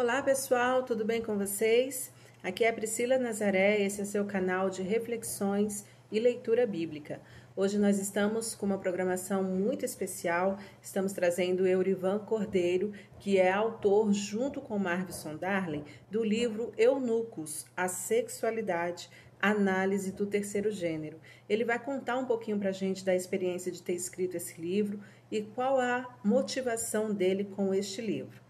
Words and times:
Olá 0.00 0.22
pessoal, 0.22 0.84
tudo 0.84 1.04
bem 1.04 1.20
com 1.20 1.36
vocês? 1.36 2.12
Aqui 2.40 2.62
é 2.62 2.68
a 2.68 2.72
Priscila 2.72 3.18
Nazaré, 3.18 3.82
esse 3.82 4.00
é 4.00 4.04
seu 4.04 4.24
canal 4.24 4.70
de 4.70 4.80
reflexões 4.80 5.84
e 6.12 6.20
leitura 6.20 6.64
bíblica. 6.68 7.20
Hoje 7.56 7.78
nós 7.78 7.98
estamos 7.98 8.54
com 8.54 8.64
uma 8.64 8.78
programação 8.78 9.42
muito 9.42 9.84
especial. 9.84 10.56
Estamos 10.80 11.12
trazendo 11.12 11.66
Eurivan 11.66 12.20
Cordeiro, 12.20 12.92
que 13.18 13.38
é 13.38 13.50
autor, 13.50 14.12
junto 14.12 14.60
com 14.60 14.78
Marvison 14.78 15.34
Darling, 15.34 15.84
do 16.08 16.22
livro 16.22 16.72
Eunucos, 16.78 17.66
a 17.76 17.88
Sexualidade, 17.88 19.10
Análise 19.42 20.12
do 20.12 20.26
Terceiro 20.26 20.70
Gênero. 20.70 21.18
Ele 21.48 21.64
vai 21.64 21.80
contar 21.80 22.18
um 22.18 22.24
pouquinho 22.24 22.60
para 22.60 22.68
a 22.68 22.72
gente 22.72 23.04
da 23.04 23.16
experiência 23.16 23.72
de 23.72 23.82
ter 23.82 23.94
escrito 23.94 24.36
esse 24.36 24.60
livro 24.60 25.00
e 25.28 25.42
qual 25.42 25.80
a 25.80 26.20
motivação 26.22 27.12
dele 27.12 27.42
com 27.42 27.74
este 27.74 28.00
livro. 28.00 28.47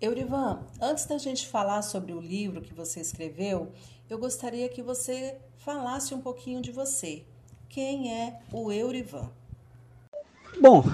Eurivan, 0.00 0.60
antes 0.80 1.06
da 1.06 1.16
gente 1.16 1.46
falar 1.46 1.80
sobre 1.80 2.12
o 2.12 2.20
livro 2.20 2.60
que 2.60 2.74
você 2.74 3.00
escreveu, 3.00 3.72
eu 4.10 4.18
gostaria 4.18 4.68
que 4.68 4.82
você 4.82 5.36
falasse 5.56 6.14
um 6.14 6.20
pouquinho 6.20 6.60
de 6.60 6.70
você. 6.70 7.24
Quem 7.66 8.12
é 8.12 8.38
o 8.52 8.70
Eurivan? 8.70 9.30
Bom, 10.60 10.84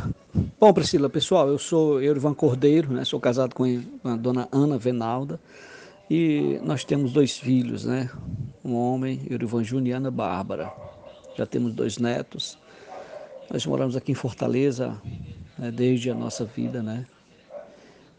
bom 0.58 0.72
Priscila, 0.72 1.10
pessoal, 1.10 1.48
eu 1.48 1.58
sou 1.58 2.00
Eurivan 2.00 2.32
Cordeiro, 2.32 2.92
né? 2.92 3.04
Sou 3.04 3.18
casado 3.18 3.56
com 3.56 3.64
a 4.04 4.16
dona 4.16 4.48
Ana 4.52 4.78
Venalda 4.78 5.40
e 6.08 6.60
nós 6.62 6.84
temos 6.84 7.12
dois 7.12 7.36
filhos, 7.36 7.84
né? 7.84 8.08
Um 8.64 8.76
homem, 8.76 9.26
Eurivan 9.28 9.64
Júnior 9.64 9.88
e 9.88 9.96
Ana 9.96 10.12
Bárbara. 10.12 10.72
Já 11.36 11.44
temos 11.44 11.74
dois 11.74 11.98
netos. 11.98 12.56
Nós 13.50 13.66
moramos 13.66 13.96
aqui 13.96 14.12
em 14.12 14.14
Fortaleza 14.14 14.96
né? 15.58 15.72
desde 15.72 16.08
a 16.08 16.14
nossa 16.14 16.44
vida, 16.44 16.80
né? 16.80 17.04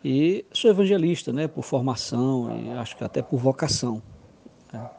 E 0.03 0.45
sou 0.51 0.69
evangelista, 0.69 1.31
né, 1.31 1.47
por 1.47 1.63
formação 1.63 2.59
e 2.59 2.71
acho 2.71 2.97
que 2.97 3.03
até 3.03 3.21
por 3.21 3.37
vocação. 3.39 4.01
Né. 4.71 4.89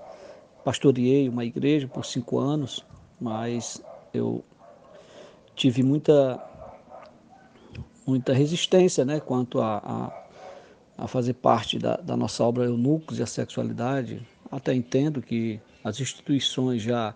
Pastoreei 0.64 1.28
uma 1.28 1.44
igreja 1.44 1.86
por 1.86 2.06
cinco 2.06 2.38
anos, 2.38 2.84
mas 3.20 3.82
eu 4.14 4.42
tive 5.54 5.82
muita 5.82 6.42
muita 8.06 8.34
resistência, 8.34 9.04
né, 9.04 9.18
quanto 9.18 9.60
a, 9.60 9.78
a, 9.78 11.04
a 11.04 11.08
fazer 11.08 11.34
parte 11.34 11.78
da, 11.78 11.96
da, 11.96 12.16
nossa 12.16 12.44
obra 12.44 12.64
Eunucos 12.64 13.18
e 13.18 13.22
a 13.22 13.26
Sexualidade. 13.26 14.26
Até 14.50 14.74
entendo 14.74 15.22
que 15.22 15.58
as 15.82 16.00
instituições 16.00 16.82
já 16.82 17.14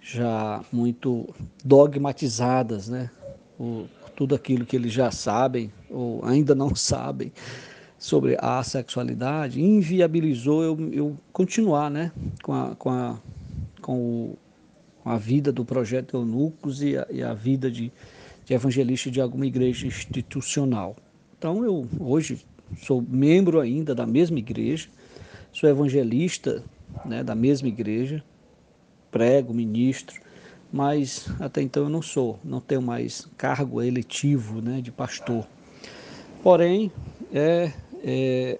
já 0.00 0.62
muito 0.70 1.34
dogmatizadas, 1.64 2.88
né, 2.88 3.10
o, 3.58 3.86
tudo 4.14 4.34
aquilo 4.34 4.64
que 4.64 4.76
eles 4.76 4.92
já 4.92 5.10
sabem 5.10 5.72
ou 5.90 6.24
ainda 6.24 6.54
não 6.54 6.74
sabem 6.76 7.32
sobre 7.98 8.36
a 8.38 8.62
sexualidade, 8.62 9.62
inviabilizou 9.62 10.62
eu, 10.62 10.90
eu 10.92 11.16
continuar 11.32 11.90
né, 11.90 12.12
com, 12.42 12.52
a, 12.52 12.74
com, 12.76 12.90
a, 12.90 13.18
com, 13.80 13.98
o, 13.98 14.38
com 15.02 15.08
a 15.10 15.16
vida 15.16 15.50
do 15.50 15.64
projeto 15.64 16.16
Eunucos 16.16 16.82
e 16.82 16.98
a, 16.98 17.06
e 17.10 17.22
a 17.22 17.32
vida 17.32 17.70
de, 17.70 17.90
de 18.44 18.52
evangelista 18.52 19.10
de 19.10 19.22
alguma 19.22 19.46
igreja 19.46 19.86
institucional. 19.86 20.96
Então 21.38 21.64
eu 21.64 21.88
hoje 21.98 22.44
sou 22.76 23.00
membro 23.00 23.58
ainda 23.58 23.94
da 23.94 24.06
mesma 24.06 24.38
igreja, 24.38 24.88
sou 25.50 25.68
evangelista 25.68 26.62
né, 27.06 27.24
da 27.24 27.34
mesma 27.34 27.68
igreja, 27.68 28.22
prego, 29.10 29.54
ministro, 29.54 30.20
mas 30.74 31.28
até 31.38 31.62
então 31.62 31.84
eu 31.84 31.88
não 31.88 32.02
sou, 32.02 32.36
não 32.42 32.60
tenho 32.60 32.82
mais 32.82 33.28
cargo 33.36 33.80
eletivo 33.80 34.60
né, 34.60 34.80
de 34.80 34.90
pastor. 34.90 35.46
Porém, 36.42 36.90
é, 37.32 37.72
é, 38.02 38.58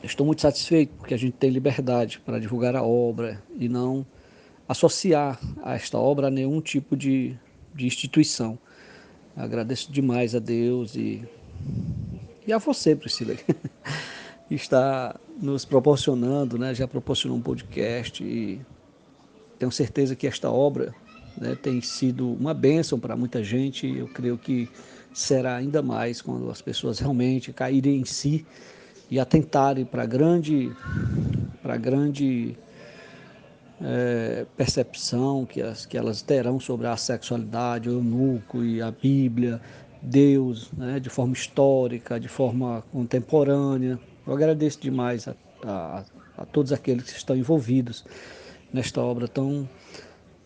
estou 0.00 0.24
muito 0.24 0.42
satisfeito 0.42 0.94
porque 0.96 1.12
a 1.12 1.16
gente 1.16 1.32
tem 1.32 1.50
liberdade 1.50 2.20
para 2.20 2.38
divulgar 2.38 2.76
a 2.76 2.84
obra 2.84 3.42
e 3.58 3.68
não 3.68 4.06
associar 4.68 5.40
a 5.64 5.74
esta 5.74 5.98
obra 5.98 6.28
a 6.28 6.30
nenhum 6.30 6.60
tipo 6.60 6.96
de, 6.96 7.36
de 7.74 7.84
instituição. 7.84 8.56
Agradeço 9.36 9.90
demais 9.90 10.36
a 10.36 10.38
Deus 10.38 10.94
e, 10.94 11.28
e 12.46 12.52
a 12.52 12.58
você, 12.58 12.94
Priscila, 12.94 13.34
que 14.48 14.54
está 14.54 15.18
nos 15.40 15.64
proporcionando, 15.64 16.56
né? 16.56 16.72
já 16.72 16.86
proporcionou 16.86 17.36
um 17.38 17.42
podcast 17.42 18.22
e 18.22 18.60
tenho 19.58 19.72
certeza 19.72 20.14
que 20.14 20.28
esta 20.28 20.48
obra 20.48 20.94
né, 21.36 21.56
tem 21.60 21.80
sido 21.80 22.32
uma 22.32 22.54
bênção 22.54 22.98
para 22.98 23.16
muita 23.16 23.42
gente. 23.42 23.86
Eu 23.86 24.08
creio 24.08 24.38
que 24.38 24.68
será 25.12 25.56
ainda 25.56 25.82
mais 25.82 26.22
quando 26.22 26.50
as 26.50 26.62
pessoas 26.62 26.98
realmente 26.98 27.52
caírem 27.52 28.00
em 28.00 28.04
si 28.04 28.46
e 29.10 29.20
atentarem 29.20 29.84
para 29.84 30.04
a 30.04 30.06
grande, 30.06 30.72
para 31.62 31.76
grande 31.76 32.56
é, 33.80 34.46
percepção 34.56 35.44
que, 35.44 35.60
as, 35.60 35.84
que 35.84 35.98
elas 35.98 36.22
terão 36.22 36.58
sobre 36.58 36.86
a 36.86 36.96
sexualidade, 36.96 37.88
o 37.88 37.94
eunuco 37.94 38.64
e 38.64 38.80
a 38.80 38.90
Bíblia, 38.90 39.60
Deus, 40.00 40.70
né, 40.72 40.98
de 40.98 41.10
forma 41.10 41.32
histórica, 41.32 42.18
de 42.18 42.28
forma 42.28 42.82
contemporânea. 42.92 43.98
Eu 44.26 44.32
agradeço 44.32 44.80
demais 44.80 45.28
a, 45.28 45.34
a, 45.64 46.04
a 46.38 46.46
todos 46.46 46.72
aqueles 46.72 47.04
que 47.04 47.16
estão 47.16 47.36
envolvidos 47.36 48.04
nesta 48.72 49.00
obra 49.00 49.28
tão, 49.28 49.68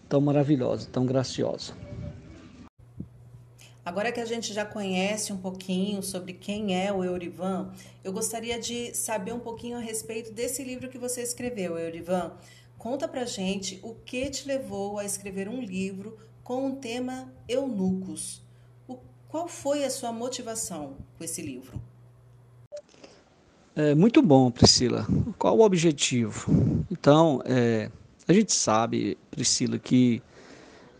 tão 0.08 0.20
maravilhosa, 0.20 0.88
tão 0.90 1.04
graciosa. 1.04 1.74
Agora 3.84 4.10
que 4.10 4.18
a 4.18 4.24
gente 4.24 4.52
já 4.52 4.64
conhece 4.64 5.32
um 5.32 5.36
pouquinho 5.36 6.02
sobre 6.02 6.32
quem 6.32 6.74
é 6.76 6.92
o 6.92 7.04
Eurivan, 7.04 7.70
eu 8.02 8.12
gostaria 8.12 8.58
de 8.58 8.92
saber 8.92 9.32
um 9.32 9.38
pouquinho 9.38 9.76
a 9.76 9.80
respeito 9.80 10.32
desse 10.32 10.64
livro 10.64 10.88
que 10.88 10.98
você 10.98 11.22
escreveu, 11.22 11.78
Eurivan. 11.78 12.32
Conta 12.76 13.06
pra 13.06 13.24
gente 13.24 13.78
o 13.84 13.94
que 13.94 14.28
te 14.28 14.48
levou 14.48 14.98
a 14.98 15.04
escrever 15.04 15.48
um 15.48 15.60
livro 15.60 16.18
com 16.42 16.68
o 16.68 16.76
tema 16.76 17.32
eunucos. 17.48 18.42
O, 18.88 18.98
qual 19.28 19.46
foi 19.46 19.84
a 19.84 19.90
sua 19.90 20.10
motivação 20.10 20.96
com 21.16 21.22
esse 21.22 21.40
livro? 21.40 21.80
É, 23.76 23.94
muito 23.94 24.20
bom, 24.20 24.50
Priscila. 24.50 25.06
Qual 25.38 25.58
o 25.58 25.62
objetivo? 25.62 26.84
Então, 26.90 27.40
é, 27.44 27.90
a 28.28 28.32
gente 28.32 28.52
sabe, 28.52 29.16
Priscila, 29.30 29.78
que 29.78 30.22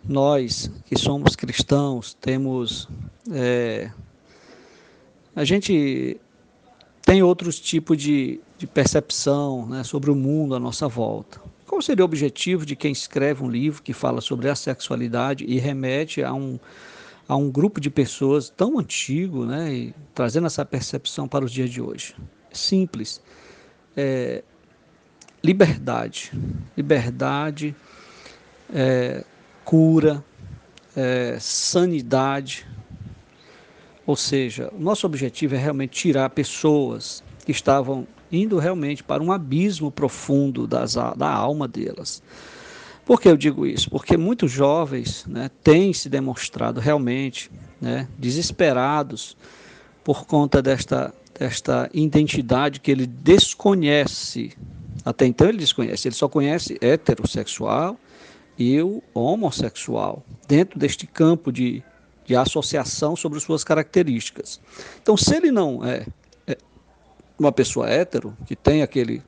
nós 0.09 0.70
que 0.84 0.97
somos 0.97 1.34
cristãos 1.34 2.14
temos. 2.14 2.88
É, 3.31 3.91
a 5.34 5.44
gente 5.44 6.19
tem 7.03 7.22
outros 7.22 7.60
tipos 7.60 7.97
de, 7.97 8.41
de 8.56 8.66
percepção 8.66 9.66
né, 9.66 9.84
sobre 9.84 10.10
o 10.10 10.15
mundo 10.15 10.54
à 10.54 10.60
nossa 10.60 10.88
volta. 10.88 11.41
Qual 11.66 11.82
seria 11.82 12.04
o 12.04 12.06
objetivo 12.06 12.65
de 12.65 12.76
quem 12.76 12.92
escreve 12.92 13.42
um 13.42 13.50
livro 13.50 13.82
que 13.82 13.92
fala 13.92 14.20
sobre 14.20 14.48
a 14.48 14.54
sexualidade 14.54 15.44
e 15.44 15.59
remete 15.59 16.22
a 16.22 16.32
um, 16.32 16.59
a 17.28 17.36
um 17.36 17.50
grupo 17.50 17.81
de 17.81 17.91
pessoas 17.91 18.48
tão 18.48 18.78
antigo, 18.78 19.44
né, 19.44 19.75
e 19.75 19.94
trazendo 20.15 20.47
essa 20.47 20.65
percepção 20.65 21.26
para 21.26 21.44
os 21.44 21.53
dias 21.53 21.69
de 21.69 21.82
hoje? 21.82 22.15
Simples. 22.53 23.20
É, 23.97 24.42
liberdade. 25.46 26.32
Liberdade, 26.76 27.74
é, 28.74 29.24
cura, 29.64 30.24
é, 30.96 31.36
sanidade. 31.38 32.66
Ou 34.04 34.16
seja, 34.16 34.72
o 34.76 34.80
nosso 34.80 35.06
objetivo 35.06 35.54
é 35.54 35.58
realmente 35.58 35.92
tirar 35.92 36.30
pessoas 36.30 37.22
que 37.44 37.52
estavam 37.52 38.06
indo 38.30 38.58
realmente 38.58 39.04
para 39.04 39.22
um 39.22 39.30
abismo 39.30 39.90
profundo 39.90 40.66
das, 40.66 40.94
da 40.94 41.30
alma 41.30 41.68
delas. 41.68 42.22
Por 43.04 43.20
que 43.20 43.28
eu 43.28 43.36
digo 43.36 43.64
isso? 43.64 43.88
Porque 43.88 44.16
muitos 44.16 44.50
jovens 44.50 45.24
né, 45.26 45.48
têm 45.62 45.92
se 45.92 46.08
demonstrado 46.08 46.80
realmente 46.80 47.50
né, 47.80 48.09
desesperados 48.18 49.36
por 50.03 50.26
conta 50.26 50.60
desta, 50.60 51.15
desta 51.38 51.88
identidade 51.94 52.80
que 52.80 52.91
ele 52.91 53.06
desconhece 53.06 54.56
até 55.06 55.24
então 55.24 55.48
ele 55.48 55.58
desconhece, 55.58 56.08
ele 56.08 56.16
só 56.16 56.28
conhece 56.28 56.76
heterossexual 56.80 57.97
e 58.58 58.82
o 58.82 59.00
homossexual, 59.14 60.24
dentro 60.48 60.76
deste 60.80 61.06
campo 61.06 61.53
de, 61.53 61.80
de 62.24 62.34
associação 62.34 63.14
sobre 63.14 63.38
suas 63.38 63.62
características. 63.62 64.60
Então, 65.00 65.16
se 65.16 65.36
ele 65.36 65.53
não 65.53 65.84
é, 65.84 66.04
é 66.44 66.58
uma 67.38 67.53
pessoa 67.53 67.88
hétero, 67.88 68.36
que 68.47 68.56
tem 68.56 68.82
aquele, 68.82 69.22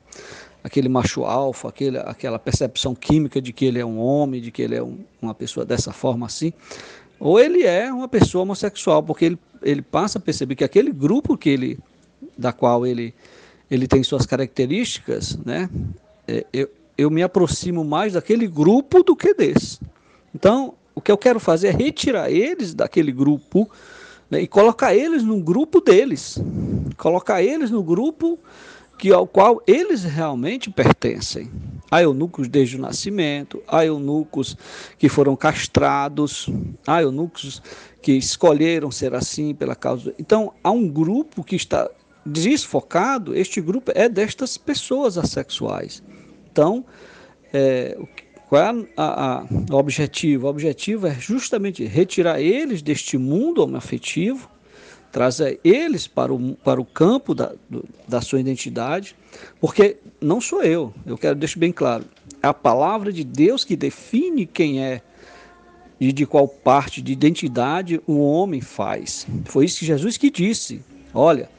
aquele 0.61 0.89
macho 0.89 1.23
alfa, 1.23 1.69
aquele, 1.69 1.97
aquela 1.99 2.37
percepção 2.37 2.93
química 2.93 3.41
de 3.41 3.53
que 3.53 3.63
ele 3.63 3.79
é 3.79 3.85
um 3.85 3.99
homem, 3.99 4.41
de 4.41 4.51
que 4.51 4.61
ele 4.61 4.75
é 4.75 4.83
um, 4.83 4.99
uma 5.21 5.33
pessoa 5.33 5.65
dessa 5.65 5.93
forma 5.93 6.25
assim, 6.25 6.51
ou 7.17 7.39
ele 7.39 7.63
é 7.63 7.89
uma 7.89 8.09
pessoa 8.09 8.41
homossexual, 8.41 9.01
porque 9.01 9.23
ele, 9.23 9.39
ele 9.61 9.81
passa 9.81 10.17
a 10.17 10.21
perceber 10.21 10.55
que 10.55 10.63
aquele 10.65 10.91
grupo 10.91 11.37
que 11.37 11.49
ele, 11.49 11.79
da 12.37 12.51
qual 12.51 12.85
ele 12.85 13.15
ele 13.69 13.87
tem 13.87 14.03
suas 14.03 14.25
características, 14.25 15.37
né? 15.45 15.69
É, 16.27 16.45
eu, 16.51 16.69
eu 16.97 17.09
me 17.09 17.23
aproximo 17.23 17.83
mais 17.83 18.13
daquele 18.13 18.47
grupo 18.47 19.03
do 19.03 19.15
que 19.15 19.33
desse. 19.33 19.79
Então, 20.33 20.73
o 20.93 21.01
que 21.01 21.11
eu 21.11 21.17
quero 21.17 21.39
fazer 21.39 21.69
é 21.69 21.71
retirar 21.71 22.29
eles 22.29 22.73
daquele 22.73 23.11
grupo 23.11 23.69
né, 24.29 24.41
e 24.41 24.47
colocar 24.47 24.93
eles 24.93 25.23
no 25.23 25.39
grupo 25.39 25.81
deles, 25.81 26.37
colocar 26.97 27.41
eles 27.41 27.71
no 27.71 27.81
grupo 27.81 28.37
que 28.97 29.13
ao 29.13 29.25
qual 29.25 29.63
eles 29.65 30.03
realmente 30.03 30.69
pertencem. 30.69 31.49
Há 31.89 32.03
eunucos 32.03 32.49
desde 32.49 32.75
o 32.75 32.81
nascimento, 32.81 33.63
há 33.65 33.85
eunucos 33.85 34.57
que 34.97 35.07
foram 35.07 35.37
castrados, 35.37 36.49
há 36.85 37.01
eunucos 37.01 37.61
que 38.01 38.11
escolheram 38.11 38.91
ser 38.91 39.15
assim 39.15 39.55
pela 39.55 39.73
causa. 39.73 40.13
Então, 40.19 40.53
há 40.61 40.69
um 40.69 40.87
grupo 40.87 41.43
que 41.43 41.55
está 41.55 41.89
desfocado, 42.25 43.35
este 43.35 43.61
grupo 43.61 43.91
é 43.95 44.07
destas 44.07 44.57
pessoas 44.57 45.17
assexuais. 45.17 46.03
Então, 46.51 46.85
é, 47.53 47.97
qual 48.47 48.61
é 48.61 48.87
a, 48.97 49.45
o 49.71 49.75
objetivo? 49.75 50.47
O 50.47 50.49
objetivo 50.49 51.07
é 51.07 51.13
justamente 51.13 51.85
retirar 51.85 52.41
eles 52.41 52.81
deste 52.81 53.17
mundo 53.17 53.63
homoafetivo, 53.63 54.49
trazer 55.11 55.59
eles 55.63 56.07
para 56.07 56.33
o, 56.33 56.55
para 56.55 56.79
o 56.79 56.85
campo 56.85 57.33
da, 57.33 57.53
do, 57.69 57.83
da 58.07 58.21
sua 58.21 58.39
identidade, 58.39 59.15
porque 59.59 59.97
não 60.21 60.39
sou 60.41 60.63
eu, 60.63 60.93
eu 61.05 61.17
quero 61.17 61.35
deixar 61.35 61.59
bem 61.59 61.71
claro, 61.71 62.05
é 62.41 62.47
a 62.47 62.53
palavra 62.53 63.11
de 63.11 63.23
Deus 63.23 63.63
que 63.63 63.75
define 63.75 64.45
quem 64.45 64.83
é 64.83 65.01
e 65.99 66.13
de 66.13 66.25
qual 66.25 66.47
parte 66.47 67.01
de 67.01 67.11
identidade 67.11 68.01
o 68.07 68.19
homem 68.19 68.61
faz. 68.61 69.27
Foi 69.45 69.65
isso 69.65 69.79
que 69.79 69.85
Jesus 69.85 70.15
que 70.17 70.31
disse. 70.31 70.81
Olha, 71.13 71.49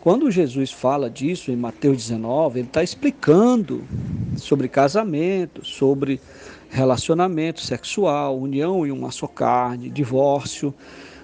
quando 0.00 0.30
Jesus 0.30 0.70
fala 0.70 1.10
disso 1.10 1.50
em 1.50 1.56
Mateus 1.56 1.96
19, 1.96 2.60
ele 2.60 2.68
está 2.68 2.82
explicando 2.82 3.84
sobre 4.36 4.68
casamento, 4.68 5.64
sobre 5.64 6.20
relacionamento 6.70 7.60
sexual, 7.60 8.38
união 8.38 8.86
em 8.86 8.90
uma 8.90 9.10
só 9.10 9.26
carne, 9.26 9.90
divórcio. 9.90 10.72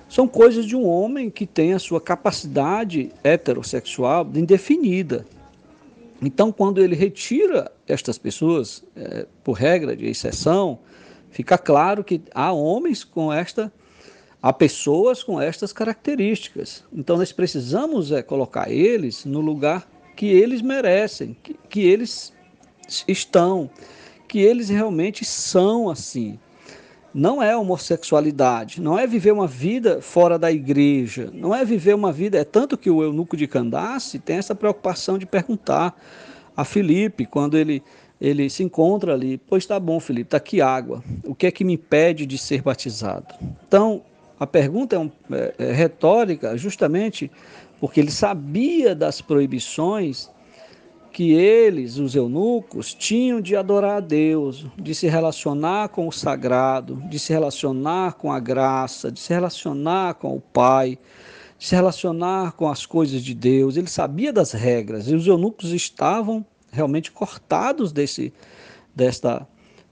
São 0.08 0.26
coisas 0.26 0.66
de 0.66 0.74
um 0.74 0.86
homem 0.86 1.30
que 1.30 1.46
tem 1.46 1.72
a 1.72 1.78
sua 1.78 2.00
capacidade 2.00 3.10
heterossexual 3.22 4.28
indefinida. 4.34 5.24
Então, 6.20 6.50
quando 6.50 6.80
ele 6.80 6.94
retira 6.94 7.70
estas 7.86 8.18
pessoas, 8.18 8.82
é, 8.96 9.26
por 9.42 9.52
regra 9.52 9.94
de 9.94 10.06
exceção, 10.06 10.78
fica 11.30 11.58
claro 11.58 12.02
que 12.02 12.22
há 12.34 12.52
homens 12.52 13.04
com 13.04 13.32
esta 13.32 13.72
Há 14.44 14.52
pessoas 14.52 15.22
com 15.22 15.40
estas 15.40 15.72
características. 15.72 16.84
Então 16.92 17.16
nós 17.16 17.32
precisamos 17.32 18.12
é, 18.12 18.22
colocar 18.22 18.70
eles 18.70 19.24
no 19.24 19.40
lugar 19.40 19.88
que 20.14 20.26
eles 20.26 20.60
merecem, 20.60 21.34
que, 21.42 21.56
que 21.66 21.80
eles 21.80 22.30
estão, 23.08 23.70
que 24.28 24.40
eles 24.40 24.68
realmente 24.68 25.24
são 25.24 25.88
assim. 25.88 26.38
Não 27.14 27.42
é 27.42 27.56
homossexualidade, 27.56 28.82
não 28.82 28.98
é 28.98 29.06
viver 29.06 29.32
uma 29.32 29.46
vida 29.46 30.02
fora 30.02 30.38
da 30.38 30.52
igreja, 30.52 31.30
não 31.32 31.54
é 31.54 31.64
viver 31.64 31.94
uma 31.94 32.12
vida. 32.12 32.36
É 32.36 32.44
tanto 32.44 32.76
que 32.76 32.90
o 32.90 33.02
eunuco 33.02 33.38
de 33.38 33.46
Candace 33.46 34.18
tem 34.18 34.36
essa 34.36 34.54
preocupação 34.54 35.16
de 35.16 35.24
perguntar 35.24 35.98
a 36.54 36.66
Filipe, 36.66 37.24
quando 37.24 37.56
ele, 37.56 37.82
ele 38.20 38.50
se 38.50 38.62
encontra 38.62 39.14
ali: 39.14 39.38
Pois 39.38 39.64
tá 39.64 39.80
bom, 39.80 39.98
Filipe, 39.98 40.26
está 40.26 40.36
aqui 40.36 40.60
água, 40.60 41.02
o 41.24 41.34
que 41.34 41.46
é 41.46 41.50
que 41.50 41.64
me 41.64 41.72
impede 41.72 42.26
de 42.26 42.36
ser 42.36 42.60
batizado? 42.60 43.34
Então, 43.66 44.02
a 44.44 44.46
pergunta 44.46 44.94
é, 44.94 44.98
um, 44.98 45.10
é, 45.32 45.54
é 45.58 45.72
retórica 45.72 46.56
justamente 46.56 47.30
porque 47.80 47.98
ele 47.98 48.10
sabia 48.10 48.94
das 48.94 49.20
proibições 49.20 50.30
que 51.10 51.32
eles, 51.32 51.96
os 51.96 52.14
eunucos, 52.14 52.92
tinham 52.92 53.40
de 53.40 53.54
adorar 53.56 53.98
a 53.98 54.00
Deus, 54.00 54.66
de 54.76 54.94
se 54.94 55.06
relacionar 55.06 55.88
com 55.88 56.08
o 56.08 56.12
sagrado, 56.12 56.96
de 57.08 57.18
se 57.18 57.32
relacionar 57.32 58.14
com 58.14 58.32
a 58.32 58.40
graça, 58.40 59.10
de 59.10 59.20
se 59.20 59.32
relacionar 59.32 60.14
com 60.14 60.36
o 60.36 60.40
Pai, 60.40 60.98
de 61.56 61.66
se 61.66 61.74
relacionar 61.74 62.52
com 62.52 62.68
as 62.68 62.84
coisas 62.84 63.22
de 63.22 63.32
Deus. 63.32 63.76
Ele 63.76 63.86
sabia 63.86 64.32
das 64.32 64.52
regras 64.52 65.08
e 65.08 65.14
os 65.14 65.26
eunucos 65.26 65.70
estavam 65.70 66.44
realmente 66.70 67.12
cortados 67.12 67.92
desse, 67.92 68.32
desta, 68.94 69.46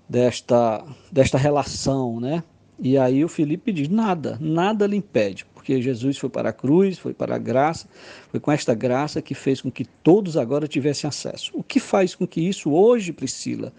desta, 0.08 0.84
desta 1.10 1.38
relação, 1.38 2.20
né? 2.20 2.42
E 2.84 2.98
aí 2.98 3.24
o 3.24 3.28
Felipe 3.28 3.72
diz: 3.72 3.88
nada, 3.88 4.36
nada 4.40 4.88
lhe 4.88 4.96
impede, 4.96 5.46
porque 5.54 5.80
Jesus 5.80 6.18
foi 6.18 6.28
para 6.28 6.48
a 6.48 6.52
cruz, 6.52 6.98
foi 6.98 7.14
para 7.14 7.36
a 7.36 7.38
graça, 7.38 7.86
foi 8.28 8.40
com 8.40 8.50
esta 8.50 8.74
graça 8.74 9.22
que 9.22 9.36
fez 9.36 9.60
com 9.60 9.70
que 9.70 9.84
todos 9.84 10.36
agora 10.36 10.66
tivessem 10.66 11.06
acesso. 11.06 11.52
O 11.54 11.62
que 11.62 11.78
faz 11.78 12.16
com 12.16 12.26
que 12.26 12.40
isso 12.40 12.72
hoje, 12.72 13.12
Priscila? 13.12 13.72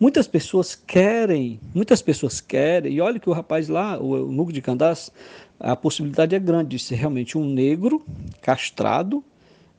Muitas 0.00 0.26
pessoas 0.26 0.74
querem, 0.74 1.60
muitas 1.72 2.02
pessoas 2.02 2.40
querem, 2.40 2.94
e 2.94 3.00
olha 3.00 3.20
que 3.20 3.30
o 3.30 3.32
rapaz 3.32 3.68
lá, 3.68 3.96
o 3.96 4.26
Nuco 4.32 4.52
de 4.52 4.60
Candás, 4.60 5.12
a 5.60 5.76
possibilidade 5.76 6.34
é 6.34 6.38
grande 6.40 6.70
de 6.70 6.82
ser 6.82 6.96
realmente 6.96 7.38
um 7.38 7.44
negro 7.44 8.04
castrado, 8.42 9.22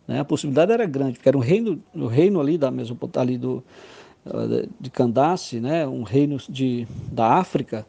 né? 0.08 0.22
a 0.22 0.26
possibilidade 0.26 0.72
era 0.72 0.86
grande, 0.86 1.14
porque 1.14 1.28
era 1.28 1.38
um 1.38 1.42
reino, 1.42 1.84
o 1.94 2.06
um 2.06 2.08
reino 2.08 2.40
ali 2.40 2.58
da 2.58 2.72
Mesopotámia, 2.72 3.34
ali 3.34 3.38
do, 3.38 3.64
de 4.80 4.90
Candace, 4.90 5.60
né? 5.60 5.86
um 5.86 6.04
reino 6.04 6.38
de, 6.50 6.88
da 7.12 7.34
África, 7.34 7.86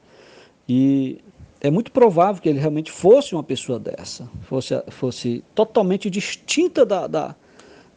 e 0.72 1.18
é 1.60 1.68
muito 1.68 1.90
provável 1.90 2.40
que 2.40 2.48
ele 2.48 2.60
realmente 2.60 2.92
fosse 2.92 3.34
uma 3.34 3.42
pessoa 3.42 3.76
dessa, 3.76 4.30
fosse, 4.42 4.80
fosse 4.86 5.42
totalmente 5.52 6.08
distinta 6.08 6.86
da, 6.86 7.08
da, 7.08 7.34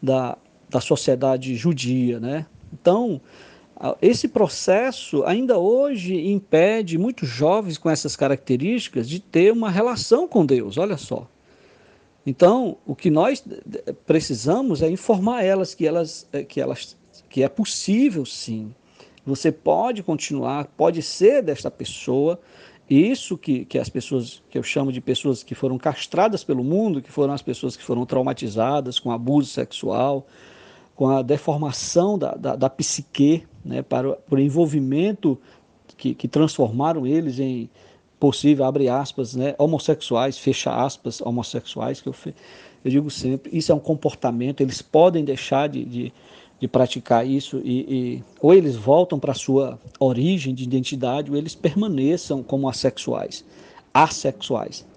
da, 0.01 0.35
da 0.67 0.81
sociedade 0.81 1.55
judia. 1.55 2.19
Né? 2.19 2.47
Então, 2.73 3.21
esse 4.01 4.27
processo 4.27 5.23
ainda 5.23 5.59
hoje 5.59 6.15
impede 6.31 6.97
muitos 6.97 7.29
jovens 7.29 7.77
com 7.77 7.91
essas 7.91 8.15
características 8.15 9.07
de 9.07 9.19
ter 9.19 9.53
uma 9.53 9.69
relação 9.69 10.27
com 10.27 10.43
Deus, 10.43 10.75
olha 10.79 10.97
só. 10.97 11.29
Então, 12.25 12.77
o 12.87 12.95
que 12.95 13.11
nós 13.11 13.43
precisamos 14.07 14.81
é 14.81 14.89
informar 14.89 15.43
elas 15.43 15.75
que 15.75 15.85
elas 15.85 16.27
que 16.49 16.59
elas 16.59 16.97
que 17.29 17.43
é 17.43 17.47
possível 17.47 18.25
sim. 18.25 18.73
Você 19.25 19.51
pode 19.51 20.03
continuar, 20.03 20.65
pode 20.77 21.01
ser 21.01 21.41
desta 21.41 21.71
pessoa, 21.71 22.39
isso 22.89 23.37
que, 23.37 23.63
que 23.65 23.79
as 23.79 23.87
pessoas, 23.87 24.43
que 24.49 24.57
eu 24.57 24.63
chamo 24.63 24.91
de 24.91 24.99
pessoas 24.99 25.41
que 25.41 25.55
foram 25.55 25.77
castradas 25.77 26.43
pelo 26.43 26.63
mundo, 26.63 27.01
que 27.01 27.11
foram 27.11 27.33
as 27.33 27.41
pessoas 27.41 27.77
que 27.77 27.83
foram 27.83 28.05
traumatizadas 28.05 28.99
com 28.99 29.11
abuso 29.11 29.49
sexual, 29.49 30.27
com 30.95 31.09
a 31.09 31.21
deformação 31.21 32.17
da, 32.17 32.35
da, 32.35 32.55
da 32.55 32.69
psique, 32.69 33.43
né, 33.63 33.81
para, 33.81 34.13
por 34.13 34.37
envolvimento 34.39 35.39
que, 35.97 36.13
que 36.13 36.27
transformaram 36.27 37.07
eles 37.07 37.39
em 37.39 37.69
possível, 38.19 38.65
abre 38.65 38.87
aspas, 38.87 39.35
né, 39.35 39.55
homossexuais, 39.57 40.37
fecha 40.37 40.71
aspas, 40.73 41.21
homossexuais, 41.21 41.99
que 41.99 42.07
eu, 42.09 42.15
eu 42.85 42.91
digo 42.91 43.09
sempre, 43.09 43.57
isso 43.57 43.71
é 43.71 43.75
um 43.75 43.79
comportamento, 43.79 44.61
eles 44.61 44.81
podem 44.81 45.25
deixar 45.25 45.67
de, 45.67 45.83
de 45.83 46.13
de 46.63 46.67
praticar 46.69 47.27
isso 47.27 47.59
e, 47.61 47.81
e 47.93 48.23
ou 48.39 48.53
eles 48.53 48.77
voltam 48.77 49.19
para 49.19 49.33
sua 49.33 49.77
origem 49.99 50.55
de 50.55 50.63
identidade 50.63 51.29
ou 51.29 51.35
eles 51.35 51.53
permaneçam 51.53 52.41
como 52.41 52.69
assexuais, 52.69 53.43
assexuais. 53.93 54.87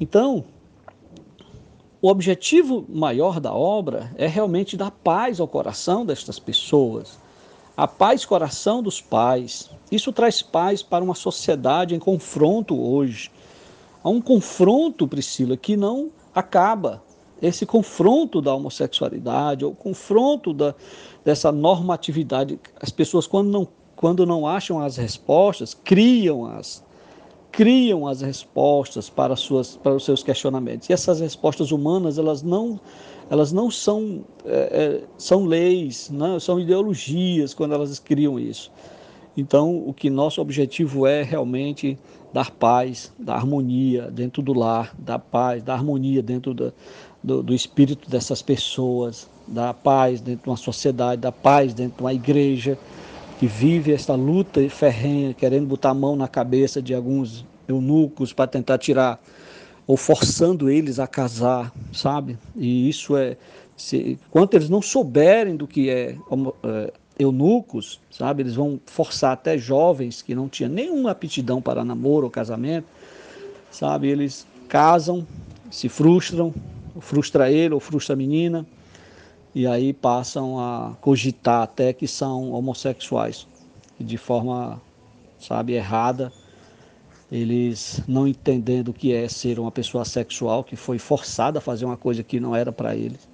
Então, 0.00 0.44
o 2.02 2.08
objetivo 2.08 2.84
maior 2.88 3.38
da 3.38 3.54
obra 3.54 4.12
é 4.16 4.26
realmente 4.26 4.76
dar 4.76 4.90
paz 4.90 5.38
ao 5.38 5.46
coração 5.46 6.04
destas 6.04 6.40
pessoas, 6.40 7.16
a 7.76 7.86
paz 7.86 8.24
coração 8.24 8.82
dos 8.82 9.00
pais. 9.00 9.70
Isso 9.92 10.12
traz 10.12 10.42
paz 10.42 10.82
para 10.82 11.04
uma 11.04 11.14
sociedade 11.14 11.94
em 11.94 12.00
confronto 12.00 12.76
hoje. 12.76 13.30
Há 14.02 14.08
um 14.08 14.20
confronto, 14.20 15.06
Priscila, 15.06 15.56
que 15.56 15.76
não 15.76 16.10
acaba 16.34 17.00
esse 17.46 17.66
confronto 17.66 18.40
da 18.40 18.54
homossexualidade, 18.54 19.64
o 19.64 19.72
confronto 19.72 20.52
da, 20.52 20.74
dessa 21.24 21.52
normatividade. 21.52 22.58
As 22.80 22.90
pessoas, 22.90 23.26
quando 23.26 23.50
não, 23.50 23.68
quando 23.94 24.24
não 24.26 24.46
acham 24.46 24.80
as 24.80 24.96
respostas, 24.96 25.74
criam 25.74 26.46
as 26.46 26.82
criam 27.52 28.08
as 28.08 28.20
respostas 28.20 29.08
para, 29.08 29.36
suas, 29.36 29.76
para 29.76 29.94
os 29.94 30.04
seus 30.04 30.24
questionamentos. 30.24 30.90
E 30.90 30.92
essas 30.92 31.20
respostas 31.20 31.70
humanas, 31.70 32.18
elas 32.18 32.42
não, 32.42 32.80
elas 33.30 33.52
não 33.52 33.70
são, 33.70 34.24
é, 34.44 35.02
é, 35.02 35.04
são 35.16 35.44
leis, 35.44 36.10
não, 36.10 36.40
são 36.40 36.58
ideologias 36.58 37.54
quando 37.54 37.72
elas 37.72 37.96
criam 38.00 38.40
isso. 38.40 38.72
Então, 39.36 39.84
o 39.86 39.92
que 39.92 40.10
nosso 40.10 40.40
objetivo 40.40 41.06
é 41.06 41.22
realmente 41.22 41.96
dar 42.32 42.50
paz, 42.50 43.12
dar 43.16 43.36
harmonia 43.36 44.10
dentro 44.10 44.42
do 44.42 44.52
lar, 44.52 44.92
dar 44.98 45.20
paz, 45.20 45.62
dar 45.62 45.74
harmonia 45.74 46.20
dentro 46.20 46.52
da, 46.52 46.72
do, 47.24 47.42
do 47.42 47.54
espírito 47.54 48.08
dessas 48.10 48.42
pessoas, 48.42 49.26
da 49.48 49.72
paz 49.72 50.20
dentro 50.20 50.44
de 50.44 50.50
uma 50.50 50.58
sociedade, 50.58 51.22
da 51.22 51.32
paz 51.32 51.72
dentro 51.72 51.96
de 51.96 52.02
uma 52.02 52.12
igreja 52.12 52.78
que 53.38 53.46
vive 53.46 53.92
esta 53.92 54.14
luta 54.14 54.60
ferrenha, 54.68 55.32
querendo 55.32 55.66
botar 55.66 55.90
a 55.90 55.94
mão 55.94 56.14
na 56.14 56.28
cabeça 56.28 56.82
de 56.82 56.94
alguns 56.94 57.44
eunucos 57.66 58.34
para 58.34 58.46
tentar 58.46 58.76
tirar 58.76 59.18
ou 59.86 59.96
forçando 59.96 60.68
eles 60.68 60.98
a 60.98 61.06
casar, 61.06 61.72
sabe? 61.92 62.38
E 62.54 62.88
isso 62.88 63.16
é, 63.16 63.36
se, 63.74 64.18
enquanto 64.28 64.54
eles 64.54 64.68
não 64.68 64.82
souberem 64.82 65.56
do 65.56 65.66
que 65.66 65.88
é, 65.88 66.16
é 66.62 66.92
eunucos, 67.18 68.00
sabe? 68.10 68.42
Eles 68.42 68.54
vão 68.54 68.78
forçar 68.86 69.32
até 69.32 69.56
jovens 69.56 70.20
que 70.20 70.34
não 70.34 70.48
tinham 70.48 70.70
nenhuma 70.70 71.10
aptidão 71.10 71.60
para 71.60 71.84
namoro 71.84 72.26
ou 72.26 72.30
casamento, 72.30 72.86
sabe? 73.70 74.08
Eles 74.08 74.46
casam 74.68 75.26
se 75.74 75.88
frustram, 75.88 76.54
frustra 77.00 77.50
ele 77.50 77.74
ou 77.74 77.80
frustra 77.80 78.14
a 78.14 78.16
menina, 78.16 78.66
e 79.54 79.66
aí 79.66 79.92
passam 79.92 80.58
a 80.58 80.96
cogitar 81.00 81.62
até 81.62 81.92
que 81.92 82.08
são 82.08 82.52
homossexuais, 82.52 83.46
de 83.98 84.16
forma, 84.16 84.80
sabe, 85.38 85.74
errada, 85.74 86.32
eles 87.30 88.02
não 88.06 88.26
entendendo 88.26 88.88
o 88.88 88.92
que 88.92 89.12
é 89.12 89.28
ser 89.28 89.58
uma 89.58 89.70
pessoa 89.70 90.04
sexual, 90.04 90.62
que 90.62 90.76
foi 90.76 90.98
forçada 90.98 91.58
a 91.58 91.62
fazer 91.62 91.84
uma 91.84 91.96
coisa 91.96 92.22
que 92.22 92.38
não 92.38 92.54
era 92.54 92.72
para 92.72 92.94
eles, 92.94 93.28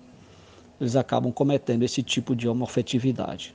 eles 0.81 0.97
acabam 0.97 1.33
cometendo 1.33 1.83
esse 1.83 2.03
tipo 2.03 2.35
de 2.35 2.49
homofetividade. 2.49 3.55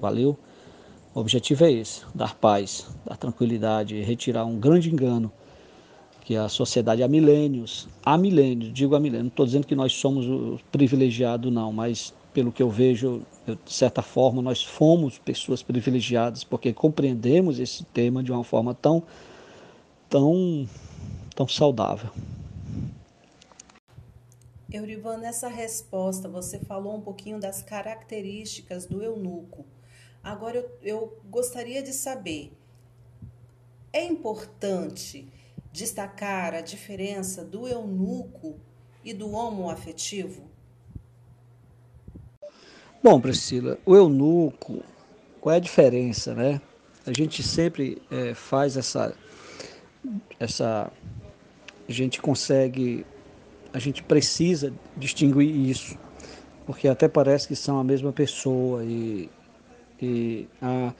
Valeu? 0.00 0.36
O 1.14 1.20
objetivo 1.20 1.64
é 1.64 1.72
esse: 1.72 2.02
dar 2.14 2.34
paz, 2.34 2.86
dar 3.06 3.16
tranquilidade, 3.16 4.00
retirar 4.00 4.44
um 4.44 4.58
grande 4.58 4.90
engano 4.90 5.30
que 6.24 6.36
a 6.36 6.48
sociedade 6.48 7.02
há 7.02 7.08
milênios, 7.08 7.88
há 8.04 8.16
milênios, 8.16 8.72
digo 8.72 8.94
há 8.94 9.00
milênios, 9.00 9.24
não 9.24 9.28
estou 9.28 9.44
dizendo 9.44 9.66
que 9.66 9.74
nós 9.74 9.92
somos 9.92 10.62
privilegiados, 10.70 11.52
não, 11.52 11.72
mas 11.72 12.14
pelo 12.32 12.52
que 12.52 12.62
eu 12.62 12.70
vejo, 12.70 13.22
eu, 13.46 13.56
de 13.56 13.72
certa 13.72 14.02
forma, 14.02 14.40
nós 14.40 14.62
fomos 14.62 15.18
pessoas 15.18 15.62
privilegiadas 15.62 16.44
porque 16.44 16.72
compreendemos 16.72 17.58
esse 17.58 17.84
tema 17.84 18.22
de 18.22 18.30
uma 18.30 18.44
forma 18.44 18.72
tão, 18.72 19.02
tão, 20.08 20.68
tão 21.34 21.46
saudável. 21.48 22.10
Eurivan, 24.70 25.18
nessa 25.18 25.48
resposta 25.48 26.28
você 26.28 26.58
falou 26.60 26.96
um 26.96 27.00
pouquinho 27.00 27.38
das 27.38 27.62
características 27.62 28.86
do 28.86 29.02
eunuco. 29.02 29.66
Agora 30.22 30.56
eu, 30.56 30.70
eu 30.82 31.18
gostaria 31.28 31.82
de 31.82 31.92
saber, 31.92 32.52
é 33.92 34.04
importante 34.04 35.28
destacar 35.72 36.54
a 36.54 36.60
diferença 36.60 37.44
do 37.44 37.66
eunuco 37.66 38.60
e 39.02 39.14
do 39.14 39.30
homoafetivo? 39.30 40.50
Bom, 43.02 43.20
Priscila, 43.20 43.78
o 43.84 43.96
eunuco, 43.96 44.84
qual 45.40 45.54
é 45.54 45.56
a 45.56 45.60
diferença, 45.60 46.34
né? 46.34 46.60
A 47.04 47.12
gente 47.12 47.42
sempre 47.42 48.00
é, 48.10 48.32
faz 48.32 48.76
essa, 48.76 49.12
essa, 50.38 50.92
a 51.88 51.92
gente 51.92 52.20
consegue, 52.20 53.04
a 53.72 53.80
gente 53.80 54.04
precisa 54.04 54.72
distinguir 54.96 55.50
isso, 55.68 55.98
porque 56.64 56.86
até 56.86 57.08
parece 57.08 57.48
que 57.48 57.56
são 57.56 57.80
a 57.80 57.82
mesma 57.82 58.12
pessoa 58.12 58.84
e, 58.84 59.28
e 60.00 60.46
a, 60.60 60.94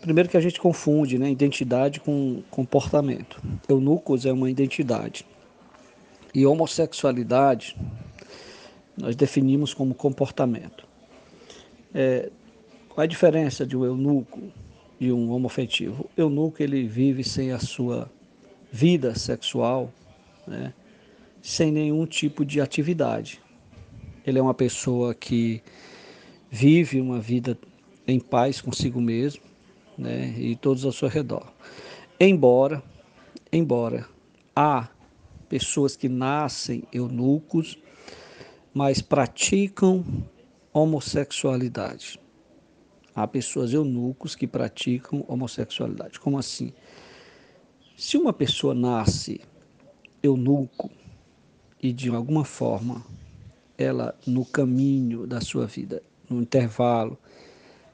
Primeiro 0.00 0.28
que 0.28 0.36
a 0.36 0.40
gente 0.40 0.60
confunde 0.60 1.18
né, 1.18 1.30
identidade 1.30 2.00
com 2.00 2.42
comportamento. 2.50 3.42
Eunucos 3.68 4.24
é 4.24 4.32
uma 4.32 4.48
identidade. 4.48 5.26
E 6.34 6.46
homossexualidade 6.46 7.76
nós 8.96 9.16
definimos 9.16 9.74
como 9.74 9.94
comportamento. 9.94 10.86
É, 11.94 12.30
qual 12.88 13.04
a 13.04 13.06
diferença 13.06 13.66
de 13.66 13.76
um 13.76 13.84
eunuco 13.84 14.52
e 15.00 15.12
um 15.12 15.30
homofetivo? 15.30 16.08
O 16.16 16.20
eunuco 16.20 16.62
ele 16.62 16.86
vive 16.86 17.24
sem 17.24 17.52
a 17.52 17.58
sua 17.58 18.10
vida 18.70 19.14
sexual, 19.14 19.92
né, 20.46 20.72
sem 21.40 21.72
nenhum 21.72 22.06
tipo 22.06 22.44
de 22.44 22.60
atividade. 22.60 23.40
Ele 24.26 24.38
é 24.38 24.42
uma 24.42 24.54
pessoa 24.54 25.14
que 25.14 25.62
vive 26.50 27.00
uma 27.00 27.18
vida 27.18 27.56
em 28.06 28.18
paz 28.18 28.60
consigo 28.60 29.00
mesmo, 29.00 29.47
né, 29.98 30.32
e 30.38 30.54
todos 30.54 30.84
ao 30.84 30.92
seu 30.92 31.08
redor. 31.08 31.52
Embora, 32.20 32.82
embora 33.52 34.06
há 34.54 34.88
pessoas 35.48 35.96
que 35.96 36.08
nascem 36.08 36.84
eunucos, 36.92 37.76
mas 38.72 39.02
praticam 39.02 40.04
homossexualidade. 40.72 42.20
Há 43.14 43.26
pessoas 43.26 43.72
eunucos 43.72 44.36
que 44.36 44.46
praticam 44.46 45.24
homossexualidade. 45.26 46.20
Como 46.20 46.38
assim? 46.38 46.72
Se 47.96 48.16
uma 48.16 48.32
pessoa 48.32 48.74
nasce 48.74 49.40
eunuco 50.22 50.90
e 51.82 51.92
de 51.92 52.10
alguma 52.10 52.44
forma 52.44 53.04
ela 53.76 54.16
no 54.26 54.44
caminho 54.44 55.26
da 55.26 55.40
sua 55.40 55.66
vida, 55.66 56.02
no 56.28 56.40
intervalo, 56.40 57.18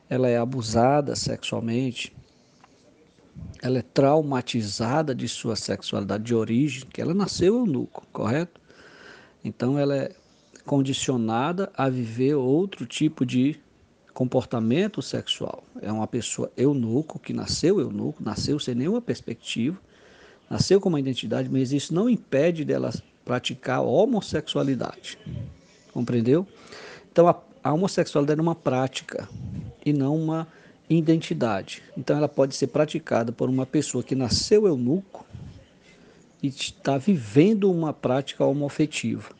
ela 0.09 0.29
é 0.29 0.37
abusada 0.37 1.17
sexualmente, 1.17 2.15
ela 3.63 3.79
é 3.79 3.83
traumatizada 3.83 5.15
de 5.15 5.29
sua 5.29 5.57
sexualidade 5.57 6.25
de 6.25 6.35
origem, 6.35 6.85
que 6.93 7.01
ela 7.01 7.15
nasceu 7.15 7.57
eunuco, 7.57 8.07
correto? 8.13 8.61
Então 9.45 9.79
ela 9.79 9.97
é 9.97 10.13
condicionada 10.65 11.71
a 11.77 11.89
viver 11.89 12.35
outro 12.35 12.87
tipo 12.87 13.25
de 13.25 13.61
comportamento 14.13 15.03
sexual. 15.03 15.65
É 15.83 15.91
uma 15.91 16.07
pessoa 16.07 16.51
eunuco, 16.57 17.19
que 17.19 17.33
nasceu 17.33 17.81
eunuco, 17.81 18.23
nasceu 18.23 18.59
sem 18.59 18.75
nenhuma 18.75 19.03
perspectiva, 19.03 19.79
nasceu 20.49 20.81
com 20.81 20.89
uma 20.89 21.01
identidade, 21.01 21.49
mas 21.51 21.73
isso 21.73 21.93
não 21.93 22.09
impede 22.09 22.65
dela 22.65 22.91
praticar 23.25 23.83
homossexualidade. 23.83 25.19
Compreendeu? 25.93 26.47
Então 27.11 27.29
a, 27.29 27.37
a 27.63 27.73
homossexualidade 27.73 28.39
é 28.39 28.43
uma 28.43 28.55
prática, 28.55 29.29
e 29.85 29.93
não 29.93 30.17
uma 30.17 30.47
identidade. 30.88 31.83
Então 31.97 32.17
ela 32.17 32.29
pode 32.29 32.55
ser 32.55 32.69
praticada 32.69 33.33
por 33.33 33.49
uma 33.49 33.67
pessoa 33.67 34.03
que 34.03 34.14
nasceu 34.14 34.67
eunuco 34.67 35.25
e 36.43 36.49
está 36.49 36.99
vivendo 36.99 37.71
uma 37.71 37.93
prática 37.93 38.45
homoafetiva. 38.45 39.31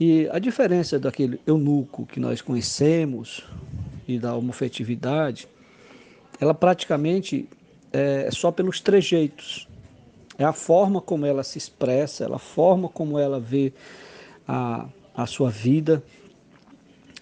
E 0.00 0.28
a 0.32 0.38
diferença 0.38 0.98
daquele 0.98 1.40
eunuco 1.46 2.06
que 2.06 2.18
nós 2.18 2.40
conhecemos 2.40 3.44
e 4.08 4.18
da 4.18 4.34
homofetividade, 4.34 5.46
ela 6.40 6.52
praticamente 6.52 7.48
é 7.92 8.28
só 8.32 8.50
pelos 8.50 8.80
trejeitos. 8.80 9.68
É 10.38 10.44
a 10.44 10.52
forma 10.52 11.00
como 11.00 11.24
ela 11.24 11.44
se 11.44 11.58
expressa, 11.58 12.24
é 12.24 12.34
a 12.34 12.38
forma 12.38 12.88
como 12.88 13.18
ela 13.18 13.38
vê 13.38 13.72
a, 14.48 14.88
a 15.14 15.26
sua 15.26 15.50
vida, 15.50 16.02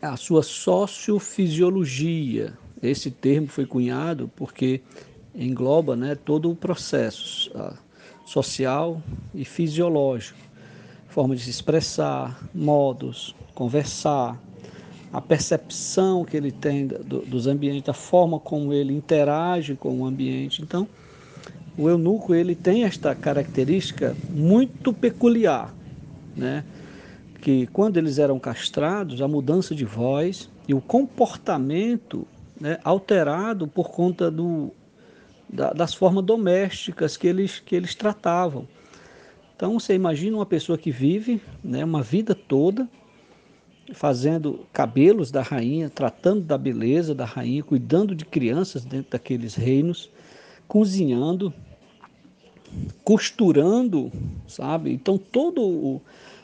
a 0.01 0.17
sua 0.17 0.43
sociofisiologia. 0.43 2.55
Esse 2.83 3.11
termo 3.11 3.47
foi 3.47 3.67
cunhado 3.67 4.31
porque 4.35 4.81
engloba 5.35 5.95
né, 5.95 6.15
todo 6.15 6.51
o 6.51 6.57
processo 6.57 7.53
social 8.25 9.03
e 9.35 9.45
fisiológico, 9.45 10.39
forma 11.09 11.35
de 11.35 11.43
se 11.43 11.51
expressar, 11.51 12.49
modos, 12.55 13.35
conversar, 13.55 14.41
a 15.13 15.21
percepção 15.21 16.25
que 16.25 16.37
ele 16.37 16.53
tem 16.53 16.87
do, 16.87 17.27
dos 17.27 17.49
ambientes, 17.49 17.89
a 17.89 17.93
forma 17.93 18.39
como 18.39 18.73
ele 18.73 18.95
interage 18.95 19.75
com 19.75 20.01
o 20.01 20.07
ambiente. 20.07 20.63
Então, 20.63 20.87
o 21.77 21.89
eunuco 21.89 22.35
ele 22.35 22.55
tem 22.55 22.85
esta 22.85 23.15
característica 23.15 24.17
muito 24.31 24.93
peculiar, 24.93 25.75
né? 26.37 26.65
Que 27.41 27.67
quando 27.69 27.97
eles 27.97 28.19
eram 28.19 28.39
castrados, 28.39 29.23
a 29.23 29.29
mudança 29.29 29.75
de 29.75 29.85
voz 29.85 30.51
e 30.69 30.75
o 30.75 30.81
comportamento 30.81 32.27
né, 32.61 32.79
alterado 32.85 33.67
por 33.67 33.91
conta 33.91 34.31
do, 34.31 34.71
da, 35.49 35.73
das 35.73 35.95
formas 35.95 36.25
domésticas 36.25 37.17
que 37.17 37.27
eles, 37.27 37.59
que 37.59 37.75
eles 37.75 37.95
tratavam. 37.95 38.69
Então 39.57 39.79
você 39.79 39.95
imagina 39.95 40.37
uma 40.37 40.47
pessoa 40.47 40.79
que 40.79 40.91
vive 40.91 41.41
né, 41.65 41.85
uma 41.85 42.03
vida 42.03 42.35
toda 42.35 42.89
fazendo 43.93 44.67
cabelos 44.73 45.31
da 45.31 45.43
rainha, 45.43 45.91
tratando 45.91 46.43
da 46.43 46.57
beleza 46.57 47.15
da 47.15 47.25
rainha, 47.25 47.63
cuidando 47.63 48.15
de 48.15 48.25
crianças 48.25 48.85
dentro 48.85 49.11
daqueles 49.11 49.55
reinos, 49.55 50.11
cozinhando, 50.69 51.53
costurando, 53.03 54.13
sabe? 54.47 54.93
Então 54.93 55.19
todo 55.19 55.61
o, 55.63 56.01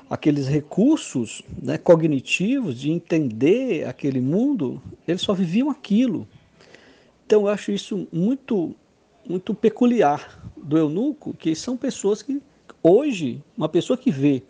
aqueles 0.08 0.46
recursos 0.46 1.42
né, 1.60 1.76
cognitivos 1.76 2.80
de 2.80 2.90
entender 2.90 3.86
aquele 3.86 4.20
mundo, 4.20 4.80
eles 5.06 5.20
só 5.20 5.34
viviam 5.34 5.68
aquilo. 5.68 6.26
Então 7.26 7.42
eu 7.42 7.48
acho 7.48 7.72
isso 7.72 8.06
muito, 8.12 8.74
muito 9.28 9.52
peculiar 9.52 10.40
do 10.56 10.78
eunuco, 10.78 11.34
que 11.34 11.54
são 11.54 11.76
pessoas 11.76 12.22
que 12.22 12.40
hoje, 12.82 13.42
uma 13.56 13.68
pessoa 13.68 13.96
que 13.96 14.10
vê 14.10 14.44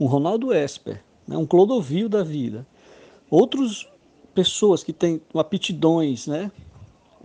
um 0.00 0.06
Ronaldo 0.06 0.52
Esper, 0.52 1.00
né, 1.26 1.36
um 1.36 1.46
Clodovil 1.46 2.08
da 2.08 2.24
vida, 2.24 2.66
outras 3.30 3.86
pessoas 4.34 4.82
que 4.82 4.92
têm 4.92 5.20
aptidões, 5.34 6.26
né, 6.26 6.50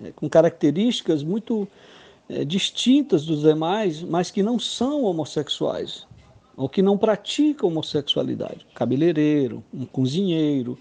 é, 0.03 0.11
com 0.11 0.29
características 0.29 1.23
muito 1.23 1.67
é, 2.29 2.45
distintas 2.45 3.25
dos 3.25 3.41
demais, 3.41 4.03
mas 4.03 4.29
que 4.29 4.43
não 4.43 4.59
são 4.59 5.03
homossexuais 5.03 6.05
ou 6.55 6.69
que 6.69 6.81
não 6.81 6.97
pratica 6.97 7.65
homossexualidade. 7.65 8.65
Cabeleireiro, 8.73 9.63
um 9.73 9.85
cozinheiro, 9.85 10.77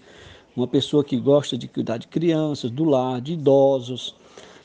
uma 0.55 0.67
pessoa 0.67 1.03
que 1.03 1.17
gosta 1.17 1.57
de 1.57 1.67
cuidar 1.67 1.97
de 1.97 2.07
crianças, 2.07 2.69
do 2.69 2.83
lar, 2.83 3.19
de 3.19 3.33
idosos. 3.33 4.15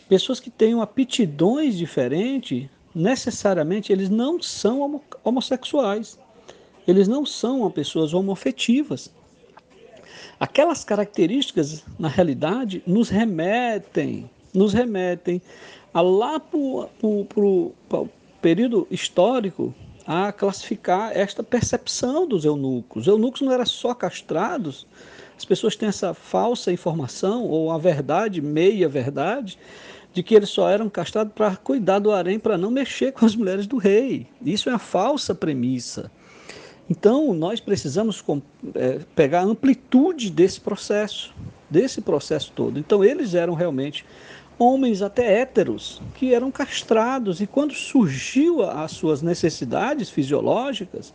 Pessoas 0.08 0.38
que 0.40 0.50
tenham 0.50 0.82
aptidões 0.82 1.76
diferentes 1.76 2.68
necessariamente 2.94 3.92
eles 3.92 4.08
não 4.08 4.40
são 4.40 5.00
homossexuais. 5.24 6.18
Eles 6.86 7.06
não 7.06 7.24
são 7.24 7.70
pessoas 7.70 8.14
homofetivas. 8.14 9.10
Aquelas 10.40 10.84
características, 10.84 11.84
na 11.98 12.08
realidade, 12.08 12.82
nos 12.86 13.08
remetem, 13.08 14.30
nos 14.54 14.72
remetem 14.72 15.42
a 15.92 16.00
lá 16.00 16.38
para 16.38 16.58
o 16.58 18.08
período 18.40 18.86
histórico 18.90 19.74
a 20.08 20.32
classificar 20.32 21.14
esta 21.14 21.42
percepção 21.42 22.26
dos 22.26 22.46
eunucos. 22.46 23.02
Os 23.02 23.08
eunucos 23.08 23.42
não 23.42 23.52
eram 23.52 23.66
só 23.66 23.92
castrados, 23.92 24.86
as 25.36 25.44
pessoas 25.44 25.76
têm 25.76 25.90
essa 25.90 26.14
falsa 26.14 26.72
informação, 26.72 27.44
ou 27.44 27.70
a 27.70 27.76
verdade, 27.76 28.40
meia 28.40 28.88
verdade, 28.88 29.58
de 30.14 30.22
que 30.22 30.34
eles 30.34 30.48
só 30.48 30.70
eram 30.70 30.88
castrados 30.88 31.34
para 31.34 31.54
cuidar 31.56 31.98
do 31.98 32.10
harém, 32.10 32.38
para 32.38 32.56
não 32.56 32.70
mexer 32.70 33.12
com 33.12 33.26
as 33.26 33.36
mulheres 33.36 33.66
do 33.66 33.76
rei. 33.76 34.26
Isso 34.42 34.70
é 34.70 34.72
uma 34.72 34.78
falsa 34.78 35.34
premissa. 35.34 36.10
Então, 36.88 37.34
nós 37.34 37.60
precisamos 37.60 38.24
é, 38.74 39.00
pegar 39.14 39.40
a 39.40 39.44
amplitude 39.44 40.30
desse 40.30 40.58
processo, 40.58 41.34
desse 41.68 42.00
processo 42.00 42.50
todo. 42.56 42.78
Então, 42.78 43.04
eles 43.04 43.34
eram 43.34 43.52
realmente 43.52 44.06
homens 44.58 45.02
até 45.02 45.40
héteros, 45.40 46.02
que 46.14 46.34
eram 46.34 46.50
castrados, 46.50 47.40
e 47.40 47.46
quando 47.46 47.72
surgiu 47.72 48.62
as 48.62 48.90
suas 48.92 49.22
necessidades 49.22 50.10
fisiológicas, 50.10 51.14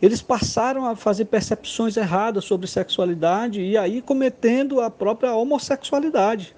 eles 0.00 0.20
passaram 0.20 0.84
a 0.84 0.96
fazer 0.96 1.26
percepções 1.26 1.96
erradas 1.96 2.44
sobre 2.44 2.66
sexualidade 2.66 3.60
e 3.60 3.76
aí 3.76 4.02
cometendo 4.02 4.80
a 4.80 4.90
própria 4.90 5.32
homossexualidade 5.32 6.54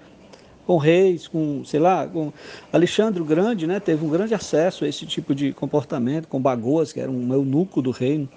com 0.65 0.77
reis, 0.77 1.27
com, 1.27 1.63
sei 1.63 1.79
lá, 1.79 2.07
com 2.07 2.33
Alexandre 2.73 3.21
o 3.21 3.25
Grande, 3.25 3.67
né, 3.67 3.79
teve 3.79 4.03
um 4.03 4.09
grande 4.09 4.33
acesso 4.33 4.83
a 4.83 4.87
esse 4.87 5.05
tipo 5.05 5.35
de 5.35 5.53
comportamento, 5.53 6.27
com 6.27 6.41
Bagoas, 6.41 6.91
que 6.91 6.99
era 6.99 7.11
um 7.11 7.31
eunuco 7.31 7.81
do 7.81 7.91
reino. 7.91 8.27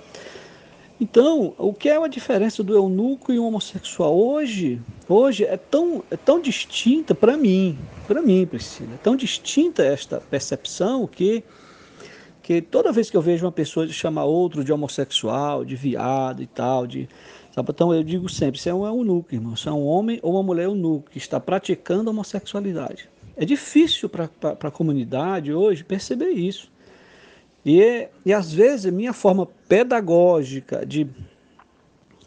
Então, 1.00 1.54
o 1.56 1.72
que 1.72 1.88
é 1.88 1.96
a 1.96 2.08
diferença 2.08 2.62
do 2.62 2.74
eunuco 2.74 3.32
e 3.32 3.38
um 3.38 3.46
homossexual? 3.46 4.18
Hoje, 4.18 4.82
hoje 5.08 5.44
é 5.44 5.56
tão, 5.56 6.02
é 6.10 6.16
tão 6.16 6.40
distinta 6.40 7.14
para 7.14 7.36
mim, 7.36 7.78
para 8.06 8.20
mim, 8.20 8.44
Priscila, 8.44 8.94
é 8.94 8.96
tão 8.96 9.14
distinta 9.14 9.84
esta 9.84 10.20
percepção 10.20 11.06
que, 11.06 11.44
que 12.42 12.60
toda 12.60 12.90
vez 12.90 13.08
que 13.08 13.16
eu 13.16 13.22
vejo 13.22 13.46
uma 13.46 13.52
pessoa 13.52 13.86
chamar 13.86 14.24
outro 14.24 14.64
de 14.64 14.72
homossexual, 14.72 15.64
de 15.64 15.76
viado 15.76 16.42
e 16.42 16.46
tal, 16.46 16.84
de 16.84 17.08
então 17.56 17.92
eu 17.92 18.04
digo 18.04 18.28
sempre, 18.28 18.60
você 18.60 18.70
é 18.70 18.74
um 18.74 18.86
eunuco, 18.86 19.34
irmão, 19.34 19.56
você 19.56 19.68
é 19.68 19.72
um 19.72 19.84
homem 19.84 20.18
ou 20.22 20.32
uma 20.32 20.42
mulher 20.42 20.64
eunuco 20.64 21.10
que 21.10 21.18
está 21.18 21.40
praticando 21.40 22.10
homossexualidade. 22.10 23.08
É 23.36 23.44
difícil 23.44 24.08
para 24.08 24.28
a 24.40 24.70
comunidade 24.70 25.52
hoje 25.52 25.84
perceber 25.84 26.30
isso. 26.30 26.70
E, 27.70 28.08
e 28.24 28.32
às 28.32 28.50
vezes 28.50 28.90
minha 28.90 29.12
forma 29.12 29.46
pedagógica 29.68 30.86
de, 30.86 31.06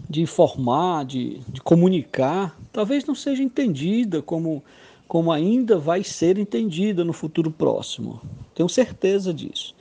de 0.08 0.22
informar, 0.22 1.04
de, 1.04 1.40
de 1.48 1.60
comunicar, 1.62 2.56
talvez 2.72 3.06
não 3.06 3.16
seja 3.16 3.42
entendida 3.42 4.22
como, 4.22 4.64
como 5.08 5.32
ainda 5.32 5.80
vai 5.80 6.04
ser 6.04 6.38
entendida 6.38 7.04
no 7.04 7.12
futuro 7.12 7.50
próximo. 7.50 8.22
Tenho 8.54 8.70
certeza 8.70 9.34
disso. 9.34 9.74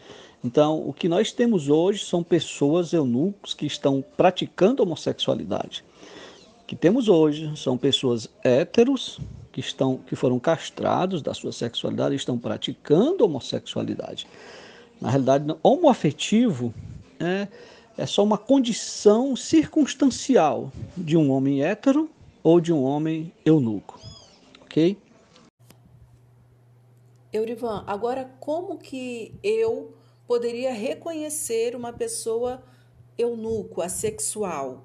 Então, 0.43 0.83
o 0.88 0.95
que 0.95 1.11
nós 1.11 1.31
temos 1.31 1.69
hoje 1.69 2.07
são 2.07 2.23
pessoas 2.23 2.95
eunucos 2.95 3.52
que 3.52 3.67
estão 3.67 4.02
praticando 4.17 4.83
homossexualidade. 4.83 5.85
O 6.62 6.67
que 6.67 6.75
temos 6.75 7.07
hoje 7.07 7.55
são 7.55 7.76
pessoas 7.76 8.31
héteros 8.43 9.21
que 9.52 9.61
estão 9.61 9.99
que 9.99 10.17
foram 10.17 10.38
castrados 10.38 11.21
da 11.21 11.35
sua 11.35 11.52
sexualidade 11.52 12.14
e 12.14 12.17
estão 12.17 12.38
praticando 12.38 13.26
homossexualidade. 13.26 14.26
Na 15.00 15.09
realidade, 15.09 15.57
homoafetivo 15.62 16.75
é, 17.19 17.49
é 17.97 18.07
só 18.07 18.23
uma 18.23 18.37
condição 18.37 19.35
circunstancial 19.35 20.71
de 20.97 21.17
um 21.17 21.30
homem 21.30 21.65
hétero 21.65 22.10
ou 22.43 22.60
de 22.60 22.73
um 22.73 22.82
homem 22.82 23.32
eunuco. 23.45 23.99
Ok? 24.63 24.99
Eurivan, 27.32 27.84
agora 27.86 28.30
como 28.41 28.76
que 28.76 29.32
eu 29.43 29.95
poderia 30.26 30.73
reconhecer 30.73 31.75
uma 31.75 31.93
pessoa 31.93 32.63
eunuco, 33.17 33.82
assexual. 33.82 34.84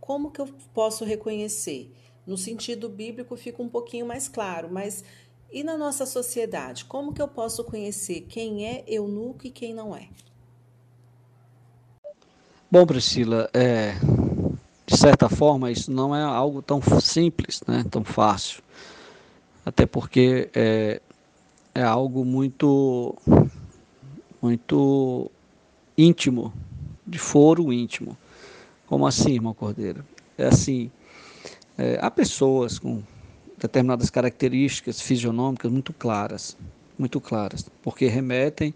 Como 0.00 0.30
que 0.30 0.40
eu 0.40 0.48
posso 0.72 1.04
reconhecer? 1.04 1.92
No 2.26 2.36
sentido 2.36 2.88
bíblico 2.88 3.36
fica 3.36 3.62
um 3.62 3.68
pouquinho 3.68 4.06
mais 4.06 4.28
claro, 4.28 4.68
mas 4.70 5.04
e 5.52 5.62
na 5.62 5.76
nossa 5.76 6.06
sociedade? 6.06 6.84
Como 6.84 7.12
que 7.12 7.20
eu 7.20 7.28
posso 7.28 7.62
conhecer 7.64 8.22
quem 8.22 8.66
é 8.66 8.84
eunuco 8.86 9.46
e 9.46 9.50
quem 9.50 9.74
não 9.74 9.94
é? 9.94 10.08
Bom, 12.70 12.86
Priscila, 12.86 13.50
é, 13.52 13.94
de 14.86 14.96
certa 14.96 15.28
forma 15.28 15.70
isso 15.70 15.90
não 15.90 16.16
é 16.16 16.22
algo 16.22 16.62
tão 16.62 16.80
simples, 17.00 17.62
né, 17.66 17.84
tão 17.90 18.02
fácil. 18.02 18.62
Até 19.64 19.84
porque 19.84 20.48
é, 20.54 21.00
é 21.74 21.82
algo 21.82 22.24
muito 22.24 23.14
muito 24.40 25.30
íntimo, 25.96 26.52
de 27.06 27.18
foro 27.18 27.72
íntimo. 27.72 28.16
Como 28.86 29.06
assim, 29.06 29.32
irmão 29.32 29.54
Cordeiro? 29.54 30.04
É 30.36 30.46
assim, 30.46 30.90
é, 31.78 31.98
há 32.00 32.10
pessoas 32.10 32.78
com 32.78 33.02
determinadas 33.62 34.10
características 34.10 35.00
fisionômicas 35.00 35.70
muito 35.70 35.92
claras, 35.92 36.56
muito 36.98 37.20
claras, 37.20 37.70
porque 37.80 38.06
remetem 38.06 38.74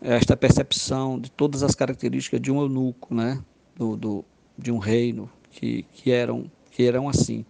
a 0.00 0.14
esta 0.14 0.36
percepção 0.36 1.18
de 1.18 1.30
todas 1.30 1.62
as 1.62 1.74
características 1.74 2.40
de 2.40 2.50
um 2.50 2.60
eunuco, 2.60 3.14
né? 3.14 3.42
do, 3.76 3.96
do 3.96 4.24
de 4.58 4.72
um 4.72 4.78
reino, 4.78 5.30
que, 5.50 5.84
que, 5.92 6.10
eram, 6.10 6.50
que 6.70 6.84
eram 6.84 7.08
assim. 7.08 7.44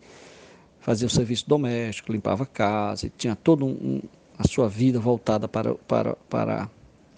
Fazia 0.81 1.07
o 1.07 1.11
serviço 1.11 1.49
doméstico, 1.49 2.13
limpava 2.13 2.43
a 2.43 2.47
casa, 2.47 3.11
tinha 3.17 3.37
toda 3.37 3.65
um, 3.65 4.01
a 4.37 4.47
sua 4.47 4.69
vida 4.69 4.99
voltada 4.99 5.47
para, 5.47 5.75
para, 5.75 6.17
para 6.29 6.71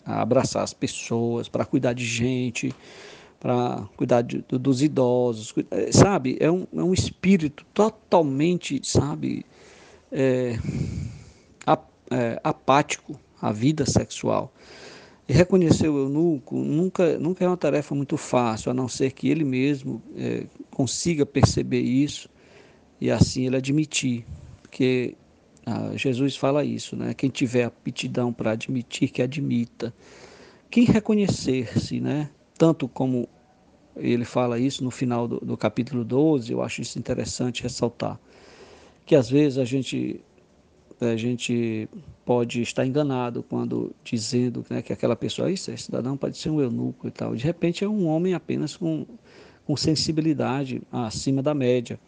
abraçar 0.04 0.62
as 0.62 0.74
pessoas, 0.74 1.48
para 1.48 1.64
cuidar 1.64 1.94
de 1.94 2.04
gente, 2.04 2.74
para 3.40 3.88
cuidar 3.96 4.22
de, 4.22 4.44
dos 4.48 4.82
idosos, 4.82 5.54
eh, 5.70 5.92
sabe? 5.92 6.36
É 6.40 6.50
um, 6.50 6.66
é 6.74 6.82
um 6.82 6.92
espírito 6.92 7.64
totalmente, 7.72 8.80
sabe, 8.82 9.44
é, 10.10 10.58
é, 12.10 12.40
apático 12.42 13.18
à 13.40 13.52
vida 13.52 13.86
sexual. 13.86 14.52
E 15.28 15.32
reconhecer 15.32 15.88
o 15.88 15.98
eunuco 15.98 16.56
nunca, 16.56 17.18
nunca 17.18 17.44
é 17.44 17.48
uma 17.48 17.56
tarefa 17.56 17.94
muito 17.94 18.16
fácil, 18.16 18.70
a 18.70 18.74
não 18.74 18.88
ser 18.88 19.12
que 19.12 19.28
ele 19.28 19.44
mesmo 19.44 20.02
é, 20.16 20.46
consiga 20.70 21.26
perceber 21.26 21.80
isso 21.80 22.30
e 23.00 23.10
assim 23.10 23.46
ele 23.46 23.56
admitir. 23.56 24.24
Porque 24.62 25.14
ah, 25.66 25.92
Jesus 25.94 26.34
fala 26.34 26.64
isso, 26.64 26.96
né? 26.96 27.12
Quem 27.12 27.28
tiver 27.28 27.64
aptidão 27.64 28.32
para 28.32 28.52
admitir, 28.52 29.10
que 29.10 29.20
admita. 29.20 29.92
Quem 30.70 30.84
reconhecer-se, 30.84 32.00
né? 32.00 32.30
Tanto 32.58 32.88
como 32.88 33.28
ele 33.96 34.24
fala 34.24 34.58
isso 34.58 34.84
no 34.84 34.90
final 34.90 35.26
do, 35.26 35.38
do, 35.40 35.56
capítulo 35.56 36.04
12, 36.04 36.52
eu 36.52 36.62
acho 36.62 36.82
isso 36.82 36.98
interessante 36.98 37.62
ressaltar. 37.62 38.18
Que 39.06 39.14
às 39.14 39.30
vezes 39.30 39.58
a 39.58 39.64
gente, 39.64 40.20
a 41.00 41.16
gente 41.16 41.88
pode 42.24 42.60
estar 42.60 42.84
enganado 42.84 43.42
quando 43.42 43.94
dizendo 44.04 44.64
né, 44.68 44.82
que 44.82 44.92
aquela 44.92 45.16
pessoa, 45.16 45.50
isso 45.50 45.70
é 45.70 45.76
cidadão, 45.76 46.16
pode 46.16 46.36
ser 46.36 46.50
um 46.50 46.60
eunuco 46.60 47.08
e 47.08 47.10
tal. 47.10 47.34
De 47.34 47.44
repente 47.44 47.84
é 47.84 47.88
um 47.88 48.06
homem 48.06 48.34
apenas 48.34 48.76
com, 48.76 49.06
com 49.64 49.76
sensibilidade 49.76 50.82
acima 50.92 51.42
da 51.42 51.54
média. 51.54 51.98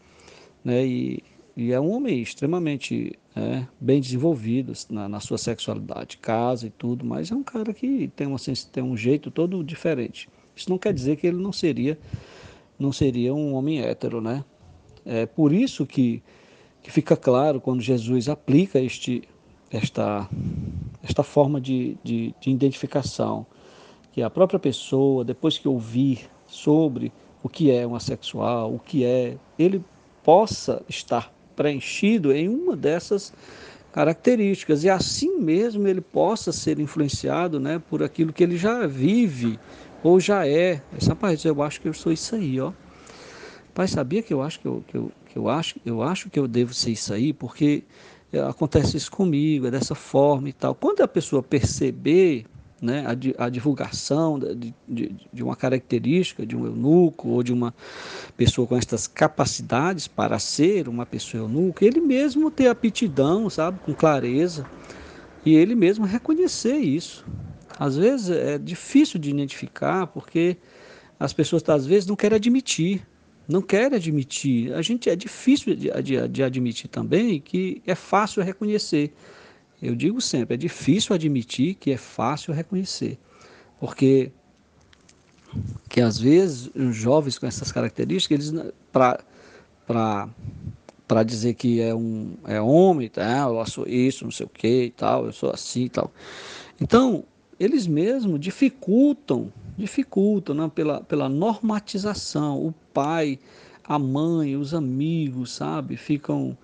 Né? 0.65 0.87
E, 0.87 1.25
e 1.57 1.73
é 1.73 1.81
um 1.81 1.91
homem 1.91 2.21
extremamente 2.21 3.19
é, 3.35 3.67
bem 3.81 4.01
desenvolvido 4.01 4.73
na, 4.89 5.09
na, 5.09 5.21
sua 5.21 5.39
sexualidade, 5.39 6.19
casa 6.19 6.67
e 6.67 6.71
tudo, 6.71 7.05
mas 7.05 7.31
é 7.31 7.35
um 7.35 7.43
cara 7.43 7.73
que 7.73 8.09
tem, 8.15 8.27
uma, 8.27 8.39
tem 8.73 8.83
um 8.83 8.97
jeito 8.97 9.31
todo 9.31 9.63
diferente. 9.65 10.29
Isso 10.55 10.71
não 10.71 10.79
quer 10.79 10.93
dizer 10.93 11.17
que 11.17 11.27
ele 11.27 11.39
não 11.39 11.53
seria 11.53 11.99
não 12.81 12.93
seria 12.93 13.35
um 13.35 13.55
homem 13.55 13.83
hétero, 13.83 14.23
né? 14.23 14.43
É 15.05 15.27
por 15.27 15.53
isso 15.53 15.85
que, 15.85 16.23
que 16.83 16.91
fica 16.91 17.15
claro 17.15 17.61
quando 17.61 17.83
Jesus 17.83 18.29
aplica 18.29 18.81
este, 18.81 19.23
esta, 19.71 20.27
esta 21.03 21.23
forma 21.23 21.61
de, 21.61 21.99
de, 22.03 22.35
de 22.41 22.51
identificação, 22.51 23.47
que 24.13 24.23
a 24.23 24.31
própria 24.31 24.59
pessoa, 24.59 25.25
depois 25.25 25.59
que 25.59 25.69
ouvir 25.69 26.31
sobre 26.47 27.13
o 27.43 27.49
que 27.49 27.71
é 27.71 27.87
um 27.87 27.95
assexual, 27.95 28.75
o 28.75 28.79
que 28.79 29.05
é, 29.05 29.37
ele 29.59 29.85
possa 30.25 30.83
estar 30.89 31.33
preenchido 31.55 32.33
em 32.33 32.49
uma 32.49 32.75
dessas 32.75 33.33
características 33.93 34.85
e 34.85 34.91
assim 34.91 35.39
mesmo 35.39 35.87
ele 35.87 36.01
possa 36.01 36.53
ser 36.53 36.79
influenciado 36.79 37.59
né, 37.59 37.83
por 37.91 38.03
aquilo 38.03 38.33
que 38.33 38.43
ele 38.43 38.57
já 38.57 38.87
vive 38.87 39.59
ou 40.03 40.21
já 40.21 40.47
é. 40.47 40.83
Rapaz, 41.07 41.45
eu 41.45 41.63
acho 41.63 41.81
que 41.81 41.89
eu 41.89 41.95
sou 41.95 42.13
isso 42.13 42.35
aí, 42.35 42.61
ó. 42.61 42.73
Pai, 43.75 43.87
sabia 43.87 44.23
que 44.23 44.35
eu 44.35 44.43
acho 44.43 44.61
que 44.61 44.67
eu, 44.67 44.85
que 44.87 44.97
eu, 44.97 45.13
que 45.27 45.37
eu 45.39 45.49
acho, 45.49 45.81
eu 45.87 46.03
acho 46.03 46.29
que 46.29 46.39
eu 46.39 46.49
devo 46.49 46.75
ser 46.75 46.91
isso 46.91 47.13
aí, 47.13 47.33
porque 47.33 47.85
acontece 48.49 48.97
isso 48.97 49.11
comigo, 49.11 49.67
é 49.67 49.71
dessa 49.71 49.95
forma 49.95 50.49
e 50.49 50.53
tal. 50.53 50.75
Quando 50.75 51.01
a 51.01 51.09
pessoa 51.09 51.43
perceber 51.43 52.47
né, 52.81 53.05
a, 53.07 53.45
a 53.45 53.49
divulgação 53.49 54.39
de, 54.39 54.75
de, 54.89 55.15
de, 55.33 55.43
uma 55.43 55.55
característica 55.55 56.47
de 56.47 56.57
um 56.57 56.65
eunuco 56.65 57.29
ou 57.29 57.43
de 57.43 57.53
uma 57.53 57.75
pessoa 58.37 58.67
com 58.67 58.77
estas 58.77 59.07
capacidades 59.07 60.09
para 60.09 60.39
ser 60.39 60.89
uma 60.89 61.05
pessoa 61.05 61.43
eunuco, 61.43 61.85
ele 61.85 62.01
mesmo 62.01 62.51
ter 62.51 62.69
aptidão, 62.69 63.51
sabe, 63.51 63.79
com 63.81 63.93
clareza, 63.93 64.65
e 65.45 65.55
ele 65.55 65.75
mesmo 65.75 66.07
reconhecer 66.07 66.77
isso. 66.77 67.25
Às 67.81 67.97
vezes 67.97 68.29
é 68.29 68.59
difícil 68.59 69.19
de 69.19 69.31
identificar 69.31 70.07
porque 70.07 70.59
as 71.19 71.33
pessoas 71.33 71.67
às 71.67 71.87
vezes 71.87 72.07
não 72.07 72.15
querem 72.15 72.37
admitir, 72.37 73.07
não 73.49 73.63
querem 73.63 73.97
admitir. 73.97 74.75
A 74.75 74.83
gente 74.83 75.09
é 75.09 75.17
difícil 75.17 75.75
de, 75.75 75.91
de, 76.03 76.29
de 76.29 76.43
admitir 76.43 76.89
também 76.89 77.41
que 77.41 77.81
é 77.87 77.95
fácil 77.95 78.43
reconhecer. 78.43 79.15
Eu 79.83 79.95
digo 79.95 80.21
sempre, 80.21 80.55
é 80.55 80.57
difícil 80.59 81.15
admitir 81.15 81.75
que 81.75 81.91
é 81.91 81.97
fácil 81.97 82.53
reconhecer, 82.53 83.19
porque 83.81 84.31
que 85.89 86.03
às 86.03 86.19
vezes 86.19 86.71
os 86.75 86.95
jovens 86.95 87.39
com 87.39 87.47
essas 87.47 87.73
características, 87.73 88.53
eles 88.53 88.73
para 88.93 89.25
para 91.09 91.23
dizer 91.25 91.55
que 91.55 91.81
é 91.81 91.95
um 91.95 92.37
é 92.47 92.61
homem, 92.61 93.09
tá? 93.09 93.47
eu 93.49 93.67
sou 93.67 93.87
isso, 93.89 94.23
não 94.23 94.31
sei 94.31 94.45
o 94.45 94.51
que 94.51 94.85
e 94.85 94.91
tal, 94.91 95.25
eu 95.25 95.33
sou 95.33 95.51
assim 95.51 95.85
e 95.85 95.89
tal. 95.89 96.13
Então, 96.79 97.25
eles 97.61 97.87
mesmos 97.87 98.41
dificultam, 98.41 99.53
dificultam 99.77 100.55
né? 100.55 100.73
pela, 100.75 101.03
pela 101.03 101.29
normatização. 101.29 102.67
O 102.67 102.75
pai, 102.95 103.39
a 103.85 103.99
mãe, 103.99 104.57
os 104.57 104.73
amigos, 104.73 105.53
sabe, 105.53 105.97
ficam 105.99 106.57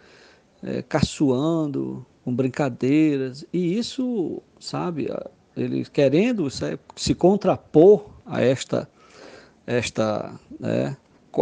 é, 0.62 0.80
caçoando, 0.80 2.04
com 2.24 2.34
brincadeiras, 2.34 3.46
e 3.52 3.78
isso, 3.78 4.42
sabe, 4.58 5.08
ele 5.56 5.84
querendo 5.84 6.48
se 6.96 7.14
contrapor 7.14 8.10
a 8.26 8.40
esta, 8.42 8.90
esta, 9.64 10.34
né, 10.58 10.96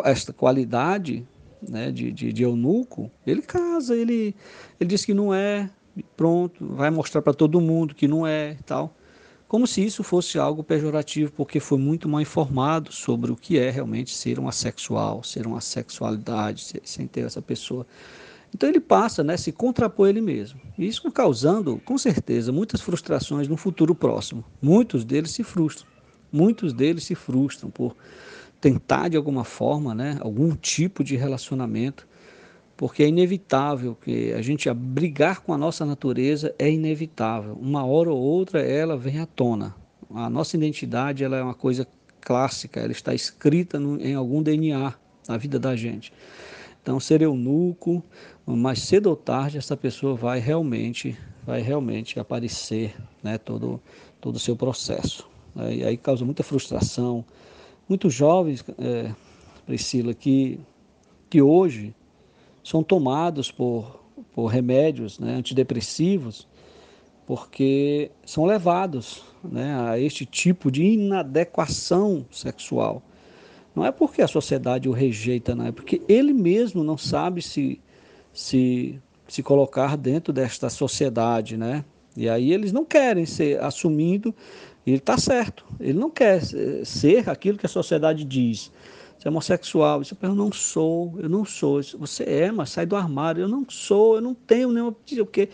esta 0.04 0.30
qualidade 0.30 1.26
né, 1.66 1.90
de, 1.90 2.12
de, 2.12 2.34
de 2.34 2.42
eunuco, 2.42 3.10
ele 3.26 3.40
casa, 3.40 3.96
ele, 3.96 4.36
ele 4.78 4.90
diz 4.90 5.06
que 5.06 5.14
não 5.14 5.32
é, 5.32 5.70
pronto, 6.14 6.66
vai 6.74 6.90
mostrar 6.90 7.22
para 7.22 7.32
todo 7.32 7.62
mundo 7.62 7.94
que 7.94 8.06
não 8.06 8.26
é 8.26 8.58
tal. 8.66 8.94
Como 9.54 9.68
se 9.68 9.84
isso 9.84 10.02
fosse 10.02 10.36
algo 10.36 10.64
pejorativo, 10.64 11.30
porque 11.30 11.60
foi 11.60 11.78
muito 11.78 12.08
mal 12.08 12.20
informado 12.20 12.92
sobre 12.92 13.30
o 13.30 13.36
que 13.36 13.56
é 13.56 13.70
realmente 13.70 14.12
ser 14.12 14.40
um 14.40 14.48
assexual, 14.48 15.22
ser 15.22 15.46
uma 15.46 15.60
sexualidade, 15.60 16.80
sem 16.82 17.06
ter 17.06 17.20
essa 17.20 17.40
pessoa 17.40 17.86
então 18.52 18.68
ele 18.68 18.80
passa, 18.80 19.22
né, 19.22 19.36
se 19.36 19.52
contrapor 19.52 20.08
ele 20.08 20.20
mesmo. 20.20 20.60
Isso 20.76 21.08
causando, 21.12 21.80
com 21.84 21.96
certeza, 21.96 22.50
muitas 22.50 22.80
frustrações 22.80 23.46
no 23.46 23.56
futuro 23.56 23.94
próximo. 23.94 24.44
Muitos 24.60 25.04
deles 25.04 25.30
se 25.30 25.44
frustram. 25.44 25.86
Muitos 26.32 26.72
deles 26.72 27.04
se 27.04 27.14
frustram 27.14 27.70
por 27.70 27.94
tentar 28.60 29.08
de 29.08 29.16
alguma 29.16 29.44
forma, 29.44 29.94
né, 29.94 30.18
algum 30.20 30.56
tipo 30.56 31.04
de 31.04 31.14
relacionamento, 31.14 32.08
porque 32.76 33.02
é 33.02 33.08
inevitável 33.08 33.94
que 33.94 34.32
a 34.32 34.42
gente 34.42 34.72
brigar 34.72 35.40
com 35.40 35.52
a 35.52 35.58
nossa 35.58 35.84
natureza 35.84 36.54
é 36.58 36.70
inevitável. 36.70 37.56
Uma 37.60 37.84
hora 37.84 38.10
ou 38.10 38.20
outra 38.20 38.60
ela 38.60 38.96
vem 38.96 39.20
à 39.20 39.26
tona. 39.26 39.74
A 40.12 40.28
nossa 40.28 40.56
identidade 40.56 41.24
ela 41.24 41.36
é 41.36 41.42
uma 41.42 41.54
coisa 41.54 41.86
clássica, 42.20 42.80
ela 42.80 42.92
está 42.92 43.14
escrita 43.14 43.78
no, 43.78 44.00
em 44.00 44.14
algum 44.14 44.42
DNA 44.42 44.94
na 45.28 45.36
vida 45.36 45.58
da 45.58 45.76
gente. 45.76 46.12
Então, 46.82 47.00
ser 47.00 47.22
eunuco, 47.22 48.02
mais 48.46 48.82
cedo 48.82 49.06
ou 49.06 49.16
tarde, 49.16 49.56
essa 49.56 49.76
pessoa 49.76 50.14
vai 50.14 50.38
realmente, 50.38 51.16
vai 51.46 51.62
realmente 51.62 52.20
aparecer, 52.20 52.94
né, 53.22 53.38
todo, 53.38 53.80
todo 54.20 54.36
o 54.36 54.38
seu 54.38 54.54
processo. 54.54 55.26
E 55.70 55.84
aí 55.84 55.96
causa 55.96 56.24
muita 56.24 56.42
frustração. 56.42 57.24
Muitos 57.88 58.12
jovens, 58.12 58.64
é, 58.78 59.14
Priscila, 59.64 60.12
que, 60.12 60.60
que 61.30 61.40
hoje 61.40 61.94
são 62.64 62.82
tomados 62.82 63.52
por, 63.52 64.00
por 64.34 64.46
remédios 64.46 65.18
né, 65.18 65.34
antidepressivos, 65.34 66.48
porque 67.26 68.10
são 68.24 68.44
levados 68.46 69.22
né, 69.44 69.78
a 69.78 70.00
este 70.00 70.24
tipo 70.24 70.70
de 70.70 70.82
inadequação 70.82 72.24
sexual. 72.30 73.02
Não 73.74 73.84
é 73.84 73.92
porque 73.92 74.22
a 74.22 74.28
sociedade 74.28 74.88
o 74.88 74.92
rejeita, 74.92 75.54
não 75.54 75.66
é 75.66 75.72
porque 75.72 76.00
ele 76.08 76.32
mesmo 76.32 76.82
não 76.82 76.96
sabe 76.96 77.42
se, 77.42 77.80
se, 78.32 79.00
se 79.28 79.42
colocar 79.42 79.96
dentro 79.96 80.32
desta 80.32 80.70
sociedade, 80.70 81.56
né? 81.56 81.84
E 82.16 82.28
aí 82.28 82.52
eles 82.52 82.72
não 82.72 82.84
querem 82.84 83.26
ser 83.26 83.60
assumindo, 83.60 84.32
e 84.86 84.90
ele 84.90 84.98
está 84.98 85.18
certo, 85.18 85.64
ele 85.80 85.98
não 85.98 86.10
quer 86.10 86.40
ser 86.84 87.28
aquilo 87.28 87.58
que 87.58 87.66
a 87.66 87.68
sociedade 87.68 88.24
diz. 88.24 88.70
Você 89.24 89.28
é 89.28 89.30
homossexual, 89.30 90.04
você 90.04 90.14
eu 90.20 90.34
não 90.34 90.52
sou, 90.52 91.14
eu 91.18 91.28
não 91.28 91.44
sou. 91.44 91.80
Você 91.98 92.24
é, 92.24 92.52
mas 92.52 92.70
sai 92.70 92.84
do 92.84 92.94
armário, 92.94 93.42
eu 93.42 93.48
não 93.48 93.64
sou, 93.68 94.16
eu 94.16 94.20
não 94.20 94.34
tenho 94.34 94.70
nenhuma. 94.70 94.94
O 95.20 95.26
quê? 95.26 95.48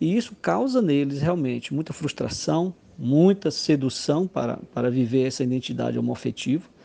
E 0.00 0.16
isso 0.16 0.34
causa 0.40 0.80
neles 0.80 1.20
realmente 1.20 1.74
muita 1.74 1.92
frustração, 1.92 2.72
muita 2.96 3.50
sedução 3.50 4.26
para, 4.26 4.58
para 4.72 4.90
viver 4.90 5.26
essa 5.26 5.42
identidade 5.42 5.98
homoafetiva 5.98 6.76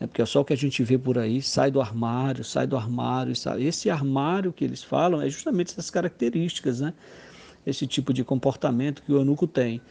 né? 0.00 0.06
porque 0.06 0.22
é 0.22 0.26
só 0.26 0.40
o 0.40 0.44
que 0.44 0.54
a 0.54 0.56
gente 0.56 0.82
vê 0.82 0.96
por 0.96 1.18
aí, 1.18 1.42
sai 1.42 1.70
do 1.70 1.80
armário, 1.80 2.42
sai 2.42 2.66
do 2.66 2.76
armário. 2.76 3.36
Sai. 3.36 3.62
Esse 3.62 3.90
armário 3.90 4.52
que 4.52 4.64
eles 4.64 4.82
falam 4.82 5.20
é 5.20 5.28
justamente 5.28 5.72
essas 5.72 5.90
características, 5.90 6.80
né? 6.80 6.94
esse 7.66 7.86
tipo 7.86 8.14
de 8.14 8.24
comportamento 8.24 9.02
que 9.02 9.12
o 9.12 9.18
eunuco 9.18 9.46
tem. 9.46 9.82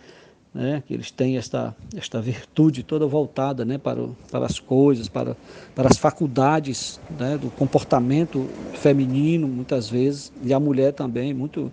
Né, 0.51 0.81
que 0.87 0.95
eles 0.95 1.11
têm 1.11 1.37
esta, 1.37 1.75
esta 1.95 2.19
virtude 2.19 2.81
toda 2.81 3.05
voltada 3.05 3.63
né, 3.63 3.77
para, 3.77 4.01
o, 4.01 4.17
para 4.31 4.47
as 4.47 4.57
coisas, 4.57 5.07
para, 5.07 5.37
para 5.75 5.87
as 5.87 5.97
faculdades 5.97 6.99
né, 7.19 7.37
do 7.37 7.51
comportamento 7.51 8.47
feminino, 8.73 9.47
muitas 9.47 9.87
vezes, 9.87 10.31
e 10.41 10.51
a 10.51 10.59
mulher 10.59 10.91
também, 10.93 11.35
muito, 11.35 11.71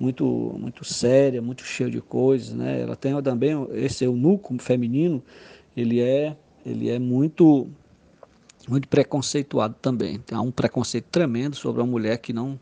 muito, 0.00 0.24
muito 0.58 0.84
séria, 0.84 1.40
muito 1.40 1.62
cheia 1.62 1.88
de 1.88 2.00
coisas. 2.00 2.52
Né, 2.52 2.80
ela 2.80 2.96
tem 2.96 3.22
também, 3.22 3.64
esse 3.74 4.04
eunuco 4.04 4.56
feminino, 4.58 5.22
ele 5.76 6.00
é 6.00 6.36
ele 6.66 6.90
é 6.90 6.98
muito 6.98 7.68
muito 8.68 8.88
preconceituado 8.88 9.76
também. 9.80 10.20
Há 10.32 10.40
um 10.40 10.50
preconceito 10.50 11.06
tremendo 11.12 11.54
sobre 11.54 11.80
a 11.80 11.86
mulher 11.86 12.18
que 12.18 12.32
não 12.32 12.58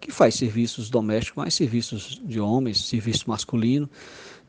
que 0.00 0.10
faz 0.10 0.34
serviços 0.34 0.90
domésticos, 0.90 1.44
mas 1.44 1.54
serviços 1.54 2.20
de 2.24 2.40
homens, 2.40 2.86
serviço 2.86 3.28
masculino. 3.28 3.88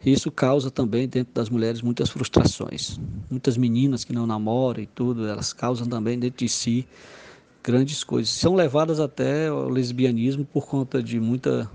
Isso 0.06 0.30
causa 0.30 0.70
também 0.70 1.08
dentro 1.08 1.34
das 1.34 1.50
mulheres 1.50 1.82
muitas 1.82 2.10
frustrações. 2.10 3.00
Muitas 3.30 3.56
meninas 3.56 4.04
que 4.04 4.12
não 4.12 4.28
namoram 4.28 4.84
e 4.84 4.86
tudo, 4.86 5.26
elas 5.26 5.54
causam 5.54 5.88
também 5.88 6.20
dentro 6.20 6.40
de 6.46 6.50
si 6.50 6.86
grandes 7.64 8.04
coisas. 8.04 8.30
São 8.34 8.54
levadas 8.54 9.00
até 9.00 9.48
ao 9.48 9.70
lesbianismo 9.70 10.44
por 10.44 10.68
conta 10.68 11.02
de 11.02 11.20
muita 11.20 11.70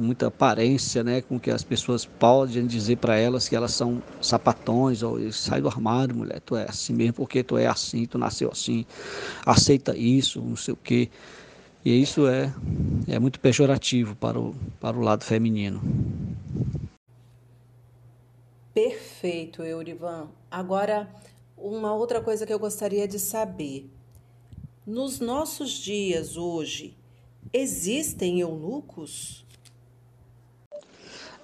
muita 0.00 0.28
aparência, 0.28 1.02
né, 1.02 1.20
com 1.20 1.40
que 1.40 1.50
as 1.50 1.64
pessoas 1.64 2.04
podem 2.04 2.64
dizer 2.64 2.98
para 2.98 3.16
elas 3.16 3.48
que 3.48 3.56
elas 3.56 3.72
são 3.72 4.00
sapatões 4.22 5.02
ou 5.02 5.18
sai 5.32 5.60
do 5.60 5.66
armário, 5.66 6.14
mulher, 6.14 6.40
tu 6.40 6.54
é 6.54 6.66
assim 6.68 6.92
mesmo 6.94 7.14
porque 7.14 7.42
tu 7.42 7.58
é 7.58 7.66
assim, 7.66 8.06
tu 8.06 8.16
nasceu 8.16 8.48
assim, 8.48 8.86
aceita 9.44 9.96
isso, 9.96 10.40
não 10.40 10.54
sei 10.54 10.72
o 10.72 10.76
quê. 10.76 11.08
E 11.84 12.00
isso 12.00 12.28
é 12.28 12.52
é 13.08 13.18
muito 13.18 13.40
pejorativo 13.40 14.14
para 14.14 14.38
o 14.38 14.54
para 14.80 14.96
o 14.96 15.00
lado 15.00 15.24
feminino. 15.24 15.82
Perfeito, 18.78 19.64
Eurivan. 19.64 20.28
Agora, 20.48 21.08
uma 21.56 21.92
outra 21.92 22.20
coisa 22.20 22.46
que 22.46 22.52
eu 22.52 22.60
gostaria 22.60 23.08
de 23.08 23.18
saber. 23.18 23.90
Nos 24.86 25.18
nossos 25.18 25.72
dias 25.72 26.36
hoje, 26.36 26.96
existem 27.52 28.38
eunucos? 28.38 29.44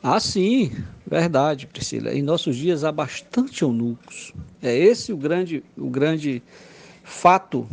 Ah, 0.01 0.21
sim, 0.21 0.71
verdade, 1.05 1.67
Priscila. 1.67 2.15
Em 2.15 2.23
nossos 2.23 2.55
dias 2.55 2.85
há 2.85 2.93
bastante 2.93 3.63
eunucos. 3.63 4.33
É 4.63 4.73
esse 4.73 5.13
o 5.13 5.17
grande, 5.17 5.65
o 5.77 5.91
grande 5.91 6.41
fato 7.03 7.67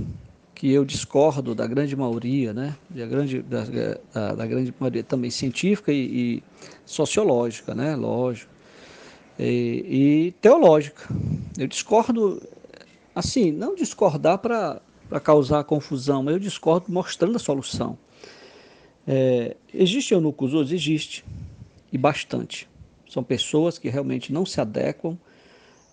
que 0.56 0.72
eu 0.72 0.84
discordo 0.84 1.54
da 1.54 1.68
grande 1.68 1.96
maioria, 1.96 2.52
né? 2.52 2.76
Da 2.90 3.06
grande, 3.06 3.44
da, 3.44 3.64
da, 4.12 4.34
da 4.34 4.46
grande 4.48 4.74
maioria 4.80 5.04
também 5.04 5.30
científica 5.30 5.92
e, 5.94 6.40
e 6.40 6.44
sociológica, 6.84 7.76
né? 7.76 7.96
Lógico. 7.96 8.51
E, 9.42 10.28
e, 10.28 10.32
teológica. 10.40 11.08
Eu 11.58 11.66
discordo, 11.66 12.40
assim, 13.16 13.52
não 13.52 13.74
discordar 13.74 14.38
para 14.38 14.82
causar 15.24 15.64
confusão, 15.64 16.22
mas 16.22 16.36
eu 16.36 16.40
discordo 16.40 16.92
mostrando 16.92 17.36
a 17.36 17.40
solução. 17.40 17.98
É, 19.08 19.56
existe 19.74 20.14
eunucos 20.14 20.54
hoje? 20.54 20.76
Existe 20.76 21.26
e 21.92 21.98
bastante. 21.98 22.70
São 23.10 23.24
pessoas 23.24 23.80
que 23.80 23.90
realmente 23.90 24.32
não 24.32 24.46
se 24.46 24.62
adequam 24.62 25.18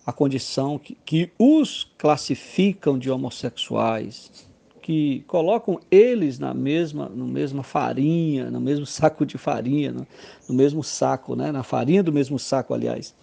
à 0.05 0.13
condição 0.13 0.77
que, 0.77 0.95
que 1.03 1.31
os 1.37 1.91
classificam 1.97 2.99
de 2.99 3.09
homossexuais, 3.09 4.47
que 4.81 5.23
colocam 5.27 5.79
eles 5.91 6.39
na 6.39 6.53
mesma, 6.53 7.09
no 7.09 7.27
mesma 7.27 7.63
farinha, 7.63 8.49
no 8.49 8.61
mesmo 8.61 8.85
saco 8.85 9.25
de 9.25 9.37
farinha, 9.37 9.91
no, 9.91 10.07
no 10.47 10.55
mesmo 10.55 10.83
saco, 10.83 11.35
né, 11.35 11.51
na 11.51 11.63
farinha 11.63 12.01
do 12.01 12.13
mesmo 12.13 12.39
saco, 12.39 12.73
aliás, 12.73 13.13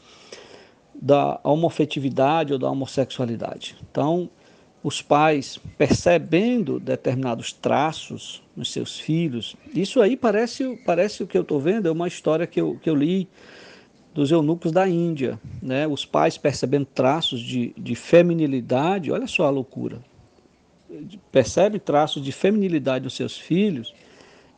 da 1.01 1.41
homofetividade 1.45 2.53
ou 2.53 2.59
da 2.59 2.71
homossexualidade. 2.71 3.77
Então, 3.91 4.31
os 4.83 5.03
pais 5.03 5.59
percebendo 5.77 6.79
determinados 6.79 7.53
traços 7.53 8.43
nos 8.57 8.73
seus 8.73 8.99
filhos, 8.99 9.57
isso 9.75 10.01
aí 10.01 10.17
parece, 10.17 10.77
parece 10.87 11.23
o 11.23 11.27
que 11.27 11.37
eu 11.37 11.43
estou 11.43 11.61
vendo, 11.61 11.89
é 11.89 11.91
uma 11.91 12.09
história 12.09 12.47
que 12.47 12.61
eu, 12.61 12.79
que 12.81 12.89
eu 12.89 12.95
li 12.95 13.29
dos 14.15 14.31
eunucos 14.31 14.73
da 14.73 14.89
Índia, 14.89 15.39
né? 15.61 15.87
os 15.87 16.07
pais 16.07 16.39
percebendo 16.39 16.87
traços 16.87 17.41
de, 17.41 17.75
de 17.77 17.95
feminilidade, 17.95 19.13
olha 19.13 19.27
só 19.27 19.45
a 19.45 19.51
loucura, 19.51 20.01
percebe 21.31 21.79
traços 21.79 22.23
de 22.23 22.33
feminilidade 22.33 23.05
nos 23.05 23.15
seus 23.15 23.37
filhos, 23.37 23.93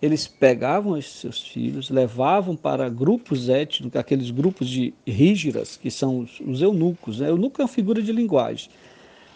eles 0.01 0.29
pegavam 0.29 0.97
esses 0.97 1.13
seus 1.13 1.43
filhos, 1.43 1.91
levavam 1.91 2.55
para 2.55 2.89
grupos 2.89 3.49
étnicos, 3.49 3.99
aqueles 3.99 4.31
grupos 4.31 4.69
de 4.69 4.95
rígiras, 5.07 5.77
que 5.77 5.91
são 5.91 6.21
os, 6.21 6.41
os 6.41 6.63
eunucos. 6.63 7.19
Né? 7.19 7.29
Eunuco 7.29 7.61
é 7.61 7.65
uma 7.65 7.69
figura 7.69 8.01
de 8.01 8.13
linguagem. 8.13 8.71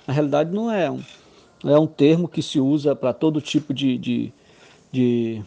Na 0.07 0.14
realidade, 0.14 0.55
não 0.55 0.70
é 0.70 0.90
um, 0.90 1.03
é 1.64 1.79
um 1.79 1.87
termo 1.87 2.29
que 2.29 2.42
se 2.42 2.61
usa 2.61 2.94
para 2.94 3.12
todo 3.12 3.40
tipo 3.40 3.75
de. 3.75 3.98
de, 3.98 4.33
de 4.92 5.42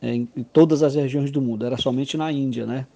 é, 0.00 0.14
em, 0.14 0.26
todas 0.52 0.82
as 0.82 0.94
regiões 0.94 1.30
do 1.30 1.40
mundo, 1.40 1.64
era 1.64 1.78
somente 1.78 2.16
na 2.16 2.30
Índia, 2.30 2.66
né? 2.66 2.86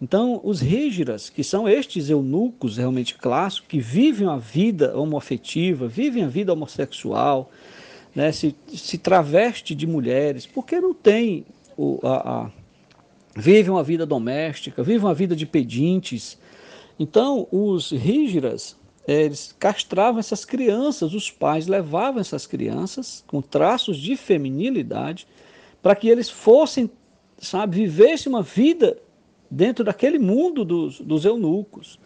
Então, 0.00 0.40
os 0.44 0.60
rígiras, 0.60 1.30
que 1.30 1.42
são 1.42 1.68
estes 1.68 2.10
eunucos 2.10 2.76
realmente 2.76 3.14
clássicos, 3.16 3.68
que 3.68 3.80
vivem 3.80 4.28
a 4.28 4.36
vida 4.36 4.96
homoafetiva, 4.96 5.88
vivem 5.88 6.24
a 6.24 6.28
vida 6.28 6.52
homossexual, 6.52 7.50
né, 8.14 8.30
se, 8.32 8.54
se 8.68 8.96
traveste 8.96 9.74
de 9.74 9.86
mulheres, 9.86 10.46
porque 10.46 10.80
não 10.80 10.94
tem 10.94 11.44
o, 11.76 11.98
a, 12.02 12.44
a, 12.44 12.50
vivem 13.36 13.70
uma 13.70 13.82
vida 13.82 14.06
doméstica, 14.06 14.82
vivem 14.82 15.02
uma 15.02 15.14
vida 15.14 15.34
de 15.34 15.44
pedintes. 15.44 16.38
Então, 16.98 17.48
os 17.50 17.90
rígiras, 17.90 18.76
eles 19.06 19.54
castravam 19.58 20.20
essas 20.20 20.44
crianças, 20.44 21.12
os 21.12 21.30
pais 21.30 21.66
levavam 21.66 22.20
essas 22.20 22.46
crianças 22.46 23.24
com 23.26 23.42
traços 23.42 23.96
de 23.96 24.16
feminilidade 24.16 25.26
para 25.82 25.96
que 25.96 26.08
eles 26.08 26.30
fossem, 26.30 26.90
sabe, 27.38 27.76
vivessem 27.76 28.32
uma 28.32 28.42
vida 28.42 28.96
dentro 29.50 29.84
daquele 29.84 30.18
mundo 30.18 30.64
dos, 30.64 31.00
dos 31.00 31.24
eunucos. 31.24 31.98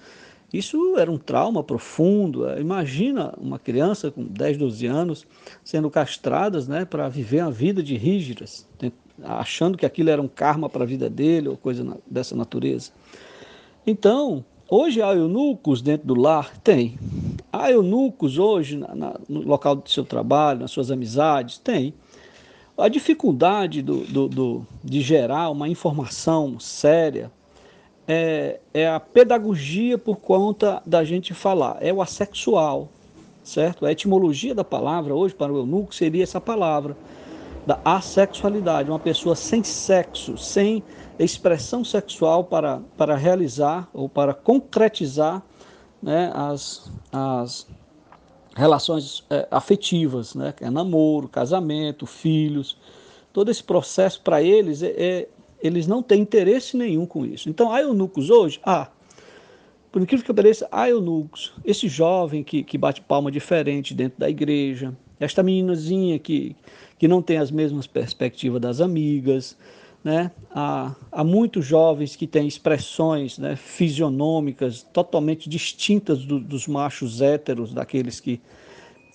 Isso 0.53 0.97
era 0.97 1.11
um 1.11 1.19
trauma 1.19 1.63
profundo. 1.63 2.49
Imagina 2.59 3.35
uma 3.39 3.59
criança 3.59 4.11
com 4.11 4.25
10, 4.25 4.57
12 4.57 4.87
anos 4.87 5.27
sendo 5.63 5.91
castradas 5.91 6.67
né, 6.67 6.85
para 6.85 7.09
viver 7.09 7.43
uma 7.43 7.51
vida 7.51 7.83
de 7.83 7.97
rígidas, 7.97 8.67
achando 9.23 9.77
que 9.77 9.85
aquilo 9.85 10.09
era 10.09 10.23
um 10.23 10.29
karma 10.29 10.69
para 10.69 10.85
a 10.85 10.87
vida 10.87 11.11
dele 11.11 11.49
ou 11.49 11.57
coisa 11.57 11.87
dessa 12.07 12.35
natureza. 12.35 12.93
Então, 13.87 14.43
hoje 14.71 15.03
há 15.03 15.15
eunucos 15.15 15.83
dentro 15.83 16.07
do 16.07 16.19
lar? 16.19 16.57
Tem. 16.59 16.99
Há 17.53 17.71
eunucos 17.71 18.39
hoje 18.39 18.79
na, 18.79 18.95
na, 18.95 19.21
no 19.29 19.43
local 19.43 19.77
do 19.77 19.91
seu 19.91 20.05
trabalho, 20.05 20.61
nas 20.61 20.71
suas 20.71 20.91
amizades? 20.91 21.59
Tem. 21.59 21.93
A 22.77 22.89
dificuldade 22.89 23.83
do, 23.83 24.05
do, 24.05 24.29
do, 24.29 24.67
de 24.85 25.03
gerar 25.03 25.51
uma 25.51 25.69
informação 25.69 26.59
séria 26.59 27.31
é, 28.09 28.59
é 28.73 28.89
a 28.89 28.99
pedagogia 28.99 29.99
por 29.99 30.17
conta 30.17 30.83
da 30.87 31.05
gente 31.05 31.35
falar, 31.35 31.77
é 31.81 31.93
o 31.93 32.01
assexual, 32.01 32.89
certo? 33.45 33.85
A 33.85 33.93
etimologia 33.93 34.55
da 34.55 34.65
palavra 34.65 35.15
hoje 35.15 35.35
para 35.35 35.53
o 35.53 35.59
eunuco 35.59 35.95
seria 35.95 36.23
essa 36.23 36.41
palavra, 36.41 36.97
da 37.67 37.79
assexualidade, 37.85 38.89
uma 38.89 38.99
pessoa 38.99 39.37
sem 39.37 39.63
sexo, 39.63 40.39
sem 40.39 40.83
expressão 41.19 41.85
sexual 41.85 42.45
para, 42.45 42.81
para 42.97 43.15
realizar 43.15 43.87
ou 43.93 44.09
para 44.09 44.33
concretizar 44.33 45.43
né, 46.03 46.33
as, 46.35 46.91
as 47.13 47.67
relações 48.57 49.23
é, 49.29 49.47
afetivas, 49.51 50.35
né, 50.35 50.55
que 50.57 50.65
é 50.65 50.71
namoro, 50.71 51.29
casamento, 51.29 52.07
filhos. 52.07 52.79
Todo 53.35 53.51
esse 53.51 53.63
processo 53.63 54.23
para 54.23 54.43
eles 54.43 54.83
é, 54.83 54.95
é, 54.97 55.29
eles 55.63 55.87
não 55.87 56.03
têm 56.03 56.21
interesse 56.21 56.77
nenhum 56.77 57.07
com 57.07 57.25
isso. 57.25 57.49
Então, 57.49 57.73
há 57.73 57.81
eunucos 57.81 58.31
hoje? 58.31 58.61
Ah, 58.65 58.89
por 59.91 60.03
incrível 60.03 60.25
que 60.25 60.35
pareça, 60.35 60.69
há 60.71 60.89
eunucos. 60.89 61.53
Esse 61.65 61.89
jovem 61.89 62.45
que, 62.45 62.63
que 62.63 62.77
bate 62.77 63.01
palma 63.01 63.31
diferente 63.31 63.95
dentro 63.95 64.19
da 64.19 64.29
igreja, 64.29 64.97
esta 65.19 65.43
meninazinha 65.43 66.19
que, 66.19 66.55
que 66.99 67.09
não 67.09 67.23
tem 67.23 67.39
as 67.39 67.51
mesmas 67.51 67.87
perspectivas 67.87 68.61
das 68.61 68.81
amigas, 68.81 69.57
né? 70.05 70.31
Há, 70.55 70.95
há 71.11 71.25
muitos 71.25 71.67
jovens 71.67 72.15
que 72.15 72.27
têm 72.27 72.47
expressões 72.47 73.39
né, 73.39 73.57
fisionômicas 73.57 74.83
totalmente 74.83 75.49
distintas 75.49 76.25
do, 76.25 76.39
dos 76.39 76.69
machos 76.69 77.21
héteros, 77.21 77.75
daqueles 77.75 78.21
que, 78.21 78.41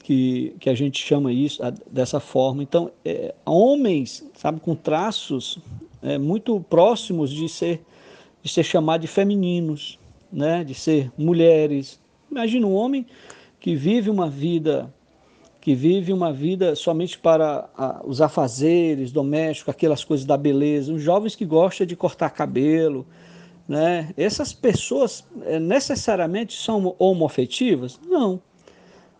que, 0.04 0.54
que 0.60 0.70
a 0.70 0.76
gente 0.76 1.02
chama 1.02 1.32
isso 1.32 1.62
dessa 1.90 2.20
forma. 2.20 2.62
Então, 2.62 2.92
é, 3.06 3.34
homens, 3.46 4.30
sabe, 4.36 4.60
com 4.60 4.76
traços 4.76 5.58
é, 6.04 6.18
muito 6.18 6.60
próximos 6.62 7.32
de 7.32 7.48
ser, 7.48 7.82
de 8.42 8.52
ser 8.52 8.64
chamado 8.64 9.02
de 9.02 9.08
femininos, 9.08 9.98
né? 10.32 10.64
de 10.64 10.76
ser 10.76 11.12
mulheres. 11.18 12.00
Imagina 12.30 12.68
um 12.68 12.74
homem 12.74 13.06
que 13.60 13.76
vive 13.76 14.10
uma 14.10 14.30
vida 14.30 14.94
que 15.62 15.74
vive 15.74 16.12
uma 16.12 16.34
vida 16.34 16.76
somente 16.76 17.18
para 17.18 17.70
a, 17.78 18.02
os 18.04 18.20
afazeres 18.20 19.14
domésticos, 19.14 19.74
aquelas 19.74 20.04
coisas 20.04 20.26
da 20.26 20.36
beleza, 20.36 20.92
os 20.92 21.02
jovens 21.02 21.38
que 21.38 21.46
gostam 21.46 21.88
de 21.88 21.96
cortar 21.96 22.32
cabelo, 22.32 23.08
né? 23.66 24.14
Essas 24.18 24.52
pessoas 24.52 25.26
é, 25.44 25.62
necessariamente 25.62 26.54
são 26.54 26.94
homoafetivas? 27.00 27.98
Não. 28.06 28.42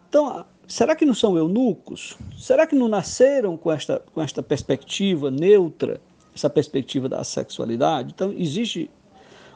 Então, 0.10 0.44
será 0.68 0.98
que 0.98 1.06
não 1.06 1.14
são 1.14 1.38
eunucos? 1.38 2.18
Será 2.38 2.68
que 2.68 2.76
não 2.76 2.90
nasceram 2.90 3.56
com 3.56 3.72
esta, 3.72 4.04
com 4.14 4.22
esta 4.22 4.44
perspectiva 4.44 5.32
neutra 5.32 6.02
essa 6.36 6.50
perspectiva 6.50 7.08
da 7.08 7.24
sexualidade. 7.24 8.12
Então, 8.14 8.34
existe 8.36 8.90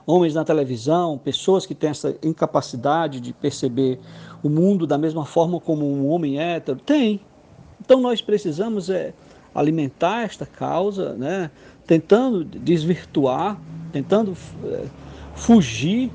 homens 0.05 0.33
na 0.35 0.43
televisão, 0.43 1.17
pessoas 1.17 1.65
que 1.65 1.75
têm 1.75 1.89
essa 1.89 2.15
incapacidade 2.23 3.19
de 3.19 3.33
perceber 3.33 3.99
o 4.41 4.49
mundo 4.49 4.87
da 4.87 4.97
mesma 4.97 5.25
forma 5.25 5.59
como 5.59 5.85
um 5.85 6.07
homem 6.07 6.39
hétero? 6.39 6.79
Tem. 6.79 7.19
Então, 7.81 7.99
nós 7.99 8.21
precisamos 8.21 8.89
é, 8.89 9.13
alimentar 9.53 10.23
esta 10.23 10.45
causa, 10.45 11.13
né, 11.13 11.51
tentando 11.85 12.43
desvirtuar, 12.43 13.59
tentando 13.91 14.35
é, 14.65 14.85
fugir 15.35 16.11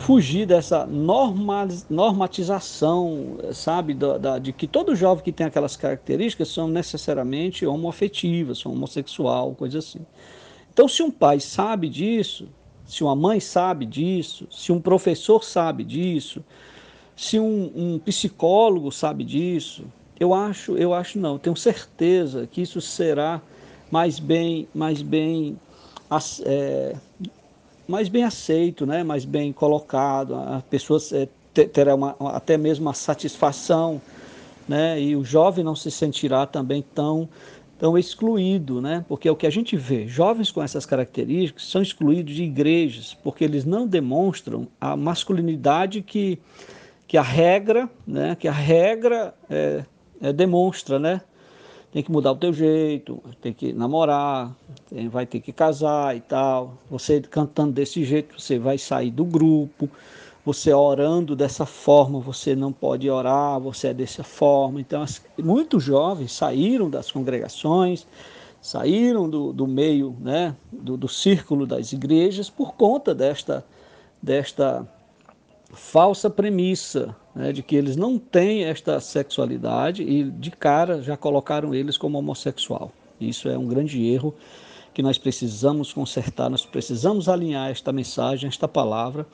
fugir 0.00 0.46
dessa 0.46 0.84
normatização, 0.86 3.36
sabe, 3.52 3.94
da, 3.94 4.18
da, 4.18 4.38
de 4.38 4.52
que 4.52 4.66
todo 4.66 4.96
jovem 4.96 5.22
que 5.22 5.30
tem 5.30 5.46
aquelas 5.46 5.76
características 5.76 6.48
são 6.48 6.66
necessariamente 6.68 7.64
homoafetivas, 7.66 8.58
são 8.58 8.72
homossexual, 8.72 9.54
coisa 9.54 9.78
assim. 9.78 10.00
Então, 10.72 10.88
se 10.88 11.02
um 11.02 11.10
pai 11.10 11.38
sabe 11.38 11.86
disso, 11.88 12.48
se 12.86 13.04
uma 13.04 13.14
mãe 13.14 13.40
sabe 13.40 13.84
disso, 13.84 14.48
se 14.50 14.72
um 14.72 14.80
professor 14.80 15.44
sabe 15.44 15.84
disso, 15.84 16.42
se 17.14 17.38
um, 17.38 17.70
um 17.76 17.98
psicólogo 17.98 18.90
sabe 18.90 19.22
disso, 19.22 19.84
eu 20.18 20.32
acho, 20.32 20.78
eu 20.78 20.94
acho 20.94 21.18
não, 21.18 21.36
tenho 21.38 21.56
certeza 21.56 22.48
que 22.50 22.62
isso 22.62 22.80
será 22.80 23.42
mais 23.90 24.18
bem, 24.18 24.66
mais 24.74 25.02
bem 25.02 25.58
é, 26.44 26.96
mais 27.90 28.08
bem 28.08 28.22
aceito, 28.22 28.86
né? 28.86 29.02
mais 29.02 29.24
bem 29.24 29.52
colocado, 29.52 30.34
as 30.34 30.62
pessoas 30.62 31.12
é, 31.12 31.28
terão 31.66 31.96
uma, 31.96 32.16
até 32.30 32.56
mesmo 32.56 32.86
uma 32.86 32.94
satisfação, 32.94 34.00
né? 34.68 35.00
e 35.00 35.16
o 35.16 35.24
jovem 35.24 35.64
não 35.64 35.74
se 35.74 35.90
sentirá 35.90 36.46
também 36.46 36.82
tão, 36.94 37.28
tão 37.78 37.98
excluído, 37.98 38.80
né? 38.80 39.04
porque 39.08 39.28
é 39.28 39.32
o 39.32 39.36
que 39.36 39.46
a 39.46 39.50
gente 39.50 39.76
vê, 39.76 40.06
jovens 40.06 40.52
com 40.52 40.62
essas 40.62 40.86
características 40.86 41.66
são 41.66 41.82
excluídos 41.82 42.34
de 42.34 42.44
igrejas, 42.44 43.12
porque 43.24 43.42
eles 43.42 43.64
não 43.64 43.86
demonstram 43.86 44.68
a 44.80 44.96
masculinidade 44.96 46.00
que, 46.00 46.38
que 47.08 47.18
a 47.18 47.22
regra, 47.22 47.90
né? 48.06 48.36
que 48.36 48.46
a 48.46 48.52
regra 48.52 49.34
é, 49.50 49.84
é, 50.22 50.32
demonstra, 50.32 50.98
né? 50.98 51.20
Tem 51.92 52.02
que 52.02 52.10
mudar 52.10 52.32
o 52.32 52.36
teu 52.36 52.52
jeito, 52.52 53.20
tem 53.40 53.52
que 53.52 53.72
namorar, 53.72 54.54
tem, 54.88 55.08
vai 55.08 55.26
ter 55.26 55.40
que 55.40 55.52
casar 55.52 56.16
e 56.16 56.20
tal. 56.20 56.74
Você 56.88 57.20
cantando 57.20 57.72
desse 57.72 58.04
jeito, 58.04 58.40
você 58.40 58.58
vai 58.58 58.78
sair 58.78 59.10
do 59.10 59.24
grupo. 59.24 59.88
Você 60.44 60.72
orando 60.72 61.36
dessa 61.36 61.66
forma, 61.66 62.18
você 62.18 62.56
não 62.56 62.72
pode 62.72 63.10
orar, 63.10 63.60
você 63.60 63.88
é 63.88 63.94
dessa 63.94 64.24
forma. 64.24 64.80
Então, 64.80 65.02
as, 65.02 65.20
muitos 65.36 65.82
jovens 65.82 66.32
saíram 66.32 66.88
das 66.88 67.10
congregações, 67.10 68.06
saíram 68.60 69.28
do, 69.28 69.52
do 69.52 69.66
meio, 69.66 70.16
né, 70.18 70.56
do, 70.72 70.96
do 70.96 71.08
círculo 71.08 71.66
das 71.66 71.92
igrejas 71.92 72.48
por 72.48 72.74
conta 72.74 73.14
desta, 73.14 73.64
desta 74.22 74.88
falsa 75.72 76.30
premissa 76.30 77.14
né, 77.34 77.52
de 77.52 77.62
que 77.62 77.76
eles 77.76 77.96
não 77.96 78.18
têm 78.18 78.64
esta 78.64 79.00
sexualidade 79.00 80.02
e 80.02 80.24
de 80.24 80.50
cara 80.50 81.02
já 81.02 81.16
colocaram 81.16 81.74
eles 81.74 81.96
como 81.96 82.18
homossexual. 82.18 82.92
Isso 83.20 83.48
é 83.48 83.56
um 83.56 83.66
grande 83.66 84.04
erro 84.04 84.34
que 84.92 85.02
nós 85.02 85.18
precisamos 85.18 85.92
consertar, 85.92 86.50
nós 86.50 86.66
precisamos 86.66 87.28
alinhar 87.28 87.70
esta 87.70 87.92
mensagem, 87.92 88.48
esta 88.48 88.66
palavra, 88.66 89.26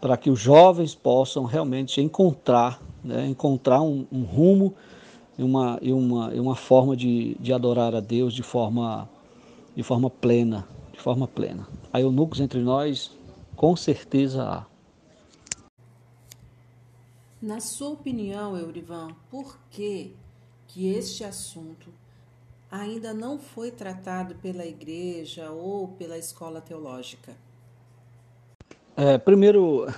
para 0.00 0.16
que 0.16 0.30
os 0.30 0.38
jovens 0.38 0.94
possam 0.94 1.44
realmente 1.44 2.00
encontrar, 2.00 2.80
né, 3.02 3.26
encontrar 3.26 3.82
um, 3.82 4.06
um 4.12 4.22
rumo 4.22 4.74
e 5.38 5.42
uma, 5.42 5.78
e 5.82 5.92
uma, 5.92 6.34
e 6.34 6.40
uma 6.40 6.54
forma 6.54 6.96
de, 6.96 7.36
de 7.40 7.52
adorar 7.52 7.94
a 7.94 8.00
Deus 8.00 8.34
de 8.34 8.42
forma, 8.42 9.08
de 9.74 9.82
forma 9.82 10.08
plena, 10.08 10.66
de 10.92 11.00
forma 11.00 11.26
plena. 11.26 11.66
Há 11.92 12.00
eunucos 12.00 12.40
entre 12.40 12.60
nós? 12.60 13.10
Com 13.56 13.76
certeza 13.76 14.42
há. 14.44 14.71
Na 17.42 17.58
sua 17.58 17.88
opinião, 17.88 18.56
Eurivan, 18.56 19.16
por 19.28 19.58
que, 19.68 20.14
que 20.68 20.94
este 20.94 21.24
assunto 21.24 21.92
ainda 22.70 23.12
não 23.12 23.36
foi 23.36 23.72
tratado 23.72 24.36
pela 24.36 24.64
igreja 24.64 25.50
ou 25.50 25.88
pela 25.88 26.16
escola 26.16 26.60
teológica? 26.60 27.32
É, 28.96 29.18
primeiro, 29.18 29.92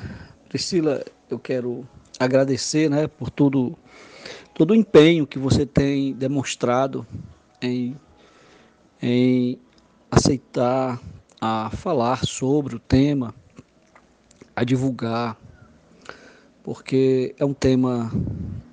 Priscila, 0.48 1.04
eu 1.28 1.38
quero 1.38 1.86
agradecer 2.18 2.88
né, 2.88 3.08
por 3.08 3.28
todo, 3.28 3.76
todo 4.54 4.70
o 4.70 4.74
empenho 4.74 5.26
que 5.26 5.38
você 5.38 5.66
tem 5.66 6.14
demonstrado 6.14 7.06
em, 7.60 7.94
em 9.02 9.60
aceitar 10.10 10.98
a 11.38 11.68
falar 11.68 12.24
sobre 12.24 12.74
o 12.74 12.78
tema, 12.78 13.34
a 14.56 14.64
divulgar 14.64 15.43
porque 16.64 17.34
é 17.38 17.44
um 17.44 17.52
tema 17.52 18.10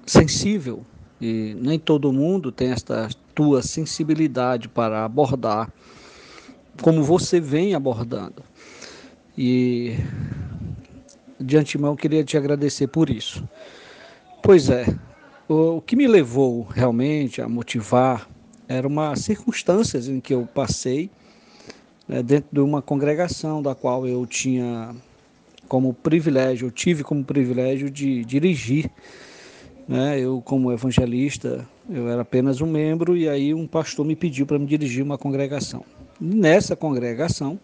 sensível 0.05 0.83
e 1.19 1.55
nem 1.59 1.77
todo 1.77 2.11
mundo 2.11 2.51
tem 2.51 2.71
esta 2.71 3.09
tua 3.35 3.61
sensibilidade 3.61 4.69
para 4.69 5.05
abordar 5.05 5.71
como 6.81 7.03
você 7.03 7.39
vem 7.39 7.75
abordando. 7.75 8.43
E 9.37 9.97
de 11.39 11.57
antemão 11.57 11.95
queria 11.95 12.23
te 12.23 12.37
agradecer 12.37 12.87
por 12.87 13.09
isso. 13.09 13.47
Pois 14.41 14.69
é, 14.69 14.85
o, 15.47 15.81
que 15.81 15.95
me 15.95 16.07
levou 16.07 16.63
realmente 16.63 17.41
a 17.41 17.49
motivar 17.49 18.27
eram 18.67 18.89
umas 18.89 19.19
circunstâncias 19.19 20.07
em 20.07 20.21
que 20.21 20.33
eu 20.33 20.47
passei 20.47 21.11
né, 22.07 22.23
dentro 22.23 22.49
de 22.51 22.61
uma 22.61 22.81
congregação 22.81 23.61
da 23.61 23.75
qual 23.75 24.07
eu 24.07 24.25
tinha 24.25 24.95
como 25.71 25.93
privilégio, 25.93 26.67
eu 26.67 26.71
tive 26.71 27.01
como 27.01 27.23
privilégio 27.23 27.89
de 27.89 28.25
dirigir. 28.25 28.91
Né? 29.87 30.19
Eu, 30.19 30.41
como 30.41 30.69
evangelista, 30.69 31.65
eu 31.89 32.09
era 32.09 32.23
apenas 32.23 32.59
um 32.59 32.69
membro 32.69 33.15
e 33.15 33.29
aí 33.29 33.53
um 33.53 33.65
pastor 33.65 34.05
me 34.05 34.13
pediu 34.13 34.45
para 34.45 34.59
me 34.59 34.65
dirigir 34.65 35.01
uma 35.01 35.17
congregação. 35.17 35.85
Nessa 36.19 36.75
congregação, 36.75 37.57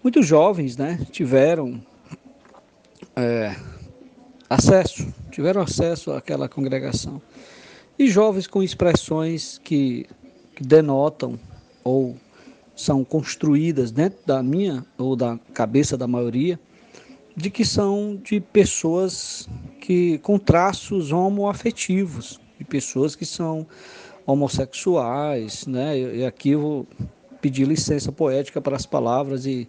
muitos 0.00 0.28
jovens 0.28 0.76
né, 0.76 1.04
tiveram 1.10 1.80
é, 3.16 3.56
acesso, 4.48 5.12
tiveram 5.32 5.62
acesso 5.62 6.12
àquela 6.12 6.48
congregação. 6.48 7.20
E 7.98 8.06
jovens 8.06 8.46
com 8.46 8.62
expressões 8.62 9.58
que, 9.64 10.06
que 10.54 10.62
denotam 10.62 11.36
ou 11.82 12.14
são 12.76 13.02
construídas 13.02 13.90
dentro 13.90 14.20
da 14.24 14.40
minha 14.40 14.86
ou 14.96 15.16
da 15.16 15.36
cabeça 15.52 15.96
da 15.96 16.06
maioria 16.06 16.60
de 17.38 17.50
que 17.50 17.64
são 17.64 18.20
de 18.22 18.40
pessoas 18.40 19.48
que 19.80 20.18
com 20.18 20.38
traços 20.38 21.12
homoafetivos, 21.12 22.40
de 22.58 22.64
pessoas 22.64 23.14
que 23.14 23.24
são 23.24 23.64
homossexuais, 24.26 25.64
né? 25.66 25.96
E 26.16 26.26
aqui 26.26 26.50
eu 26.50 26.60
vou 26.60 26.86
pedir 27.40 27.66
licença 27.66 28.10
poética 28.10 28.60
para 28.60 28.74
as 28.74 28.84
palavras 28.84 29.46
e 29.46 29.68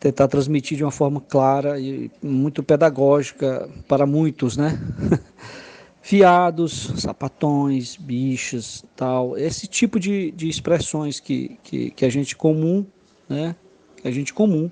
tentar 0.00 0.28
transmitir 0.28 0.78
de 0.78 0.84
uma 0.84 0.90
forma 0.90 1.20
clara 1.20 1.78
e 1.78 2.10
muito 2.22 2.62
pedagógica 2.62 3.68
para 3.86 4.06
muitos, 4.06 4.56
né? 4.56 4.80
Fiados, 6.00 6.94
sapatões, 6.96 7.96
bichas, 7.96 8.82
tal, 8.96 9.36
esse 9.36 9.66
tipo 9.66 10.00
de, 10.00 10.30
de 10.30 10.48
expressões 10.48 11.20
que, 11.20 11.58
que, 11.62 11.90
que 11.90 12.04
a 12.06 12.08
gente 12.08 12.34
comum, 12.34 12.86
né? 13.28 13.54
Que 14.00 14.08
a 14.08 14.10
gente 14.10 14.32
comum 14.32 14.70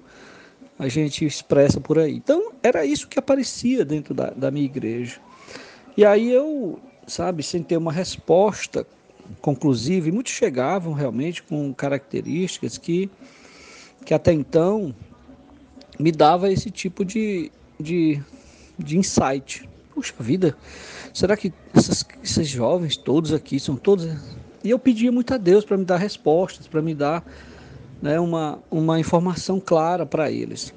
a 0.79 0.89
gente 0.89 1.25
expressa 1.25 1.81
por 1.81 1.99
aí. 1.99 2.15
Então, 2.15 2.53
era 2.63 2.85
isso 2.85 3.09
que 3.09 3.19
aparecia 3.19 3.85
dentro 3.85 4.15
da, 4.15 4.31
da 4.31 4.51
minha 4.51 4.67
igreja. 4.67 5.19
E 5.97 6.05
aí 6.05 6.31
eu, 6.31 6.79
sabe, 7.07 7.43
sem 7.43 7.63
ter 7.63 7.77
uma 7.77 7.93
resposta 7.93 8.87
conclusiva, 9.41 10.09
e 10.09 10.13
muitos 10.13 10.33
chegavam 10.33 10.93
realmente 10.93 11.43
com 11.43 11.73
características 11.73 12.79
que, 12.79 13.11
que 14.05 14.15
até 14.15 14.33
então 14.33 14.95
me 15.99 16.13
dava 16.13 16.53
esse 16.53 16.71
tipo 16.71 17.05
de, 17.05 17.51
de, 17.81 18.21
de 18.79 18.99
insight. 18.99 19.69
Puxa 19.95 20.15
vida, 20.21 20.57
será 21.13 21.37
que 21.37 21.53
essas, 21.75 22.05
esses 22.23 22.47
jovens 22.47 22.97
todos 22.97 23.33
aqui 23.33 23.59
são 23.59 23.77
todos. 23.77 24.07
E 24.63 24.71
eu 24.71 24.79
pedia 24.79 25.11
muito 25.11 25.33
a 25.33 25.39
Deus 25.39 25.65
para 25.65 25.79
me 25.79 25.85
dar 25.85 25.97
respostas, 25.97 26.67
para 26.67 26.83
me 26.83 26.95
dar 26.95 27.25
né, 28.01 28.19
uma, 28.21 28.59
uma 28.71 29.01
informação 29.01 29.61
clara 29.61 30.05
para 30.05 30.31
eles. 30.31 30.73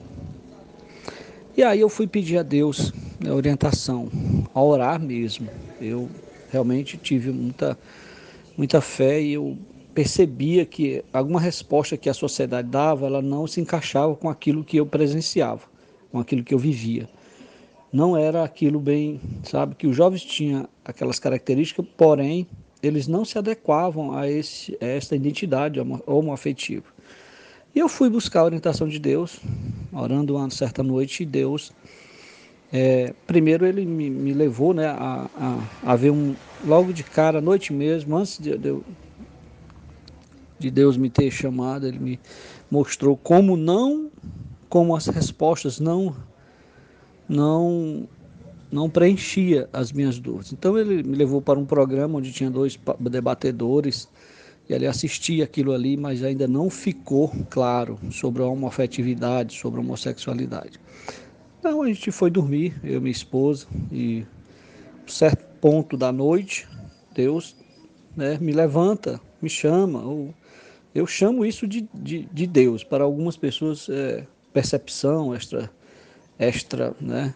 E 1.55 1.63
aí 1.63 1.79
eu 1.81 1.89
fui 1.89 2.07
pedir 2.07 2.37
a 2.37 2.43
Deus 2.43 2.93
né, 3.19 3.31
orientação, 3.31 4.09
a 4.53 4.63
orar 4.63 4.99
mesmo. 4.99 5.49
Eu 5.81 6.09
realmente 6.51 6.97
tive 6.97 7.31
muita, 7.31 7.77
muita 8.57 8.81
fé 8.81 9.21
e 9.21 9.33
eu 9.33 9.57
percebia 9.93 10.65
que 10.65 11.03
alguma 11.11 11.39
resposta 11.39 11.97
que 11.97 12.09
a 12.09 12.13
sociedade 12.13 12.69
dava, 12.69 13.05
ela 13.05 13.21
não 13.21 13.45
se 13.45 13.59
encaixava 13.59 14.15
com 14.15 14.29
aquilo 14.29 14.63
que 14.63 14.77
eu 14.77 14.85
presenciava, 14.85 15.63
com 16.11 16.19
aquilo 16.19 16.43
que 16.43 16.53
eu 16.53 16.59
vivia. 16.59 17.09
Não 17.91 18.15
era 18.15 18.43
aquilo 18.43 18.79
bem, 18.79 19.19
sabe, 19.43 19.75
que 19.75 19.87
os 19.87 19.95
jovens 19.95 20.23
tinham 20.23 20.69
aquelas 20.85 21.19
características, 21.19 21.85
porém 21.97 22.47
eles 22.81 23.07
não 23.07 23.25
se 23.25 23.37
adequavam 23.37 24.13
a, 24.13 24.29
esse, 24.29 24.77
a 24.79 24.85
essa 24.85 25.15
identidade 25.15 25.79
homoafetiva. 26.05 26.85
E 27.73 27.79
eu 27.79 27.87
fui 27.87 28.09
buscar 28.09 28.41
a 28.41 28.45
orientação 28.45 28.87
de 28.87 28.97
Deus, 28.97 29.39
orando 29.93 30.35
uma 30.35 30.49
certa 30.49 30.81
noite, 30.81 31.23
e 31.23 31.25
Deus, 31.25 31.71
é, 32.73 33.13
primeiro 33.27 33.65
ele 33.65 33.85
me, 33.85 34.09
me 34.09 34.33
levou 34.33 34.73
né, 34.73 34.87
a, 34.87 35.29
a, 35.35 35.91
a, 35.91 35.95
ver 35.95 36.11
um, 36.11 36.35
logo 36.65 36.91
de 36.91 37.03
cara, 37.03 37.37
à 37.37 37.41
noite 37.41 37.71
mesmo, 37.71 38.17
antes 38.17 38.39
de, 38.39 38.57
de, 38.57 38.79
de 40.57 40.71
Deus 40.71 40.97
me 40.97 41.09
ter 41.09 41.29
chamado, 41.29 41.85
ele 41.85 41.99
me 41.99 42.19
mostrou 42.71 43.15
como 43.15 43.55
não, 43.55 44.09
como 44.67 44.95
as 44.95 45.05
respostas 45.07 45.79
não, 45.79 46.15
não 47.27 48.07
não 48.71 48.87
preenchia 48.87 49.67
as 49.73 49.91
minhas 49.91 50.19
dúvidas. 50.19 50.53
Então 50.53 50.77
ele 50.77 51.01
me 51.01 51.15
levou 51.15 51.41
para 51.41 51.57
um 51.57 51.65
programa 51.65 52.19
onde 52.19 52.31
tinha 52.31 52.51
dois 52.51 52.79
debatedores 52.99 54.07
ele 54.69 54.85
assistia 54.85 55.43
aquilo 55.43 55.73
ali, 55.73 55.97
mas 55.97 56.23
ainda 56.23 56.47
não 56.47 56.69
ficou 56.69 57.31
claro 57.49 57.99
sobre 58.11 58.43
a 58.43 58.45
homoafetividade, 58.45 59.57
sobre 59.57 59.79
a 59.79 59.83
homossexualidade. 59.83 60.79
Então 61.59 61.81
a 61.81 61.87
gente 61.87 62.11
foi 62.11 62.29
dormir, 62.29 62.79
eu 62.83 62.97
e 62.97 62.99
minha 62.99 63.11
esposa, 63.11 63.67
e 63.91 64.25
um 65.03 65.07
certo 65.07 65.43
ponto 65.59 65.97
da 65.97 66.11
noite, 66.11 66.67
Deus 67.13 67.55
né, 68.15 68.37
me 68.39 68.51
levanta, 68.51 69.19
me 69.41 69.49
chama, 69.49 70.03
ou 70.03 70.33
eu 70.93 71.05
chamo 71.05 71.45
isso 71.45 71.67
de, 71.67 71.89
de, 71.93 72.29
de 72.31 72.47
Deus. 72.47 72.83
Para 72.83 73.03
algumas 73.03 73.35
pessoas 73.35 73.89
é 73.89 74.25
percepção 74.53 75.33
extra, 75.33 75.69
extra, 76.37 76.95
né? 76.99 77.33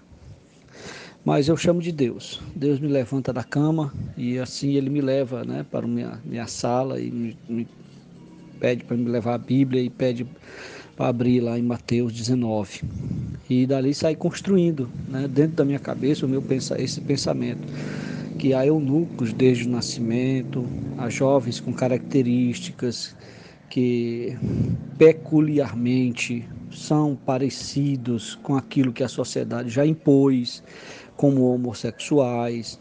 Mas 1.26 1.48
eu 1.48 1.56
chamo 1.56 1.82
de 1.82 1.92
Deus. 1.92 2.42
Deus 2.56 2.80
me 2.80 2.88
levanta 2.88 3.32
da 3.32 3.44
cama 3.44 3.94
e 4.18 4.38
assim 4.38 4.74
ele 4.74 4.90
me 4.90 5.02
leva 5.02 5.44
né, 5.44 5.66
para 5.70 5.88
minha, 5.88 6.20
minha 6.26 6.48
sala 6.48 7.00
e 7.00 7.10
me, 7.10 7.38
me 7.48 7.68
pede 8.60 8.84
para 8.84 8.98
me 8.98 9.10
levar 9.10 9.36
a 9.36 9.38
Bíblia 9.38 9.82
e 9.82 9.90
pede 9.90 10.26
para 10.96 11.08
abrir 11.08 11.40
lá 11.40 11.58
em 11.58 11.64
Mateus 11.64 12.14
19. 12.14 12.82
E 13.50 13.66
dali 13.66 13.94
sai 13.94 14.16
construindo 14.16 14.90
né, 15.08 15.28
dentro 15.28 15.56
da 15.58 15.66
minha 15.66 15.80
cabeça 15.80 16.26
o 16.26 16.30
meu 16.30 16.42
pensa, 16.42 16.82
esse 16.82 17.02
pensamento. 17.02 17.62
Que 18.38 18.54
há 18.54 18.66
eunucos 18.66 19.32
desde 19.32 19.68
o 19.68 19.70
nascimento, 19.70 20.66
há 20.98 21.10
jovens 21.10 21.60
com 21.60 21.72
características 21.72 23.16
que 23.70 24.38
peculiarmente 24.98 26.46
são 26.70 27.16
parecidos 27.16 28.36
com 28.36 28.56
aquilo 28.56 28.92
que 28.92 29.04
a 29.04 29.08
sociedade 29.08 29.70
já 29.70 29.86
impôs 29.86 30.62
como 31.16 31.54
homossexuais. 31.54 32.80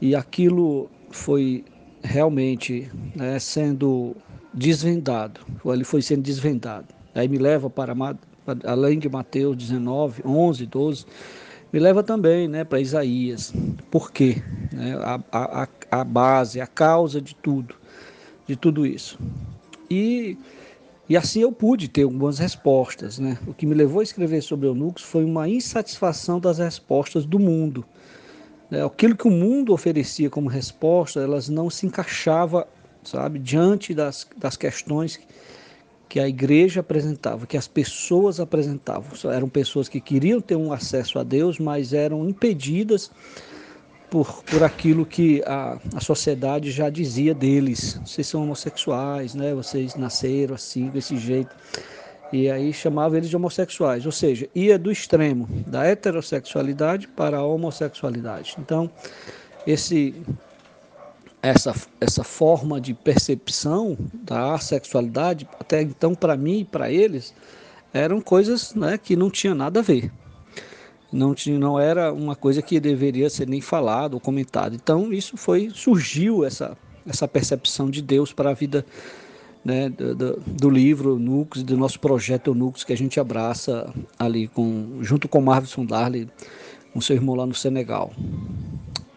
E 0.00 0.14
aquilo 0.14 0.90
foi 1.10 1.64
realmente 2.02 2.90
né, 3.14 3.38
sendo 3.38 4.14
desvendado, 4.52 5.40
ele 5.66 5.84
foi 5.84 6.02
sendo 6.02 6.22
desvendado. 6.22 6.86
Aí 7.14 7.28
me 7.28 7.38
leva 7.38 7.68
para, 7.68 7.94
além 8.64 8.98
de 8.98 9.08
Mateus 9.08 9.56
19, 9.56 10.22
11, 10.24 10.66
12, 10.66 11.06
me 11.72 11.78
leva 11.78 12.02
também 12.02 12.48
né, 12.48 12.64
para 12.64 12.80
Isaías. 12.80 13.52
Por 13.90 14.10
quê? 14.10 14.42
Né, 14.72 14.94
a, 15.02 15.20
a, 15.32 15.68
a 15.90 16.04
base, 16.04 16.60
a 16.60 16.66
causa 16.66 17.20
de 17.20 17.34
tudo, 17.34 17.74
de 18.46 18.56
tudo 18.56 18.86
isso. 18.86 19.18
E, 19.90 20.38
e 21.08 21.16
assim 21.16 21.40
eu 21.40 21.50
pude 21.50 21.88
ter 21.88 22.02
algumas 22.02 22.38
respostas. 22.38 23.18
Né? 23.18 23.38
O 23.46 23.54
que 23.54 23.64
me 23.64 23.74
levou 23.74 24.00
a 24.00 24.02
escrever 24.02 24.42
sobre 24.42 24.68
eunucos 24.68 25.02
foi 25.02 25.24
uma 25.24 25.48
insatisfação 25.48 26.38
das 26.38 26.58
respostas 26.58 27.24
do 27.24 27.38
mundo. 27.38 27.84
Né? 28.70 28.84
Aquilo 28.84 29.16
que 29.16 29.26
o 29.26 29.30
mundo 29.30 29.72
oferecia 29.72 30.28
como 30.28 30.48
resposta, 30.48 31.20
elas 31.20 31.48
não 31.48 31.70
se 31.70 31.86
encaixavam, 31.86 32.66
sabe, 33.02 33.38
diante 33.38 33.94
das, 33.94 34.26
das 34.36 34.56
questões 34.56 35.18
que 36.08 36.18
a 36.18 36.28
igreja 36.28 36.80
apresentava, 36.80 37.46
que 37.46 37.56
as 37.56 37.68
pessoas 37.68 38.40
apresentavam. 38.40 39.10
Eram 39.30 39.48
pessoas 39.48 39.88
que 39.88 40.00
queriam 40.00 40.40
ter 40.40 40.56
um 40.56 40.72
acesso 40.72 41.18
a 41.18 41.22
Deus, 41.22 41.58
mas 41.58 41.92
eram 41.92 42.28
impedidas 42.28 43.10
por, 44.10 44.42
por 44.44 44.62
aquilo 44.62 45.04
que 45.04 45.42
a, 45.46 45.78
a 45.94 46.00
sociedade 46.00 46.70
já 46.70 46.88
dizia 46.90 47.34
deles. 47.34 48.00
Vocês 48.04 48.26
são 48.26 48.42
homossexuais, 48.42 49.34
né? 49.34 49.54
vocês 49.54 49.94
nasceram 49.94 50.54
assim, 50.54 50.88
desse 50.88 51.16
jeito. 51.16 51.54
E 52.32 52.50
aí 52.50 52.72
chamava 52.72 53.16
eles 53.16 53.30
de 53.30 53.36
homossexuais, 53.36 54.04
ou 54.04 54.12
seja, 54.12 54.48
ia 54.54 54.78
do 54.78 54.92
extremo 54.92 55.48
da 55.66 55.84
heterossexualidade 55.86 57.08
para 57.08 57.38
a 57.38 57.44
homossexualidade. 57.44 58.56
Então, 58.58 58.90
esse 59.66 60.14
essa, 61.42 61.74
essa 62.00 62.24
forma 62.24 62.80
de 62.80 62.92
percepção 62.92 63.96
da 64.12 64.58
sexualidade, 64.58 65.48
até 65.58 65.80
então 65.82 66.14
para 66.14 66.36
mim 66.36 66.60
e 66.60 66.64
para 66.64 66.90
eles, 66.90 67.34
eram 67.92 68.20
coisas 68.20 68.74
né, 68.74 68.98
que 68.98 69.16
não 69.16 69.30
tinha 69.30 69.54
nada 69.54 69.80
a 69.80 69.82
ver. 69.82 70.10
Não, 71.10 71.34
tinha, 71.34 71.58
não 71.58 71.80
era 71.80 72.12
uma 72.12 72.36
coisa 72.36 72.60
que 72.60 72.78
deveria 72.78 73.30
ser 73.30 73.48
nem 73.48 73.60
falado 73.60 74.14
ou 74.14 74.20
comentado. 74.20 74.74
Então 74.74 75.12
isso 75.12 75.36
foi 75.36 75.70
surgiu 75.74 76.44
essa, 76.44 76.76
essa 77.06 77.26
percepção 77.26 77.88
de 77.88 78.02
Deus 78.02 78.32
para 78.32 78.50
a 78.50 78.54
vida 78.54 78.84
né, 79.64 79.88
do, 79.88 80.36
do, 80.40 80.70
livro 80.70 81.18
Núcleos, 81.18 81.64
do 81.64 81.76
nosso 81.76 81.98
projeto 81.98 82.54
Núcleos 82.54 82.84
que 82.84 82.92
a 82.92 82.96
gente 82.96 83.18
abraça 83.18 83.92
ali 84.18 84.48
com, 84.48 84.98
junto 85.02 85.28
com 85.28 85.40
Marvin 85.40 85.84
Darley, 85.84 86.28
com 86.92 87.00
seu 87.00 87.16
irmão 87.16 87.34
lá 87.34 87.46
no 87.46 87.54
Senegal. 87.54 88.12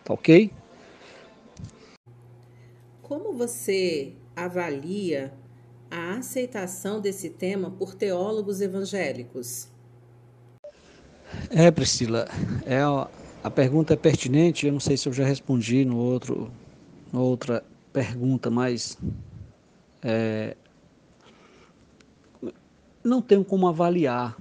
Tá 0.03 0.13
ok? 0.13 0.51
Como 3.01 3.33
você 3.33 4.13
avalia 4.35 5.33
a 5.89 6.15
aceitação 6.15 7.01
desse 7.01 7.29
tema 7.29 7.69
por 7.69 7.93
teólogos 7.93 8.61
evangélicos? 8.61 9.70
É, 11.49 11.69
Priscila, 11.71 12.27
é, 12.65 12.79
a 13.43 13.49
pergunta 13.49 13.93
é 13.93 13.97
pertinente, 13.97 14.67
eu 14.67 14.73
não 14.73 14.79
sei 14.79 14.95
se 14.95 15.07
eu 15.07 15.13
já 15.13 15.25
respondi 15.25 15.83
no 15.83 15.97
outro, 15.97 16.51
outra 17.13 17.63
pergunta, 17.91 18.49
mas 18.49 18.97
é, 20.01 20.55
não 23.03 23.21
tenho 23.21 23.43
como 23.43 23.67
avaliar, 23.67 24.37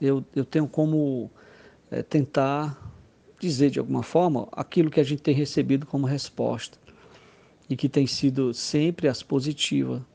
eu, 0.00 0.24
eu 0.34 0.44
tenho 0.44 0.68
como 0.68 1.30
é, 1.90 2.02
tentar 2.02 2.82
dizer 3.38 3.70
de 3.70 3.78
alguma 3.78 4.02
forma 4.02 4.48
aquilo 4.52 4.90
que 4.90 5.00
a 5.00 5.04
gente 5.04 5.22
tem 5.22 5.34
recebido 5.34 5.86
como 5.86 6.06
resposta 6.06 6.78
e 7.68 7.76
que 7.76 7.88
tem 7.88 8.06
sido 8.06 8.54
sempre 8.54 9.08
as 9.08 9.22
positiva. 9.22 10.06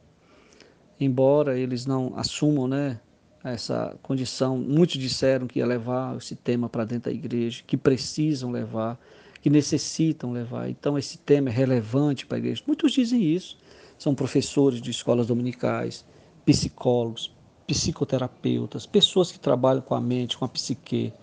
Embora 0.99 1.57
eles 1.57 1.85
não 1.85 2.13
assumam 2.15 2.67
né, 2.67 2.99
essa 3.43 3.97
condição, 4.01 4.57
muitos 4.57 4.97
disseram 4.97 5.47
que 5.47 5.59
ia 5.59 5.65
levar 5.65 6.15
esse 6.17 6.35
tema 6.35 6.69
para 6.69 6.85
dentro 6.85 7.11
da 7.11 7.15
igreja, 7.15 7.63
que 7.65 7.75
precisam 7.75 8.51
levar, 8.51 8.99
que 9.41 9.49
necessitam 9.49 10.31
levar. 10.31 10.69
Então, 10.69 10.97
esse 10.97 11.17
tema 11.17 11.49
é 11.49 11.51
relevante 11.51 12.25
para 12.25 12.37
a 12.37 12.39
igreja. 12.39 12.61
Muitos 12.67 12.91
dizem 12.91 13.23
isso. 13.23 13.57
São 13.97 14.13
professores 14.13 14.81
de 14.81 14.91
escolas 14.91 15.27
dominicais, 15.27 16.05
psicólogos, 16.45 17.33
psicoterapeutas, 17.65 18.85
pessoas 18.85 19.31
que 19.31 19.39
trabalham 19.39 19.81
com 19.81 19.95
a 19.95 20.01
mente, 20.01 20.37
com 20.37 20.45
a 20.45 20.47
psique, 20.47 21.13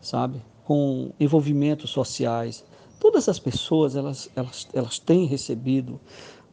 sabe? 0.00 0.42
Com 0.64 1.12
envolvimentos 1.20 1.90
sociais. 1.90 2.64
Todas 2.98 3.28
as 3.28 3.38
pessoas, 3.38 3.96
elas, 3.96 4.30
elas, 4.34 4.68
elas 4.72 4.98
têm 4.98 5.26
recebido 5.26 6.00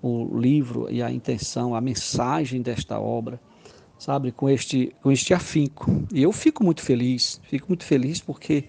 o 0.01 0.37
livro 0.37 0.87
e 0.91 1.01
a 1.01 1.11
intenção, 1.11 1.73
a 1.73 1.81
mensagem 1.81 2.61
desta 2.61 2.99
obra, 2.99 3.39
sabe, 3.97 4.31
com 4.31 4.49
este, 4.49 4.93
com 5.01 5.11
este 5.11 5.33
afinco. 5.33 6.05
E 6.13 6.23
eu 6.23 6.31
fico 6.31 6.63
muito 6.63 6.81
feliz, 6.81 7.41
fico 7.43 7.67
muito 7.67 7.83
feliz 7.83 8.19
porque 8.19 8.65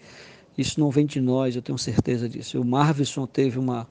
isso 0.56 0.80
não 0.80 0.90
vem 0.90 1.06
de 1.06 1.20
nós, 1.20 1.54
eu 1.54 1.62
tenho 1.62 1.78
certeza 1.78 2.28
disso. 2.28 2.60
O 2.60 2.64
Marvison 2.64 3.26
teve 3.26 3.58
uma 3.58 3.86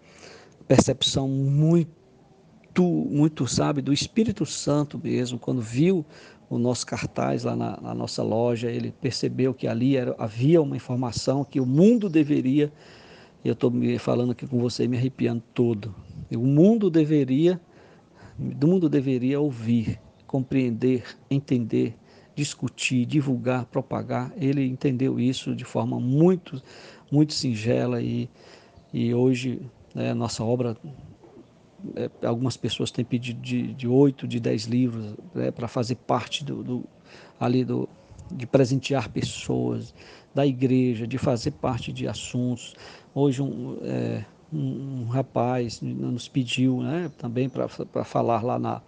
percepção 0.68 1.28
muito, 1.28 2.84
muito, 2.84 3.48
sabe, 3.48 3.82
do 3.82 3.94
Espírito 3.94 4.46
Santo 4.46 5.00
mesmo, 5.02 5.40
quando 5.40 5.62
viu 5.62 6.06
o 6.50 6.58
nosso 6.58 6.86
cartaz 6.86 7.44
lá 7.44 7.56
na, 7.56 7.80
na 7.82 7.94
nossa 7.94 8.24
loja, 8.24 8.72
ele 8.72 8.94
percebeu 9.02 9.54
que 9.54 9.68
ali 9.68 9.98
era, 9.98 10.16
havia 10.18 10.62
uma 10.62 10.76
informação 10.76 11.44
que 11.44 11.60
o 11.60 11.66
mundo 11.66 12.10
deveria 12.10 12.72
eu 13.48 13.54
estou 13.54 13.72
falando 14.00 14.32
aqui 14.32 14.46
com 14.46 14.60
você 14.60 14.88
me 14.88 14.98
arrepiando 14.98 15.42
todo. 15.54 15.96
O 16.32 16.46
mundo 16.46 16.90
deveria, 16.90 17.60
o 18.38 18.68
mundo 18.68 18.90
deveria 18.90 19.40
ouvir, 19.40 20.00
compreender, 20.28 21.04
entender, 21.32 21.96
discutir, 22.36 23.06
divulgar, 23.06 23.66
propagar. 23.66 24.32
Ele 24.38 24.66
entendeu 24.68 25.20
isso 25.20 25.56
de 25.56 25.64
forma 25.64 26.00
muito, 26.00 26.62
muito 27.12 27.34
singela 27.34 28.02
e, 28.02 28.30
e 28.94 29.14
hoje 29.14 29.62
né, 29.96 30.14
nossa 30.14 30.44
obra 30.44 30.78
é, 31.96 32.10
algumas 32.26 32.58
pessoas 32.58 32.92
têm 32.92 33.06
pedido 33.06 33.42
de, 33.42 33.88
8, 33.88 34.28
de 34.28 34.40
10 34.40 34.66
livros 34.66 35.16
né, 35.34 35.52
para 35.52 35.68
fazer 35.68 35.96
parte 35.96 36.44
do, 36.44 36.64
do, 36.64 36.84
ali 37.40 37.64
do, 37.64 37.88
de 38.32 38.46
presentear 38.46 39.10
pessoas 39.10 39.94
da 40.34 40.46
igreja, 40.46 41.08
de 41.08 41.18
fazer 41.18 41.52
parte 41.52 41.92
de 41.92 42.08
assuntos. 42.08 42.76
Hoje 43.16 43.42
um, 43.42 43.78
é, 43.82 44.26
um, 44.54 45.02
um 45.02 45.06
rapaz 45.06 45.82
nos 45.82 46.28
pediu 46.28 46.82
né, 46.82 47.12
também 47.18 47.50
para 47.50 47.68
falar 48.04 48.44
lá 48.44 48.60
na, 48.60 48.82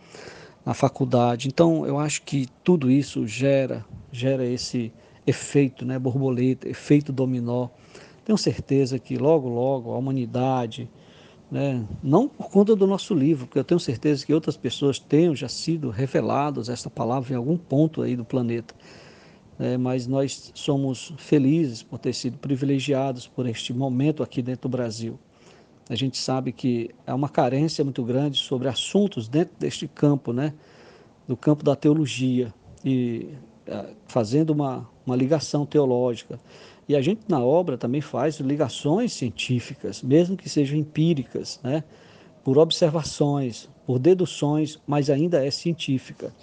na 0.70 0.76
faculdade. 0.76 1.48
Então 1.48 1.84
eu 1.84 1.98
acho 1.98 2.22
que 2.22 2.48
tudo 2.64 2.92
isso 2.92 3.26
gera, 3.26 3.84
gera 4.12 4.46
esse 4.46 4.94
efeito 5.26 5.84
né, 5.84 5.98
borboleta, 5.98 6.70
efeito 6.70 7.12
dominó. 7.12 7.70
Tenho 8.24 8.38
certeza 8.38 9.00
que 9.00 9.18
logo, 9.18 9.50
logo 9.50 9.92
a 9.92 9.98
humanidade, 9.98 10.88
né, 11.50 11.84
não 12.04 12.28
por 12.28 12.52
conta 12.52 12.76
do 12.76 12.86
nosso 12.86 13.16
livro, 13.16 13.48
porque 13.48 13.58
eu 13.58 13.64
tenho 13.64 13.80
certeza 13.80 14.24
que 14.24 14.32
outras 14.32 14.56
pessoas 14.56 15.00
tenham 15.00 15.36
já 15.36 15.50
sido 15.50 15.90
reveladas 15.90 16.70
esta 16.70 16.88
palavra 16.88 17.34
em 17.34 17.36
algum 17.36 17.58
ponto 17.58 18.04
aí 18.04 18.16
do 18.16 18.24
planeta 18.24 18.76
é, 19.60 19.76
mas 19.76 20.08
nós 20.08 20.52
somos 20.54 21.14
felizes 21.18 21.84
por 21.84 22.00
ter 22.00 22.14
sido 22.14 22.38
privilegiados 22.38 23.28
por 23.28 23.46
este 23.46 23.74
momento 23.74 24.24
aqui 24.24 24.42
dentro 24.42 24.70
do 24.70 24.78
Brasil. 24.78 25.20
A 25.90 25.96
gente 25.96 26.18
sabe 26.18 26.52
que 26.52 26.92
há 27.06 27.16
uma 27.16 27.28
carência 27.28 27.84
muito 27.84 28.04
grande 28.04 28.38
sobre 28.38 28.68
assuntos 28.68 29.28
dentro 29.28 29.56
deste 29.58 29.88
campo, 29.88 30.32
né? 30.32 30.54
do 31.28 31.36
campo 31.36 31.64
da 31.64 31.76
teologia, 31.76 32.54
e 32.86 33.30
é, 33.66 33.94
fazendo 34.08 34.52
uma, 34.52 34.88
uma 35.06 35.16
ligação 35.16 35.66
teológica. 35.66 36.40
E 36.88 36.96
a 36.96 37.02
gente 37.02 37.22
na 37.28 37.40
obra 37.40 37.78
também 37.78 38.02
faz 38.02 38.40
ligações 38.40 39.14
científicas, 39.14 40.02
mesmo 40.02 40.38
que 40.38 40.48
sejam 40.48 40.78
empíricas, 40.78 41.60
né? 41.64 41.84
por 42.44 42.58
observações, 42.58 43.70
por 43.86 44.00
deduções, 44.00 44.80
mas 44.88 45.10
ainda 45.10 45.44
é 45.44 45.52
científica 45.52 46.34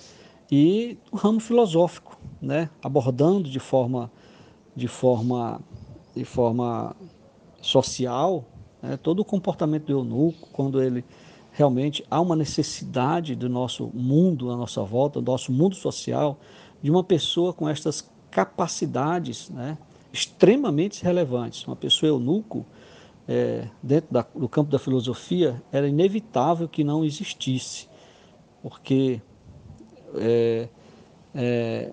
e 0.51 0.97
o 1.11 1.17
ramo 1.17 1.41
filosófico, 1.41 2.19
né, 2.41 2.71
abordando 2.83 3.49
de 3.49 3.59
forma 3.59 4.11
de 4.75 4.89
forma 4.89 5.61
de 6.15 6.25
forma 6.25 6.95
social 7.61 8.45
né, 8.83 8.97
todo 8.97 9.21
o 9.21 9.25
comportamento 9.25 9.87
do 9.87 9.93
eunuco 9.93 10.49
quando 10.53 10.83
ele 10.83 11.05
realmente 11.53 12.05
há 12.11 12.21
uma 12.21 12.37
necessidade 12.37 13.35
do 13.35 13.49
nosso 13.49 13.91
mundo 13.95 14.51
à 14.51 14.57
nossa 14.57 14.83
volta, 14.83 15.21
do 15.21 15.31
nosso 15.31 15.51
mundo 15.51 15.75
social, 15.75 16.39
de 16.83 16.91
uma 16.91 17.03
pessoa 17.03 17.53
com 17.53 17.69
estas 17.69 18.07
capacidades 18.31 19.49
né, 19.49 19.79
extremamente 20.13 21.03
relevantes. 21.03 21.67
Uma 21.67 21.77
pessoa 21.77 22.11
eunuco, 22.11 22.67
é, 23.27 23.69
dentro 23.83 24.13
da, 24.13 24.27
do 24.35 24.49
campo 24.49 24.71
da 24.71 24.79
filosofia, 24.79 25.63
era 25.73 25.89
inevitável 25.89 26.69
que 26.69 26.85
não 26.85 27.05
existisse, 27.05 27.89
porque 28.63 29.21
é, 30.15 30.69
é, 31.35 31.93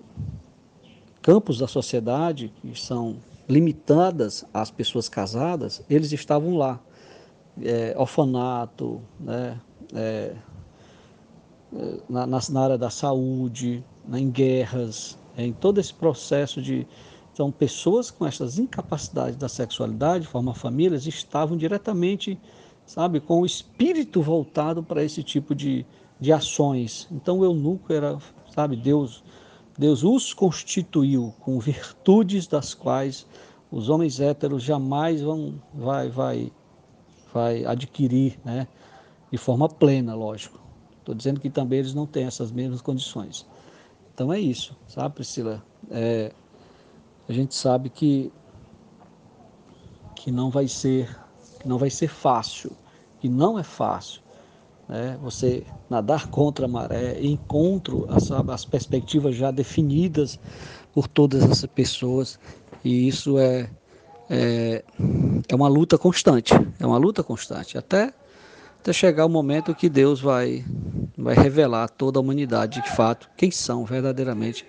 campos 1.22 1.58
da 1.58 1.66
sociedade 1.66 2.52
que 2.60 2.78
são 2.78 3.16
limitadas 3.48 4.44
às 4.52 4.70
pessoas 4.70 5.08
casadas, 5.08 5.82
eles 5.88 6.12
estavam 6.12 6.56
lá. 6.56 6.80
É, 7.62 7.94
orfanato, 7.96 9.00
né, 9.20 9.60
é, 9.94 10.34
é 11.72 12.00
na, 12.08 12.26
na, 12.26 12.60
área 12.60 12.76
da 12.76 12.90
saúde, 12.90 13.84
né, 14.08 14.18
em 14.18 14.28
guerras, 14.28 15.16
em 15.38 15.52
todo 15.52 15.78
esse 15.78 15.94
processo 15.94 16.60
de, 16.60 16.84
Então, 17.32 17.52
pessoas 17.52 18.10
com 18.10 18.26
essas 18.26 18.58
incapacidades 18.58 19.36
da 19.36 19.48
sexualidade, 19.48 20.26
formar 20.26 20.54
famílias, 20.54 21.06
estavam 21.06 21.56
diretamente, 21.56 22.40
sabe, 22.86 23.20
com 23.20 23.42
o 23.42 23.46
espírito 23.46 24.20
voltado 24.20 24.82
para 24.82 25.04
esse 25.04 25.22
tipo 25.22 25.54
de, 25.54 25.86
de 26.18 26.32
ações. 26.32 27.06
Então, 27.10 27.38
o 27.38 27.44
eunuco 27.44 27.92
era, 27.92 28.18
sabe, 28.52 28.74
Deus, 28.76 29.22
Deus 29.76 30.04
os 30.04 30.32
constituiu 30.32 31.34
com 31.40 31.58
virtudes 31.58 32.46
das 32.46 32.74
quais 32.74 33.26
os 33.70 33.88
homens 33.88 34.20
héteros 34.20 34.62
jamais 34.62 35.20
vão, 35.20 35.60
vai, 35.74 36.08
vai, 36.08 36.52
vai 37.32 37.64
adquirir, 37.64 38.38
né, 38.44 38.68
de 39.30 39.36
forma 39.36 39.68
plena, 39.68 40.14
lógico. 40.14 40.60
Estou 41.00 41.14
dizendo 41.14 41.40
que 41.40 41.50
também 41.50 41.80
eles 41.80 41.92
não 41.92 42.06
têm 42.06 42.24
essas 42.24 42.52
mesmas 42.52 42.80
condições. 42.80 43.46
Então 44.14 44.32
é 44.32 44.38
isso, 44.38 44.76
sabe, 44.86 45.16
Priscila? 45.16 45.62
É, 45.90 46.32
a 47.28 47.32
gente 47.32 47.54
sabe 47.54 47.90
que 47.90 48.32
que 50.14 50.30
não 50.30 50.50
vai 50.50 50.68
ser 50.68 51.14
que 51.60 51.68
não 51.68 51.76
vai 51.76 51.90
ser 51.90 52.08
fácil, 52.08 52.70
que 53.20 53.28
não 53.28 53.58
é 53.58 53.62
fácil, 53.62 54.22
né? 54.88 55.18
Você 55.22 55.64
nadar 55.88 56.28
contra 56.28 56.66
a 56.66 56.68
maré, 56.68 57.18
encontro 57.20 58.06
as, 58.08 58.30
as 58.30 58.64
perspectivas 58.64 59.34
já 59.34 59.50
definidas 59.50 60.38
por 60.92 61.08
todas 61.08 61.42
essas 61.42 61.66
pessoas 61.66 62.38
e 62.84 63.08
isso 63.08 63.38
é 63.38 63.68
é, 64.30 64.82
é 65.46 65.54
uma 65.54 65.68
luta 65.68 65.98
constante, 65.98 66.54
é 66.80 66.86
uma 66.86 66.96
luta 66.96 67.22
constante 67.22 67.76
até 67.76 68.12
até 68.80 68.92
chegar 68.92 69.26
o 69.26 69.28
momento 69.28 69.74
que 69.74 69.88
Deus 69.88 70.20
vai 70.20 70.64
vai 71.16 71.34
revelar 71.34 71.84
a 71.84 71.88
toda 71.88 72.18
a 72.18 72.22
humanidade 72.22 72.82
de 72.82 72.90
fato 72.90 73.28
quem 73.36 73.50
são 73.50 73.84
verdadeiramente 73.84 74.64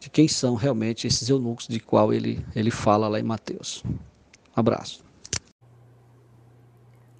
de 0.00 0.08
quem 0.08 0.28
são 0.28 0.54
realmente 0.54 1.06
esses 1.06 1.28
eunucos 1.28 1.66
de 1.66 1.80
qual 1.80 2.12
ele, 2.12 2.44
ele 2.54 2.70
fala 2.70 3.08
lá 3.08 3.18
em 3.18 3.24
Mateus. 3.24 3.82
Um 3.84 4.60
abraço. 4.60 5.07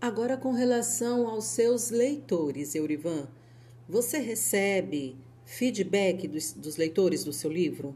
Agora, 0.09 0.39
com 0.39 0.53
relação 0.53 1.29
aos 1.29 1.45
seus 1.45 1.91
leitores, 1.91 2.75
Eurivan, 2.75 3.29
você 3.87 4.19
recebe 4.19 5.19
feedback 5.45 6.27
dos, 6.27 6.55
dos 6.55 6.79
leitores 6.79 7.25
do 7.25 7.33
seu 7.33 7.53
livro? 7.53 7.95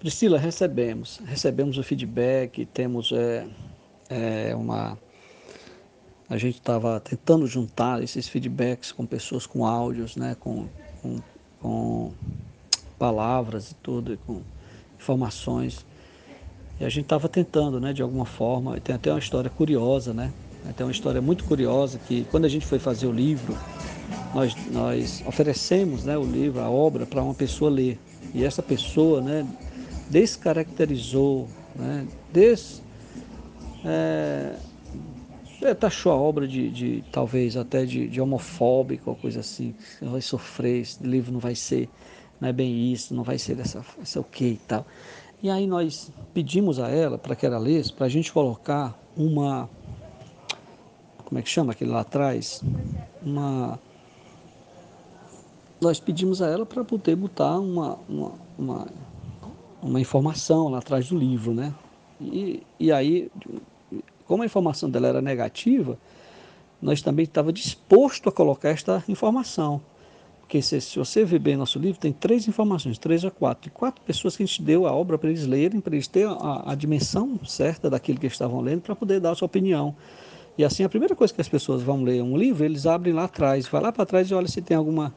Priscila, 0.00 0.40
recebemos. 0.40 1.20
Recebemos 1.24 1.78
o 1.78 1.84
feedback, 1.84 2.66
temos 2.66 3.12
é, 3.12 3.46
é, 4.10 4.56
uma. 4.56 4.98
A 6.28 6.36
gente 6.36 6.56
estava 6.56 6.98
tentando 6.98 7.46
juntar 7.46 8.02
esses 8.02 8.26
feedbacks 8.26 8.90
com 8.90 9.06
pessoas 9.06 9.46
com 9.46 9.64
áudios, 9.64 10.16
né, 10.16 10.36
com, 10.40 10.68
com 11.00 11.22
com 11.60 12.12
palavras 12.98 13.70
e 13.70 13.74
tudo, 13.76 14.14
e 14.14 14.16
com 14.16 14.42
informações. 14.98 15.86
E 16.78 16.84
a 16.84 16.88
gente 16.88 17.04
estava 17.04 17.28
tentando, 17.28 17.80
né, 17.80 17.92
de 17.92 18.02
alguma 18.02 18.26
forma, 18.26 18.78
tem 18.80 18.94
até 18.94 19.10
uma 19.10 19.18
história 19.18 19.48
curiosa, 19.48 20.12
né? 20.12 20.32
Tem 20.76 20.84
uma 20.84 20.92
história 20.92 21.22
muito 21.22 21.44
curiosa 21.44 21.98
que 21.98 22.26
quando 22.30 22.44
a 22.44 22.48
gente 22.48 22.66
foi 22.66 22.78
fazer 22.78 23.06
o 23.06 23.12
livro, 23.12 23.56
nós, 24.34 24.54
nós 24.70 25.22
oferecemos 25.26 26.04
né, 26.04 26.18
o 26.18 26.24
livro, 26.24 26.60
a 26.60 26.68
obra, 26.68 27.06
para 27.06 27.22
uma 27.22 27.34
pessoa 27.34 27.70
ler. 27.70 27.98
E 28.34 28.44
essa 28.44 28.62
pessoa 28.62 29.20
né, 29.20 29.46
descaracterizou, 30.10 31.48
né, 31.74 32.06
des, 32.32 32.82
é, 33.84 34.54
taxou 35.78 36.12
a 36.12 36.16
obra 36.16 36.46
de, 36.46 36.68
de 36.70 37.04
talvez 37.12 37.56
até 37.56 37.84
de, 37.84 38.08
de 38.08 38.20
homofóbico 38.20 39.10
ou 39.10 39.16
coisa 39.16 39.40
assim. 39.40 39.74
Você 39.98 40.04
vai 40.04 40.20
sofrer, 40.20 40.80
esse 40.80 41.02
livro 41.02 41.32
não 41.32 41.40
vai 41.40 41.54
ser, 41.54 41.88
não 42.40 42.48
é 42.48 42.52
bem 42.52 42.92
isso, 42.92 43.14
não 43.14 43.22
vai 43.22 43.38
ser 43.38 43.54
dessa, 43.54 43.84
essa 44.02 44.20
o 44.20 44.24
que 44.24 44.44
e 44.44 44.60
tal. 44.66 44.86
E 45.42 45.50
aí 45.50 45.66
nós 45.66 46.10
pedimos 46.32 46.78
a 46.80 46.88
ela, 46.88 47.18
para 47.18 47.36
que 47.36 47.44
ela 47.44 47.58
lesse, 47.58 47.92
para 47.92 48.06
a 48.06 48.08
gente 48.08 48.32
colocar 48.32 48.98
uma, 49.16 49.68
como 51.24 51.38
é 51.38 51.42
que 51.42 51.48
chama 51.48 51.72
aquele 51.72 51.90
lá 51.90 52.00
atrás? 52.00 52.62
Uma, 53.22 53.78
nós 55.80 56.00
pedimos 56.00 56.40
a 56.40 56.48
ela 56.48 56.64
para 56.64 56.84
poder 56.84 57.16
botar 57.16 57.58
uma, 57.58 57.98
uma, 58.08 58.32
uma, 58.58 58.86
uma 59.82 60.00
informação 60.00 60.68
lá 60.68 60.78
atrás 60.78 61.08
do 61.08 61.18
livro, 61.18 61.52
né? 61.52 61.74
E, 62.20 62.62
e 62.80 62.90
aí 62.90 63.30
como 64.26 64.42
a 64.42 64.46
informação 64.46 64.90
dela 64.90 65.06
era 65.06 65.22
negativa, 65.22 65.96
nós 66.82 67.00
também 67.00 67.24
estava 67.24 67.52
disposto 67.52 68.28
a 68.28 68.32
colocar 68.32 68.68
esta 68.68 69.02
informação. 69.08 69.80
Porque 70.46 70.62
se, 70.62 70.80
se, 70.80 70.96
você 70.96 71.24
ver 71.24 71.40
bem 71.40 71.56
nosso 71.56 71.76
livro, 71.76 72.00
tem 72.00 72.12
três 72.12 72.46
informações, 72.46 72.98
três 72.98 73.24
a 73.24 73.32
quatro. 73.32 73.68
E 73.68 73.70
quatro 73.70 74.00
pessoas 74.04 74.36
que 74.36 74.44
a 74.44 74.46
gente 74.46 74.62
deu 74.62 74.86
a 74.86 74.92
obra 74.92 75.18
para 75.18 75.28
eles 75.28 75.44
lerem, 75.44 75.80
para 75.80 75.96
eles 75.96 76.06
terem 76.06 76.28
a, 76.28 76.70
a, 76.70 76.74
dimensão 76.76 77.38
certa 77.44 77.90
daquilo 77.90 78.20
que 78.20 78.26
eles 78.26 78.34
estavam 78.34 78.60
lendo, 78.60 78.80
para 78.80 78.94
poder 78.94 79.18
dar 79.18 79.32
a 79.32 79.34
sua 79.34 79.46
opinião. 79.46 79.96
E 80.56 80.64
assim, 80.64 80.84
a 80.84 80.88
primeira 80.88 81.16
coisa 81.16 81.34
que 81.34 81.40
as 81.40 81.48
pessoas 81.48 81.82
vão 81.82 82.04
ler 82.04 82.22
um 82.22 82.36
livro, 82.36 82.64
eles 82.64 82.86
abrem 82.86 83.12
lá 83.12 83.24
atrás, 83.24 83.66
vai 83.66 83.82
lá 83.82 83.90
para 83.90 84.06
trás 84.06 84.30
e 84.30 84.34
olha 84.34 84.46
se 84.46 84.62
tem 84.62 84.76
alguma, 84.76 85.12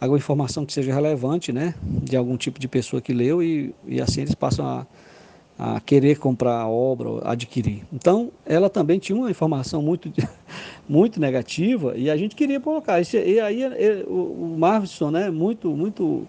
alguma 0.00 0.16
informação 0.16 0.64
que 0.64 0.72
seja 0.72 0.94
relevante, 0.94 1.52
né? 1.52 1.74
De 1.82 2.16
algum 2.16 2.36
tipo 2.36 2.60
de 2.60 2.68
pessoa 2.68 3.02
que 3.02 3.12
leu, 3.12 3.42
e, 3.42 3.74
e 3.84 4.00
assim 4.00 4.20
eles 4.20 4.34
passam 4.36 4.64
a 4.64 4.86
a 5.58 5.80
querer 5.80 6.18
comprar 6.18 6.60
a 6.60 6.68
obra, 6.68 7.08
adquirir. 7.24 7.82
Então, 7.92 8.30
ela 8.46 8.70
também 8.70 9.00
tinha 9.00 9.18
uma 9.18 9.30
informação 9.30 9.82
muito, 9.82 10.12
muito 10.88 11.18
negativa 11.18 11.94
e 11.96 12.08
a 12.08 12.16
gente 12.16 12.36
queria 12.36 12.60
colocar. 12.60 13.00
E 13.02 13.40
aí 13.40 13.64
o 14.06 14.54
Marvison, 14.56 15.10
né, 15.10 15.30
muito, 15.30 15.70
muito, 15.70 16.28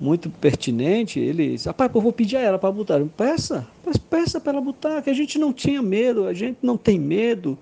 muito 0.00 0.30
pertinente, 0.30 1.20
ele 1.20 1.50
disse, 1.50 1.68
rapaz, 1.68 1.90
eu 1.94 2.00
vou 2.00 2.12
pedir 2.12 2.38
a 2.38 2.40
ela 2.40 2.58
para 2.58 2.72
botar. 2.72 3.00
Peça, 3.14 3.66
peça 4.08 4.40
para 4.40 4.52
ela 4.52 4.62
botar, 4.62 5.02
que 5.02 5.10
a 5.10 5.14
gente 5.14 5.38
não 5.38 5.52
tinha 5.52 5.82
medo, 5.82 6.26
a 6.26 6.32
gente 6.32 6.56
não 6.62 6.78
tem 6.78 6.98
medo 6.98 7.58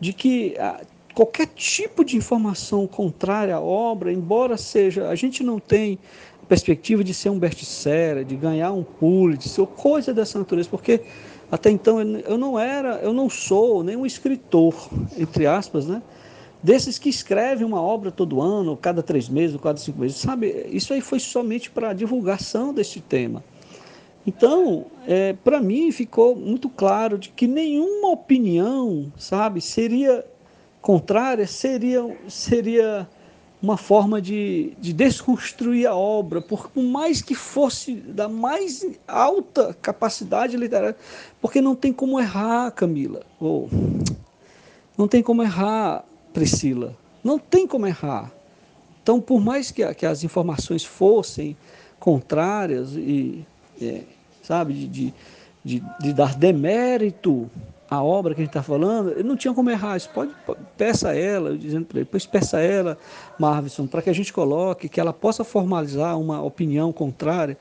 de 0.00 0.14
que 0.14 0.54
qualquer 1.14 1.48
tipo 1.48 2.04
de 2.04 2.16
informação 2.16 2.86
contrária 2.86 3.56
à 3.56 3.60
obra, 3.60 4.12
embora 4.12 4.56
seja, 4.56 5.08
a 5.08 5.14
gente 5.14 5.42
não 5.42 5.58
tem 5.58 5.98
perspectiva 6.48 7.04
de 7.04 7.12
ser 7.12 7.30
um 7.30 7.38
best-seller, 7.38 8.24
de 8.24 8.34
ganhar 8.34 8.72
um 8.72 8.82
Pulitzer, 8.82 9.60
ou 9.60 9.66
coisa 9.66 10.14
dessa 10.14 10.38
natureza, 10.38 10.68
porque 10.68 11.02
até 11.52 11.70
então 11.70 12.00
eu 12.00 12.38
não 12.38 12.58
era, 12.58 12.96
eu 12.96 13.12
não 13.12 13.28
sou 13.28 13.84
nenhum 13.84 14.06
escritor, 14.06 14.74
entre 15.16 15.46
aspas, 15.46 15.86
né? 15.86 16.02
Desses 16.62 16.98
que 16.98 17.08
escrevem 17.08 17.64
uma 17.64 17.80
obra 17.80 18.10
todo 18.10 18.40
ano, 18.40 18.76
cada 18.76 19.02
três 19.02 19.28
meses, 19.28 19.56
cada 19.60 19.78
cinco 19.78 20.00
meses, 20.00 20.16
sabe? 20.16 20.66
Isso 20.70 20.92
aí 20.92 21.00
foi 21.00 21.20
somente 21.20 21.70
para 21.70 21.90
a 21.90 21.92
divulgação 21.92 22.74
deste 22.74 23.00
tema. 23.00 23.44
Então, 24.26 24.86
é, 25.06 25.32
para 25.32 25.60
mim 25.60 25.90
ficou 25.92 26.34
muito 26.34 26.68
claro 26.68 27.16
de 27.16 27.28
que 27.30 27.46
nenhuma 27.46 28.10
opinião, 28.10 29.10
sabe, 29.16 29.60
seria 29.60 30.24
contrária, 30.82 31.46
seria, 31.46 32.16
seria 32.28 33.08
uma 33.60 33.76
forma 33.76 34.22
de, 34.22 34.72
de 34.78 34.92
desconstruir 34.92 35.86
a 35.86 35.94
obra, 35.94 36.40
por 36.40 36.70
mais 36.76 37.20
que 37.20 37.34
fosse 37.34 37.94
da 37.94 38.28
mais 38.28 38.86
alta 39.06 39.76
capacidade 39.82 40.56
literária, 40.56 40.96
porque 41.40 41.60
não 41.60 41.74
tem 41.74 41.92
como 41.92 42.20
errar, 42.20 42.70
Camila, 42.70 43.22
ou 43.40 43.68
não 44.96 45.08
tem 45.08 45.22
como 45.22 45.42
errar, 45.42 46.04
Priscila, 46.32 46.96
não 47.22 47.38
tem 47.38 47.66
como 47.66 47.86
errar. 47.86 48.32
Então, 49.02 49.20
por 49.20 49.40
mais 49.40 49.70
que, 49.70 49.94
que 49.94 50.06
as 50.06 50.22
informações 50.22 50.84
fossem 50.84 51.56
contrárias 51.98 52.92
e, 52.92 53.44
é, 53.80 54.02
sabe, 54.42 54.86
de, 54.86 55.14
de, 55.64 55.82
de 56.00 56.12
dar 56.12 56.36
demérito 56.36 57.50
a 57.90 58.02
obra 58.02 58.34
que 58.34 58.40
a 58.40 58.44
gente 58.44 58.50
está 58.50 58.62
falando, 58.62 59.12
ele 59.12 59.22
não 59.22 59.36
tinha 59.36 59.54
como 59.54 59.70
errar. 59.70 59.96
Isso 59.96 60.10
pode, 60.10 60.30
peça 60.76 61.10
a 61.10 61.16
ela, 61.16 61.56
dizendo 61.56 61.86
para 61.86 61.98
ele, 61.98 62.04
depois 62.04 62.26
peça 62.26 62.58
a 62.58 62.60
ela, 62.60 62.98
Marvison, 63.38 63.86
para 63.86 64.02
que 64.02 64.10
a 64.10 64.12
gente 64.12 64.32
coloque, 64.32 64.88
que 64.88 65.00
ela 65.00 65.12
possa 65.12 65.42
formalizar 65.42 66.18
uma 66.18 66.42
opinião 66.42 66.92
contrária 66.92 67.56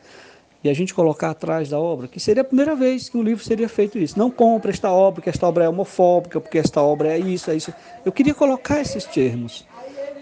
e 0.63 0.69
a 0.69 0.73
gente 0.73 0.93
colocar 0.93 1.29
atrás 1.29 1.69
da 1.69 1.79
obra, 1.79 2.07
que 2.07 2.19
seria 2.19 2.41
a 2.41 2.45
primeira 2.45 2.75
vez 2.75 3.07
que 3.07 3.17
um 3.17 3.23
livro 3.23 3.43
seria 3.43 3.69
feito 3.69 3.97
isso. 3.97 4.19
Não 4.19 4.29
compre 4.29 4.71
esta 4.71 4.91
obra, 4.91 5.15
porque 5.15 5.29
esta 5.29 5.47
obra 5.47 5.63
é 5.63 5.69
homofóbica, 5.69 6.41
porque 6.41 6.57
esta 6.57 6.81
obra 6.81 7.09
é 7.09 7.19
isso, 7.19 7.49
é 7.49 7.55
isso. 7.55 7.73
Eu 8.03 8.11
queria 8.11 8.33
colocar 8.33 8.81
esses 8.81 9.05
termos, 9.05 9.65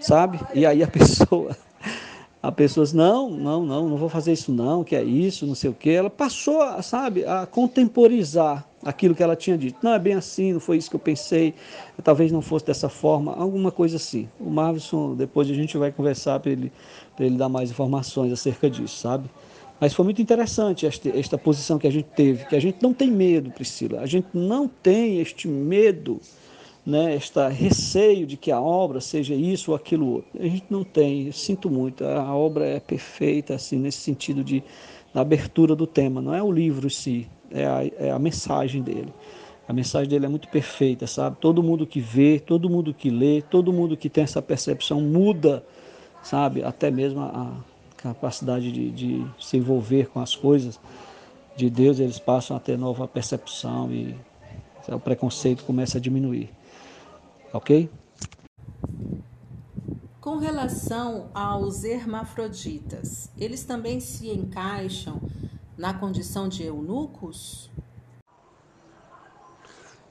sabe? 0.00 0.38
E 0.54 0.64
aí 0.64 0.82
a 0.82 0.86
pessoa 0.88 1.56
a 2.46 2.52
pessoa 2.52 2.84
diz, 2.84 2.92
não, 2.92 3.28
não, 3.28 3.66
não, 3.66 3.88
não 3.88 3.96
vou 3.96 4.08
fazer 4.08 4.32
isso 4.32 4.52
não, 4.52 4.84
que 4.84 4.94
é 4.94 5.02
isso, 5.02 5.44
não 5.46 5.54
sei 5.56 5.68
o 5.68 5.74
quê. 5.74 5.90
Ela 5.90 6.08
passou, 6.08 6.62
sabe, 6.80 7.24
a 7.24 7.44
contemporizar 7.44 8.64
aquilo 8.86 9.14
que 9.14 9.22
ela 9.22 9.34
tinha 9.34 9.58
dito. 9.58 9.78
Não 9.82 9.92
é 9.92 9.98
bem 9.98 10.14
assim, 10.14 10.52
não 10.52 10.60
foi 10.60 10.76
isso 10.76 10.88
que 10.88 10.94
eu 10.94 11.00
pensei, 11.00 11.52
talvez 12.04 12.30
não 12.30 12.40
fosse 12.40 12.64
dessa 12.64 12.88
forma, 12.88 13.34
alguma 13.34 13.72
coisa 13.72 13.96
assim. 13.96 14.28
O 14.38 14.48
Marvison, 14.48 15.14
depois 15.16 15.50
a 15.50 15.54
gente 15.54 15.76
vai 15.76 15.90
conversar 15.90 16.38
para 16.38 16.52
ele, 16.52 16.72
ele 17.18 17.36
dar 17.36 17.48
mais 17.48 17.70
informações 17.70 18.32
acerca 18.32 18.70
disso, 18.70 18.96
sabe? 18.96 19.28
Mas 19.80 19.92
foi 19.92 20.04
muito 20.04 20.22
interessante 20.22 20.86
esta, 20.86 21.08
esta 21.10 21.36
posição 21.36 21.78
que 21.78 21.86
a 21.86 21.90
gente 21.90 22.08
teve, 22.16 22.46
que 22.46 22.54
a 22.54 22.60
gente 22.60 22.78
não 22.80 22.94
tem 22.94 23.10
medo, 23.10 23.50
Priscila, 23.50 24.00
a 24.00 24.06
gente 24.06 24.28
não 24.32 24.68
tem 24.68 25.20
este 25.20 25.48
medo 25.48 26.20
né, 26.86 27.16
este 27.16 27.40
receio 27.48 28.24
de 28.24 28.36
que 28.36 28.52
a 28.52 28.60
obra 28.60 29.00
seja 29.00 29.34
isso 29.34 29.72
ou 29.72 29.76
aquilo 29.76 30.06
outro. 30.06 30.30
A 30.38 30.44
gente 30.44 30.66
não 30.70 30.84
tem, 30.84 31.32
sinto 31.32 31.68
muito, 31.68 32.04
a 32.04 32.32
obra 32.32 32.64
é 32.64 32.78
perfeita, 32.78 33.56
assim, 33.56 33.76
nesse 33.76 33.98
sentido 33.98 34.44
de 34.44 34.62
abertura 35.12 35.74
do 35.74 35.86
tema, 35.86 36.20
não 36.20 36.32
é 36.32 36.42
o 36.42 36.52
livro 36.52 36.86
em 36.86 36.90
si, 36.90 37.26
é 37.50 37.66
a, 37.66 38.06
é 38.06 38.10
a 38.10 38.18
mensagem 38.18 38.82
dele. 38.82 39.12
A 39.68 39.72
mensagem 39.72 40.08
dele 40.08 40.26
é 40.26 40.28
muito 40.28 40.48
perfeita, 40.48 41.06
sabe? 41.06 41.36
Todo 41.40 41.62
mundo 41.62 41.86
que 41.86 42.00
vê, 42.00 42.38
todo 42.38 42.70
mundo 42.70 42.94
que 42.94 43.10
lê, 43.10 43.42
todo 43.42 43.72
mundo 43.72 43.96
que 43.96 44.08
tem 44.08 44.22
essa 44.22 44.40
percepção 44.40 45.00
muda, 45.00 45.64
sabe? 46.22 46.62
Até 46.62 46.90
mesmo 46.90 47.20
a 47.20 47.52
capacidade 47.96 48.70
de, 48.70 48.90
de 48.90 49.26
se 49.40 49.56
envolver 49.56 50.08
com 50.08 50.20
as 50.20 50.36
coisas 50.36 50.78
de 51.56 51.68
Deus, 51.68 51.98
eles 51.98 52.18
passam 52.18 52.56
a 52.56 52.60
ter 52.60 52.78
nova 52.78 53.08
percepção 53.08 53.90
e 53.90 54.14
o 54.88 55.00
preconceito 55.00 55.64
começa 55.64 55.98
a 55.98 56.00
diminuir. 56.00 56.50
Ok? 57.52 57.90
Com 60.20 60.38
relação 60.38 61.28
aos 61.34 61.82
hermafroditas, 61.82 63.30
eles 63.38 63.64
também 63.64 64.00
se 64.00 64.28
encaixam 64.28 65.20
na 65.76 65.94
condição 65.94 66.48
de 66.48 66.64
eunucos? 66.64 67.70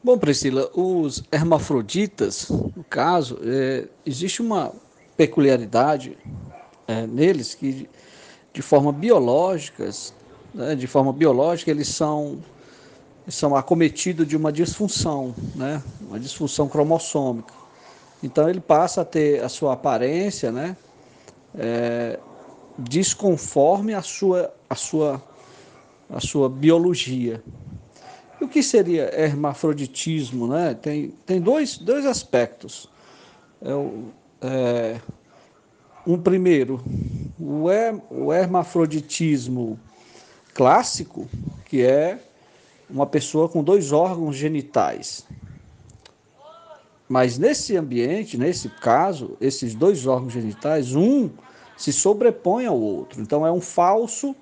Bom, 0.04 0.18
Priscila, 0.18 0.70
os 0.76 1.24
hermafroditas, 1.32 2.50
no 2.50 2.84
caso, 2.84 3.40
é, 3.42 3.88
existe 4.06 4.42
uma 4.42 4.72
peculiaridade 5.18 6.18
é, 6.88 7.08
neles 7.08 7.56
que, 7.56 7.90
de 8.54 8.62
forma 8.62 8.92
biológica, 8.92 9.90
né, 10.54 10.76
de 10.76 10.86
forma 10.86 11.12
biológica, 11.12 11.72
eles 11.72 11.88
são 11.88 12.40
são 13.28 13.56
acometidos 13.56 14.28
de 14.28 14.38
uma 14.38 14.52
disfunção, 14.52 15.34
né? 15.56 15.82
uma 16.02 16.20
disfunção 16.20 16.68
cromossômica. 16.68 17.54
Então 18.22 18.48
ele 18.50 18.60
passa 18.60 19.02
a 19.02 19.06
ter 19.06 19.44
a 19.44 19.50
sua 19.50 19.74
aparência 19.74 20.52
né? 20.52 20.78
É, 21.58 22.20
desconforme 22.78 23.94
a 23.94 24.02
sua, 24.02 24.54
a, 24.70 24.76
sua, 24.76 25.24
a 26.10 26.20
sua 26.20 26.50
biologia. 26.50 27.44
E 28.40 28.44
o 28.44 28.48
que 28.48 28.62
seria 28.62 29.14
hermafroditismo? 29.14 30.48
Né? 30.48 30.74
Tem, 30.74 31.14
tem 31.26 31.42
dois, 31.42 31.78
dois 31.78 32.06
aspectos. 32.06 32.90
É 33.62 33.74
o, 33.74 34.10
é, 34.42 35.00
um 36.06 36.18
primeiro, 36.18 36.84
o, 37.40 37.70
her, 37.70 38.00
o 38.10 38.34
hermafroditismo 38.34 39.80
clássico, 40.54 41.28
que 41.66 41.82
é 41.82 42.20
uma 42.90 43.06
pessoa 43.06 43.50
com 43.50 43.64
dois 43.64 43.92
órgãos 43.92 44.36
genitais. 44.36 45.26
Mas 47.08 47.38
nesse 47.38 47.76
ambiente, 47.76 48.38
nesse 48.38 48.70
caso, 48.70 49.38
esses 49.40 49.76
dois 49.76 50.06
órgãos 50.06 50.34
genitais, 50.34 50.96
um 50.96 51.30
se 51.78 51.92
sobrepõe 51.92 52.66
ao 52.66 52.80
outro. 52.80 53.22
Então 53.22 53.46
é 53.46 53.52
um 53.52 53.62
falso 53.62 54.36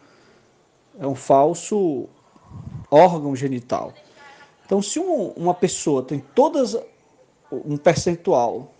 é 1.00 1.08
um 1.08 1.16
falso 1.16 2.08
órgão 2.90 3.36
genital. 3.36 3.94
Então 4.66 4.82
se 4.82 5.00
um, 5.00 5.28
uma 5.30 5.54
pessoa 5.54 6.04
tem 6.04 6.20
todas 6.20 6.78
um 7.52 7.78
percentual 7.78 8.74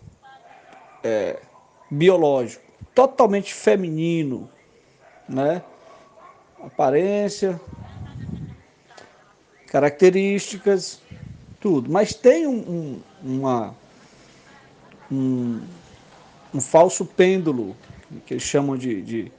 é, 1.04 1.40
biológico 1.90 2.64
totalmente 2.94 3.54
feminino, 3.54 4.50
né? 5.28 5.64
Aparência, 6.62 7.60
características, 9.68 11.02
tudo. 11.60 11.92
Mas 11.92 12.14
tem 12.14 12.48
um, 12.48 12.60
um, 12.60 13.02
uma, 13.24 13.76
um, 15.12 15.62
um, 16.54 16.62
falso 16.62 17.06
pêndulo, 17.06 17.76
que 18.26 18.36
eles 18.36 18.44
chamam 18.44 18.78
de, 18.78 19.02
de, 19.02 19.32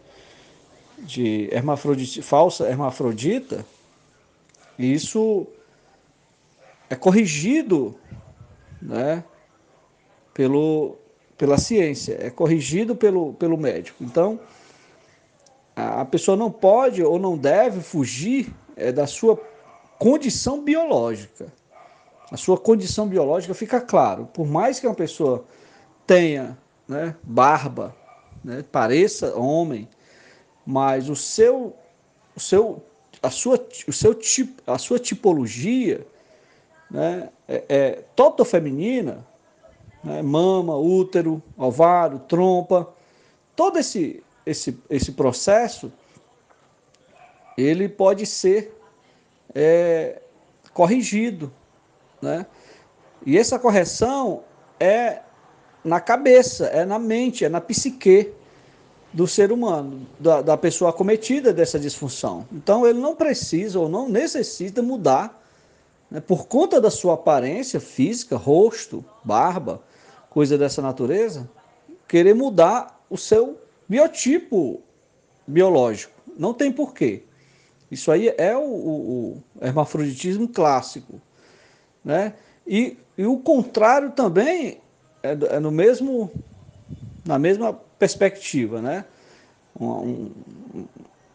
de 1.05 1.49
hermafrodita, 1.53 2.23
falsa 2.23 2.69
hermafrodita, 2.69 3.65
isso 4.79 5.47
é 6.91 6.97
corrigido 6.97 7.95
né, 8.81 9.23
pelo, 10.33 10.97
pela 11.37 11.59
ciência, 11.59 12.17
é 12.21 12.31
corrigido 12.31 12.97
pelo, 12.97 13.35
pelo 13.35 13.57
médico. 13.57 14.03
Então, 14.03 14.41
a 15.77 16.05
pessoa 16.05 16.37
não 16.37 16.51
pode 16.51 17.03
ou 17.03 17.19
não 17.19 17.37
deve 17.37 17.81
fugir 17.81 18.53
é, 18.77 18.93
da 18.93 19.07
sua 19.07 19.41
condição 19.99 20.63
biológica. 20.63 21.47
A 22.31 22.37
sua 22.37 22.59
condição 22.59 23.07
biológica 23.07 23.55
fica 23.55 23.81
claro. 23.81 24.27
Por 24.33 24.47
mais 24.47 24.81
que 24.81 24.87
uma 24.87 24.95
pessoa 24.95 25.45
tenha 26.07 26.57
né, 26.87 27.15
barba, 27.23 27.95
né, 28.43 28.65
pareça 28.71 29.37
homem, 29.37 29.89
mas 30.67 31.09
o 31.09 31.17
seu, 31.17 31.75
o 32.35 32.41
seu, 32.41 32.83
a 33.23 33.31
sua, 33.31 33.65
o 33.87 33.93
seu 33.93 34.15
tipo, 34.15 34.63
a 34.71 34.79
sua 34.79 34.99
tipologia 34.99 36.07
né, 36.91 37.29
é, 37.47 37.65
é 37.69 38.05
toda 38.15 38.45
feminina, 38.45 39.27
né, 40.03 40.23
mama, 40.23 40.77
útero, 40.77 41.43
ovário, 41.57 42.19
trompa, 42.21 42.89
todo 43.57 43.79
esse, 43.79 44.23
esse, 44.45 44.79
esse 44.89 45.13
processo, 45.13 45.93
ele 47.57 47.89
pode 47.89 48.27
ser 48.27 48.77
é, 49.55 50.21
corrigido. 50.73 51.53
Né? 52.21 52.47
E 53.25 53.39
essa 53.39 53.59
correção 53.59 54.45
é 54.79 55.21
na 55.85 56.01
cabeça, 56.01 56.67
é 56.67 56.85
na 56.85 56.99
mente, 56.99 57.45
é 57.45 57.49
na 57.49 57.61
psique 57.61 58.33
do 59.15 59.29
ser 59.29 59.53
humano, 59.53 60.05
da, 60.19 60.43
da 60.43 60.57
pessoa 60.57 60.91
acometida 60.91 61.53
dessa 61.53 61.79
disfunção. 61.79 62.49
Então 62.53 62.85
ele 62.85 62.99
não 62.99 63.15
precisa 63.15 63.79
ou 63.79 63.89
não 63.89 64.09
necessita 64.09 64.83
mudar 64.83 65.41
né, 66.11 66.21
por 66.21 66.49
conta 66.49 66.81
da 66.81 66.91
sua 66.91 67.15
aparência 67.15 67.79
física, 67.79 68.37
rosto, 68.37 69.05
barba, 69.23 69.81
coisa 70.29 70.59
dessa 70.59 70.83
natureza, 70.83 71.49
querer 72.09 72.35
mudar 72.35 73.01
o 73.09 73.17
seu 73.17 73.57
biotipo 73.89 74.83
biológico. 75.47 76.13
Não 76.37 76.53
tem 76.53 76.73
porquê. 76.73 77.23
Isso 77.89 78.11
aí 78.11 78.35
é 78.37 78.57
o, 78.57 78.65
o, 78.65 79.43
o 79.61 79.65
hermafroditismo 79.65 80.49
clássico. 80.49 81.21
Né? 82.05 82.35
E, 82.67 82.97
e 83.17 83.25
o 83.25 83.39
contrário 83.39 84.11
também 84.11 84.81
é, 85.23 85.31
é, 85.31 85.61
no 85.61 85.71
mesmo, 85.71 86.33
na 87.25 87.39
mesma 87.39 87.79
perspectiva. 87.99 88.81
Né? 88.81 89.05
Uma, 89.75 89.99
um, 89.99 90.33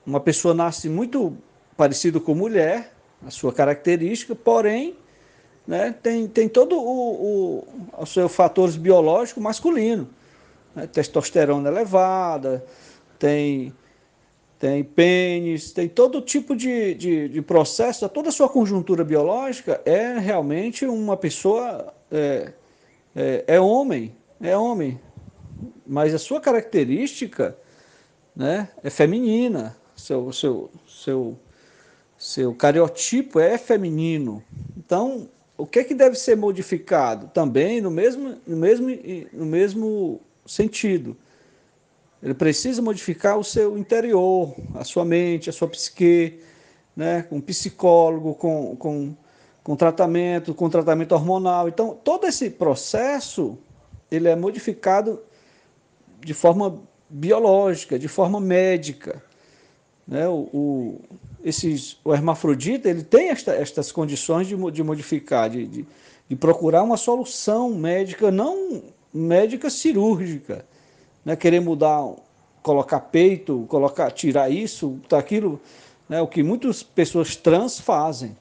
uma 0.05 0.20
pessoa 0.20 0.53
nasce 0.53 0.89
muito 0.89 1.36
parecido 1.76 2.20
com 2.20 2.36
mulher, 2.36 2.93
a 3.26 3.30
sua 3.30 3.53
característica, 3.53 4.34
porém 4.34 4.95
né, 5.68 5.93
tem, 6.01 6.28
tem 6.28 6.47
todo 6.47 6.76
o, 6.78 7.62
o, 7.62 7.68
os 7.99 8.12
seus 8.12 8.34
fatores 8.34 8.76
biológicos 8.76 9.41
masculino. 9.41 10.10
Né? 10.76 10.88
Testosterona 10.88 11.70
elevada, 11.70 12.66
tem 13.18 13.74
tem 14.60 14.84
pênis, 14.84 15.72
tem 15.72 15.88
todo 15.88 16.20
tipo 16.20 16.53
de, 16.53 16.93
de, 16.93 17.30
de, 17.30 17.41
processo, 17.41 18.07
toda 18.10 18.28
a 18.28 18.32
sua 18.32 18.49
conjuntura 18.49 19.05
biológica 19.05 19.82
é 19.86 20.20
realmente 20.20 20.86
uma 20.86 21.16
pessoa, 21.16 21.93
é, 22.12 22.51
é, 23.16 23.45
é, 23.47 23.60
homem, 23.60 24.14
é 24.41 24.57
homem, 24.57 24.99
mas 25.86 26.14
a 26.14 26.20
sua 26.20 26.39
característica 26.39 27.57
né, 28.36 28.70
é 28.84 28.89
feminina, 28.89 29.76
seu, 29.95 30.32
seu, 30.32 30.72
seu, 30.88 31.39
seu 32.18 32.53
cariotipo 32.55 33.39
é 33.39 33.57
feminino. 33.57 34.43
Então, 34.78 35.30
o 35.57 35.66
que, 35.66 35.80
é 35.80 35.84
que 35.84 35.93
deve 35.93 36.16
ser 36.16 36.38
modificado? 36.38 37.28
Também 37.34 37.82
no 37.82 37.91
mesmo, 37.91 38.38
no 38.47 38.57
mesmo, 38.57 38.88
no 39.34 39.45
mesmo 39.45 40.22
sentido 40.45 41.18
ele 42.22 42.34
precisa 42.34 42.82
modificar 42.82 43.38
o 43.38 43.43
seu 43.43 43.78
interior, 43.78 44.53
a 44.76 44.84
sua 44.84 45.05
mente, 45.05 45.49
a 45.49 45.53
sua 45.53 45.70
psique, 45.70 46.39
né? 46.95 47.24
com 47.24 47.39
psicólogo, 47.39 48.36
com, 48.36 48.76
com, 48.76 49.16
com 49.64 49.76
tratamento, 49.76 50.53
com 50.53 50.70
tratamento 50.70 51.14
hormonal. 51.14 51.70
Então, 51.70 51.97
todo 52.03 52.28
esse 52.28 52.49
processo 52.49 53.57
ele 54.12 54.28
é 54.28 54.36
modificado 54.36 55.22
de 56.20 56.34
forma 56.34 56.80
biológica, 57.09 57.97
de 57.97 58.07
forma 58.07 58.39
médica. 58.39 59.24
Né? 60.07 60.28
O, 60.28 60.49
o, 60.53 61.01
esses, 61.43 61.97
o 62.03 62.13
hermafrodita 62.13 62.89
ele 62.89 63.03
tem 63.03 63.30
esta, 63.30 63.53
estas 63.53 63.91
condições 63.91 64.47
de, 64.47 64.55
de 64.72 64.84
modificar, 64.84 65.49
de, 65.49 65.65
de, 65.65 65.86
de 66.28 66.36
procurar 66.36 66.84
uma 66.84 66.97
solução 66.97 67.70
médica, 67.74 68.32
não 68.32 68.84
médica 69.13 69.70
cirúrgica 69.70 70.65
né, 71.24 71.36
querer 71.36 71.59
mudar, 71.59 72.07
colocar 72.61 72.99
peito, 72.99 73.65
colocar, 73.70 74.11
tirar 74.11 74.49
isso, 74.49 74.99
aquilo, 75.11 75.59
né, 76.07 76.22
o 76.22 76.28
que 76.28 76.43
muitas 76.43 76.84
pessoas 76.84 77.36
trans 77.36 77.80
fazem. 77.80 78.36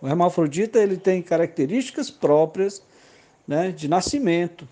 O 0.00 0.08
hermafrodita 0.08 0.78
ele 0.78 0.96
tem 0.96 1.20
características 1.22 2.10
próprias 2.10 2.82
né, 3.46 3.70
de 3.70 3.86
nascimento. 3.86 4.66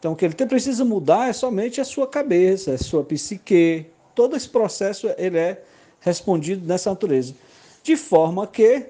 Então, 0.00 0.12
o 0.12 0.16
que 0.16 0.24
ele 0.24 0.34
precisa 0.34 0.82
mudar 0.82 1.28
é 1.28 1.32
somente 1.32 1.78
a 1.78 1.84
sua 1.84 2.06
cabeça, 2.06 2.72
a 2.72 2.78
sua 2.78 3.04
psique. 3.04 3.84
Todo 4.14 4.34
esse 4.34 4.48
processo 4.48 5.08
ele 5.18 5.38
é 5.38 5.62
respondido 6.00 6.66
nessa 6.66 6.88
natureza. 6.88 7.34
De 7.82 7.96
forma 7.96 8.46
que, 8.46 8.86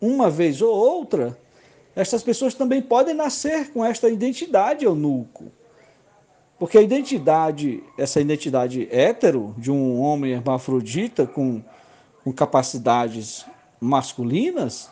uma 0.00 0.28
vez 0.28 0.60
ou 0.60 0.74
outra, 0.74 1.38
estas 1.94 2.22
pessoas 2.24 2.52
também 2.52 2.82
podem 2.82 3.14
nascer 3.14 3.70
com 3.70 3.84
esta 3.84 4.08
identidade 4.08 4.84
eunuco. 4.84 5.52
Porque 6.58 6.76
a 6.76 6.82
identidade, 6.82 7.82
essa 7.96 8.20
identidade 8.20 8.88
hétero 8.90 9.54
de 9.56 9.70
um 9.70 10.00
homem 10.00 10.32
hermafrodita 10.32 11.28
com, 11.28 11.62
com 12.24 12.32
capacidades 12.32 13.46
masculinas, 13.80 14.90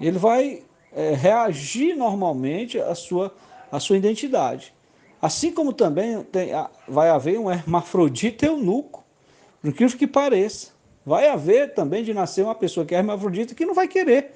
ele 0.00 0.18
vai 0.18 0.62
é, 0.92 1.14
reagir 1.14 1.96
normalmente 1.96 2.78
à 2.78 2.94
sua, 2.94 3.34
à 3.70 3.80
sua 3.80 3.96
identidade. 3.96 4.74
Assim 5.20 5.52
como 5.52 5.72
também 5.72 6.22
tem, 6.24 6.50
vai 6.86 7.10
haver 7.10 7.38
um 7.38 7.50
hermafrodita 7.50 8.46
eunuco, 8.46 9.04
por 9.60 9.68
incrível 9.68 9.98
que 9.98 10.06
pareça. 10.06 10.72
Vai 11.04 11.28
haver 11.28 11.74
também 11.74 12.04
de 12.04 12.14
nascer 12.14 12.44
uma 12.44 12.54
pessoa 12.54 12.84
que 12.84 12.94
é 12.94 12.98
hermafrodita 12.98 13.54
que 13.54 13.64
não 13.64 13.74
vai 13.74 13.88
querer 13.88 14.32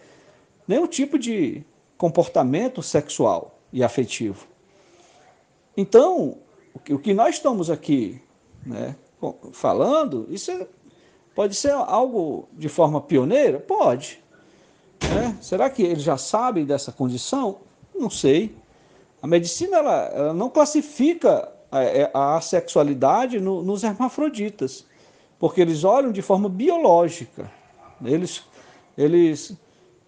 nenhum 0.66 0.86
tipo 0.86 1.18
de 1.18 1.62
comportamento 1.96 2.82
sexual 2.82 3.58
e 3.72 3.84
afetivo. 3.84 4.46
Então, 5.76 6.38
o 6.90 6.98
que 6.98 7.14
nós 7.14 7.36
estamos 7.36 7.70
aqui 7.70 8.20
né, 8.64 8.96
falando, 9.52 10.26
isso 10.30 10.50
é, 10.50 10.66
pode 11.34 11.54
ser 11.54 11.72
algo 11.72 12.48
de 12.52 12.68
forma 12.68 13.00
pioneira? 13.00 13.58
Pode. 13.58 14.22
Né? 15.02 15.36
Será 15.40 15.70
que 15.70 15.82
eles 15.82 16.02
já 16.02 16.16
sabem 16.16 16.64
dessa 16.64 16.92
condição? 16.92 17.58
Não 17.94 18.10
sei. 18.10 18.54
A 19.22 19.26
medicina 19.26 19.76
ela, 19.76 20.10
ela 20.12 20.34
não 20.34 20.50
classifica 20.50 21.48
a, 21.70 21.82
é, 21.82 22.10
a 22.12 22.40
sexualidade 22.40 23.38
no, 23.38 23.62
nos 23.62 23.84
hermafroditas, 23.84 24.84
porque 25.38 25.60
eles 25.60 25.84
olham 25.84 26.10
de 26.10 26.20
forma 26.20 26.48
biológica. 26.48 27.48
Eles, 28.04 28.42
eles 28.98 29.56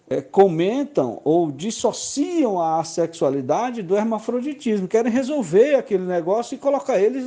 é, 0.09 0.21
comentam 0.21 1.21
ou 1.23 1.49
dissociam 1.49 2.61
a 2.61 2.83
sexualidade 2.83 3.81
do 3.81 3.95
hermafroditismo, 3.95 4.87
querem 4.87 5.11
resolver 5.11 5.75
aquele 5.75 6.03
negócio 6.03 6.55
e 6.55 6.57
colocar 6.57 6.99
eles 6.99 7.25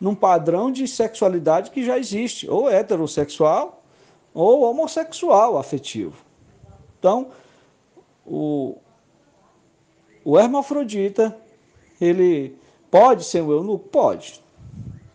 num 0.00 0.14
padrão 0.14 0.72
de 0.72 0.88
sexualidade 0.88 1.70
que 1.70 1.84
já 1.84 1.98
existe, 1.98 2.48
ou 2.48 2.70
heterossexual 2.70 3.82
ou 4.32 4.62
homossexual 4.62 5.58
afetivo. 5.58 6.14
Então, 6.98 7.28
o, 8.24 8.76
o 10.28 10.38
hermafrodita, 10.38 11.34
ele 11.98 12.54
pode 12.90 13.24
ser 13.24 13.42
um 13.42 13.50
eunuco? 13.50 13.88
Pode. 13.88 14.42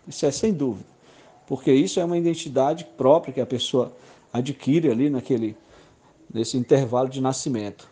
Isso 0.07 0.26
é 0.26 0.32
sem 0.32 0.51
dúvida. 0.51 0.89
Porque 1.45 1.72
isso 1.72 1.99
é 1.99 2.03
uma 2.03 2.18
identidade 2.18 2.84
própria 2.97 3.32
que 3.32 3.39
a 3.39 3.45
pessoa 3.45 3.95
adquire 4.34 4.89
ali 4.89 5.11
naquele 5.11 5.55
nesse 6.34 6.57
intervalo 6.57 7.07
de 7.09 7.22
nascimento. 7.22 7.88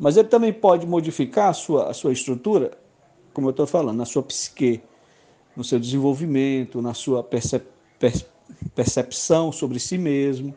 Mas 0.00 0.16
ele 0.16 0.26
também 0.26 0.52
pode 0.52 0.84
modificar 0.84 1.50
a 1.50 1.52
sua, 1.52 1.90
a 1.90 1.94
sua 1.94 2.12
estrutura, 2.12 2.76
como 3.32 3.46
eu 3.46 3.52
estou 3.52 3.68
falando, 3.68 3.98
na 3.98 4.04
sua 4.04 4.24
psique, 4.24 4.80
no 5.56 5.62
seu 5.62 5.78
desenvolvimento, 5.78 6.82
na 6.82 6.92
sua 6.92 7.22
percep, 7.22 7.64
per, 8.00 8.26
percepção 8.74 9.52
sobre 9.52 9.78
si 9.78 9.96
mesmo, 9.96 10.52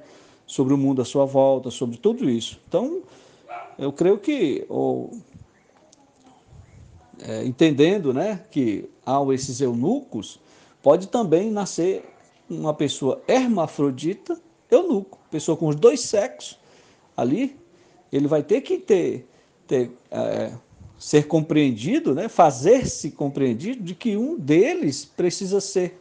sobre 0.47 0.73
o 0.73 0.77
mundo 0.79 0.99
à 0.99 1.05
sua 1.05 1.25
volta, 1.25 1.69
sobre 1.69 1.97
tudo 1.97 2.27
isso. 2.27 2.59
Então, 2.67 3.03
eu 3.77 3.93
creio 3.93 4.17
que, 4.17 4.65
ou, 4.67 5.11
é, 7.21 7.45
entendendo 7.45 8.13
né, 8.13 8.43
que 8.51 8.89
ao 9.05 9.33
esses 9.33 9.61
eunucos, 9.61 10.39
pode 10.81 11.07
também 11.07 11.51
nascer 11.51 12.03
uma 12.49 12.73
pessoa 12.73 13.21
hermafrodita, 13.27 14.39
eunuco, 14.69 15.19
pessoa 15.29 15.57
com 15.57 15.67
os 15.67 15.75
dois 15.75 16.01
sexos, 16.01 16.59
ali, 17.15 17.55
ele 18.11 18.27
vai 18.27 18.43
ter 18.43 18.61
que 18.61 18.77
ter, 18.77 19.27
ter 19.67 19.91
é, 20.11 20.51
ser 20.97 21.27
compreendido, 21.27 22.15
né? 22.15 22.27
fazer-se 22.27 23.11
compreendido 23.11 23.83
de 23.83 23.93
que 23.93 24.17
um 24.17 24.37
deles 24.37 25.05
precisa 25.05 25.61
ser, 25.61 25.99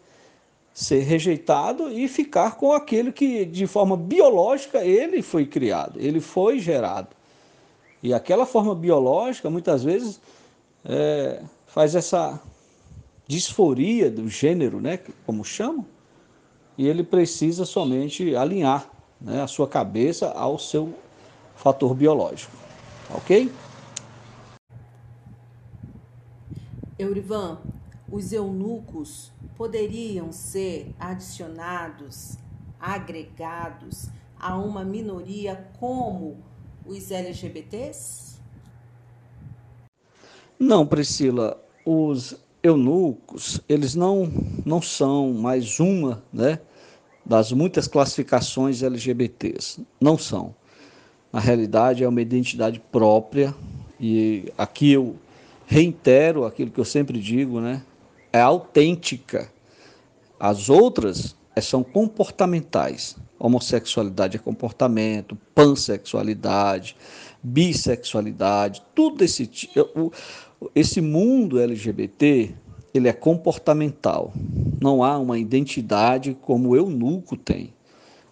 ser 0.73 1.01
rejeitado 1.01 1.91
e 1.91 2.09
ficar 2.09 2.57
com 2.57 2.73
aquele 2.73 3.13
que, 3.13 3.45
de 3.45 3.67
forma 3.67 3.97
biológica, 3.97 4.85
ele 4.85 5.21
foi 5.23 5.47
criado, 5.47 6.01
ele 6.01 6.21
foi 6.21 6.59
gerado. 6.59 7.09
E 8.03 8.15
aquela 8.15 8.47
forma 8.47 8.75
biológica, 8.75 9.51
muitas 9.51 9.83
vezes, 9.83 10.21
é, 10.89 11.43
faz 11.67 11.95
essa 11.95 12.41
disforia 13.27 14.11
do 14.11 14.29
gênero, 14.29 14.81
né? 14.81 15.01
como 15.27 15.45
chamam, 15.45 15.85
e 16.79 16.87
ele 16.87 17.03
precisa 17.03 17.65
somente 17.65 18.37
alinhar 18.37 18.91
né, 19.21 19.43
a 19.43 19.47
sua 19.47 19.67
cabeça 19.67 20.31
ao 20.31 20.59
seu 20.59 20.95
fator 21.57 21.95
biológico. 21.95 22.57
Ok? 23.11 23.51
Eurivan, 26.99 27.59
os 28.11 28.33
eunucos 28.33 29.33
poderiam 29.57 30.33
ser 30.33 30.95
adicionados, 30.99 32.37
agregados 32.79 34.09
a 34.39 34.57
uma 34.57 34.85
minoria 34.85 35.69
como 35.79 36.37
os 36.85 37.11
LGBTs? 37.11 38.26
Não, 40.59 40.87
Priscila. 40.87 41.61
Os 41.85 42.37
eunucos, 42.63 43.61
eles 43.69 43.95
não, 43.95 44.31
não 44.65 44.83
são 44.83 45.33
mais 45.33 45.79
uma 45.79 46.23
né, 46.33 46.59
das 47.25 47.53
muitas 47.53 47.87
classificações 47.87 48.83
LGBTs. 48.83 49.87
Não 50.01 50.17
são. 50.19 50.55
Na 51.33 51.41
realidade, 51.41 52.03
é 52.03 52.09
uma 52.09 52.23
identidade 52.23 52.81
própria 52.91 53.55
e 54.01 54.53
aqui 54.57 54.93
eu 54.93 55.17
reitero 55.67 56.45
aquilo 56.45 56.71
que 56.71 56.81
eu 56.81 56.85
sempre 56.85 57.19
digo, 57.21 57.61
né? 57.61 57.83
É 58.33 58.41
autêntica. 58.41 59.51
As 60.39 60.69
outras 60.69 61.37
é, 61.55 61.61
são 61.61 61.83
comportamentais. 61.83 63.17
Homossexualidade 63.39 64.37
é 64.37 64.41
comportamento, 64.41 65.37
pansexualidade, 65.55 66.97
bissexualidade, 67.43 68.83
tudo 68.95 69.23
esse 69.23 69.49
esse 70.75 71.01
mundo 71.01 71.61
LGBT, 71.61 72.55
ele 72.95 73.09
é 73.09 73.13
comportamental. 73.13 74.33
Não 74.81 75.03
há 75.03 75.19
uma 75.19 75.39
identidade 75.39 76.37
como 76.43 76.71
o 76.71 76.77
eunuco 76.77 77.37
tem. 77.37 77.73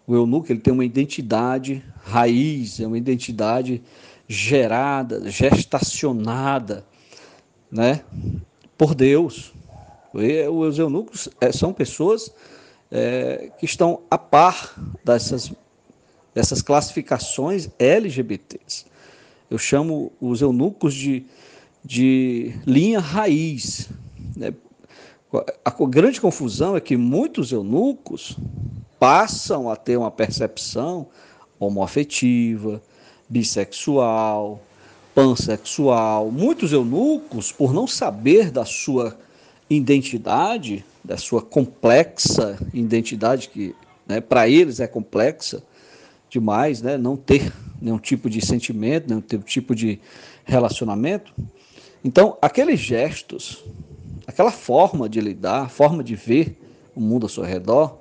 O 0.07 0.15
eunuco 0.15 0.51
ele 0.51 0.61
tem 0.61 0.73
uma 0.73 0.85
identidade 0.85 1.83
raiz, 2.03 2.81
é 2.81 2.87
uma 2.87 2.99
identidade 2.99 3.83
gerada, 4.29 5.31
gestacionada, 5.31 6.85
né, 7.71 8.05
por 8.77 8.95
Deus. 8.95 9.53
Os 10.53 10.79
eunucos 10.79 11.29
é, 11.41 11.51
são 11.51 11.73
pessoas 11.73 12.33
é, 12.91 13.51
que 13.59 13.65
estão 13.65 14.03
a 14.11 14.17
par 14.17 14.75
dessas, 15.05 15.53
dessas 16.35 16.63
classificações 16.63 17.69
LGBTs. 17.79 18.87
Eu 19.51 19.59
chamo 19.59 20.13
os 20.21 20.41
eunucos 20.41 20.95
de, 20.95 21.25
de 21.85 22.55
linha 22.67 22.99
raiz. 22.99 23.89
Né? 24.37 24.55
A 25.65 25.71
grande 25.87 26.21
confusão 26.21 26.77
é 26.77 26.81
que 26.81 26.97
muitos 26.97 27.53
eunucos 27.53 28.37
passam 28.99 29.69
a 29.69 29.77
ter 29.77 29.97
uma 29.97 30.11
percepção 30.11 31.09
homoafetiva, 31.59 32.83
bissexual, 33.29 34.63
pansexual. 35.15 36.31
Muitos 36.31 36.73
eunucos, 36.73 37.53
por 37.53 37.73
não 37.73 37.87
saber 37.87 38.51
da 38.51 38.65
sua 38.65 39.17
identidade, 39.69 40.85
da 41.03 41.17
sua 41.17 41.43
complexa 41.43 42.59
identidade, 42.73 43.49
que 43.49 43.75
né, 44.07 44.21
para 44.21 44.49
eles 44.49 44.81
é 44.81 44.87
complexa 44.87 45.63
demais, 46.31 46.83
né, 46.83 46.97
não 46.97 47.17
ter 47.17 47.53
nenhum 47.81 47.99
tipo 47.99 48.29
de 48.29 48.45
sentimento, 48.45 49.09
nenhum 49.09 49.21
tipo 49.21 49.75
de 49.75 50.01
relacionamento. 50.45 51.33
Então, 52.05 52.37
aqueles 52.43 52.79
gestos, 52.79 53.65
aquela 54.27 54.51
forma 54.51 55.09
de 55.09 55.23
lidar, 55.23 55.71
forma 55.71 56.05
de 56.05 56.15
ver 56.15 56.61
o 56.95 57.01
mundo 57.01 57.25
ao 57.25 57.31
seu 57.31 57.43
redor, 57.43 57.99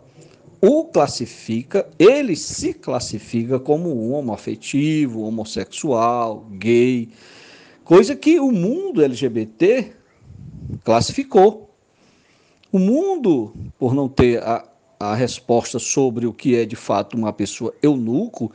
o 0.62 0.86
classifica, 0.86 1.90
ele 1.98 2.36
se 2.36 2.74
classifica 2.74 3.60
como 3.60 3.90
um 3.90 4.14
homoafetivo, 4.14 5.22
homossexual, 5.22 6.46
gay, 6.52 7.10
coisa 7.86 8.14
que 8.14 8.40
o 8.40 8.52
mundo 8.52 9.02
LGBT 9.02 9.94
classificou. 10.84 11.70
O 12.72 12.80
mundo, 12.80 13.54
por 13.78 13.94
não 13.94 14.10
ter 14.10 14.44
a, 14.44 14.68
a 15.00 15.16
resposta 15.16 15.80
sobre 15.80 16.26
o 16.26 16.34
que 16.34 16.56
é 16.56 16.66
de 16.66 16.76
fato 16.76 17.16
uma 17.16 17.32
pessoa 17.32 17.74
eunuco 17.82 18.52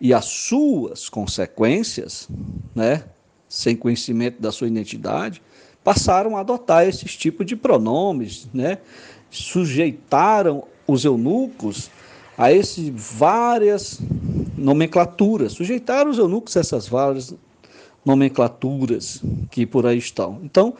e 0.00 0.12
as 0.14 0.24
suas 0.24 1.08
consequências, 1.08 2.28
né? 2.74 3.04
Sem 3.48 3.74
conhecimento 3.74 4.40
da 4.40 4.52
sua 4.52 4.66
identidade, 4.66 5.42
passaram 5.82 6.36
a 6.36 6.40
adotar 6.40 6.86
esses 6.86 7.16
tipos 7.16 7.46
de 7.46 7.56
pronomes, 7.56 8.48
né? 8.52 8.78
sujeitaram 9.30 10.64
os 10.86 11.04
eunucos 11.04 11.90
a 12.36 12.52
essas 12.52 12.88
várias 12.88 14.00
nomenclaturas, 14.56 15.52
sujeitaram 15.52 16.10
os 16.10 16.18
eunucos 16.18 16.56
a 16.56 16.60
essas 16.60 16.86
várias 16.86 17.34
nomenclaturas 18.04 19.22
que 19.50 19.66
por 19.66 19.86
aí 19.86 19.98
estão. 19.98 20.40
Então, 20.42 20.74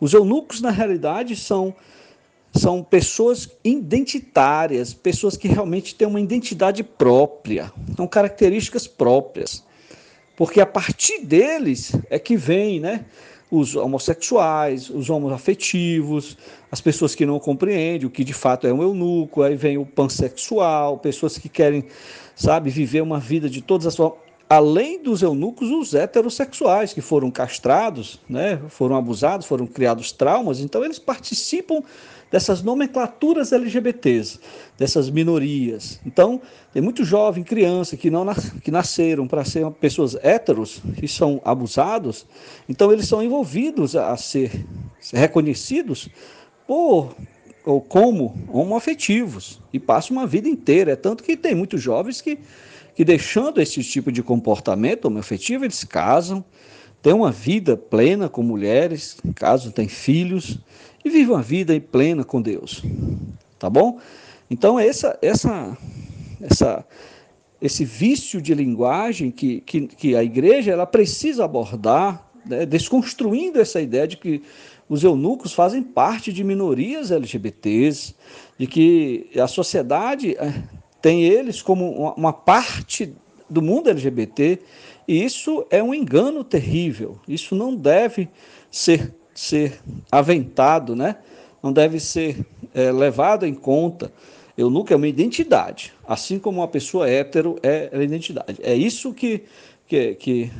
os 0.00 0.12
eunucos, 0.12 0.60
na 0.60 0.70
realidade, 0.70 1.36
são, 1.36 1.74
são 2.54 2.82
pessoas 2.82 3.48
identitárias, 3.62 4.92
pessoas 4.92 5.36
que 5.36 5.48
realmente 5.48 5.94
têm 5.94 6.08
uma 6.08 6.20
identidade 6.20 6.82
própria, 6.82 7.72
são 7.96 8.06
características 8.06 8.86
próprias. 8.86 9.64
Porque 10.36 10.60
a 10.60 10.66
partir 10.66 11.24
deles 11.24 11.92
é 12.08 12.18
que 12.18 12.36
vem, 12.36 12.80
né? 12.80 13.04
os 13.52 13.76
homossexuais, 13.76 14.88
os 14.88 15.10
homoafetivos, 15.10 16.38
as 16.70 16.80
pessoas 16.80 17.14
que 17.14 17.26
não 17.26 17.38
compreendem 17.38 18.06
o 18.06 18.10
que 18.10 18.24
de 18.24 18.32
fato 18.32 18.66
é 18.66 18.72
um 18.72 18.80
eunuco, 18.80 19.42
aí 19.42 19.54
vem 19.56 19.76
o 19.76 19.84
pansexual, 19.84 20.96
pessoas 20.96 21.36
que 21.36 21.50
querem, 21.50 21.84
sabe, 22.34 22.70
viver 22.70 23.02
uma 23.02 23.20
vida 23.20 23.50
de 23.50 23.60
todas 23.60 23.86
as 23.86 23.94
formas. 23.94 24.18
Além 24.48 25.02
dos 25.02 25.20
eunucos, 25.20 25.70
os 25.70 25.94
heterossexuais 25.94 26.94
que 26.94 27.02
foram 27.02 27.30
castrados, 27.30 28.18
né, 28.26 28.58
foram 28.70 28.96
abusados, 28.96 29.46
foram 29.46 29.66
criados 29.66 30.12
traumas, 30.12 30.58
então 30.58 30.82
eles 30.82 30.98
participam 30.98 31.82
dessas 32.32 32.62
nomenclaturas 32.62 33.52
LGBTs, 33.52 34.40
dessas 34.78 35.10
minorias. 35.10 36.00
Então, 36.04 36.40
tem 36.72 36.80
muito 36.82 37.04
jovem, 37.04 37.44
criança, 37.44 37.94
que, 37.94 38.10
não, 38.10 38.26
que 38.64 38.70
nasceram 38.70 39.28
para 39.28 39.44
ser 39.44 39.70
pessoas 39.72 40.16
héteros, 40.16 40.80
que 40.96 41.06
são 41.06 41.42
abusados, 41.44 42.26
então 42.66 42.90
eles 42.90 43.06
são 43.06 43.22
envolvidos 43.22 43.94
a 43.94 44.16
ser, 44.16 44.64
reconhecidos 45.12 46.08
por 46.66 47.14
ou 47.64 47.80
como 47.80 48.34
homoafetivos 48.48 49.60
e 49.72 49.78
passam 49.78 50.16
uma 50.16 50.26
vida 50.26 50.48
inteira. 50.48 50.92
É 50.92 50.96
tanto 50.96 51.22
que 51.22 51.36
tem 51.36 51.54
muitos 51.54 51.80
jovens 51.80 52.20
que, 52.20 52.38
que 52.94 53.04
deixando 53.04 53.60
esse 53.60 53.84
tipo 53.84 54.10
de 54.10 54.20
comportamento 54.20 55.04
homoafetivo, 55.04 55.64
eles 55.64 55.84
casam, 55.84 56.44
têm 57.00 57.12
uma 57.12 57.30
vida 57.30 57.76
plena 57.76 58.28
com 58.28 58.42
mulheres, 58.42 59.16
caso 59.36 59.70
têm 59.70 59.86
filhos, 59.86 60.58
e 61.04 61.10
vive 61.10 61.30
uma 61.30 61.42
vida 61.42 61.78
plena 61.80 62.24
com 62.24 62.40
Deus. 62.40 62.82
Tá 63.58 63.68
bom? 63.68 63.98
Então, 64.50 64.78
essa, 64.78 65.18
essa, 65.22 65.76
essa, 66.40 66.84
esse 67.60 67.84
vício 67.84 68.40
de 68.40 68.54
linguagem 68.54 69.30
que, 69.30 69.60
que, 69.60 69.86
que 69.86 70.16
a 70.16 70.22
igreja 70.22 70.72
ela 70.72 70.86
precisa 70.86 71.44
abordar, 71.44 72.28
né, 72.44 72.66
desconstruindo 72.66 73.60
essa 73.60 73.80
ideia 73.80 74.06
de 74.06 74.16
que 74.16 74.42
os 74.88 75.02
eunucos 75.02 75.52
fazem 75.52 75.82
parte 75.82 76.32
de 76.32 76.44
minorias 76.44 77.10
LGBTs, 77.10 78.14
de 78.58 78.66
que 78.66 79.30
a 79.40 79.46
sociedade 79.46 80.36
eh, 80.38 80.62
tem 81.00 81.24
eles 81.24 81.62
como 81.62 82.12
uma 82.14 82.32
parte 82.32 83.14
do 83.48 83.62
mundo 83.62 83.88
LGBT, 83.88 84.58
e 85.06 85.24
isso 85.24 85.66
é 85.70 85.82
um 85.82 85.94
engano 85.94 86.44
terrível. 86.44 87.18
Isso 87.26 87.54
não 87.54 87.74
deve 87.74 88.28
ser 88.70 89.14
ser 89.34 89.80
aventado, 90.10 90.94
né? 90.94 91.16
não 91.62 91.72
deve 91.72 92.00
ser 92.00 92.44
é, 92.74 92.90
levado 92.90 93.46
em 93.46 93.54
conta. 93.54 94.12
Eunuco 94.58 94.92
é 94.92 94.96
uma 94.96 95.08
identidade, 95.08 95.94
assim 96.06 96.38
como 96.38 96.60
uma 96.60 96.68
pessoa 96.68 97.08
hétero 97.08 97.56
é 97.62 97.88
a 97.92 98.02
identidade. 98.02 98.58
É 98.62 98.74
isso 98.74 99.14
que, 99.14 99.44
que, 99.86 100.14
que, 100.16 100.50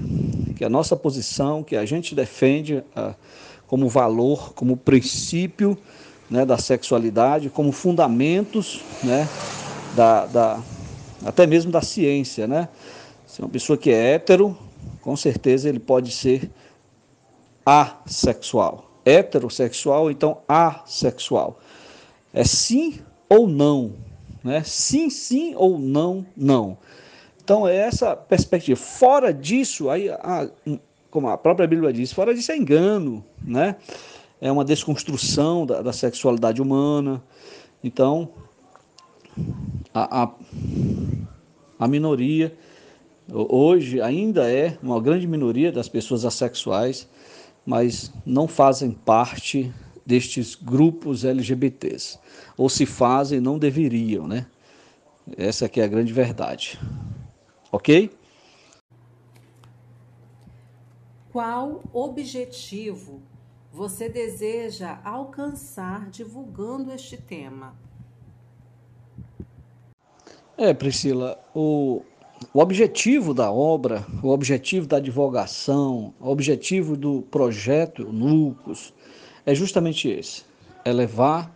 que 0.57 0.65
a 0.65 0.69
nossa 0.69 0.97
posição, 0.97 1.63
que 1.63 1.77
a 1.77 1.85
gente 1.85 2.15
defende 2.15 2.83
a, 2.97 3.15
como 3.67 3.89
valor, 3.89 4.55
como 4.55 4.77
princípio 4.77 5.77
né, 6.31 6.47
da 6.47 6.57
sexualidade, 6.57 7.51
como 7.51 7.71
fundamentos 7.73 8.81
né, 9.03 9.29
da, 9.95 10.25
da, 10.27 10.63
até 11.25 11.47
mesmo 11.47 11.71
da 11.71 11.83
ciência. 11.83 12.47
Né? 12.47 12.69
Se 13.27 13.41
uma 13.43 13.49
pessoa 13.49 13.77
que 13.77 13.91
é 13.91 14.15
hétero, 14.15 14.57
com 15.03 15.17
certeza 15.17 15.69
ele 15.69 15.81
pode 15.81 16.13
ser 16.13 16.51
assexual. 17.65 18.91
Heterossexual, 19.05 20.11
então 20.11 20.39
assexual. 20.47 21.59
É 22.33 22.45
sim 22.45 23.01
ou 23.29 23.49
não. 23.49 23.93
Né? 24.43 24.63
Sim, 24.65 25.11
sim 25.11 25.55
ou 25.57 25.79
não, 25.79 26.27
não. 26.37 26.79
Então 27.43 27.67
é 27.67 27.77
essa 27.77 28.15
perspectiva. 28.17 28.79
Fora 28.79 29.33
disso, 29.33 29.91
aí, 29.91 30.09
a, 30.09 30.49
como 31.11 31.29
a 31.29 31.37
própria 31.37 31.67
Bíblia 31.67 31.93
diz, 31.93 32.13
fora 32.13 32.35
disso 32.35 32.53
é 32.53 32.57
engano, 32.57 33.25
né? 33.43 33.77
É 34.41 34.51
uma 34.51 34.65
desconstrução 34.65 35.67
da, 35.67 35.83
da 35.83 35.93
sexualidade 35.93 36.61
humana. 36.61 37.23
Então, 37.83 38.29
a, 39.93 40.23
a, 40.23 40.31
a 41.79 41.89
minoria, 41.89 42.57
hoje 43.31 44.01
ainda 44.01 44.51
é 44.51 44.79
uma 44.83 45.01
grande 45.01 45.27
minoria 45.27 45.71
das 45.71 45.89
pessoas 45.89 46.25
assexuais, 46.25 47.09
mas 47.65 48.13
não 48.27 48.49
fazem 48.49 48.91
parte 48.91 49.73
destes 50.05 50.55
grupos 50.55 51.25
LGBTs. 51.25 52.19
Ou 52.57 52.69
se 52.69 52.85
fazem, 52.87 53.41
não 53.41 53.59
deveriam, 53.59 54.27
né? 54.27 54.47
Essa 55.37 55.67
aqui 55.67 55.81
é 55.81 55.85
a 55.85 55.89
grande 55.89 56.13
verdade. 56.13 56.79
Ok? 57.71 58.11
Qual 61.31 61.83
objetivo 61.93 63.23
você 63.73 64.09
deseja 64.09 65.01
alcançar 65.03 66.11
divulgando 66.11 66.93
este 66.93 67.17
tema? 67.17 67.75
É, 70.59 70.75
Priscila, 70.75 71.43
o, 71.55 72.03
o 72.53 72.61
objetivo 72.61 73.35
da 73.35 73.51
obra, 73.51 74.07
o 74.23 74.29
objetivo 74.29 74.87
da 74.87 74.99
divulgação, 74.99 76.15
o 76.21 76.29
objetivo 76.29 76.97
do 76.97 77.23
projeto 77.31 78.03
Lucas 78.05 78.93
é 79.45 79.55
justamente 79.55 80.09
esse: 80.09 80.45
é 80.85 80.93
levar 80.93 81.55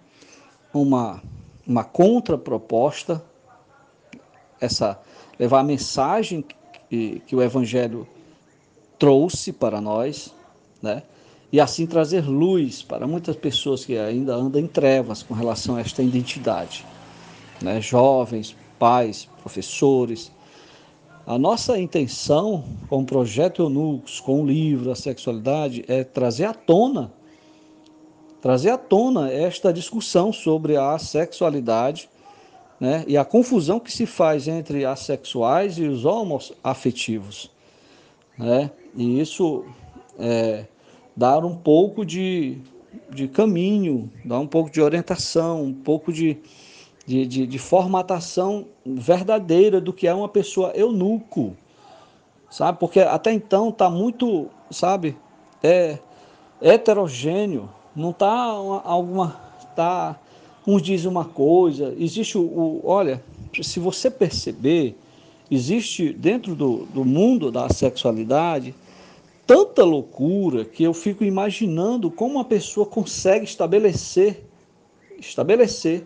uma, 0.72 1.22
uma 1.66 1.84
contraproposta, 1.84 3.24
essa, 4.60 5.00
levar 5.38 5.60
a 5.60 5.64
mensagem 5.64 6.44
que, 6.88 7.22
que 7.26 7.34
o 7.34 7.42
Evangelho 7.42 8.06
trouxe 8.98 9.52
para 9.52 9.80
nós, 9.80 10.34
né? 10.82 11.02
e 11.52 11.60
assim 11.60 11.86
trazer 11.86 12.26
luz 12.26 12.82
para 12.82 13.06
muitas 13.06 13.36
pessoas 13.36 13.84
que 13.84 13.96
ainda 13.96 14.34
andam 14.34 14.60
em 14.60 14.66
trevas 14.66 15.22
com 15.22 15.32
relação 15.32 15.76
a 15.76 15.80
esta 15.80 16.02
identidade. 16.02 16.84
Né? 17.62 17.80
Jovens, 17.80 18.56
pais, 18.78 19.28
professores, 19.40 20.30
a 21.26 21.36
nossa 21.36 21.76
intenção 21.76 22.64
com 22.88 23.02
o 23.02 23.04
projeto 23.04 23.62
Eunucos, 23.62 24.20
com 24.20 24.42
o 24.42 24.46
livro 24.46 24.92
A 24.92 24.94
Sexualidade, 24.94 25.84
é 25.88 26.04
trazer 26.04 26.44
à 26.44 26.54
tona, 26.54 27.12
trazer 28.40 28.70
à 28.70 28.78
tona 28.78 29.28
esta 29.32 29.72
discussão 29.72 30.32
sobre 30.32 30.76
a 30.76 30.96
sexualidade 30.98 32.08
né, 32.78 33.04
e 33.08 33.16
a 33.16 33.24
confusão 33.24 33.80
que 33.80 33.92
se 33.92 34.06
faz 34.06 34.46
entre 34.46 34.84
assexuais 34.84 35.78
e 35.78 35.82
os 35.88 36.04
homoafetivos. 36.04 37.50
Né? 38.38 38.70
E 38.94 39.20
isso 39.20 39.64
é, 40.20 40.66
dar 41.16 41.44
um 41.44 41.56
pouco 41.56 42.06
de, 42.06 42.58
de 43.10 43.26
caminho, 43.26 44.08
dar 44.24 44.38
um 44.38 44.46
pouco 44.46 44.70
de 44.70 44.80
orientação, 44.80 45.64
um 45.64 45.74
pouco 45.74 46.12
de, 46.12 46.38
de, 47.06 47.24
de, 47.24 47.46
de 47.46 47.58
formatação 47.58 48.66
verdadeira 48.84 49.80
do 49.80 49.92
que 49.92 50.08
é 50.08 50.12
uma 50.12 50.28
pessoa 50.28 50.72
eunuco, 50.74 51.56
sabe? 52.50 52.78
Porque 52.78 52.98
até 53.00 53.32
então 53.32 53.68
está 53.68 53.88
muito, 53.88 54.48
sabe, 54.70 55.16
é 55.62 55.98
heterogêneo, 56.60 57.70
não 57.94 58.10
está 58.10 58.28
alguma, 58.28 59.40
tá, 59.76 60.18
uns 60.66 60.82
dizem 60.82 61.08
uma 61.08 61.24
coisa, 61.24 61.94
existe 61.96 62.36
o, 62.36 62.42
o, 62.42 62.80
olha, 62.84 63.22
se 63.62 63.78
você 63.78 64.10
perceber, 64.10 64.96
existe 65.48 66.12
dentro 66.12 66.56
do, 66.56 66.86
do 66.86 67.04
mundo 67.04 67.52
da 67.52 67.68
sexualidade 67.68 68.74
tanta 69.46 69.84
loucura 69.84 70.64
que 70.64 70.82
eu 70.82 70.92
fico 70.92 71.22
imaginando 71.22 72.10
como 72.10 72.34
uma 72.34 72.44
pessoa 72.44 72.84
consegue 72.84 73.44
estabelecer, 73.44 74.44
estabelecer 75.20 76.04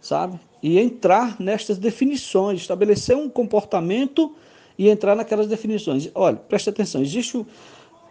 sabe? 0.00 0.38
E 0.62 0.78
entrar 0.78 1.40
nestas 1.40 1.78
definições, 1.78 2.60
estabelecer 2.60 3.16
um 3.16 3.28
comportamento 3.28 4.34
e 4.78 4.88
entrar 4.88 5.14
naquelas 5.14 5.46
definições. 5.46 6.10
Olha, 6.14 6.36
preste 6.36 6.70
atenção, 6.70 7.02
existe 7.02 7.44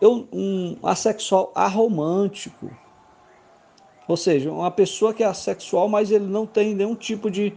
um 0.02 0.76
assexual 0.84 1.52
aromântico, 1.56 2.70
ou 4.08 4.16
seja, 4.16 4.52
uma 4.52 4.72
pessoa 4.72 5.14
que 5.14 5.24
é 5.24 5.26
assexual, 5.26 5.90
mas 5.90 6.12
ele 6.12 6.26
não 6.26 6.46
tem 6.46 6.74
nenhum 6.74 6.96
tipo 6.96 7.30
de 7.30 7.54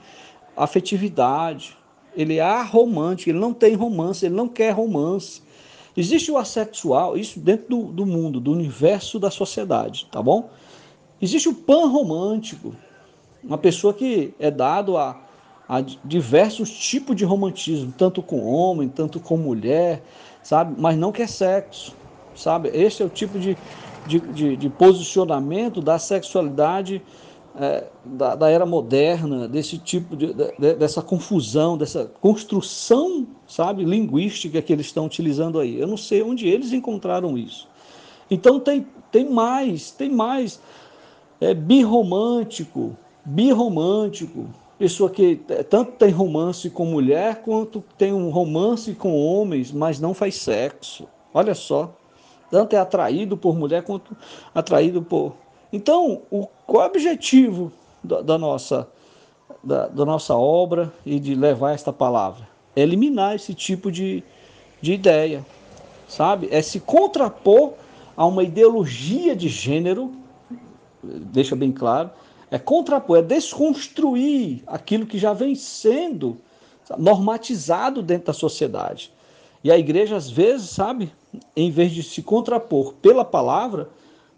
afetividade, 0.57 1.77
ele 2.17 2.37
é 2.37 2.41
aromântico, 2.41 3.31
ele 3.31 3.39
não 3.39 3.55
tem 3.55 3.75
romance, 3.75 4.27
ele 4.27 4.35
não 4.35 4.49
quer 4.49 4.73
romance. 4.73 5.43
Existe 5.97 6.31
o 6.31 6.39
assexual, 6.39 7.17
isso 7.17 7.39
dentro 7.39 7.69
do, 7.69 7.93
do 7.93 8.07
mundo, 8.07 8.41
do 8.41 8.53
universo 8.53 9.19
da 9.19 9.31
sociedade, 9.31 10.09
tá 10.11 10.23
bom? 10.23 10.51
Existe 11.21 11.49
o 11.49 11.55
pan-romântico, 11.55 12.75
uma 13.43 13.59
pessoa 13.59 13.93
que 13.93 14.35
é 14.39 14.51
dado 14.51 14.97
a, 14.97 15.21
a 15.69 15.81
diversos 16.05 16.71
tipos 16.71 17.17
de 17.17 17.25
romantismo, 17.25 17.93
tanto 17.97 18.23
com 18.23 18.45
homem, 18.45 18.89
tanto 18.89 19.21
com 19.21 19.37
mulher, 19.37 20.03
sabe? 20.43 20.75
Mas 20.79 20.97
não 20.97 21.13
quer 21.13 21.29
sexo, 21.29 21.95
sabe? 22.35 22.71
Esse 22.73 23.03
é 23.03 23.07
o 23.07 23.09
tipo 23.09 23.39
de, 23.39 23.57
de, 24.07 24.21
de, 24.21 24.57
de 24.57 24.69
posicionamento 24.69 25.81
da 25.81 25.99
sexualidade 25.99 27.03
é, 27.57 27.85
da, 28.05 28.35
da, 28.35 28.49
era 28.49 28.65
moderna, 28.65 29.49
desse 29.49 29.77
tipo 29.77 30.17
de, 30.17 30.33
de, 30.33 30.75
dessa 30.75 31.03
confusão, 31.03 31.77
dessa 31.77 32.07
construção, 32.21 33.27
sabe, 33.47 33.85
linguística 33.85 34.63
que 34.63 34.73
eles 34.73 34.87
estão 34.87 35.07
utilizando 35.07 35.59
aí. 35.59 35.79
Eu 35.79 35.87
não 35.87 35.97
sei 35.97 36.23
onde 36.23 36.49
eles 36.49 36.73
encontraram 36.73 37.37
isso. 37.37 37.69
Então 38.31 38.61
tem, 38.61 38.87
tem 39.11 39.29
mais, 39.29 39.91
tem 39.91 40.09
mais. 40.09 40.61
É 41.41 41.53
birromântico, 41.53 42.97
birromântico, 43.31 44.47
pessoa 44.79 45.11
que 45.11 45.37
tanto 45.69 45.93
tem 45.93 46.11
romance 46.11 46.71
com 46.71 46.85
mulher 46.85 47.43
quanto 47.43 47.83
tem 47.99 48.13
um 48.13 48.31
romance 48.31 48.95
com 48.95 49.15
homens, 49.15 49.71
mas 49.73 50.01
não 50.01 50.15
faz 50.15 50.37
sexo. 50.37 51.07
Olha 51.33 51.55
só. 51.55 51.95
Tanto 52.51 52.75
é 52.75 52.79
atraído 52.79 53.37
por 53.37 53.57
mulher 53.57 53.83
quanto 53.83 54.17
atraído 54.55 55.01
por 55.03 55.35
então, 55.73 56.23
o, 56.31 56.49
qual 56.67 56.83
é 56.83 56.87
o 56.87 56.91
objetivo 56.91 57.73
da, 58.03 58.21
da 58.23 58.39
nossa, 58.39 58.89
da, 59.63 59.87
da, 59.87 60.05
nossa 60.05 60.35
obra 60.35 60.93
e 61.07 61.21
de 61.21 61.35
levar 61.35 61.73
esta 61.73 61.93
palavra? 61.93 62.49
É 62.75 62.83
eliminar 62.83 63.37
esse 63.37 63.55
tipo 63.55 63.91
de, 63.91 64.23
de 64.81 64.93
ideia, 64.93 65.45
sabe? 66.09 66.49
É 66.51 66.61
se 66.61 66.81
contrapor 66.81 67.75
a 68.17 68.27
uma 68.27 68.43
ideologia 68.43 69.37
de 69.37 69.49
gênero, 69.49 70.13
deixa 71.03 71.55
bem 71.55 71.71
claro, 71.71 72.11
é 72.51 72.59
contrapor, 72.59 73.19
é 73.19 73.23
desconstruir 73.23 74.63
aquilo 74.67 75.07
que 75.07 75.19
já 75.19 75.33
vem 75.33 75.55
sendo 75.55 76.39
normatizado 76.99 78.03
dentro 78.03 78.27
da 78.27 78.33
sociedade. 78.33 79.13
E 79.63 79.71
a 79.71 79.79
igreja, 79.79 80.17
às 80.17 80.29
vezes, 80.31 80.71
sabe, 80.71 81.13
em 81.55 81.71
vez 81.71 81.93
de 81.93 82.03
se 82.03 82.23
contrapor 82.23 82.95
pela 82.95 83.25
palavra, 83.25 83.91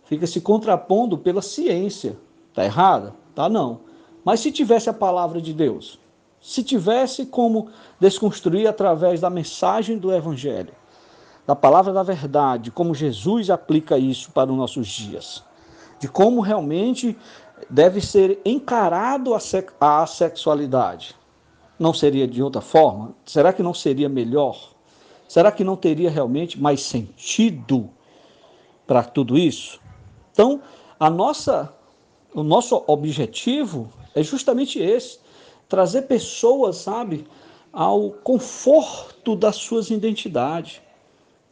fica 0.05 0.27
se 0.27 0.41
contrapondo 0.41 1.17
pela 1.17 1.41
ciência. 1.41 2.19
Está 2.51 2.65
errada? 2.65 3.15
Tá 3.35 3.49
não. 3.49 3.81
Mas 4.25 4.41
se 4.41 4.53
tivesse 4.53 4.91
a 4.91 4.93
palavra 4.93 5.41
de 5.41 5.55
Deus, 5.55 5.99
se 6.41 6.63
tivesse 6.63 7.25
como 7.25 7.69
desconstruir 7.99 8.67
através 8.67 9.21
da 9.21 9.31
mensagem 9.31 9.97
do 9.97 10.13
Evangelho, 10.13 10.75
da 11.47 11.57
palavra 11.57 11.93
da 11.93 12.03
verdade, 12.03 12.71
como 12.71 12.95
Jesus 12.95 13.49
aplica 13.49 13.97
isso 13.97 14.31
para 14.33 14.51
os 14.51 14.57
nossos 14.57 14.87
dias, 14.89 15.45
de 15.99 16.09
como 16.09 16.41
realmente 16.41 17.17
deve 17.69 18.01
ser 18.01 18.41
encarado 18.45 19.35
a, 19.35 20.07
sexualidade, 20.07 21.15
não 21.79 21.93
seria 21.93 22.27
de 22.27 22.43
outra 22.43 22.61
forma? 22.61 23.15
Será 23.25 23.53
que 23.53 23.63
não 23.63 23.75
seria 23.75 24.09
melhor? 24.09 24.73
Será 25.29 25.51
que 25.51 25.65
não 25.65 25.77
teria 25.77 26.11
realmente 26.11 26.61
mais 26.61 26.83
sentido 26.83 27.91
para 28.87 29.03
tudo 29.03 29.39
isso? 29.39 29.81
Então, 30.33 30.61
a 30.99 31.09
nossa, 31.09 31.73
o 32.35 32.43
nosso 32.43 32.83
objetivo 32.87 33.91
é 34.15 34.23
justamente 34.23 34.79
esse: 34.79 35.19
trazer 35.69 36.03
pessoas, 36.03 36.77
sabe, 36.77 37.27
ao 37.73 38.11
conforto 38.11 39.35
das 39.35 39.57
suas 39.57 39.91
identidades, 39.91 40.81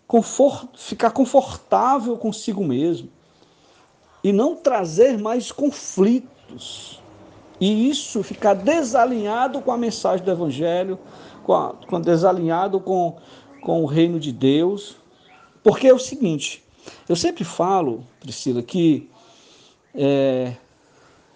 conforto, 0.07 0.79
ficar 0.79 1.11
confortável 1.13 2.17
consigo 2.19 2.63
mesmo 2.63 3.11
e 4.23 4.33
não 4.33 4.55
trazer 4.55 5.18
mais 5.18 5.51
conflitos. 5.51 7.01
E 7.61 7.91
isso 7.91 8.23
ficar 8.23 8.55
desalinhado 8.55 9.61
com 9.61 9.71
a 9.71 9.79
mensagem 9.79 10.25
do 10.25 10.31
Evangelho, 10.31 10.99
com, 11.45 11.53
a, 11.53 11.75
com 11.75 12.01
desalinhado 12.01 12.81
com, 12.81 13.16
com 13.61 13.83
o 13.83 13.87
reino 13.87 14.18
de 14.18 14.33
Deus. 14.33 14.97
Porque 15.62 15.89
é 15.89 15.95
o 15.95 15.99
seguinte, 15.99 16.64
eu 17.09 17.16
sempre 17.16 17.45
falo, 17.45 18.05
Priscila, 18.18 18.62
que 18.62 19.09
é, 19.95 20.55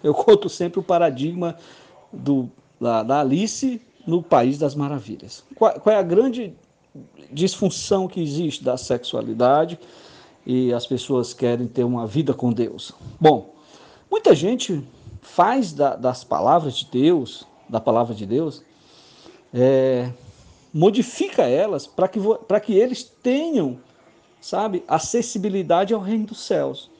eu 0.03 0.13
conto 0.15 0.49
sempre 0.49 0.79
o 0.79 0.83
paradigma 0.83 1.55
do, 2.11 2.49
da, 2.79 3.03
da, 3.03 3.19
Alice 3.19 3.81
no 4.05 4.23
País 4.23 4.57
das 4.57 4.73
Maravilhas. 4.73 5.43
Qual, 5.55 5.79
qual 5.79 5.95
é 5.95 5.99
a 5.99 6.03
grande 6.03 6.55
disfunção 7.31 8.07
que 8.07 8.21
existe 8.21 8.63
da 8.63 8.77
sexualidade 8.77 9.79
e 10.45 10.73
as 10.73 10.85
pessoas 10.85 11.33
querem 11.33 11.67
ter 11.67 11.83
uma 11.83 12.05
vida 12.05 12.33
com 12.33 12.51
Deus? 12.51 12.91
Bom, 13.19 13.55
muita 14.09 14.35
gente 14.35 14.83
faz 15.21 15.73
da, 15.73 15.95
das 15.95 16.23
palavras 16.23 16.75
de 16.75 16.85
Deus, 16.91 17.47
da 17.67 17.79
palavra 17.79 18.13
de 18.13 18.25
Deus, 18.25 18.63
é, 19.53 20.11
modifica 20.73 21.43
elas 21.43 21.87
para 21.87 22.07
que, 22.07 22.19
que 22.63 22.73
eles 22.73 23.03
tenham 23.03 23.79
sabe, 24.45 24.83
acessibilidade 24.87 25.91
ao 25.91 25.99
reino 25.99 26.27
dos 26.27 26.41
céus. 26.41 26.91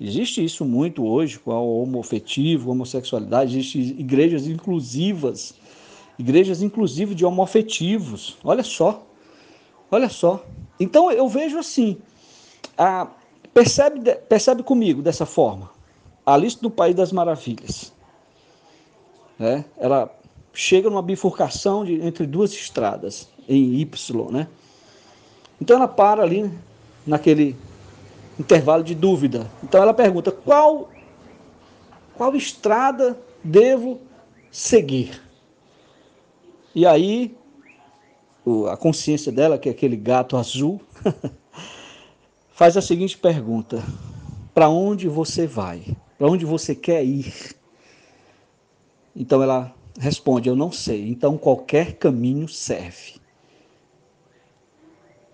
Existe 0.00 0.44
isso 0.44 0.64
muito 0.64 1.04
hoje 1.04 1.40
com 1.40 1.50
o 1.50 1.82
homofetivo, 1.82 2.70
homossexualidade, 2.70 3.58
existem 3.58 4.00
igrejas 4.00 4.46
inclusivas, 4.46 5.54
igrejas 6.16 6.62
inclusivas 6.62 7.16
de 7.16 7.24
homofetivos. 7.24 8.36
Olha 8.44 8.62
só, 8.62 9.04
olha 9.90 10.08
só. 10.08 10.46
Então 10.78 11.10
eu 11.10 11.28
vejo 11.28 11.58
assim, 11.58 11.96
a, 12.76 13.08
percebe, 13.52 14.14
percebe 14.28 14.62
comigo 14.62 15.02
dessa 15.02 15.26
forma. 15.26 15.70
Alice 16.24 16.58
no 16.62 16.70
País 16.70 16.94
das 16.94 17.12
Maravilhas. 17.12 17.92
Né? 19.38 19.64
Ela 19.76 20.10
chega 20.52 20.88
numa 20.88 21.02
bifurcação 21.02 21.84
de, 21.84 22.00
entre 22.00 22.26
duas 22.26 22.52
estradas, 22.52 23.28
em 23.48 23.74
Y, 23.80 24.30
né? 24.30 24.48
Então 25.60 25.76
ela 25.76 25.88
para 25.88 26.22
ali 26.22 26.50
naquele 27.06 27.56
intervalo 28.38 28.82
de 28.82 28.94
dúvida. 28.94 29.50
Então 29.62 29.82
ela 29.82 29.92
pergunta: 29.92 30.30
qual, 30.30 30.88
qual 32.16 32.34
estrada 32.34 33.18
devo 33.42 34.00
seguir? 34.50 35.20
E 36.74 36.86
aí 36.86 37.36
a 38.70 38.76
consciência 38.76 39.32
dela, 39.32 39.58
que 39.58 39.68
é 39.68 39.72
aquele 39.72 39.96
gato 39.96 40.36
azul, 40.36 40.80
faz 42.54 42.76
a 42.76 42.80
seguinte 42.80 43.18
pergunta: 43.18 43.82
para 44.54 44.68
onde 44.68 45.08
você 45.08 45.46
vai? 45.46 45.96
Para 46.16 46.28
onde 46.28 46.46
você 46.46 46.74
quer 46.74 47.04
ir? 47.04 47.54
Então 49.14 49.42
ela 49.42 49.74
responde: 49.98 50.48
Eu 50.48 50.56
não 50.56 50.72
sei. 50.72 51.08
Então 51.08 51.36
qualquer 51.36 51.94
caminho 51.94 52.48
serve. 52.48 53.22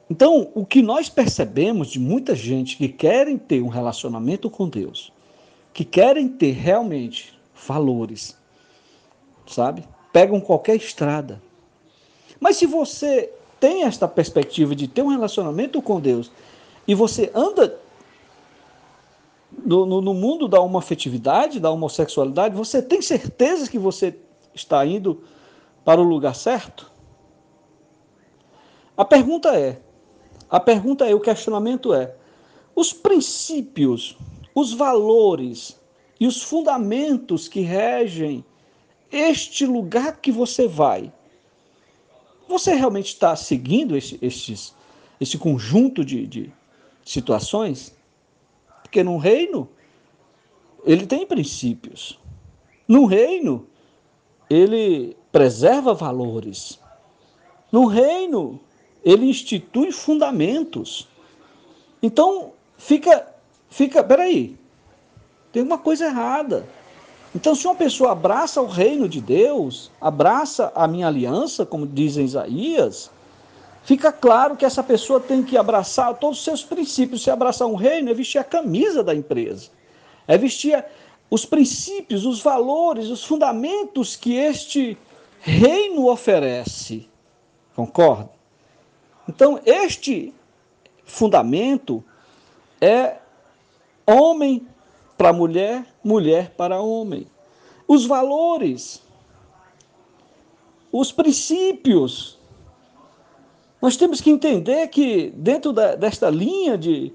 Então, 0.09 0.51
o 0.57 0.67
que 0.67 0.83
nós 0.83 1.09
percebemos 1.09 1.87
de 1.87 2.01
muita 2.01 2.35
gente 2.35 2.77
que 2.77 2.89
querem 2.89 3.39
ter 3.39 3.63
um 3.63 3.69
relacionamento 3.69 4.51
com 4.51 4.69
Deus, 4.69 5.13
que 5.73 5.85
querem 5.85 6.29
ter 6.29 6.51
realmente 6.51 7.39
valores, 7.69 8.37
sabe? 9.47 9.85
Pegam 10.13 10.41
qualquer 10.41 10.75
estrada. 10.75 11.41
Mas 12.41 12.57
se 12.57 12.67
você 12.67 13.33
tem 13.61 13.85
esta 13.85 14.09
perspectiva 14.09 14.75
de 14.75 14.89
ter 14.89 15.03
um 15.03 15.09
relacionamento 15.09 15.81
com 15.81 16.01
Deus 16.01 16.33
e 16.91 16.95
você 16.97 17.31
anda 17.33 17.81
no, 19.65 19.87
no, 19.87 20.01
no 20.01 20.13
mundo 20.13 20.49
da 20.49 20.61
homofetividade, 20.61 21.61
da 21.61 21.71
homossexualidade, 21.71 22.57
você 22.57 22.83
tem 22.83 23.01
certeza 23.01 23.71
que 23.71 23.79
você 23.79 24.19
está 24.53 24.85
indo 24.85 25.23
para 25.85 26.01
o 26.01 26.05
lugar 26.05 26.35
certo? 26.35 26.91
A 28.97 29.05
pergunta 29.05 29.57
é: 29.57 29.81
a 30.51 30.59
pergunta 30.59 31.09
é, 31.09 31.15
o 31.15 31.21
questionamento 31.21 31.95
é: 31.95 32.13
os 32.75 32.93
princípios, 32.93 34.17
os 34.53 34.73
valores 34.73 35.81
e 36.19 36.27
os 36.27 36.43
fundamentos 36.43 37.47
que 37.47 37.61
regem 37.61 38.45
este 39.13 39.65
lugar 39.65 40.21
que 40.21 40.33
você 40.33 40.67
vai, 40.67 41.13
você 42.49 42.75
realmente 42.75 43.13
está 43.13 43.37
seguindo 43.37 43.97
esse, 43.97 44.19
esses, 44.21 44.75
esse 45.21 45.39
conjunto 45.39 46.05
de, 46.05 46.27
de 46.27 46.60
situações? 47.05 47.95
Porque 48.83 49.03
num 49.03 49.19
reino, 49.19 49.69
ele 50.85 51.07
tem 51.07 51.27
princípios. 51.27 52.19
No 52.87 53.07
reino, 53.07 53.67
ele 54.49 55.17
preserva 55.31 55.95
valores. 55.95 56.79
No 57.71 57.87
reino, 57.87 58.59
ele 59.05 59.27
institui 59.27 59.93
fundamentos. 59.93 61.09
Então, 62.03 62.53
fica, 62.77 63.33
fica, 63.69 64.03
peraí, 64.03 64.57
tem 65.53 65.63
uma 65.63 65.79
coisa 65.79 66.07
errada. 66.07 66.67
Então, 67.35 67.55
se 67.55 67.65
uma 67.67 67.77
pessoa 67.77 68.11
abraça 68.11 68.61
o 68.61 68.67
reino 68.67 69.09
de 69.09 69.21
Deus, 69.21 69.91
abraça 70.01 70.73
a 70.75 70.89
minha 70.89 71.07
aliança, 71.07 71.65
como 71.65 71.87
diz 71.87 72.17
em 72.17 72.25
Isaías, 72.25 73.11
fica 73.83 74.13
claro 74.13 74.57
que 74.57 74.65
essa 74.65 74.83
pessoa 74.83 75.21
tem 75.21 75.43
que 75.43 75.57
abraçar 75.57 76.15
todos 76.19 76.39
os 76.39 76.45
seus 76.45 76.65
princípios. 76.65 77.23
Se 77.23 77.31
abraçar 77.31 77.69
um 77.69 77.75
reino, 77.75 78.11
é 78.11 78.15
vestir 78.15 78.39
a 78.39 78.45
camisa 78.45 79.03
da 79.03 79.15
empresa, 79.15 79.71
é 80.27 80.37
vestir 80.39 80.85
os 81.31 81.45
princípios, 81.45 82.27
os 82.27 82.41
valores, 82.43 83.09
os 83.09 83.25
fundamentos 83.25 84.17
que 84.17 84.35
este 84.35 84.99
reino 85.41 86.09
oferece. 86.09 87.09
Concorda? 87.75 88.31
Então, 89.29 89.61
este 89.65 90.35
fundamento 91.05 92.03
é 92.81 93.19
homem 94.07 94.67
para 95.17 95.33
mulher, 95.33 95.85
mulher 96.03 96.51
para 96.57 96.81
homem. 96.81 97.27
Os 97.87 98.07
valores, 98.07 99.03
os 100.91 101.13
princípios. 101.13 102.40
Nós 103.81 103.97
temos 103.97 104.21
que 104.21 104.31
entender 104.31 104.89
que 104.89 105.33
dentro 105.35 105.73
da, 105.73 105.95
desta 105.95 106.29
linha 106.29 106.77
de, 106.77 107.13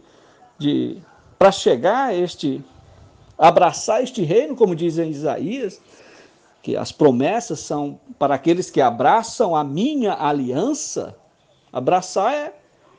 de 0.58 0.98
para 1.38 1.52
chegar 1.52 2.08
a 2.08 2.14
este 2.14 2.64
abraçar 3.38 4.02
este 4.02 4.24
reino, 4.24 4.56
como 4.56 4.76
diz 4.76 4.98
em 4.98 5.10
Isaías, 5.10 5.80
que 6.64 6.76
as 6.76 6.92
promessas 6.92 7.60
são 7.60 8.00
para 8.18 8.34
aqueles 8.36 8.72
que 8.72 8.82
abraçam 8.82 9.56
a 9.56 9.64
minha 9.64 10.14
aliança. 10.14 11.16
Abraçar 11.72 12.34
é 12.34 12.54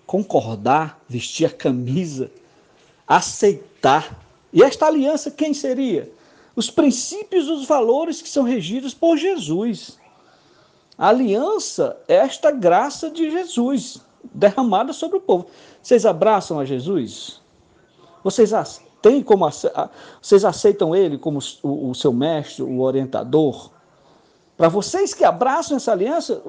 concordar, 0.06 1.00
vestir 1.08 1.46
a 1.46 1.50
camisa, 1.50 2.30
aceitar. 3.08 4.24
E 4.52 4.62
esta 4.62 4.86
aliança 4.86 5.30
quem 5.30 5.52
seria? 5.52 6.08
Os 6.54 6.70
princípios 6.70 7.48
os 7.48 7.66
valores 7.66 8.22
que 8.22 8.28
são 8.28 8.44
regidos 8.44 8.94
por 8.94 9.16
Jesus. 9.16 9.98
A 10.99 11.09
aliança 11.09 11.99
é 12.09 12.14
esta 12.14 12.51
graça 12.51 13.11
de 13.11 13.30
Jesus 13.30 14.01
derramada 14.32 14.92
sobre 14.92 15.18
o 15.18 15.20
povo. 15.20 15.47
Vocês 15.82 16.07
abraçam 16.07 16.59
a 16.59 16.64
Jesus? 16.64 17.40
Vocês 18.24 18.53
tem 19.03 19.22
como 19.22 19.49
vocês 20.20 20.44
aceitam 20.44 20.97
ele 20.97 21.18
como 21.18 21.38
o, 21.62 21.90
o 21.90 21.94
seu 21.94 22.12
mestre, 22.12 22.62
o 22.62 22.80
orientador? 22.80 23.70
Para 24.57 24.68
vocês 24.68 25.12
que 25.12 25.24
abraçam 25.24 25.76
essa 25.76 25.92
aliança, 25.92 26.42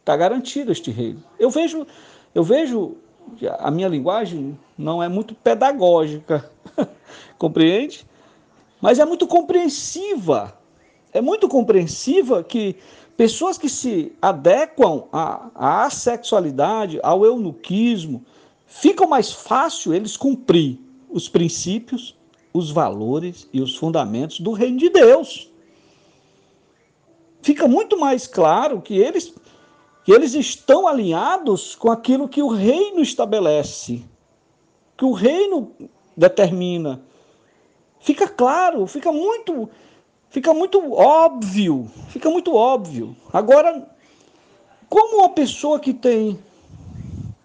está 0.00 0.16
garantido 0.16 0.70
este 0.70 0.90
reino. 0.90 1.22
Eu 1.38 1.50
vejo, 1.50 1.86
eu 2.34 2.44
vejo 2.44 2.96
a 3.58 3.70
minha 3.70 3.88
linguagem 3.88 4.58
não 4.76 5.02
é 5.02 5.08
muito 5.08 5.34
pedagógica, 5.34 6.50
compreende? 7.38 8.06
Mas 8.80 8.98
é 8.98 9.04
muito 9.04 9.26
compreensiva. 9.26 10.57
É 11.12 11.20
muito 11.20 11.48
compreensiva 11.48 12.42
que 12.42 12.76
pessoas 13.16 13.58
que 13.58 13.68
se 13.68 14.12
adequam 14.20 15.04
à, 15.12 15.84
à 15.84 15.90
sexualidade, 15.90 17.00
ao 17.02 17.24
eunuquismo, 17.24 18.24
ficam 18.66 19.08
mais 19.08 19.32
fácil 19.32 19.94
eles 19.94 20.16
cumprir 20.16 20.78
os 21.10 21.28
princípios, 21.28 22.16
os 22.52 22.70
valores 22.70 23.48
e 23.52 23.60
os 23.60 23.76
fundamentos 23.76 24.40
do 24.40 24.52
reino 24.52 24.78
de 24.78 24.90
Deus. 24.90 25.50
Fica 27.40 27.66
muito 27.66 27.98
mais 27.98 28.26
claro 28.26 28.82
que 28.82 28.98
eles, 28.98 29.32
que 30.04 30.12
eles 30.12 30.34
estão 30.34 30.86
alinhados 30.86 31.74
com 31.74 31.90
aquilo 31.90 32.28
que 32.28 32.42
o 32.42 32.48
reino 32.48 33.00
estabelece, 33.00 34.04
que 34.96 35.04
o 35.04 35.12
reino 35.12 35.72
determina. 36.16 37.00
Fica 38.00 38.28
claro, 38.28 38.86
fica 38.86 39.10
muito, 39.10 39.68
fica 40.30 40.52
muito 40.52 40.92
óbvio, 40.92 41.90
fica 42.08 42.28
muito 42.30 42.54
óbvio. 42.54 43.16
Agora, 43.32 43.86
como 44.88 45.18
uma 45.18 45.30
pessoa 45.30 45.78
que 45.78 45.92
tem 45.92 46.38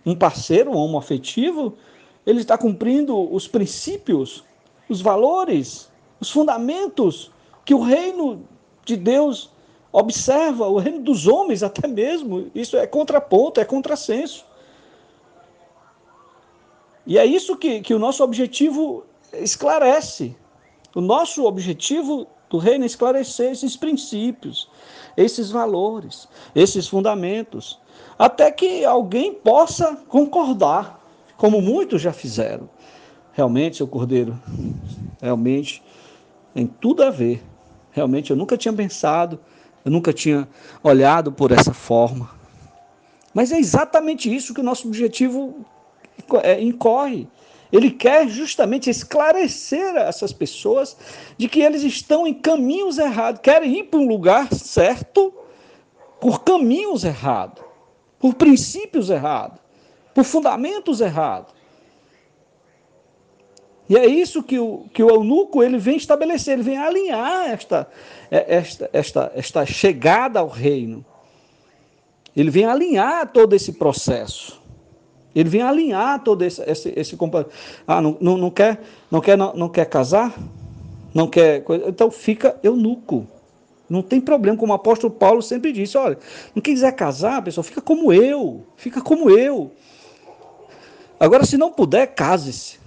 um 0.05 0.15
parceiro 0.15 0.71
um 0.71 0.77
homoafetivo, 0.77 1.77
ele 2.25 2.41
está 2.41 2.57
cumprindo 2.57 3.33
os 3.33 3.47
princípios, 3.47 4.43
os 4.89 5.01
valores, 5.01 5.89
os 6.19 6.29
fundamentos 6.29 7.31
que 7.65 7.73
o 7.73 7.81
reino 7.81 8.45
de 8.85 8.95
Deus 8.95 9.49
observa, 9.91 10.67
o 10.67 10.77
reino 10.77 11.01
dos 11.01 11.27
homens 11.27 11.63
até 11.63 11.87
mesmo. 11.87 12.49
Isso 12.53 12.75
é 12.77 12.87
contraponto, 12.87 13.59
é 13.59 13.65
contrassenso. 13.65 14.45
E 17.05 17.17
é 17.17 17.25
isso 17.25 17.57
que, 17.57 17.81
que 17.81 17.93
o 17.93 17.99
nosso 17.99 18.23
objetivo 18.23 19.05
esclarece. 19.33 20.35
O 20.95 21.01
nosso 21.01 21.45
objetivo 21.45 22.27
do 22.53 22.59
reino 22.59 22.85
esclarecer 22.85 23.51
esses 23.51 23.75
princípios, 23.75 24.69
esses 25.17 25.49
valores, 25.49 26.27
esses 26.53 26.87
fundamentos, 26.87 27.79
até 28.17 28.51
que 28.51 28.85
alguém 28.85 29.33
possa 29.33 29.95
concordar 30.07 31.03
como 31.35 31.59
muitos 31.59 31.99
já 31.99 32.13
fizeram. 32.13 32.69
Realmente, 33.31 33.77
seu 33.77 33.87
Cordeiro, 33.87 34.39
realmente 35.19 35.81
tem 36.53 36.67
tudo 36.67 37.01
a 37.01 37.09
ver. 37.09 37.43
Realmente, 37.89 38.29
eu 38.29 38.37
nunca 38.37 38.55
tinha 38.55 38.71
pensado, 38.71 39.39
eu 39.83 39.91
nunca 39.91 40.13
tinha 40.13 40.47
olhado 40.83 41.31
por 41.31 41.51
essa 41.51 41.73
forma. 41.73 42.29
Mas 43.33 43.51
é 43.51 43.57
exatamente 43.57 44.31
isso 44.31 44.53
que 44.53 44.61
o 44.61 44.63
nosso 44.63 44.87
objetivo 44.87 45.65
é, 46.43 46.61
incorre. 46.61 47.27
Ele 47.73 47.91
quer 47.91 48.29
justamente 48.29 48.89
esclarecer 48.89 49.95
essas 49.97 50.31
pessoas 50.31 50.95
de 51.37 51.49
que 51.49 51.59
eles 51.59 51.83
estão 51.83 52.25
em 52.25 52.33
caminhos 52.33 52.97
errados, 52.97 53.41
querem 53.41 53.79
ir 53.79 53.83
para 53.85 53.99
um 53.99 54.07
lugar 54.07 54.53
certo 54.53 55.33
por 56.21 56.43
caminhos 56.43 57.03
errados, 57.03 57.61
por 58.17 58.35
princípios 58.35 59.09
errados 59.09 59.63
por 60.13 60.23
fundamentos 60.23 61.01
errados. 61.01 61.53
E 63.89 63.97
é 63.97 64.05
isso 64.05 64.41
que 64.41 64.57
o, 64.57 64.85
que 64.93 65.03
o 65.03 65.09
eunuco 65.09 65.61
ele 65.61 65.77
vem 65.77 65.97
estabelecer, 65.97 66.53
ele 66.53 66.63
vem 66.63 66.77
alinhar 66.77 67.49
esta, 67.49 67.87
é, 68.31 68.55
esta, 68.55 68.89
esta, 68.93 69.31
esta 69.35 69.65
chegada 69.65 70.39
ao 70.39 70.47
reino. 70.47 71.05
Ele 72.35 72.49
vem 72.49 72.65
alinhar 72.65 73.31
todo 73.31 73.53
esse 73.53 73.73
processo. 73.73 74.62
Ele 75.35 75.49
vem 75.49 75.61
alinhar 75.61 76.23
todo 76.23 76.43
esse, 76.43 76.61
esse, 76.69 76.93
esse 76.95 77.17
ah, 77.87 78.01
não, 78.01 78.17
não, 78.21 78.37
não, 78.37 78.51
quer, 78.51 78.81
não 79.09 79.19
quer, 79.19 79.37
não, 79.37 79.53
não 79.53 79.69
quer 79.69 79.85
casar, 79.85 80.37
não 81.13 81.27
quer, 81.27 81.63
então 81.87 82.11
fica 82.11 82.55
eunuco. 82.61 83.27
Não 83.89 84.01
tem 84.01 84.21
problema, 84.21 84.57
como 84.57 84.71
o 84.71 84.75
apóstolo 84.75 85.13
Paulo 85.13 85.41
sempre 85.41 85.71
disse, 85.71 85.97
olha, 85.97 86.17
não 86.55 86.61
quiser 86.61 86.91
casar, 86.93 87.41
pessoal, 87.43 87.63
fica 87.63 87.81
como 87.81 88.13
eu, 88.13 88.63
fica 88.75 89.01
como 89.01 89.29
eu. 89.29 89.71
Agora, 91.19 91.45
se 91.45 91.57
não 91.57 91.71
puder, 91.71 92.07
case-se. 92.07 92.79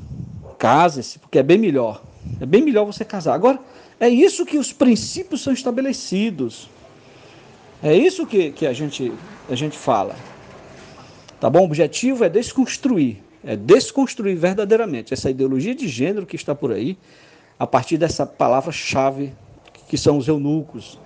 Case-se, 0.58 1.18
porque 1.18 1.38
é 1.38 1.42
bem 1.42 1.58
melhor. 1.58 2.02
É 2.40 2.46
bem 2.46 2.62
melhor 2.62 2.84
você 2.84 3.04
casar. 3.04 3.34
Agora, 3.34 3.58
é 3.98 4.08
isso 4.08 4.44
que 4.44 4.58
os 4.58 4.72
princípios 4.72 5.42
são 5.42 5.52
estabelecidos. 5.52 6.68
É 7.82 7.94
isso 7.94 8.26
que, 8.26 8.50
que 8.50 8.66
a, 8.66 8.72
gente, 8.72 9.12
a 9.48 9.54
gente 9.54 9.76
fala. 9.76 10.16
Tá 11.46 11.50
bom? 11.50 11.60
O 11.60 11.64
objetivo 11.66 12.24
é 12.24 12.28
desconstruir. 12.28 13.22
É 13.44 13.54
desconstruir 13.54 14.34
verdadeiramente 14.34 15.14
essa 15.14 15.30
ideologia 15.30 15.76
de 15.76 15.86
gênero 15.86 16.26
que 16.26 16.34
está 16.34 16.56
por 16.56 16.72
aí, 16.72 16.98
a 17.56 17.64
partir 17.64 17.96
dessa 17.96 18.26
palavra-chave 18.26 19.32
que 19.86 19.96
são 19.96 20.18
os 20.18 20.26
eunucos, 20.26 20.98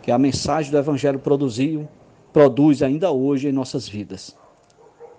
que 0.00 0.12
a 0.12 0.16
mensagem 0.16 0.70
do 0.70 0.78
Evangelho 0.78 1.18
produziu, 1.18 1.88
produz 2.32 2.80
ainda 2.80 3.10
hoje 3.10 3.48
em 3.48 3.52
nossas 3.52 3.88
vidas. 3.88 4.36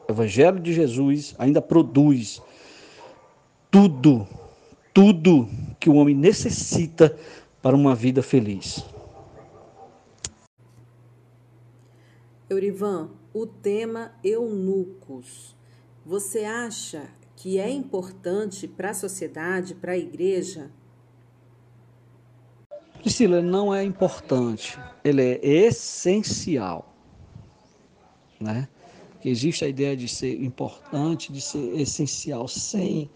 O 0.07 0.13
Evangelho 0.13 0.61
de 0.61 0.71
Jesus 0.71 1.35
ainda 1.37 1.61
produz 1.61 2.41
tudo, 3.69 4.25
tudo 4.93 5.49
que 5.77 5.89
o 5.89 5.95
homem 5.95 6.15
necessita 6.15 7.17
para 7.61 7.75
uma 7.75 7.93
vida 7.93 8.23
feliz. 8.23 8.85
Eurivan, 12.49 13.09
o 13.33 13.45
tema 13.45 14.11
eunucos. 14.23 15.55
Você 16.05 16.45
acha 16.45 17.09
que 17.35 17.59
é 17.59 17.69
importante 17.69 18.67
para 18.67 18.91
a 18.91 18.93
sociedade, 18.93 19.75
para 19.75 19.93
a 19.93 19.97
igreja? 19.97 20.71
Priscila, 23.01 23.41
não 23.41 23.73
é 23.73 23.83
importante, 23.83 24.77
ele 25.03 25.21
é 25.21 25.45
essencial. 25.45 26.93
Né? 28.39 28.67
existe 29.23 29.65
a 29.65 29.67
ideia 29.67 29.97
de 29.97 30.07
ser 30.07 30.41
importante, 30.41 31.31
de 31.31 31.41
ser 31.41 31.79
essencial, 31.79 32.47
sem, 32.47 33.09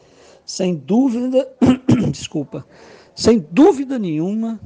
sem 0.46 0.76
dúvida, 0.76 1.48
desculpa, 2.12 2.66
sem 3.16 3.40
dúvida 3.40 3.98
nenhuma, 3.98 4.60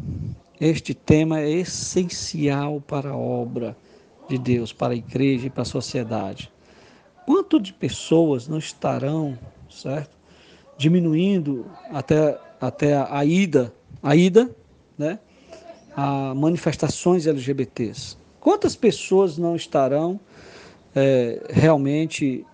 este 0.60 0.94
tema 0.94 1.40
é 1.40 1.50
essencial 1.52 2.82
para 2.82 3.12
a 3.12 3.18
obra 3.18 3.78
de 4.28 4.38
Deus, 4.38 4.74
para 4.74 4.94
a 4.94 4.96
igreja 4.96 5.48
e 5.48 5.50
para 5.50 5.62
a 5.62 5.66
sociedade. 5.66 6.52
Quanto 7.26 7.60
de 7.60 7.74
pessoas 7.74 8.48
não 8.48 8.58
estarão, 8.58 9.38
certo? 9.70 10.16
Diminuindo 10.78 11.66
até, 11.92 12.40
até 12.60 12.96
a 12.96 13.26
ida, 13.26 13.74
a 14.02 14.16
ida, 14.16 14.50
né? 14.98 15.20
A 15.96 16.34
manifestações 16.36 17.26
LGBTs. 17.26 18.18
Quantas 18.40 18.76
pessoas 18.76 19.38
não 19.38 19.56
estarão 19.56 20.20
é, 20.96 21.44
realmente 21.50 22.46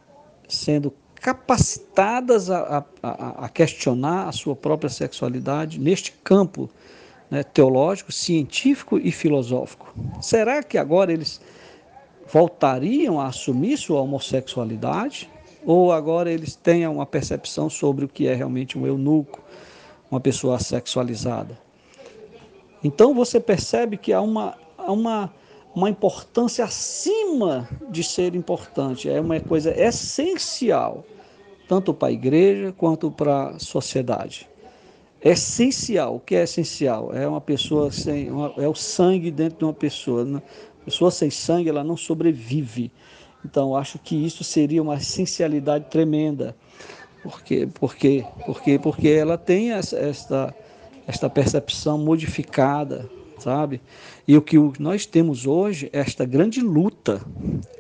sendo 0.48 0.94
capacitadas 1.16 2.50
a, 2.50 2.86
a, 3.02 3.46
a, 3.46 3.50
questionar 3.50 4.28
a 4.28 4.32
sua 4.34 4.56
própria 4.56 4.90
sexualidade 4.90 5.80
neste 5.80 6.12
campo 6.24 6.70
né, 7.32 7.44
teológico, 7.44 8.12
científico 8.12 9.00
e 9.00 9.10
filosófico. 9.12 9.94
Será 10.22 10.62
que 10.62 10.78
agora 10.78 11.14
eles 11.14 11.40
voltariam 12.34 13.20
a 13.22 13.28
assumir 13.28 13.78
sua 13.78 14.02
homossexualidade? 14.02 15.30
Ou 15.64 15.92
agora 15.92 16.32
eles 16.32 16.56
têm 16.56 16.88
uma 16.88 17.06
percepção 17.06 17.70
sobre 17.70 18.04
o 18.04 18.08
que 18.08 18.28
é 18.28 18.34
realmente 18.34 18.78
um 18.78 18.88
eunuco, 18.88 19.40
uma 20.10 20.20
pessoa 20.20 20.58
sexualizada? 20.58 21.58
Então 22.84 23.14
você 23.14 23.40
percebe 23.40 23.96
que 23.96 24.12
há 24.12 24.20
uma, 24.20 24.58
há 24.76 24.92
uma, 24.92 25.32
uma 25.76 25.90
importância 25.90 26.66
acima 26.66 27.70
de 27.90 28.04
ser 28.04 28.34
importante, 28.34 29.08
é 29.08 29.22
uma 29.22 29.40
coisa 29.40 29.72
essencial 29.80 31.06
tanto 31.68 31.94
para 31.94 32.10
a 32.10 32.12
igreja 32.12 32.74
quanto 32.76 33.10
para 33.10 33.50
a 33.50 33.60
sociedade. 33.60 34.50
Essencial. 35.24 36.18
O 36.18 36.20
que 36.20 36.36
é 36.36 36.44
essencial? 36.44 37.14
É 37.14 37.26
uma 37.26 37.40
pessoa 37.40 37.92
sem. 37.92 38.28
É 38.58 38.68
o 38.68 38.76
sangue 38.76 39.32
dentro 39.32 39.60
de 39.60 39.64
uma 39.64 39.74
pessoa. 39.74 40.44
Pessoa 40.86 41.12
sem 41.12 41.30
sangue, 41.30 41.70
ela 41.70 41.84
não 41.84 41.98
sobrevive. 41.98 42.92
Então, 43.46 43.76
acho 43.76 44.00
que 44.00 44.16
isso 44.16 44.44
seria 44.44 44.82
uma 44.82 44.96
essencialidade 44.96 45.86
tremenda. 45.90 46.56
Porque, 47.22 47.68
porque, 47.74 48.26
porque, 48.46 48.80
porque 48.80 49.08
ela 49.08 49.38
tem 49.38 49.72
esta, 49.72 50.54
esta 51.08 51.30
percepção 51.30 51.98
modificada, 51.98 53.10
sabe? 53.40 53.82
E 54.28 54.36
o 54.38 54.42
que 54.42 54.58
nós 54.80 55.06
temos 55.06 55.46
hoje 55.46 55.90
é 55.94 56.00
esta 56.00 56.26
grande 56.26 56.62
luta, 56.62 57.22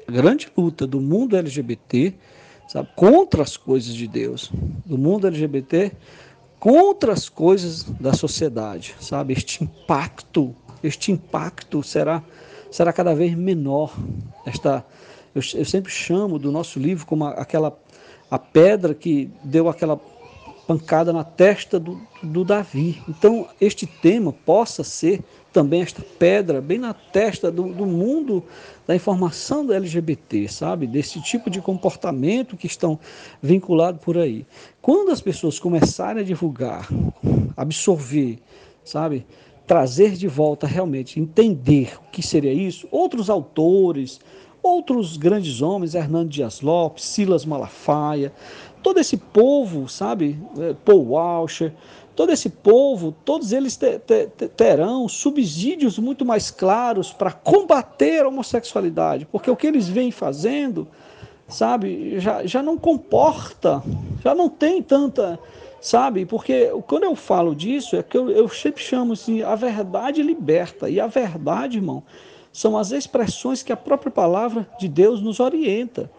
grande 0.08 0.50
luta 0.56 0.88
do 0.88 1.02
mundo 1.02 1.36
LGBT 1.36 2.14
sabe, 2.68 2.90
contra 2.96 3.44
as 3.44 3.58
coisas 3.58 3.94
de 3.94 4.08
Deus, 4.08 4.52
do 4.86 4.98
mundo 4.98 5.28
LGBT, 5.28 5.92
contra 6.60 7.14
as 7.14 7.30
coisas 7.30 7.84
da 7.84 8.14
sociedade, 8.14 8.96
sabe? 9.00 9.34
Este 9.34 9.64
impacto, 9.64 10.56
este 10.82 11.12
impacto 11.12 11.84
será 11.84 12.24
será 12.74 12.92
cada 12.92 13.14
vez 13.14 13.36
menor. 13.36 13.96
Esta 14.46 14.84
eu, 15.34 15.42
eu 15.54 15.66
sempre 15.66 15.92
chamo 15.92 16.40
do 16.40 16.52
nosso 16.52 16.80
livro 16.80 17.06
como 17.06 17.26
aquela 17.26 17.78
a 18.32 18.40
pedra 18.40 18.96
que 18.96 19.30
deu 19.44 19.70
aquela 19.70 20.02
pancada 20.66 21.14
na 21.14 21.24
testa 21.24 21.80
do, 21.80 22.02
do 22.24 22.44
Davi. 22.44 23.00
Então, 23.08 23.48
este 23.62 23.86
tema 23.86 24.34
possa 24.34 24.84
ser 24.84 25.22
também 25.52 25.82
esta 25.82 26.02
pedra 26.02 26.60
bem 26.62 26.80
na 26.80 26.94
testa 26.96 27.52
do, 27.52 27.72
do 27.72 27.86
mundo 27.86 28.44
da 28.88 28.96
informação 28.96 29.64
do 29.64 29.74
LGBT, 29.74 30.48
sabe? 30.48 30.88
Desse 30.88 31.22
tipo 31.22 31.50
de 31.50 31.62
comportamento 31.62 32.58
que 32.58 32.66
estão 32.66 32.98
vinculados 33.40 34.02
por 34.02 34.18
aí. 34.18 34.48
Quando 34.82 35.12
as 35.12 35.22
pessoas 35.22 35.60
começarem 35.60 36.24
a 36.24 36.26
divulgar, 36.26 36.88
absorver, 37.56 38.40
sabe? 38.84 39.28
Trazer 39.66 40.12
de 40.12 40.28
volta 40.28 40.68
realmente, 40.68 41.20
entender 41.20 41.98
o 42.06 42.12
que 42.12 42.22
seria 42.22 42.52
isso, 42.52 42.88
outros 42.92 43.30
autores, 43.30 44.20
outros 44.62 45.18
grandes 45.18 45.62
homens, 45.62 45.96
Hernando 45.96 46.30
Dias 46.30 46.62
Lopes, 46.62 47.04
Silas 47.04 47.46
Malafaia, 47.46 48.34
todo 48.82 49.00
esse 49.00 49.18
povo, 49.18 49.88
sabe? 49.88 50.38
É, 50.60 50.74
Paul 50.86 51.10
Walsh, 51.10 51.72
todo 52.16 52.32
esse 52.32 52.50
povo, 52.50 53.14
todos 53.26 53.52
eles 53.52 53.76
te, 53.76 54.00
te, 54.00 54.28
terão 54.50 55.08
subsídios 55.08 55.98
muito 55.98 56.26
mais 56.26 56.52
claros 56.52 57.12
para 57.12 57.32
combater 57.32 58.24
a 58.24 58.28
homossexualidade, 58.28 59.28
porque 59.32 59.50
o 59.50 59.56
que 59.56 59.68
eles 59.68 59.88
vêm 59.88 60.12
fazendo, 60.12 60.88
sabe, 61.48 62.20
já, 62.20 62.46
já 62.46 62.62
não 62.62 62.78
comporta, 62.78 63.82
já 64.24 64.36
não 64.36 64.50
tem 64.50 64.82
tanta, 64.82 65.40
sabe, 65.84 66.26
porque 66.26 66.72
quando 66.88 67.04
eu 67.04 67.16
falo 67.16 67.56
disso, 67.56 67.96
é 67.96 68.02
que 68.02 68.18
eu, 68.18 68.30
eu 68.30 68.50
sempre 68.50 68.82
chamo 68.82 69.14
assim, 69.14 69.42
a 69.42 69.54
verdade 69.54 70.24
liberta, 70.24 70.90
e 70.90 71.00
a 71.00 71.08
verdade, 71.08 71.78
irmão, 71.78 72.02
são 72.52 72.78
as 72.78 72.92
expressões 72.92 73.62
que 73.62 73.72
a 73.72 73.78
própria 73.78 74.12
palavra 74.12 74.68
de 74.80 74.88
Deus 74.88 75.22
nos 75.22 75.40
orienta. 75.40 76.10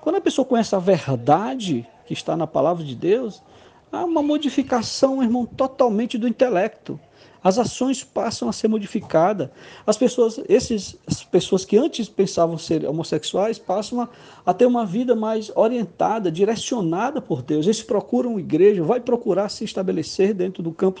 Quando 0.00 0.16
a 0.16 0.20
pessoa 0.20 0.44
conhece 0.44 0.74
a 0.74 0.78
verdade 0.78 1.86
que 2.06 2.12
está 2.12 2.36
na 2.36 2.46
palavra 2.46 2.84
de 2.84 2.94
Deus, 2.94 3.42
Há 3.90 4.04
uma 4.04 4.22
modificação, 4.22 5.22
irmão, 5.22 5.46
totalmente 5.46 6.18
do 6.18 6.28
intelecto. 6.28 7.00
As 7.48 7.58
ações 7.58 8.04
passam 8.04 8.46
a 8.46 8.52
ser 8.52 8.68
modificadas. 8.68 9.48
As 9.86 9.96
pessoas, 9.96 10.38
esses, 10.50 10.98
as 11.06 11.24
pessoas 11.24 11.64
que 11.64 11.78
antes 11.78 12.06
pensavam 12.06 12.58
ser 12.58 12.84
homossexuais 12.84 13.58
passam 13.58 14.02
a, 14.02 14.08
a, 14.44 14.52
ter 14.52 14.66
uma 14.66 14.84
vida 14.84 15.16
mais 15.16 15.50
orientada, 15.56 16.30
direcionada 16.30 17.22
por 17.22 17.40
Deus. 17.40 17.64
Eles 17.64 17.82
procuram 17.82 18.38
igreja, 18.38 18.84
vai 18.84 19.00
procurar 19.00 19.48
se 19.48 19.64
estabelecer 19.64 20.34
dentro 20.34 20.62
do 20.62 20.72
campo, 20.72 21.00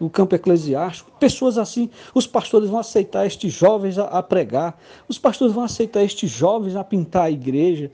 do 0.00 0.10
campo 0.10 0.34
eclesiástico. 0.34 1.12
Pessoas 1.20 1.56
assim, 1.56 1.88
os 2.12 2.26
pastores 2.26 2.68
vão 2.68 2.80
aceitar 2.80 3.24
estes 3.24 3.52
jovens 3.52 3.96
a, 3.96 4.06
a 4.06 4.20
pregar, 4.20 4.76
os 5.06 5.16
pastores 5.16 5.54
vão 5.54 5.62
aceitar 5.62 6.02
estes 6.02 6.28
jovens 6.28 6.74
a 6.74 6.82
pintar 6.82 7.26
a 7.26 7.30
igreja, 7.30 7.92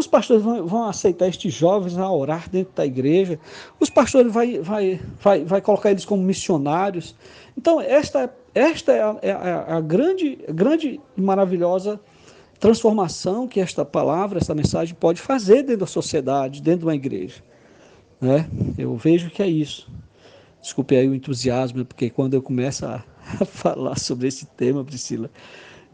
os 0.00 0.06
pastores 0.06 0.42
vão, 0.42 0.66
vão, 0.66 0.84
aceitar 0.84 1.28
estes 1.28 1.52
jovens 1.52 1.98
a 1.98 2.10
orar 2.10 2.48
dentro 2.48 2.72
da 2.74 2.86
igreja. 2.86 3.38
Os 3.78 3.90
pastores 3.90 4.32
vai, 4.32 4.58
vai, 4.58 4.98
vai, 5.20 5.44
vai 5.44 5.60
colocar 5.60 5.90
eles 5.90 6.06
como 6.06 6.22
missionários. 6.22 7.14
Então, 7.60 7.78
esta, 7.78 8.34
esta 8.54 8.90
é, 8.90 9.02
a, 9.02 9.18
é 9.20 9.32
a, 9.32 9.76
a 9.76 9.80
grande, 9.82 10.38
grande 10.48 10.98
e 11.14 11.20
maravilhosa 11.20 12.00
transformação 12.58 13.46
que 13.46 13.60
esta 13.60 13.84
palavra, 13.84 14.38
esta 14.38 14.54
mensagem 14.54 14.94
pode 14.94 15.20
fazer 15.20 15.62
dentro 15.62 15.80
da 15.80 15.86
sociedade, 15.86 16.62
dentro 16.62 16.80
de 16.80 16.86
uma 16.86 16.94
igreja. 16.94 17.42
Né? 18.18 18.48
Eu 18.78 18.96
vejo 18.96 19.28
que 19.28 19.42
é 19.42 19.46
isso. 19.46 19.90
Desculpe 20.62 20.96
aí 20.96 21.06
o 21.06 21.14
entusiasmo, 21.14 21.84
porque 21.84 22.08
quando 22.08 22.32
eu 22.32 22.40
começo 22.40 22.86
a, 22.86 23.04
a 23.38 23.44
falar 23.44 23.98
sobre 23.98 24.26
esse 24.26 24.46
tema, 24.46 24.82
Priscila, 24.82 25.30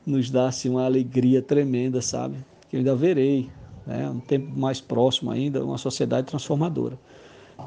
nos 0.06 0.30
dá 0.30 0.46
assim, 0.46 0.68
uma 0.68 0.84
alegria 0.84 1.42
tremenda, 1.42 2.00
sabe? 2.00 2.36
Que 2.70 2.76
eu 2.76 2.78
ainda 2.78 2.94
verei 2.94 3.50
né? 3.84 4.08
um 4.08 4.20
tempo 4.20 4.56
mais 4.56 4.80
próximo 4.80 5.32
ainda, 5.32 5.64
uma 5.64 5.78
sociedade 5.78 6.28
transformadora. 6.28 6.96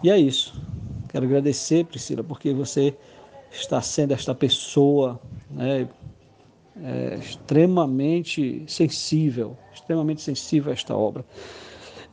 E 0.02 0.10
é 0.10 0.18
isso. 0.18 0.62
Quero 1.10 1.26
agradecer, 1.26 1.84
Priscila, 1.84 2.24
porque 2.24 2.54
você 2.54 2.96
está 3.52 3.82
sendo 3.82 4.14
esta 4.14 4.34
pessoa 4.34 5.20
né, 5.50 5.88
é, 6.82 7.18
extremamente 7.20 8.64
sensível, 8.68 9.58
extremamente 9.74 10.22
sensível 10.22 10.72
a 10.72 10.74
esta 10.74 10.96
obra. 10.96 11.26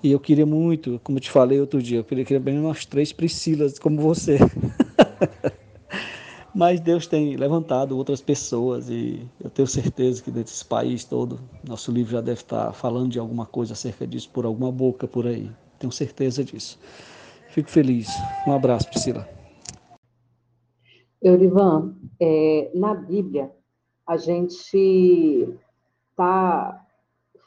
E 0.02 0.12
eu 0.12 0.20
queria 0.20 0.46
muito, 0.46 1.00
como 1.02 1.18
te 1.18 1.30
falei 1.30 1.60
outro 1.60 1.82
dia, 1.82 1.98
eu 1.98 2.04
queria, 2.04 2.24
queria 2.24 2.40
bem 2.40 2.58
umas 2.58 2.84
três 2.84 3.12
Priscilas 3.12 3.78
como 3.78 4.00
você. 4.00 4.38
Mas 6.54 6.80
Deus 6.80 7.06
tem 7.06 7.36
levantado 7.36 7.96
outras 7.96 8.22
pessoas 8.22 8.88
e 8.88 9.20
eu 9.42 9.50
tenho 9.50 9.68
certeza 9.68 10.22
que 10.22 10.30
desse 10.30 10.64
país 10.64 11.04
todo, 11.04 11.38
nosso 11.62 11.92
livro 11.92 12.12
já 12.12 12.20
deve 12.22 12.40
estar 12.40 12.72
falando 12.72 13.10
de 13.10 13.18
alguma 13.18 13.44
coisa 13.44 13.74
acerca 13.74 14.06
disso 14.06 14.30
por 14.32 14.46
alguma 14.46 14.72
boca 14.72 15.06
por 15.06 15.26
aí. 15.26 15.50
Tenho 15.78 15.92
certeza 15.92 16.42
disso. 16.42 16.78
Fico 17.50 17.70
feliz. 17.70 18.08
Um 18.46 18.52
abraço, 18.52 18.88
Priscila. 18.88 19.35
Eurivan, 21.26 21.96
é, 22.20 22.70
na 22.72 22.94
Bíblia, 22.94 23.50
a 24.06 24.16
gente 24.16 25.48
está 26.10 26.86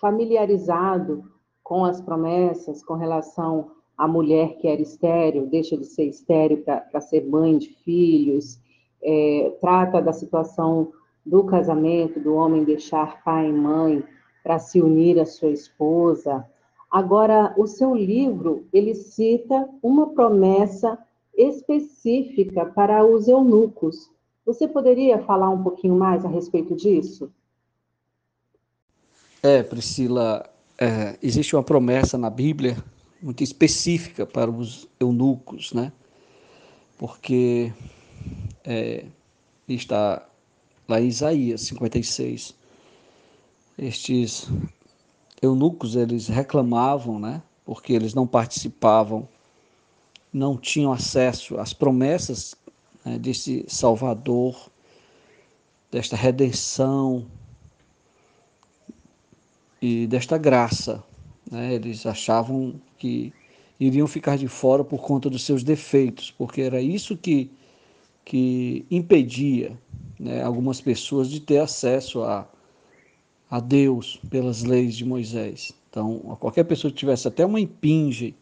familiarizado 0.02 1.24
com 1.64 1.86
as 1.86 2.02
promessas 2.02 2.84
com 2.84 2.96
relação 2.96 3.72
à 3.98 4.06
mulher 4.06 4.58
que 4.58 4.68
era 4.68 4.82
estéreo, 4.82 5.48
deixa 5.48 5.78
de 5.78 5.86
ser 5.86 6.06
estéreo 6.06 6.62
para 6.62 7.00
ser 7.00 7.26
mãe 7.26 7.58
de 7.58 7.70
filhos, 7.70 8.60
é, 9.02 9.56
trata 9.62 10.02
da 10.02 10.12
situação 10.12 10.92
do 11.26 11.46
casamento, 11.46 12.20
do 12.20 12.34
homem 12.34 12.66
deixar 12.66 13.24
pai 13.24 13.48
e 13.48 13.54
mãe 13.54 14.04
para 14.44 14.60
se 14.60 14.82
unir 14.82 15.18
à 15.18 15.26
sua 15.26 15.52
esposa. 15.52 16.46
Agora, 16.92 17.54
o 17.58 17.66
seu 17.66 17.96
livro, 17.96 18.68
ele 18.74 18.94
cita 18.94 19.70
uma 19.82 20.08
promessa 20.08 21.00
específica 21.40 22.66
para 22.66 23.06
os 23.06 23.28
eunucos. 23.28 24.12
Você 24.46 24.68
poderia 24.68 25.20
falar 25.20 25.50
um 25.50 25.64
pouquinho 25.64 25.96
mais 25.96 26.26
a 26.26 26.28
respeito 26.28 26.76
disso? 26.76 27.32
É, 29.42 29.64
Priscila, 29.64 30.50
é, 30.78 31.18
existe 31.24 31.56
uma 31.56 31.64
promessa 31.64 32.18
na 32.18 32.30
Bíblia 32.30 32.78
muito 33.22 33.42
específica 33.42 34.26
para 34.26 34.52
os 34.52 34.88
eunucos, 35.00 35.72
né? 35.72 35.94
Porque 36.98 37.72
é, 38.66 39.06
está 39.68 40.28
lá 40.90 41.00
em 41.00 41.08
Isaías 41.08 41.62
56. 41.62 42.54
Estes 43.78 44.50
eunucos, 45.42 45.96
eles 45.96 46.28
reclamavam, 46.28 47.18
né? 47.18 47.42
Porque 47.64 47.94
eles 47.94 48.14
não 48.14 48.28
participavam, 48.28 49.26
não 50.32 50.58
tinham 50.58 50.92
acesso 50.92 51.58
às 51.58 51.74
promessas 51.74 52.56
né, 53.04 53.18
desse 53.18 53.66
Salvador, 53.68 54.70
desta 55.92 56.16
redenção 56.16 57.26
e 59.82 60.06
desta 60.08 60.38
graça. 60.38 61.04
Né? 61.50 61.74
Eles 61.74 62.06
achavam 62.06 62.80
que 62.98 63.34
iriam 63.80 64.08
ficar 64.08 64.38
de 64.38 64.48
fora 64.48 64.84
por 64.84 65.02
conta 65.02 65.30
dos 65.30 65.44
seus 65.44 65.64
defeitos, 65.64 66.32
porque 66.32 66.62
era 66.62 66.82
isso 66.82 67.16
que, 67.18 67.50
que 68.26 68.86
impedia 68.92 69.78
né, 70.20 70.44
algumas 70.44 70.82
pessoas 70.82 71.30
de 71.30 71.40
ter 71.40 71.60
acesso 71.60 72.22
a, 72.24 72.48
a 73.50 73.60
Deus 73.60 74.20
pelas 74.30 74.64
leis 74.64 74.96
de 74.96 75.06
Moisés. 75.06 75.74
Então, 75.90 76.20
qualquer 76.40 76.66
pessoa 76.66 76.92
que 76.92 76.98
tivesse 76.98 77.28
até 77.28 77.46
uma 77.46 77.60
impinge, 77.60 78.36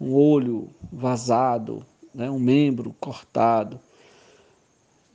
um 0.00 0.14
olho 0.14 0.68
vazado, 0.92 1.84
né, 2.14 2.30
um 2.30 2.38
membro 2.38 2.94
cortado, 3.00 3.80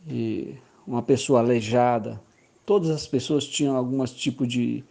e 0.08 0.56
uma 0.88 1.02
pessoa 1.02 1.40
aleijada, 1.40 2.20
todas 2.66 2.90
as 2.90 3.06
pessoas 3.06 3.46
tinham 3.46 3.76
algum 3.76 4.04
tipo 4.06 4.48
de, 4.48 4.84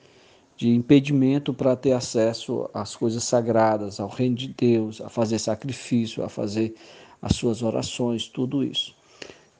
de 0.57 0.69
impedimento 0.69 1.53
para 1.53 1.75
ter 1.75 1.93
acesso 1.93 2.69
às 2.73 2.95
coisas 2.95 3.25
sagradas, 3.25 3.99
ao 3.99 4.09
reino 4.09 4.37
de 4.37 4.49
Deus, 4.49 5.01
a 5.01 5.09
fazer 5.09 5.39
sacrifício, 5.39 6.23
a 6.23 6.29
fazer 6.29 6.75
as 7.21 7.35
suas 7.35 7.63
orações, 7.63 8.29
tudo 8.29 8.63
isso. 8.63 8.95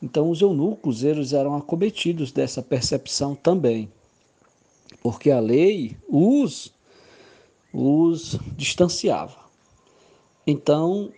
Então 0.01 0.31
os 0.31 0.41
eunucos 0.41 1.03
eles 1.03 1.33
eram 1.33 1.57
acometidos 1.57 2.31
dessa 2.31 2.63
percepção 2.63 3.35
também, 3.35 3.91
porque 5.03 5.31
a 5.31 5.41
lei 5.41 5.97
os 6.09 6.73
os 7.73 8.39
distanciava. 8.57 9.48
Então, 10.51 11.13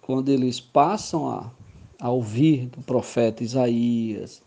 quando 0.00 0.28
eles 0.28 0.58
passam 0.58 1.28
a, 1.28 1.52
a 2.00 2.10
ouvir 2.10 2.66
do 2.66 2.82
profeta 2.82 3.44
Isaías, 3.44 4.42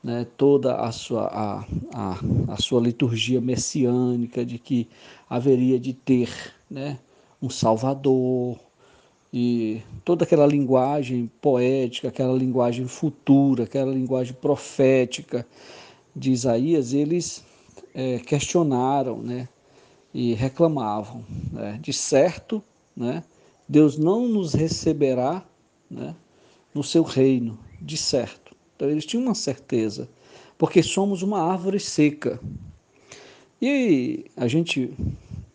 né, 0.00 0.24
toda 0.36 0.76
a 0.76 0.92
sua, 0.92 1.26
a, 1.26 1.64
a, 1.92 2.52
a 2.52 2.56
sua 2.56 2.80
liturgia 2.80 3.40
messiânica 3.40 4.46
de 4.46 4.60
que 4.60 4.86
haveria 5.28 5.76
de 5.80 5.92
ter 5.92 6.30
né, 6.70 7.00
um 7.42 7.50
Salvador, 7.50 8.60
e 9.32 9.82
toda 10.04 10.22
aquela 10.22 10.46
linguagem 10.46 11.28
poética, 11.42 12.06
aquela 12.06 12.38
linguagem 12.38 12.86
futura, 12.86 13.64
aquela 13.64 13.90
linguagem 13.90 14.34
profética 14.34 15.44
de 16.14 16.30
Isaías, 16.30 16.94
eles 16.94 17.44
é, 17.92 18.20
questionaram 18.20 19.18
né, 19.18 19.48
e 20.14 20.32
reclamavam. 20.34 21.24
Né, 21.50 21.76
de 21.82 21.92
certo, 21.92 22.62
né, 22.96 23.24
Deus 23.68 23.96
não 23.96 24.28
nos 24.28 24.54
receberá 24.54 25.44
né, 25.90 26.14
no 26.74 26.82
seu 26.82 27.02
reino, 27.02 27.58
de 27.80 27.96
certo. 27.96 28.54
Então 28.76 28.88
eles 28.88 29.06
tinham 29.06 29.24
uma 29.24 29.34
certeza, 29.34 30.08
porque 30.58 30.82
somos 30.82 31.22
uma 31.22 31.40
árvore 31.40 31.80
seca. 31.80 32.40
E 33.60 34.26
a 34.36 34.46
gente 34.46 34.92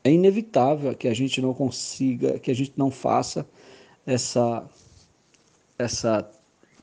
é 0.03 0.11
inevitável 0.11 0.95
que 0.95 1.07
a 1.07 1.13
gente 1.13 1.41
não 1.41 1.53
consiga, 1.53 2.39
que 2.39 2.49
a 2.49 2.55
gente 2.55 2.73
não 2.75 2.89
faça 2.89 3.47
essa 4.05 4.67
essa 5.77 6.29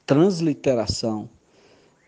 transliteração, 0.06 1.28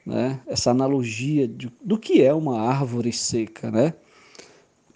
né? 0.07 0.41
Essa 0.47 0.71
analogia 0.71 1.47
de, 1.47 1.71
do 1.83 1.99
que 1.99 2.23
é 2.23 2.33
uma 2.33 2.61
árvore 2.61 3.13
seca, 3.13 3.71
né? 3.71 3.95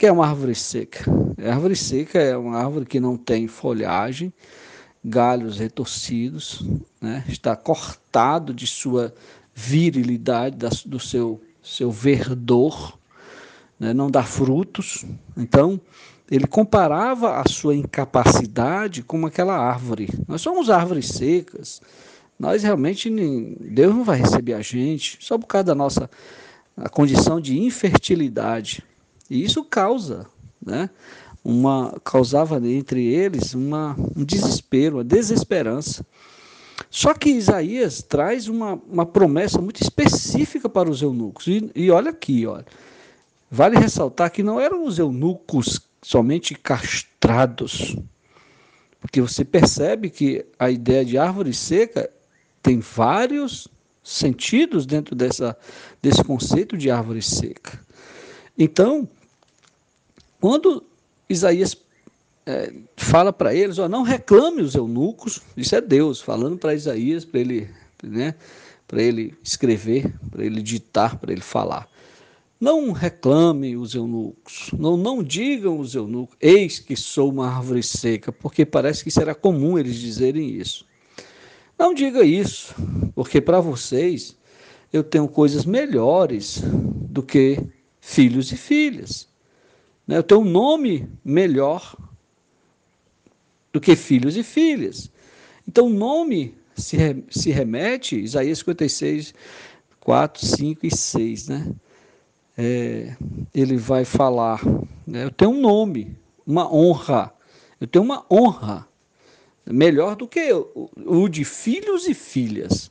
Que 0.03 0.07
é 0.07 0.11
uma 0.11 0.27
árvore 0.27 0.53
seca? 0.57 1.05
A 1.41 1.55
árvore 1.55 1.77
seca 1.77 2.19
é 2.19 2.37
uma 2.37 2.59
árvore 2.59 2.85
que 2.85 2.99
não 2.99 3.17
tem 3.17 3.47
folhagem, 3.47 4.33
galhos 5.05 5.61
retorcidos, 5.61 6.67
né? 7.01 7.25
está 7.29 7.55
cortado 7.55 8.53
de 8.53 8.67
sua 8.67 9.15
virilidade, 9.55 10.57
do 10.87 10.99
seu, 10.99 11.41
seu 11.63 11.93
verdor, 11.93 12.99
né? 13.79 13.95
não 13.95 14.11
dá 14.11 14.25
frutos. 14.25 15.05
Então, 15.37 15.81
ele 16.29 16.49
comparava 16.49 17.41
a 17.41 17.49
sua 17.49 17.77
incapacidade 17.77 19.05
com 19.05 19.25
aquela 19.25 19.57
árvore. 19.57 20.09
Nós 20.27 20.41
somos 20.41 20.69
árvores 20.69 21.11
secas. 21.11 21.81
Nós 22.37 22.65
realmente, 22.65 23.09
Deus 23.71 23.95
não 23.95 24.03
vai 24.03 24.19
receber 24.19 24.55
a 24.55 24.63
gente 24.63 25.17
só 25.21 25.39
por 25.39 25.47
causa 25.47 25.67
da 25.67 25.77
nossa 25.77 26.11
a 26.77 26.89
condição 26.89 27.41
de 27.41 27.57
infertilidade. 27.57 28.83
E 29.33 29.45
isso 29.45 29.65
causa, 29.65 30.27
né? 30.65 30.91
uma 31.45 31.99
causava 32.05 32.57
entre 32.69 33.05
eles 33.05 33.55
uma, 33.55 33.97
um 34.17 34.25
desespero, 34.25 34.99
uma 34.99 35.05
desesperança. 35.05 36.07
Só 36.91 37.15
que 37.15 37.31
Isaías 37.31 38.03
traz 38.03 38.49
uma, 38.49 38.75
uma 38.89 39.07
promessa 39.07 39.61
muito 39.61 39.83
específica 39.83 40.69
para 40.69 40.91
os 40.91 41.01
eunucos. 41.01 41.47
E, 41.47 41.71
e 41.75 41.91
olha 41.91 42.11
aqui, 42.11 42.47
olha, 42.47 42.67
vale 43.51 43.79
ressaltar 43.79 44.31
que 44.31 44.43
não 44.43 44.61
eram 44.61 44.85
os 44.85 44.99
eunucos 44.99 45.81
somente 46.03 46.55
castrados, 46.55 47.97
porque 49.01 49.21
você 49.21 49.45
percebe 49.45 50.11
que 50.11 50.45
a 50.59 50.71
ideia 50.71 51.05
de 51.05 51.17
árvore 51.17 51.55
seca 51.55 52.11
tem 52.63 52.81
vários 52.81 53.67
sentidos 54.03 54.85
dentro 54.85 55.15
dessa, 55.15 55.57
desse 56.01 56.23
conceito 56.23 56.77
de 56.77 56.91
árvore 56.91 57.23
seca. 57.23 57.81
Então, 58.59 59.09
quando 60.43 60.83
Isaías 61.29 61.77
é, 62.45 62.73
fala 62.97 63.33
para 63.33 63.55
eles, 63.55 63.79
ó, 63.79 63.89
não 63.89 64.03
reclame 64.03 64.61
os 64.61 64.75
eunucos, 64.75 65.41
isso 65.57 65.77
é 65.77 65.81
Deus 65.81 66.21
falando 66.21 66.59
para 66.59 66.75
Isaías, 66.75 67.25
para 67.25 67.39
ele, 67.39 67.71
né, 68.03 68.35
para 68.89 69.01
ele 69.01 69.37
escrever, 69.41 70.13
para 70.33 70.45
ele 70.45 70.61
ditar, 70.61 71.17
para 71.17 71.31
ele 71.31 71.43
falar. 71.43 71.89
Não 72.59 72.91
reclame 72.91 73.77
os 73.77 73.95
eunucos, 73.95 74.71
não, 74.77 74.97
não 74.97 75.23
digam 75.23 75.79
os 75.79 75.95
eunucos, 75.95 76.37
eis 76.41 76.81
que 76.81 76.97
sou 76.97 77.31
uma 77.31 77.47
árvore 77.47 77.85
seca, 77.85 78.33
porque 78.33 78.67
parece 78.67 79.05
que 79.05 79.13
será 79.13 79.37
comum 79.37 79.79
eles 79.79 79.95
dizerem 79.95 80.49
isso. 80.49 80.85
Não 81.79 81.95
diga 81.95 82.25
isso, 82.25 82.75
porque 83.15 83.41
para 83.41 83.61
vocês 83.61 84.37
eu 84.93 85.05
tenho 85.05 85.29
coisas 85.29 85.65
melhores 85.65 86.61
do 86.65 87.23
que 87.23 87.65
filhos 88.01 88.51
e 88.51 88.57
filhas. 88.57 89.31
Né? 90.07 90.17
Eu 90.17 90.23
tenho 90.23 90.41
um 90.41 90.51
nome 90.51 91.09
melhor 91.25 91.97
do 93.73 93.81
que 93.81 93.97
filhos 93.97 94.37
e 94.37 94.43
filhas. 94.43 95.11
Então, 95.67 95.87
o 95.87 95.91
nome 95.91 96.55
se, 96.77 96.97
se 97.31 97.51
remete, 97.51 98.19
Isaías 98.19 98.59
56, 98.59 99.35
4, 100.01 100.47
5 100.47 100.87
e 100.87 100.91
6, 100.91 101.49
né? 101.49 101.73
É, 102.57 103.17
ele 103.55 103.79
vai 103.79 104.05
falar, 104.05 104.61
né? 105.07 105.25
eu 105.25 105.31
tenho 105.31 105.53
um 105.53 105.61
nome, 105.61 106.19
uma 106.47 106.71
honra, 106.73 107.33
eu 107.81 107.87
tenho 107.87 108.05
uma 108.05 108.27
honra, 108.31 108.87
melhor 109.65 110.17
do 110.17 110.29
que 110.29 110.53
o, 110.53 110.91
o 110.97 111.29
de 111.29 111.45
filhos 111.45 112.07
e 112.07 112.13
filhas. 112.13 112.91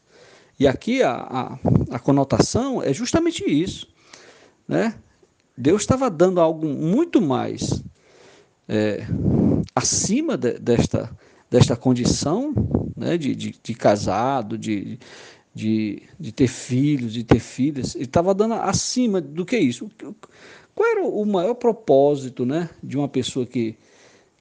E 0.59 0.67
aqui 0.67 1.03
a, 1.03 1.11
a, 1.11 1.59
a 1.95 1.99
conotação 1.99 2.81
é 2.81 2.91
justamente 2.91 3.43
isso, 3.45 3.87
né? 4.67 4.95
Deus 5.61 5.83
estava 5.83 6.09
dando 6.09 6.41
algo 6.41 6.67
muito 6.67 7.21
mais 7.21 7.83
é, 8.67 9.05
acima 9.75 10.35
de, 10.35 10.53
desta, 10.53 11.15
desta 11.49 11.75
condição 11.75 12.53
né, 12.95 13.17
de, 13.17 13.35
de, 13.35 13.55
de 13.61 13.73
casado, 13.75 14.57
de, 14.57 14.97
de, 15.53 16.01
de 16.19 16.31
ter 16.31 16.47
filhos, 16.47 17.13
de 17.13 17.23
ter 17.23 17.39
filhas. 17.39 17.95
Ele 17.95 18.05
estava 18.05 18.33
dando 18.33 18.55
acima 18.55 19.21
do 19.21 19.45
que 19.45 19.57
isso. 19.57 19.89
Qual 20.73 20.89
era 20.89 21.03
o 21.03 21.25
maior 21.25 21.53
propósito 21.53 22.45
né, 22.45 22.69
de 22.81 22.97
uma 22.97 23.07
pessoa 23.07 23.45
que, 23.45 23.75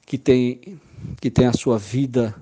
que, 0.05 0.17
tem, 0.17 0.79
que 1.19 1.29
tem 1.29 1.45
a 1.45 1.53
sua 1.53 1.77
vida 1.77 2.33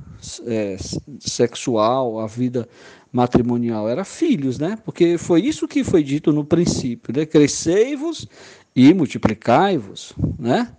é, 0.46 0.78
sexual, 1.20 2.20
a 2.20 2.28
vida 2.28 2.70
matrimonial? 3.12 3.90
Era 3.90 4.06
filhos, 4.06 4.60
né? 4.60 4.78
Porque 4.86 5.18
foi 5.18 5.42
isso 5.42 5.68
que 5.68 5.84
foi 5.84 6.04
dito 6.04 6.32
no 6.32 6.46
princípio, 6.46 7.14
né? 7.16 7.26
Crescei-vos 7.26 8.28
e 8.76 8.94
multiplicai-vos, 8.94 10.14
né? 10.38 10.72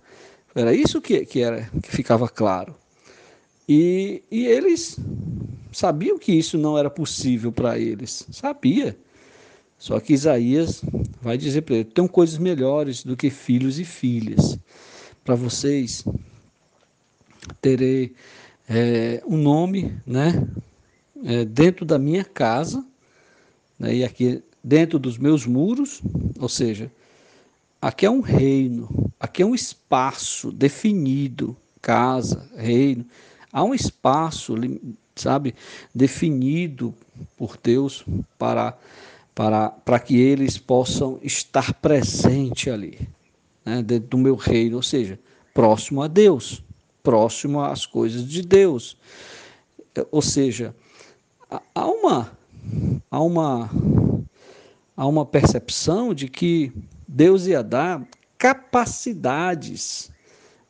Era 0.53 0.73
isso 0.73 1.01
que, 1.01 1.25
que, 1.25 1.41
era, 1.41 1.69
que 1.81 1.91
ficava 1.91 2.27
claro. 2.27 2.75
E, 3.67 4.23
e 4.29 4.45
eles 4.45 4.97
sabiam 5.71 6.17
que 6.17 6.33
isso 6.33 6.57
não 6.57 6.77
era 6.77 6.89
possível 6.89 7.51
para 7.51 7.79
eles, 7.79 8.27
sabia. 8.31 8.97
Só 9.77 9.99
que 9.99 10.13
Isaías 10.13 10.81
vai 11.21 11.37
dizer 11.37 11.61
para 11.61 11.75
eles: 11.75 11.93
tem 11.93 12.07
coisas 12.07 12.37
melhores 12.37 13.03
do 13.03 13.15
que 13.15 13.29
filhos 13.29 13.79
e 13.79 13.85
filhas. 13.85 14.59
Para 15.23 15.35
vocês 15.35 16.03
terei 17.61 18.13
é, 18.67 19.23
um 19.25 19.37
nome, 19.37 19.95
né? 20.05 20.47
É, 21.23 21.45
dentro 21.45 21.85
da 21.85 21.99
minha 21.99 22.25
casa, 22.25 22.83
né, 23.77 23.95
e 23.95 24.03
aqui 24.03 24.43
dentro 24.63 24.97
dos 24.97 25.17
meus 25.17 25.45
muros, 25.45 26.01
ou 26.39 26.49
seja, 26.49 26.91
Aqui 27.81 28.05
é 28.05 28.09
um 28.11 28.21
reino, 28.21 29.11
aqui 29.19 29.41
é 29.41 29.45
um 29.45 29.55
espaço 29.55 30.51
definido, 30.51 31.57
casa, 31.81 32.47
reino. 32.55 33.05
Há 33.51 33.63
um 33.63 33.73
espaço, 33.73 34.53
sabe, 35.15 35.55
definido 35.93 36.93
por 37.35 37.57
Deus 37.61 38.05
para 38.37 38.77
para 39.33 39.69
para 39.69 39.99
que 39.99 40.15
eles 40.15 40.59
possam 40.59 41.19
estar 41.23 41.73
presente 41.73 42.69
ali. 42.69 42.99
né, 43.65 43.81
do 43.81 44.17
meu 44.17 44.35
reino, 44.35 44.75
ou 44.77 44.83
seja, 44.83 45.19
próximo 45.53 46.01
a 46.01 46.07
Deus, 46.07 46.63
próximo 47.01 47.61
às 47.61 47.85
coisas 47.85 48.27
de 48.27 48.41
Deus. 48.41 48.97
Ou 50.11 50.21
seja, 50.21 50.75
há 51.73 51.85
uma, 51.87 52.31
há 53.09 53.21
uma, 53.21 53.69
há 54.95 55.07
uma 55.07 55.25
percepção 55.25 56.13
de 56.13 56.27
que 56.27 56.71
Deus 57.13 57.45
ia 57.45 57.61
dar 57.61 58.07
capacidades, 58.37 60.09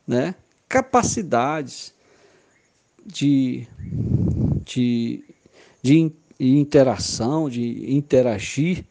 né? 0.04 0.34
capacidades 0.68 1.94
de, 3.06 3.68
de, 4.64 5.22
de 5.80 6.12
interação, 6.40 7.48
de 7.48 7.94
interagir 7.94 8.84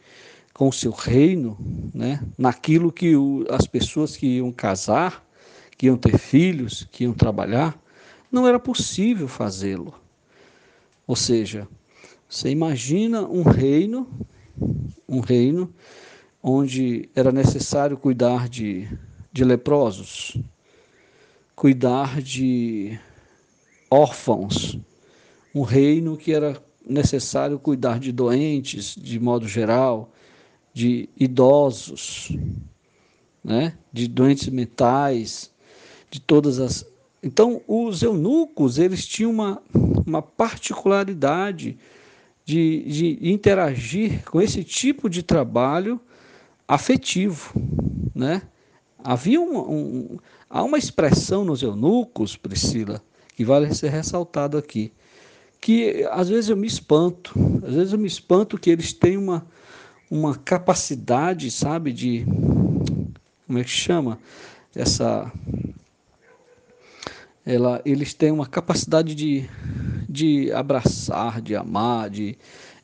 com 0.53 0.69
o 0.69 0.73
seu 0.73 0.91
reino, 0.91 1.57
né? 1.93 2.21
naquilo 2.37 2.89
que 2.89 3.17
o, 3.17 3.45
as 3.49 3.67
pessoas 3.67 4.15
que 4.15 4.37
iam 4.37 4.49
casar, 4.53 5.21
que 5.77 5.87
iam 5.87 5.97
ter 5.97 6.17
filhos, 6.17 6.87
que 6.89 7.03
iam 7.03 7.13
trabalhar, 7.13 7.77
não 8.31 8.47
era 8.47 8.59
possível 8.59 9.27
fazê-lo. 9.27 9.93
Ou 11.05 11.17
seja, 11.17 11.67
você 12.29 12.49
imagina 12.49 13.23
um 13.23 13.43
reino, 13.43 14.07
um 15.05 15.19
reino 15.19 15.69
onde 16.41 17.09
era 17.15 17.31
necessário 17.31 17.97
cuidar 17.97 18.49
de, 18.49 18.88
de 19.31 19.43
leprosos, 19.43 20.38
cuidar 21.55 22.22
de 22.22 22.99
órfãos, 23.89 24.80
um 25.53 25.61
reino 25.61 26.18
que 26.18 26.34
era 26.34 26.61
necessário 26.85 27.59
cuidar 27.59 27.99
de 27.99 28.11
doentes, 28.11 28.95
de 28.95 29.19
modo 29.19 29.47
geral, 29.47 30.11
de 30.73 31.09
idosos, 31.19 32.35
né? 33.43 33.77
de 33.91 34.07
doentes 34.07 34.47
mentais, 34.47 35.51
de 36.09 36.19
todas 36.19 36.59
as. 36.59 36.85
Então, 37.22 37.61
os 37.68 38.01
eunucos, 38.01 38.80
eles 38.80 39.05
tinham 39.05 39.31
uma, 39.31 39.61
uma 40.07 40.22
particularidade 40.22 41.77
de, 42.43 42.84
de 42.84 43.30
interagir 43.30 44.23
com 44.26 44.41
esse 44.41 44.63
tipo 44.63 45.07
de 45.07 45.22
trabalho 45.22 46.01
afetivo, 46.72 47.53
né? 48.15 48.41
Havia 49.03 49.41
um, 49.41 49.57
um, 49.60 50.18
há 50.49 50.64
uma 50.64 50.77
expressão 50.77 51.43
nos 51.43 51.61
eunucos, 51.61 52.38
Priscila, 52.38 53.02
que 53.35 53.43
vale 53.43 53.73
ser 53.76 53.89
ressaltado 53.89 54.57
aqui, 54.57 54.93
que 55.60 56.07
às 56.11 56.30
vezes 56.30 56.49
eu 56.49 56.56
me 56.56 56.68
espanto, 56.68 57.34
às 57.68 57.73
vezes 57.73 57.91
eu 57.91 57.99
me 57.99 58.07
espanto 58.07 58.57
que 58.57 58.69
eles 58.69 58.93
têm 58.93 59.18
uma, 59.18 59.45
uma 60.10 60.34
capacidade, 60.38 61.52
sabe, 61.52 61.91
de 61.91 62.26
como 63.45 63.60
é 63.60 63.64
que 63.65 63.69
chama 63.69 64.18
essa 64.73 65.30
ela, 67.45 67.81
eles 67.84 68.14
têm 68.14 68.31
uma 68.31 68.48
capacidade 68.48 69.14
de, 69.14 69.49
de 70.07 70.53
abraçar, 70.53 71.41
de 71.41 71.53
amar, 71.53 72.10
de 72.10 72.38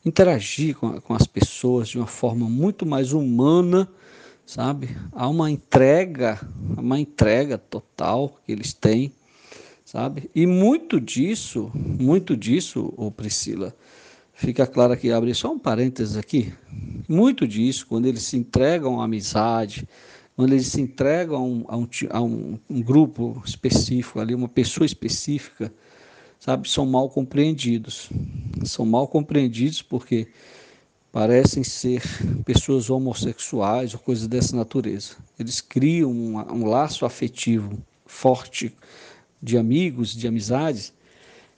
interagir 0.08 0.76
com, 0.76 1.00
com 1.00 1.14
as 1.14 1.26
pessoas 1.26 1.88
de 1.88 1.98
uma 1.98 2.06
forma 2.06 2.48
muito 2.48 2.84
mais 2.84 3.12
humana, 3.12 3.88
sabe? 4.44 4.96
Há 5.12 5.28
uma 5.28 5.50
entrega, 5.50 6.40
uma 6.76 6.98
entrega 6.98 7.58
total 7.58 8.40
que 8.44 8.50
eles 8.50 8.72
têm, 8.72 9.12
sabe? 9.84 10.30
E 10.34 10.46
muito 10.46 11.00
disso, 11.00 11.70
muito 11.74 12.36
disso, 12.36 12.92
ô 12.96 13.10
Priscila, 13.10 13.74
fica 14.32 14.66
claro 14.66 14.92
aqui, 14.92 15.12
abre 15.12 15.34
só 15.34 15.52
um 15.52 15.58
parênteses 15.58 16.16
aqui, 16.16 16.52
muito 17.08 17.46
disso, 17.46 17.86
quando 17.86 18.06
eles 18.06 18.22
se 18.22 18.36
entregam 18.36 19.00
à 19.00 19.04
amizade, 19.04 19.86
quando 20.34 20.52
eles 20.52 20.68
se 20.68 20.80
entregam 20.80 21.36
a 21.36 21.42
um, 21.42 21.64
a 21.68 21.76
um, 21.76 21.88
a 22.10 22.20
um 22.70 22.82
grupo 22.82 23.42
específico 23.44 24.20
ali, 24.20 24.34
uma 24.34 24.48
pessoa 24.48 24.86
específica, 24.86 25.72
sabe, 26.38 26.68
são 26.68 26.86
mal 26.86 27.08
compreendidos. 27.08 28.10
São 28.64 28.84
mal 28.84 29.06
compreendidos 29.08 29.82
porque 29.82 30.28
parecem 31.12 31.64
ser 31.64 32.02
pessoas 32.44 32.90
homossexuais 32.90 33.94
ou 33.94 34.00
coisas 34.00 34.26
dessa 34.26 34.56
natureza. 34.56 35.16
Eles 35.38 35.60
criam 35.60 36.10
um, 36.10 36.36
um 36.52 36.66
laço 36.66 37.04
afetivo 37.04 37.78
forte 38.06 38.74
de 39.42 39.56
amigos, 39.56 40.14
de 40.14 40.26
amizades, 40.26 40.92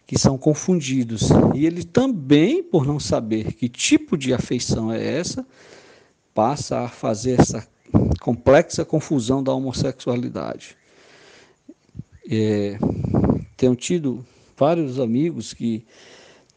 que 0.07 0.19
são 0.19 0.37
confundidos. 0.37 1.29
E 1.55 1.65
ele 1.65 1.85
também, 1.85 2.63
por 2.63 2.87
não 2.87 2.99
saber 2.99 3.53
que 3.55 3.69
tipo 3.69 4.17
de 4.17 4.35
afeição 4.35 4.93
é 4.93 5.19
essa, 5.19 5.47
passa 6.35 6.81
a 6.81 6.89
fazer 6.89 7.41
essa 7.41 7.67
complexa 8.21 8.85
confusão 8.85 9.43
da 9.43 9.53
homossexualidade. 9.53 10.77
É, 12.29 12.79
tenho 13.57 13.75
tido 13.75 14.25
vários 14.61 15.01
amigos 15.01 15.55
que 15.55 15.87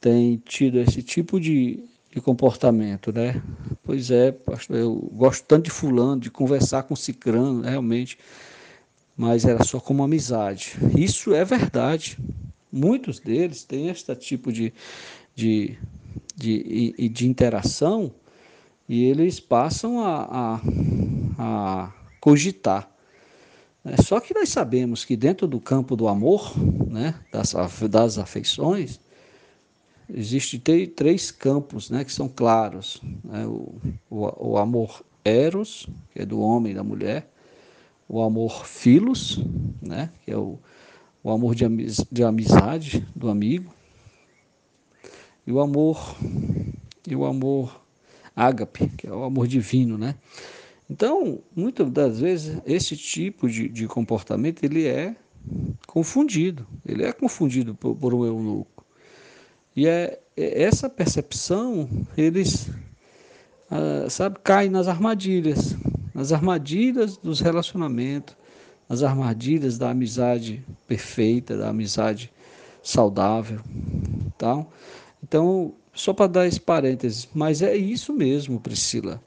têm 0.02 0.38
tido 0.46 0.80
esse 0.80 1.02
tipo 1.02 1.40
de, 1.40 1.80
de 2.14 2.20
comportamento, 2.20 3.12
né? 3.14 3.42
Pois 3.84 4.12
é, 4.12 4.32
pastor, 4.32 4.78
eu 4.78 4.96
gosto 5.14 5.46
tanto 5.46 5.66
de 5.66 5.72
fulano, 5.72 6.20
de 6.20 6.30
conversar 6.30 6.84
com 6.84 6.96
cicrano, 6.96 7.62
realmente, 7.62 8.18
mas 9.16 9.46
era 9.46 9.64
só 9.64 9.80
como 9.80 10.04
amizade. 10.04 10.74
Isso 10.98 11.34
é 11.34 11.46
verdade. 11.46 12.18
Muitos 12.72 13.20
deles 13.20 13.64
têm 13.64 13.88
este 13.88 14.14
tipo 14.16 14.52
de, 14.52 14.74
de, 15.34 15.78
de, 16.36 16.94
de, 16.98 17.10
de 17.10 17.28
interação 17.28 18.14
e 18.90 19.06
eles 19.06 19.40
passam 19.40 20.00
a, 20.04 20.58
a 20.58 20.62
a 21.38 21.92
cogitar. 22.20 22.90
É, 23.86 24.02
só 24.02 24.20
que 24.20 24.34
nós 24.34 24.50
sabemos 24.50 25.04
que 25.04 25.16
dentro 25.16 25.46
do 25.46 25.60
campo 25.60 25.96
do 25.96 26.08
amor, 26.08 26.54
né, 26.88 27.16
das, 27.32 27.54
das 27.90 28.18
afeições, 28.18 29.00
existem 30.10 30.88
três 30.88 31.32
campos 31.32 31.90
né, 31.90 32.04
que 32.04 32.12
são 32.12 32.30
claros. 32.30 33.02
Né, 33.24 33.46
o, 33.46 33.76
o, 34.10 34.52
o, 34.52 34.58
amor 34.58 35.04
eros, 35.24 35.88
que 36.12 36.22
é 36.22 36.26
do 36.26 36.40
homem 36.40 36.72
e 36.72 36.76
da 36.76 36.84
mulher, 36.84 37.30
o 38.08 38.22
amor 38.22 38.66
filos, 38.66 39.44
né, 39.82 40.10
que 40.24 40.32
é 40.32 40.38
o, 40.38 40.58
o 41.22 41.30
amor 41.30 41.54
de, 41.54 41.66
amiz, 41.66 42.06
de 42.10 42.24
amizade 42.24 43.06
do 43.14 43.30
amigo, 43.30 43.74
e 45.46 45.52
o 45.52 45.60
amor 45.60 46.16
e 47.08 47.16
o 47.16 47.26
amor 47.26 47.82
ágape, 48.36 48.88
que 48.98 49.08
é 49.08 49.12
o 49.12 49.24
amor 49.24 49.48
divino, 49.48 49.98
né? 49.98 50.16
Então, 50.90 51.42
muitas 51.56 51.90
das 51.90 52.20
vezes, 52.20 52.62
esse 52.66 52.96
tipo 52.98 53.50
de, 53.50 53.70
de 53.70 53.88
comportamento 53.88 54.64
ele 54.64 54.86
é 54.86 55.16
confundido, 55.88 56.68
ele 56.86 57.04
é 57.04 57.12
confundido 57.12 57.74
por, 57.76 57.96
por 57.96 58.14
um 58.14 58.26
eunuco. 58.26 58.86
E 59.76 59.88
é, 59.88 60.20
é 60.36 60.64
essa 60.64 60.90
percepção, 60.90 61.90
eles, 62.18 62.70
ah, 63.72 64.08
sabe, 64.10 64.38
caem 64.44 64.70
nas 64.70 64.88
armadilhas, 64.88 65.76
nas 66.14 66.32
armadilhas 66.32 67.18
dos 67.18 67.40
relacionamentos, 67.40 68.36
nas 68.88 69.04
armadilhas 69.04 69.78
da 69.78 69.90
amizade 69.90 70.64
perfeita, 70.86 71.58
da 71.58 71.70
amizade 71.70 72.32
saudável, 72.84 73.62
tal. 74.38 74.72
Então, 75.24 75.74
só 75.94 76.14
para 76.14 76.28
dar 76.28 76.48
esse 76.48 76.60
parênteses, 76.60 77.28
mas 77.34 77.62
é 77.62 77.76
isso 77.76 78.14
mesmo, 78.14 78.60
Priscila 78.60 79.22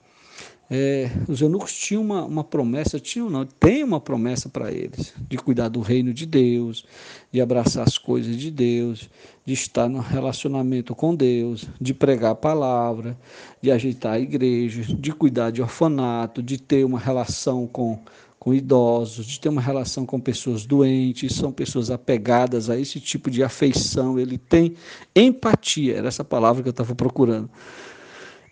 é, 0.68 1.10
os 1.28 1.40
eunucos 1.40 1.72
tinham 1.72 2.02
uma, 2.02 2.24
uma 2.24 2.44
promessa, 2.44 2.98
tinham 2.98 3.30
não, 3.30 3.46
tem 3.46 3.84
uma 3.84 4.00
promessa 4.00 4.48
para 4.48 4.72
eles, 4.72 5.14
de 5.28 5.36
cuidar 5.36 5.68
do 5.68 5.80
reino 5.80 6.12
de 6.12 6.26
Deus, 6.26 6.84
de 7.30 7.40
abraçar 7.40 7.86
as 7.86 7.96
coisas 7.96 8.36
de 8.36 8.50
Deus, 8.50 9.08
de 9.44 9.54
estar 9.54 9.88
no 9.88 10.00
relacionamento 10.00 10.92
com 10.92 11.14
Deus, 11.14 11.66
de 11.80 11.94
pregar 11.94 12.32
a 12.32 12.34
palavra, 12.34 13.16
de 13.62 13.70
ajeitar 13.70 14.14
a 14.14 14.20
igreja, 14.20 14.82
de 14.92 15.12
cuidar 15.12 15.50
de 15.50 15.62
orfanato, 15.62 16.42
de 16.42 16.60
ter 16.60 16.84
uma 16.84 16.98
relação 16.98 17.64
com, 17.68 18.00
com 18.36 18.52
idosos, 18.52 19.24
de 19.24 19.38
ter 19.38 19.48
uma 19.48 19.60
relação 19.60 20.04
com 20.04 20.18
pessoas 20.18 20.66
doentes, 20.66 21.36
são 21.36 21.52
pessoas 21.52 21.92
apegadas 21.92 22.68
a 22.68 22.76
esse 22.76 22.98
tipo 22.98 23.30
de 23.30 23.40
afeição, 23.44 24.18
ele 24.18 24.36
tem 24.36 24.74
empatia, 25.14 25.94
era 25.96 26.08
essa 26.08 26.24
palavra 26.24 26.60
que 26.60 26.68
eu 26.68 26.72
estava 26.72 26.92
procurando. 26.92 27.48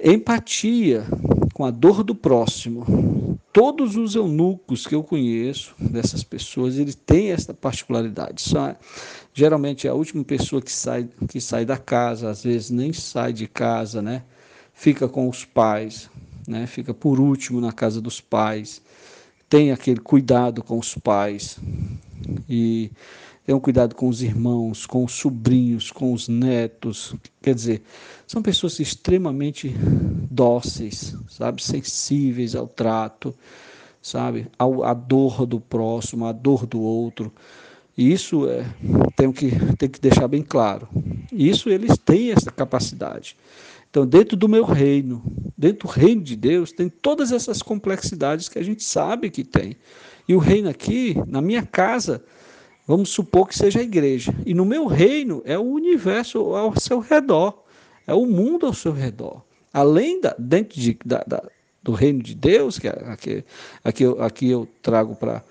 Empatia 0.02 1.04
com 1.54 1.64
a 1.64 1.70
dor 1.70 2.02
do 2.02 2.16
próximo. 2.16 3.38
Todos 3.52 3.96
os 3.96 4.16
eunucos 4.16 4.84
que 4.84 4.94
eu 4.96 5.04
conheço, 5.04 5.72
dessas 5.78 6.24
pessoas, 6.24 6.76
eles 6.76 6.96
têm 6.96 7.30
essa 7.30 7.54
particularidade. 7.54 8.42
Só, 8.42 8.74
geralmente 9.32 9.86
é 9.86 9.90
a 9.90 9.94
última 9.94 10.24
pessoa 10.24 10.60
que 10.60 10.72
sai, 10.72 11.08
que 11.28 11.40
sai 11.40 11.64
da 11.64 11.78
casa, 11.78 12.28
às 12.28 12.42
vezes 12.42 12.70
nem 12.70 12.92
sai 12.92 13.32
de 13.32 13.46
casa, 13.46 14.02
né? 14.02 14.24
Fica 14.72 15.08
com 15.08 15.28
os 15.28 15.44
pais, 15.44 16.10
né? 16.48 16.66
Fica 16.66 16.92
por 16.92 17.20
último 17.20 17.60
na 17.60 17.72
casa 17.72 18.00
dos 18.00 18.20
pais. 18.20 18.82
Tem 19.48 19.70
aquele 19.70 20.00
cuidado 20.00 20.60
com 20.60 20.76
os 20.76 20.96
pais. 20.96 21.56
E 22.48 22.90
tenham 23.44 23.60
cuidado 23.60 23.94
com 23.94 24.08
os 24.08 24.22
irmãos, 24.22 24.86
com 24.86 25.04
os 25.04 25.12
sobrinhos, 25.12 25.90
com 25.90 26.12
os 26.12 26.28
netos. 26.28 27.14
Quer 27.42 27.54
dizer, 27.54 27.82
são 28.26 28.42
pessoas 28.42 28.80
extremamente 28.80 29.68
dóceis, 30.30 31.14
sabe, 31.28 31.62
sensíveis 31.62 32.54
ao 32.54 32.66
trato, 32.66 33.34
sabe? 34.00 34.46
A 34.58 34.94
dor 34.94 35.46
do 35.46 35.60
próximo, 35.60 36.26
a 36.26 36.32
dor 36.32 36.66
do 36.66 36.80
outro. 36.80 37.32
E 37.96 38.10
isso 38.12 38.48
é, 38.48 38.64
tenho 39.14 39.32
que, 39.32 39.50
tenho 39.76 39.92
que 39.92 40.00
deixar 40.00 40.26
bem 40.26 40.42
claro. 40.42 40.88
Isso 41.30 41.68
eles 41.68 41.98
têm 41.98 42.32
essa 42.32 42.50
capacidade. 42.50 43.36
Então, 43.88 44.04
dentro 44.04 44.36
do 44.36 44.48
meu 44.48 44.64
reino, 44.64 45.22
dentro 45.56 45.86
do 45.86 45.92
reino 45.92 46.20
de 46.20 46.34
Deus, 46.34 46.72
tem 46.72 46.88
todas 46.88 47.30
essas 47.30 47.62
complexidades 47.62 48.48
que 48.48 48.58
a 48.58 48.62
gente 48.62 48.82
sabe 48.82 49.30
que 49.30 49.44
tem. 49.44 49.76
E 50.26 50.34
o 50.34 50.38
reino 50.38 50.68
aqui, 50.68 51.16
na 51.28 51.40
minha 51.40 51.62
casa, 51.62 52.24
vamos 52.86 53.10
supor 53.10 53.48
que 53.48 53.56
seja 53.56 53.80
a 53.80 53.82
igreja. 53.82 54.34
E 54.44 54.54
no 54.54 54.64
meu 54.64 54.86
reino 54.86 55.42
é 55.44 55.58
o 55.58 55.62
universo 55.62 56.54
ao 56.54 56.78
seu 56.78 57.00
redor, 57.00 57.62
é 58.06 58.14
o 58.14 58.26
mundo 58.26 58.66
ao 58.66 58.74
seu 58.74 58.92
redor. 58.92 59.42
Além 59.72 60.20
da, 60.20 60.34
dentro 60.38 60.80
de, 60.80 60.96
da, 61.04 61.24
da, 61.26 61.42
do 61.82 61.92
reino 61.92 62.22
de 62.22 62.34
Deus, 62.34 62.78
que 62.78 62.88
é, 62.88 63.04
aqui, 63.06 63.44
aqui, 63.82 64.02
eu, 64.02 64.22
aqui 64.22 64.50
eu 64.50 64.68
trago 64.80 65.16
para 65.16 65.42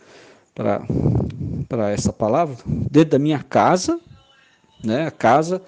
essa 1.92 2.14
palavra, 2.14 2.56
dentro 2.66 3.12
da 3.12 3.20
minha 3.20 3.44
casa, 3.44 4.00
né, 4.84 5.08
a 5.08 5.12
casa. 5.12 5.62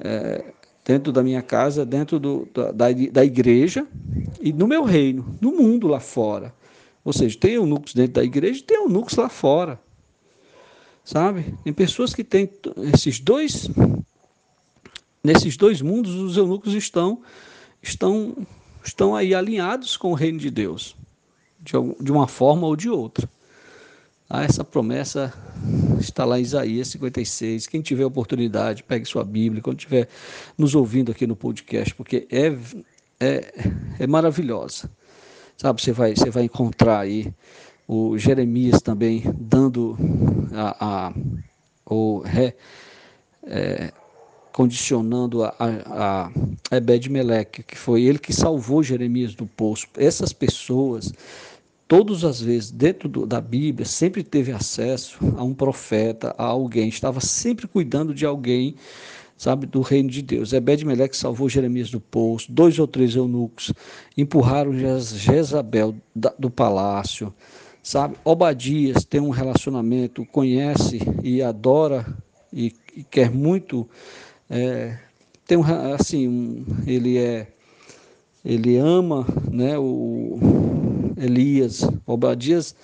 É, 0.00 0.44
dentro 0.84 1.12
da 1.12 1.22
minha 1.22 1.42
casa, 1.42 1.86
dentro 1.86 2.18
do, 2.18 2.48
da, 2.52 2.88
da 2.90 3.24
igreja 3.24 3.86
e 4.40 4.52
no 4.52 4.66
meu 4.66 4.82
reino, 4.82 5.36
no 5.40 5.52
mundo 5.52 5.86
lá 5.86 6.00
fora. 6.00 6.52
Ou 7.04 7.12
seja, 7.12 7.38
tem 7.38 7.54
eunucos 7.54 7.94
dentro 7.94 8.14
da 8.14 8.24
igreja 8.24 8.60
e 8.60 8.62
tem 8.62 8.76
eunucos 8.78 9.16
lá 9.16 9.28
fora. 9.28 9.78
Sabe? 11.04 11.54
Tem 11.64 11.72
pessoas 11.72 12.14
que 12.14 12.22
têm 12.22 12.48
esses 12.94 13.18
dois. 13.18 13.68
Nesses 15.22 15.56
dois 15.56 15.80
mundos, 15.80 16.14
os 16.14 16.36
eunucos 16.36 16.74
estão, 16.74 17.22
estão, 17.80 18.36
estão 18.84 19.14
aí 19.14 19.34
alinhados 19.34 19.96
com 19.96 20.10
o 20.10 20.14
reino 20.14 20.38
de 20.38 20.50
Deus, 20.50 20.96
de, 21.60 21.72
de 22.00 22.10
uma 22.10 22.26
forma 22.26 22.66
ou 22.66 22.74
de 22.74 22.90
outra. 22.90 23.28
Ah, 24.28 24.42
essa 24.42 24.64
promessa 24.64 25.32
está 26.00 26.24
lá 26.24 26.38
em 26.38 26.42
Isaías 26.42 26.88
56. 26.88 27.66
Quem 27.66 27.82
tiver 27.82 28.04
oportunidade, 28.04 28.82
pegue 28.82 29.04
sua 29.04 29.22
Bíblia, 29.22 29.62
quando 29.62 29.78
estiver 29.78 30.08
nos 30.56 30.74
ouvindo 30.74 31.12
aqui 31.12 31.26
no 31.26 31.36
podcast, 31.36 31.94
porque 31.94 32.26
é, 32.30 32.46
é, 33.20 33.54
é 34.00 34.06
maravilhosa. 34.06 34.90
Sabe, 35.56 35.82
você 35.82 35.92
vai, 35.92 36.16
você 36.16 36.30
vai 36.30 36.44
encontrar 36.44 37.00
aí 37.00 37.32
o 37.86 38.16
Jeremias 38.16 38.80
também 38.80 39.22
dando 39.38 39.96
a, 40.52 41.08
a 41.08 41.12
o 41.84 42.20
ré, 42.20 42.54
é, 43.44 43.92
condicionando 44.52 45.42
a, 45.44 45.54
a, 45.58 46.30
a 46.70 46.76
Ebed-Meleque, 46.76 47.62
que 47.62 47.76
foi 47.76 48.02
ele 48.02 48.18
que 48.18 48.32
salvou 48.32 48.82
Jeremias 48.82 49.34
do 49.34 49.46
poço. 49.46 49.86
Essas 49.96 50.32
pessoas 50.32 51.12
todas 51.92 52.24
as 52.24 52.40
vezes, 52.40 52.70
dentro 52.70 53.06
do, 53.06 53.26
da 53.26 53.38
Bíblia, 53.38 53.84
sempre 53.84 54.22
teve 54.22 54.50
acesso 54.50 55.18
a 55.36 55.44
um 55.44 55.52
profeta, 55.52 56.34
a 56.38 56.44
alguém, 56.44 56.88
estava 56.88 57.20
sempre 57.20 57.68
cuidando 57.68 58.14
de 58.14 58.24
alguém, 58.24 58.76
sabe, 59.36 59.66
do 59.66 59.82
reino 59.82 60.08
de 60.08 60.22
Deus. 60.22 60.54
Ebed-Meleque 60.54 61.14
salvou 61.14 61.50
Jeremias 61.50 61.90
do 61.90 62.00
poço, 62.00 62.50
dois 62.50 62.78
ou 62.78 62.86
três 62.86 63.14
eunucos 63.14 63.74
empurraram 64.16 64.72
Jezabel 64.72 65.94
do 66.38 66.48
palácio, 66.48 67.30
sabe? 67.82 68.16
Obadias 68.24 69.04
tem 69.04 69.20
um 69.20 69.30
relacionamento, 69.30 70.24
conhece 70.26 70.98
e 71.22 71.42
adora 71.42 72.06
e, 72.52 72.74
e 72.96 73.02
quer 73.02 73.30
muito, 73.30 73.88
é, 74.48 74.98
tem 75.46 75.58
um, 75.58 75.64
assim, 75.94 76.28
um, 76.28 76.64
ele 76.86 77.18
é, 77.18 77.48
ele 78.44 78.76
ama, 78.76 79.26
né, 79.50 79.78
o 79.78 80.38
Elias, 81.16 81.82
Obadias 82.06 82.74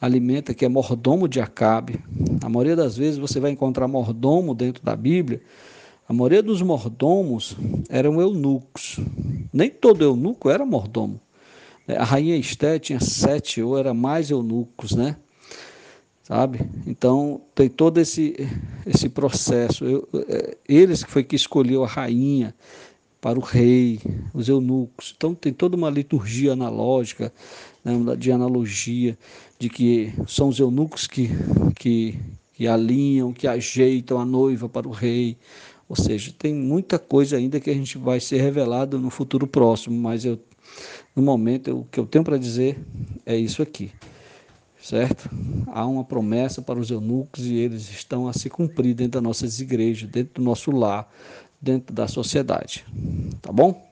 alimenta 0.00 0.54
que 0.54 0.64
é 0.64 0.68
mordomo 0.68 1.26
de 1.26 1.40
Acabe. 1.40 1.98
A 2.42 2.48
maioria 2.48 2.76
das 2.76 2.96
vezes 2.96 3.18
você 3.18 3.40
vai 3.40 3.50
encontrar 3.50 3.88
mordomo 3.88 4.54
dentro 4.54 4.82
da 4.84 4.94
Bíblia. 4.94 5.40
A 6.08 6.12
maioria 6.12 6.42
dos 6.42 6.62
mordomos 6.62 7.56
eram 7.88 8.20
eunucos. 8.20 9.00
Nem 9.52 9.70
todo 9.70 10.04
eunuco 10.04 10.48
era 10.50 10.64
mordomo. 10.64 11.20
A 11.96 12.04
rainha 12.04 12.36
Esté 12.36 12.78
tinha 12.78 13.00
sete 13.00 13.62
ou 13.62 13.78
era 13.78 13.94
mais 13.94 14.30
eunucos, 14.30 14.92
né? 14.92 15.16
Sabe? 16.22 16.60
Então 16.86 17.40
tem 17.54 17.68
todo 17.68 17.98
esse, 17.98 18.36
esse 18.84 19.08
processo. 19.08 19.84
Eu, 19.84 20.08
é, 20.28 20.56
eles 20.68 21.02
que 21.02 21.10
foi 21.10 21.24
que 21.24 21.34
escolheu 21.34 21.82
a 21.82 21.86
rainha 21.86 22.54
para 23.20 23.38
o 23.38 23.42
rei, 23.42 24.00
os 24.34 24.48
eunucos. 24.48 25.14
Então 25.16 25.34
tem 25.34 25.52
toda 25.52 25.76
uma 25.76 25.90
liturgia 25.90 26.52
analógica 26.52 27.32
né, 27.84 28.16
de 28.16 28.30
analogia, 28.30 29.16
de 29.58 29.68
que 29.68 30.12
são 30.26 30.48
os 30.48 30.60
eunucos 30.60 31.06
que, 31.06 31.30
que, 31.76 32.18
que 32.54 32.66
alinham, 32.66 33.32
que 33.32 33.46
ajeitam 33.46 34.20
a 34.20 34.24
noiva 34.24 34.68
para 34.68 34.86
o 34.86 34.92
rei. 34.92 35.36
Ou 35.88 35.96
seja, 35.96 36.32
tem 36.38 36.54
muita 36.54 36.98
coisa 36.98 37.38
ainda 37.38 37.58
que 37.58 37.70
a 37.70 37.74
gente 37.74 37.96
vai 37.96 38.20
ser 38.20 38.40
revelado 38.42 38.98
no 38.98 39.08
futuro 39.08 39.46
próximo, 39.46 39.98
mas 39.98 40.24
eu, 40.24 40.38
no 41.18 41.24
momento 41.24 41.80
o 41.80 41.84
que 41.84 41.98
eu 41.98 42.06
tenho 42.06 42.24
para 42.24 42.38
dizer 42.38 42.78
é 43.26 43.36
isso 43.36 43.60
aqui. 43.60 43.90
Certo? 44.80 45.28
Há 45.66 45.84
uma 45.84 46.04
promessa 46.04 46.62
para 46.62 46.78
os 46.78 46.90
eunucos 46.90 47.44
e 47.44 47.56
eles 47.56 47.90
estão 47.90 48.28
a 48.28 48.32
se 48.32 48.48
cumprir 48.48 48.94
dentro 48.94 49.14
das 49.14 49.22
nossas 49.22 49.60
igrejas, 49.60 50.08
dentro 50.08 50.34
do 50.34 50.42
nosso 50.42 50.70
lar, 50.70 51.12
dentro 51.60 51.92
da 51.92 52.06
sociedade. 52.06 52.86
Tá 53.42 53.52
bom? 53.52 53.84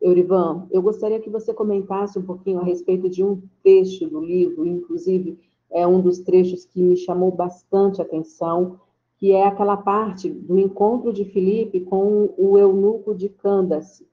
Eurivan, 0.00 0.66
eu 0.70 0.80
gostaria 0.80 1.20
que 1.20 1.28
você 1.28 1.52
comentasse 1.52 2.18
um 2.18 2.22
pouquinho 2.22 2.58
a 2.58 2.64
respeito 2.64 3.10
de 3.10 3.22
um 3.22 3.42
trecho 3.62 4.08
do 4.08 4.24
livro, 4.24 4.66
inclusive 4.66 5.38
é 5.70 5.86
um 5.86 6.00
dos 6.00 6.18
trechos 6.20 6.64
que 6.64 6.80
me 6.80 6.96
chamou 6.96 7.30
bastante 7.30 8.00
atenção, 8.00 8.80
que 9.18 9.32
é 9.32 9.46
aquela 9.46 9.76
parte 9.76 10.30
do 10.30 10.58
encontro 10.58 11.12
de 11.12 11.26
Filipe 11.26 11.80
com 11.80 12.32
o 12.38 12.56
eunuco 12.56 13.14
de 13.14 13.28
Candace. 13.28 14.09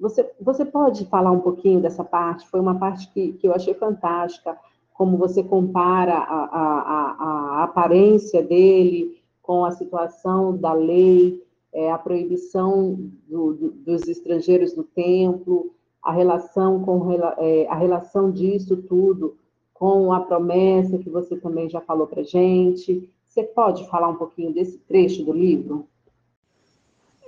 Você, 0.00 0.28
você 0.40 0.64
pode 0.64 1.04
falar 1.06 1.30
um 1.30 1.40
pouquinho 1.40 1.80
dessa 1.80 2.02
parte? 2.02 2.48
Foi 2.48 2.58
uma 2.58 2.78
parte 2.78 3.08
que, 3.12 3.34
que 3.34 3.46
eu 3.46 3.54
achei 3.54 3.74
fantástica, 3.74 4.58
como 4.94 5.18
você 5.18 5.42
compara 5.42 6.14
a, 6.14 6.44
a, 6.44 7.16
a, 7.60 7.64
aparência 7.64 8.42
dele 8.42 9.20
com 9.42 9.64
a 9.64 9.70
situação 9.70 10.56
da 10.56 10.72
lei, 10.72 11.42
é, 11.72 11.92
a 11.92 11.98
proibição 11.98 12.98
do, 13.28 13.52
do, 13.52 13.70
dos 13.70 14.08
estrangeiros 14.08 14.74
no 14.74 14.84
templo, 14.84 15.70
a 16.02 16.12
relação 16.12 16.82
com 16.82 17.12
é, 17.38 17.66
a 17.68 17.74
relação 17.74 18.30
disso 18.30 18.76
tudo 18.76 19.36
com 19.74 20.12
a 20.12 20.20
promessa 20.20 20.98
que 20.98 21.08
você 21.08 21.36
também 21.36 21.68
já 21.68 21.80
falou 21.80 22.06
para 22.06 22.22
gente. 22.22 23.10
Você 23.26 23.42
pode 23.42 23.88
falar 23.88 24.08
um 24.08 24.16
pouquinho 24.16 24.52
desse 24.52 24.76
trecho 24.78 25.24
do 25.24 25.32
livro? 25.32 25.86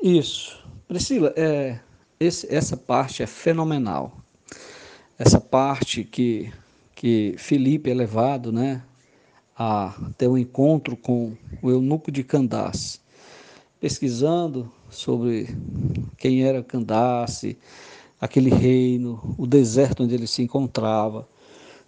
Isso, 0.02 0.62
Priscila, 0.86 1.32
é, 1.36 1.80
esse, 2.22 2.52
essa 2.54 2.76
parte 2.76 3.22
é 3.22 3.26
fenomenal. 3.26 4.16
Essa 5.18 5.40
parte 5.40 6.04
que 6.04 6.52
que 7.02 7.34
Felipe 7.36 7.90
é 7.90 7.94
levado, 7.94 8.52
né, 8.52 8.80
a 9.58 9.92
ter 10.16 10.28
um 10.28 10.38
encontro 10.38 10.96
com 10.96 11.36
o 11.60 11.68
eunuco 11.68 12.12
de 12.12 12.22
Candace 12.22 13.00
pesquisando 13.80 14.70
sobre 14.88 15.48
quem 16.16 16.44
era 16.44 16.62
Candace, 16.62 17.58
aquele 18.20 18.50
reino, 18.50 19.34
o 19.36 19.44
deserto 19.44 20.04
onde 20.04 20.14
ele 20.14 20.28
se 20.28 20.40
encontrava. 20.40 21.28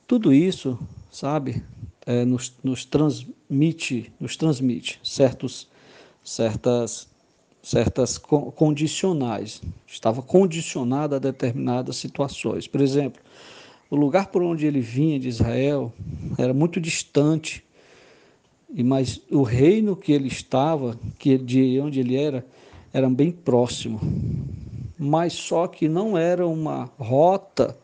Tudo 0.05 0.35
isso, 0.35 0.77
sabe, 1.12 1.62
é, 2.05 2.24
nos, 2.24 2.52
nos, 2.65 2.85
transmite, 2.85 4.12
nos 4.19 4.36
transmite 4.36 4.98
certos, 5.05 5.69
certas, 6.24 7.06
certas 7.65 8.19
condicionais. 8.19 9.61
Estava 9.86 10.23
condicionado 10.23 11.16
a 11.16 11.19
determinadas 11.19 11.97
situações. 11.97 12.69
Por 12.69 12.81
exemplo, 12.81 13.20
o 13.91 13.97
lugar 13.97 14.28
por 14.28 14.43
onde 14.43 14.66
ele 14.66 14.81
vinha 14.81 15.19
de 15.19 15.28
Israel 15.28 15.93
era 16.39 16.55
muito 16.55 16.81
distante 16.81 17.65
mas 18.82 19.20
o 19.31 19.43
reino 19.43 19.95
que 19.95 20.12
ele 20.12 20.27
estava, 20.27 20.99
que 21.19 21.39
de 21.39 21.78
onde 21.81 22.01
ele 22.01 22.16
era, 22.16 22.45
era 22.93 23.09
bem 23.09 23.31
próximo. 23.31 24.01
Mas 24.99 25.35
só 25.35 25.69
que 25.69 25.89
não 25.89 26.19
era 26.19 26.47
uma 26.47 26.91
rota 26.99 27.77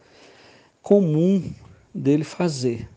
comum 0.82 1.42
dele 1.94 2.24
fazer. 2.24 2.88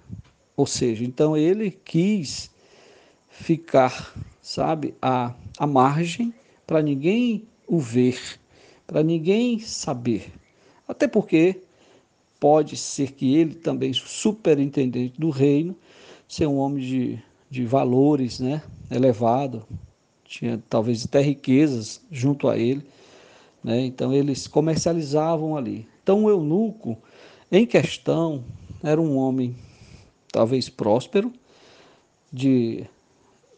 Ou 0.55 0.65
seja, 0.65 1.03
então 1.03 1.37
ele 1.37 1.69
quis 1.69 2.49
ficar, 3.29 4.13
sabe, 4.41 4.95
à, 5.01 5.33
à 5.57 5.67
margem 5.67 6.33
para 6.73 6.81
ninguém 6.81 7.45
o 7.67 7.77
ver, 7.77 8.19
para 8.87 9.03
ninguém 9.03 9.59
saber. 9.59 10.33
Até 10.87 11.07
porque 11.07 11.61
pode 12.39 12.75
ser 12.77 13.11
que 13.11 13.35
ele 13.35 13.53
também, 13.53 13.93
superintendente 13.93 15.21
do 15.21 15.29
reino, 15.29 15.75
ser 16.27 16.47
um 16.47 16.57
homem 16.57 16.83
de 16.83 17.23
de 17.47 17.63
valores 17.63 18.39
né, 18.39 18.63
elevado, 18.89 19.63
tinha 20.25 20.59
talvez 20.67 21.05
até 21.05 21.21
riquezas 21.21 22.01
junto 22.11 22.47
a 22.47 22.57
ele, 22.57 22.83
né, 23.63 23.85
então 23.85 24.11
eles 24.11 24.47
comercializavam 24.47 25.55
ali. 25.55 25.87
Então 26.01 26.23
o 26.23 26.29
eunuco 26.31 26.97
em 27.51 27.67
questão 27.67 28.43
era 28.81 28.99
um 28.99 29.15
homem 29.15 29.55
talvez 30.31 30.69
próspero, 30.69 31.31
de, 32.31 32.83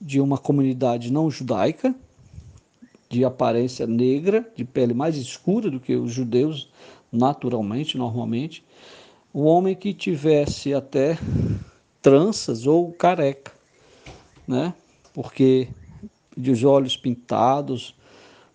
de 0.01 0.19
uma 0.19 0.37
comunidade 0.37 1.13
não 1.13 1.31
judaica, 1.31 1.95
de 3.15 3.23
aparência 3.23 3.87
negra, 3.87 4.45
de 4.57 4.65
pele 4.65 4.93
mais 4.93 5.15
escura 5.15 5.71
do 5.71 5.79
que 5.79 5.95
os 5.95 6.11
judeus, 6.11 6.69
naturalmente, 7.09 7.97
normalmente. 7.97 8.61
Um 9.33 9.43
homem 9.43 9.73
que 9.73 9.93
tivesse 9.93 10.73
até 10.73 11.17
tranças 12.01 12.67
ou 12.67 12.91
careca, 12.91 13.53
né? 14.45 14.73
Porque 15.13 15.69
de 16.35 16.65
olhos 16.65 16.97
pintados, 16.97 17.95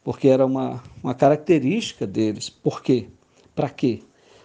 porque 0.04 0.28
era 0.28 0.44
uma, 0.44 0.84
uma 1.02 1.14
característica 1.14 2.06
deles. 2.06 2.50
Por 2.50 2.82
quê? 2.82 3.08
Para 3.54 3.70
quê? 3.70 4.02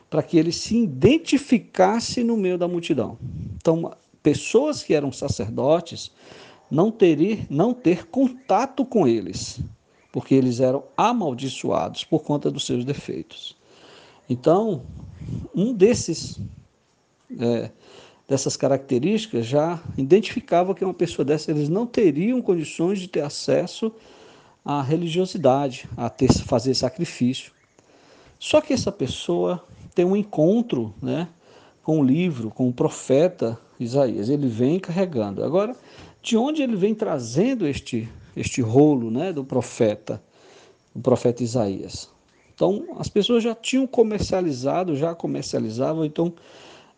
Para 0.10 0.24
que 0.24 0.38
ele 0.38 0.54
se 0.54 0.78
identificasse 0.78 2.24
no 2.24 2.38
meio 2.38 2.58
da 2.58 2.70
multidão. 2.70 3.18
Então, 3.58 3.92
pessoas 4.24 4.82
que 4.82 4.94
eram 4.94 5.12
sacerdotes 5.12 6.10
não 6.72 6.90
ter, 6.90 7.46
não 7.50 7.74
ter 7.74 8.08
contato 8.08 8.86
com 8.86 9.06
eles, 9.06 9.60
porque 10.16 10.34
eles 10.34 10.62
eram 10.62 10.82
amaldiçoados 10.96 12.06
por 12.06 12.24
conta 12.24 12.50
dos 12.50 12.66
seus 12.66 12.86
defeitos. 12.86 13.54
Então, 14.30 14.82
um 15.54 15.74
desses 15.74 16.40
é, 17.38 17.70
dessas 18.26 18.56
características 18.56 19.46
já 19.46 19.78
identificava 19.98 20.74
que 20.74 20.86
uma 20.86 20.94
pessoa 20.94 21.26
dessa 21.26 21.52
eles 21.52 21.68
não 21.68 21.86
teriam 21.86 22.42
condições 22.42 23.02
de 23.02 23.10
ter 23.10 23.26
acesso 23.26 23.92
à 24.64 24.82
religiosidade, 24.82 25.86
a 25.98 26.10
ter 26.10 26.32
fazer 26.32 26.74
sacrifício. 26.76 27.52
Só 28.40 28.62
que 28.62 28.72
essa 28.72 28.94
pessoa 28.94 29.62
tem 29.94 30.06
um 30.06 30.16
encontro, 30.16 30.96
né, 31.02 31.28
com 31.84 32.00
o 32.00 32.04
livro, 32.04 32.52
com 32.52 32.70
o 32.70 32.74
profeta 32.74 33.60
Isaías. 33.78 34.30
Ele 34.30 34.48
vem 34.48 34.80
carregando. 34.80 35.44
Agora, 35.44 35.76
de 36.24 36.38
onde 36.38 36.62
ele 36.62 36.78
vem 36.78 36.96
trazendo 36.96 37.68
este, 37.68 38.08
este 38.36 38.62
rolo 38.62 39.10
né, 39.10 39.32
do 39.32 39.44
profeta, 39.44 40.22
o 40.94 41.00
profeta 41.00 41.44
Isaías? 41.44 42.10
Então, 42.54 42.86
as 42.98 43.10
pessoas 43.10 43.44
já 43.44 43.54
tinham 43.54 43.86
comercializado, 43.86 44.96
já 44.96 45.14
comercializavam, 45.14 46.06
então 46.06 46.34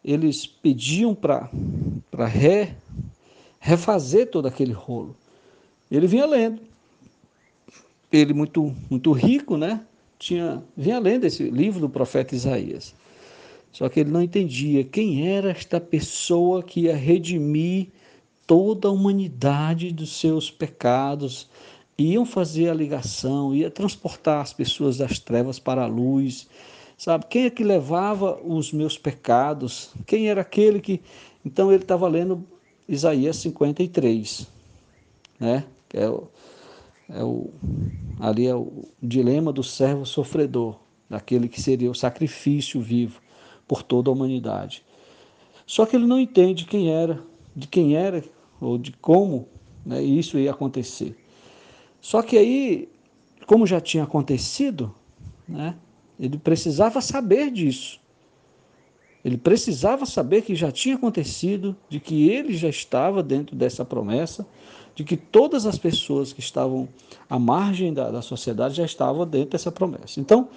eles 0.06 0.46
pediam 0.46 1.16
para 1.16 1.50
re, 2.26 2.70
refazer 3.60 4.30
todo 4.30 4.48
aquele 4.48 4.72
rolo. 4.72 5.16
Ele 5.90 6.08
vinha 6.08 6.26
lendo. 6.26 6.62
Ele 8.12 8.34
muito 8.34 8.74
muito 8.90 9.12
rico, 9.12 9.58
né? 9.58 9.82
Tinha 10.18 10.64
vinha 10.76 11.00
lendo 11.00 11.26
esse 11.26 11.50
livro 11.50 11.82
do 11.82 11.90
profeta 11.90 12.36
Isaías. 12.36 12.96
Só 13.72 13.90
que 13.90 14.00
ele 14.00 14.12
não 14.12 14.22
entendia 14.22 14.84
quem 14.84 15.28
era 15.28 15.52
esta 15.52 15.80
pessoa 15.80 16.64
que 16.64 16.82
ia 16.82 16.96
redimir 16.96 17.90
toda 18.48 18.88
a 18.88 18.92
humanidade 18.92 19.92
dos 19.92 20.18
seus 20.18 20.50
pecados, 20.50 21.50
iam 21.98 22.26
fazer 22.26 22.70
a 22.70 22.74
ligação, 22.74 23.54
ia 23.54 23.70
transportar 23.70 24.42
as 24.42 24.54
pessoas 24.54 24.98
das 24.98 25.20
trevas 25.20 25.60
para 25.60 25.84
a 25.84 25.88
luz. 25.88 26.48
Sabe, 26.98 27.26
quem 27.30 27.44
é 27.44 27.50
que 27.50 27.64
levava 27.64 28.40
os 28.42 28.72
meus 28.72 28.98
pecados? 28.98 29.92
Quem 30.06 30.30
era 30.30 30.42
aquele 30.42 30.80
que. 30.80 31.02
Então 31.46 31.72
ele 31.72 31.84
estava 31.84 32.08
lendo 32.08 32.44
Isaías 32.88 33.36
53, 33.38 34.48
né? 35.40 35.66
É 35.94 36.10
o, 36.10 36.28
é 37.10 37.24
o, 37.24 37.50
ali 38.20 38.48
é 38.48 38.56
o 38.56 38.86
dilema 39.02 39.52
do 39.52 39.64
servo 39.64 40.06
sofredor, 40.06 40.80
daquele 41.10 41.48
que 41.48 41.62
seria 41.62 41.92
o 41.92 41.96
sacrifício 41.96 42.82
vivo 42.82 43.22
por 43.68 43.84
toda 43.84 44.10
a 44.10 44.14
humanidade. 44.14 44.84
Só 45.66 45.86
que 45.86 45.96
ele 45.96 46.06
não 46.06 46.20
entende 46.20 46.66
quem 46.66 46.90
era, 46.90 47.22
de 47.56 47.68
quem 47.68 47.96
era 47.96 48.24
ou 48.60 48.78
de 48.78 48.92
como 48.94 49.48
né, 49.86 50.02
isso 50.02 50.38
ia 50.38 50.52
acontecer. 50.52 51.18
Só 52.02 52.22
que 52.22 52.38
aí, 52.38 52.90
como 53.46 53.66
já 53.66 53.80
tinha 53.80 54.04
acontecido, 54.04 54.94
né, 55.48 55.76
ele 56.20 56.38
precisava 56.38 57.02
saber 57.02 57.52
disso. 57.52 58.00
Ele 59.24 59.38
precisava 59.38 60.06
saber 60.06 60.42
que 60.42 60.56
já 60.56 60.72
tinha 60.72 60.96
acontecido, 60.96 61.76
de 61.90 62.00
que 62.00 62.30
ele 62.30 62.56
já 62.56 62.70
estava 62.70 63.22
dentro 63.22 63.56
dessa 63.56 63.84
promessa, 63.84 64.48
de 64.96 65.04
que 65.04 65.18
todas 65.18 65.66
as 65.66 65.78
pessoas 65.78 66.34
que 66.34 66.40
estavam 66.40 66.88
à 67.30 67.38
margem 67.38 67.94
da, 67.94 68.10
da 68.10 68.22
sociedade 68.22 68.76
já 68.76 68.86
estavam 68.86 69.28
dentro 69.28 69.52
dessa 69.52 69.72
promessa. 69.72 70.20
Então, 70.20 70.50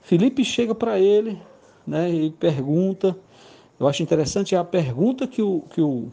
Felipe 0.00 0.44
chega 0.44 0.74
para 0.74 0.98
ele 0.98 1.38
né, 1.86 2.10
e 2.10 2.30
pergunta. 2.30 3.16
Eu 3.78 3.86
acho 3.86 4.02
interessante 4.02 4.56
a 4.56 4.64
pergunta 4.64 5.26
que 5.26 5.42
o, 5.42 5.60
que 5.70 5.80
o, 5.80 6.10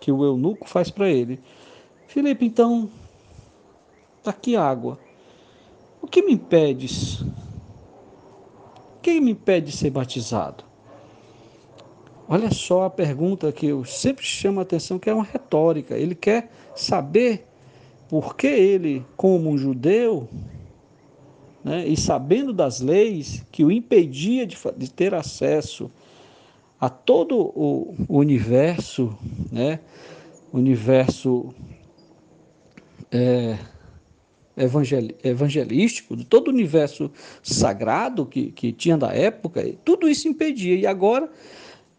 que 0.00 0.10
o 0.10 0.24
eunuco 0.24 0.68
faz 0.68 0.90
para 0.90 1.08
ele. 1.08 1.38
Felipe, 2.08 2.44
então, 2.44 2.90
está 4.18 4.30
aqui 4.30 4.56
água. 4.56 4.98
O 6.02 6.06
que 6.06 6.22
me 6.22 6.32
impedes? 6.32 7.22
Quem 9.02 9.20
me 9.20 9.32
impede 9.32 9.66
de 9.66 9.76
ser 9.76 9.90
batizado? 9.90 10.64
Olha 12.28 12.50
só 12.50 12.84
a 12.84 12.90
pergunta 12.90 13.52
que 13.52 13.66
eu 13.66 13.84
sempre 13.84 14.24
chamo 14.24 14.60
a 14.60 14.62
atenção, 14.62 14.98
que 14.98 15.10
é 15.10 15.14
uma 15.14 15.24
retórica. 15.24 15.96
Ele 15.96 16.14
quer 16.14 16.50
saber 16.74 17.46
por 18.08 18.36
que 18.36 18.46
ele, 18.46 19.04
como 19.16 19.50
um 19.50 19.58
judeu, 19.58 20.28
né, 21.62 21.86
e 21.86 21.96
sabendo 21.96 22.52
das 22.52 22.80
leis 22.80 23.44
que 23.52 23.64
o 23.64 23.70
impedia 23.70 24.46
de, 24.46 24.56
de 24.76 24.90
ter 24.90 25.14
acesso 25.14 25.90
a 26.80 26.88
todo 26.88 27.36
o, 27.38 27.94
universo, 28.08 29.16
né, 29.52 29.80
universo 30.52 31.54
é, 33.10 33.58
evangel, 34.56 35.08
evangelístico, 35.22 36.16
de 36.16 36.24
todo 36.24 36.48
o 36.48 36.50
universo 36.50 37.10
sagrado 37.42 38.24
que, 38.24 38.50
que 38.52 38.72
tinha 38.72 38.96
da 38.96 39.12
época, 39.12 39.62
tudo 39.84 40.08
isso 40.08 40.26
impedia. 40.26 40.74
E 40.76 40.86
agora, 40.86 41.30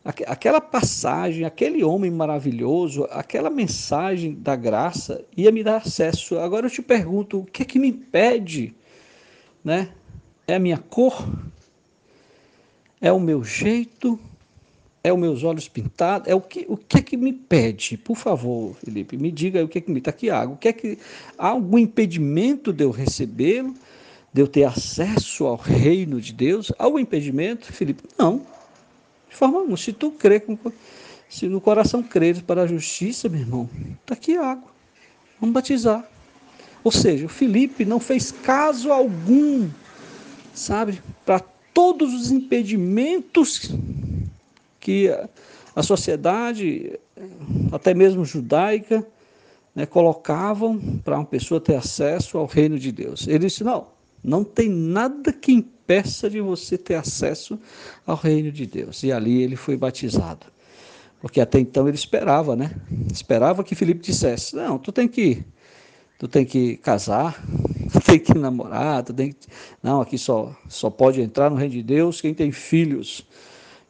aquela 0.04 0.60
passagem, 0.60 1.46
aquele 1.46 1.84
homem 1.84 2.10
maravilhoso, 2.10 3.08
aquela 3.12 3.50
mensagem 3.50 4.34
da 4.34 4.56
graça 4.56 5.24
ia 5.38 5.52
me 5.52 5.64
dar 5.64 5.78
acesso. 5.78 6.40
Agora 6.40 6.66
eu 6.66 6.72
te 6.72 6.82
pergunto, 6.82 7.40
o 7.40 7.46
que 7.46 7.62
é 7.62 7.66
que 7.66 7.78
me 7.78 7.88
impede 7.88 8.76
né? 9.64 9.90
É 10.48 10.56
a 10.56 10.60
minha 10.60 10.78
cor, 10.78 11.28
é 13.00 13.12
o 13.12 13.20
meu 13.20 13.44
jeito, 13.44 14.20
é 15.04 15.12
os 15.12 15.20
meus 15.20 15.44
olhos 15.44 15.68
pintados, 15.68 16.28
é 16.28 16.36
o 16.36 16.42
que, 16.42 16.66
o 16.70 16.78
que 16.78 16.98
é 16.98 17.02
que 17.02 17.18
me 17.18 17.34
pede? 17.34 17.98
Por 17.98 18.16
favor, 18.16 18.76
Felipe, 18.84 19.18
me 19.18 19.32
diga 19.32 19.64
o 19.64 19.68
que 19.68 19.80
é 19.80 19.82
que 19.82 19.92
me 19.92 19.98
está 19.98 20.12
aqui 20.12 20.30
água. 20.30 20.56
O 20.56 20.58
que 20.58 20.68
é 20.68 20.74
que 20.74 20.98
há 21.38 21.48
algum 21.48 21.78
impedimento 21.78 22.72
de 22.72 22.84
eu 22.84 22.92
recebê-lo, 22.92 23.74
de 24.32 24.42
eu 24.42 24.48
ter 24.48 24.64
acesso 24.64 25.46
ao 25.46 25.56
reino 25.56 26.22
de 26.22 26.34
Deus? 26.34 26.72
Há 26.78 26.84
algum 26.84 27.00
impedimento, 27.00 27.74
Felipe? 27.74 28.04
Não. 28.18 28.46
De 29.28 29.36
forma 29.36 29.60
alguma. 29.60 29.78
Se 29.78 29.92
tu 29.92 30.12
crê, 30.12 30.42
se 31.28 31.48
no 31.48 31.60
coração 31.60 32.04
creres 32.04 32.42
para 32.42 32.64
a 32.64 32.68
justiça, 32.68 33.28
meu 33.28 33.42
irmão, 33.42 33.70
está 34.02 34.14
aqui 34.14 34.38
água. 34.38 34.70
Vamos 35.40 35.54
batizar. 35.54 36.08
Ou 36.84 36.92
seja, 36.92 37.26
o 37.26 37.30
Felipe 37.30 37.86
não 37.86 38.00
fez 38.00 38.32
caso 38.32 38.92
algum, 38.92 39.68
sabe, 40.54 41.02
para 41.26 41.40
todos 41.74 42.14
os 42.14 42.32
impedimentos 42.32 43.72
que 44.82 45.10
a 45.76 45.82
sociedade, 45.84 47.00
até 47.72 47.94
mesmo 47.94 48.26
judaica, 48.26 49.08
né, 49.74 49.86
colocavam 49.86 50.78
para 51.04 51.16
uma 51.16 51.26
pessoa 51.26 51.62
ter 51.62 51.76
acesso 51.76 52.38
ao 52.38 52.46
reino 52.46 52.78
de 52.78 52.92
Deus. 52.92 53.28
Ele 53.28 53.46
disse: 53.46 53.64
não, 53.64 53.88
não 54.22 54.44
tem 54.44 54.68
nada 54.68 55.32
que 55.32 55.54
impeça 55.54 56.30
de 56.30 56.42
você 56.42 56.78
ter 56.78 56.96
acesso 56.96 57.58
ao 58.06 58.18
reino 58.18 58.52
de 58.52 58.66
Deus. 58.66 59.04
E 59.04 59.12
ali 59.12 59.42
ele 59.42 59.56
foi 59.56 59.78
batizado. 59.78 60.48
Porque 61.22 61.40
até 61.40 61.60
então 61.60 61.88
ele 61.88 61.96
esperava, 61.96 62.56
né? 62.56 62.72
Esperava 63.12 63.64
que 63.64 63.76
Felipe 63.76 64.02
dissesse: 64.02 64.56
não, 64.56 64.78
tu 64.78 64.92
tem 64.92 65.08
que 65.08 65.46
tu 66.18 66.28
tem 66.28 66.46
que 66.46 66.78
casar, 66.78 67.44
tu 67.92 68.00
tem 68.00 68.20
que 68.20 68.36
namorar, 68.36 69.04
tu 69.04 69.12
tem 69.12 69.32
que... 69.32 69.48
Não, 69.82 70.02
aqui 70.02 70.20
só, 70.20 70.56
só 70.70 70.88
pode 70.88 71.20
entrar 71.20 71.50
no 71.50 71.56
reino 71.56 71.74
de 71.74 71.82
Deus 71.82 72.22
quem 72.22 72.32
tem 72.32 72.52
filhos, 72.52 73.26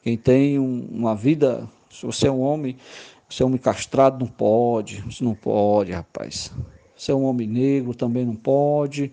quem 0.02 0.18
tem 0.18 0.58
um, 0.58 0.88
uma 0.92 1.16
vida, 1.16 1.70
se 1.90 2.06
você 2.06 2.28
é 2.28 2.32
um 2.32 2.42
homem, 2.42 2.76
você 3.30 3.44
é 3.44 3.46
um 3.46 3.50
homem 3.50 3.60
castrado, 3.60 4.20
não 4.20 4.32
pode, 4.32 5.02
você 5.02 5.24
não 5.24 5.36
pode, 5.36 5.92
rapaz. 5.92 6.52
Você 6.96 7.12
é 7.12 7.16
um 7.16 7.24
homem 7.24 7.48
negro, 7.48 7.96
também 7.96 8.26
não 8.26 8.36
pode. 8.36 9.12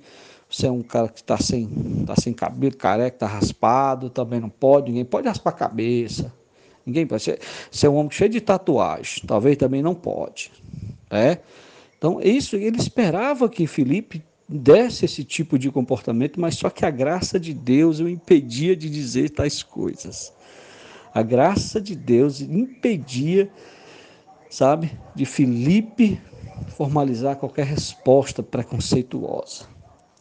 Você 0.50 0.66
é 0.66 0.70
um 0.70 0.82
cara 0.82 1.08
que 1.08 1.20
está 1.20 1.38
sem, 1.38 1.68
tá 2.06 2.14
sem 2.16 2.32
cabelo, 2.32 2.74
careca, 2.74 3.16
está 3.16 3.26
raspado, 3.26 4.08
também 4.08 4.40
não 4.40 4.48
pode. 4.48 4.88
Ninguém 4.88 5.04
pode 5.04 5.28
raspar 5.28 5.50
a 5.50 5.54
cabeça. 5.54 6.32
Ninguém 6.84 7.06
pode. 7.06 7.22
Você, 7.22 7.38
você 7.70 7.86
é 7.86 7.90
um 7.90 7.96
homem 7.96 8.10
cheio 8.10 8.30
de 8.30 8.40
tatuagem, 8.40 9.24
talvez 9.26 9.56
também 9.56 9.82
não 9.82 9.94
pode. 9.94 10.50
É? 11.10 11.38
Então, 11.96 12.20
isso 12.20 12.56
ele 12.56 12.78
esperava 12.78 13.48
que 13.48 13.66
Felipe 13.66 14.22
desse 14.48 15.04
esse 15.04 15.22
tipo 15.22 15.58
de 15.58 15.70
comportamento, 15.70 16.40
mas 16.40 16.54
só 16.54 16.70
que 16.70 16.86
a 16.86 16.90
graça 16.90 17.38
de 17.38 17.52
Deus 17.52 18.00
o 18.00 18.08
impedia 18.08 18.74
de 18.74 18.88
dizer 18.88 19.30
tais 19.30 19.62
coisas. 19.62 20.32
A 21.18 21.22
graça 21.22 21.80
de 21.80 21.96
Deus 21.96 22.40
impedia, 22.40 23.50
sabe, 24.48 24.92
de 25.16 25.24
Filipe 25.24 26.20
formalizar 26.76 27.34
qualquer 27.34 27.66
resposta 27.66 28.40
preconceituosa. 28.40 29.64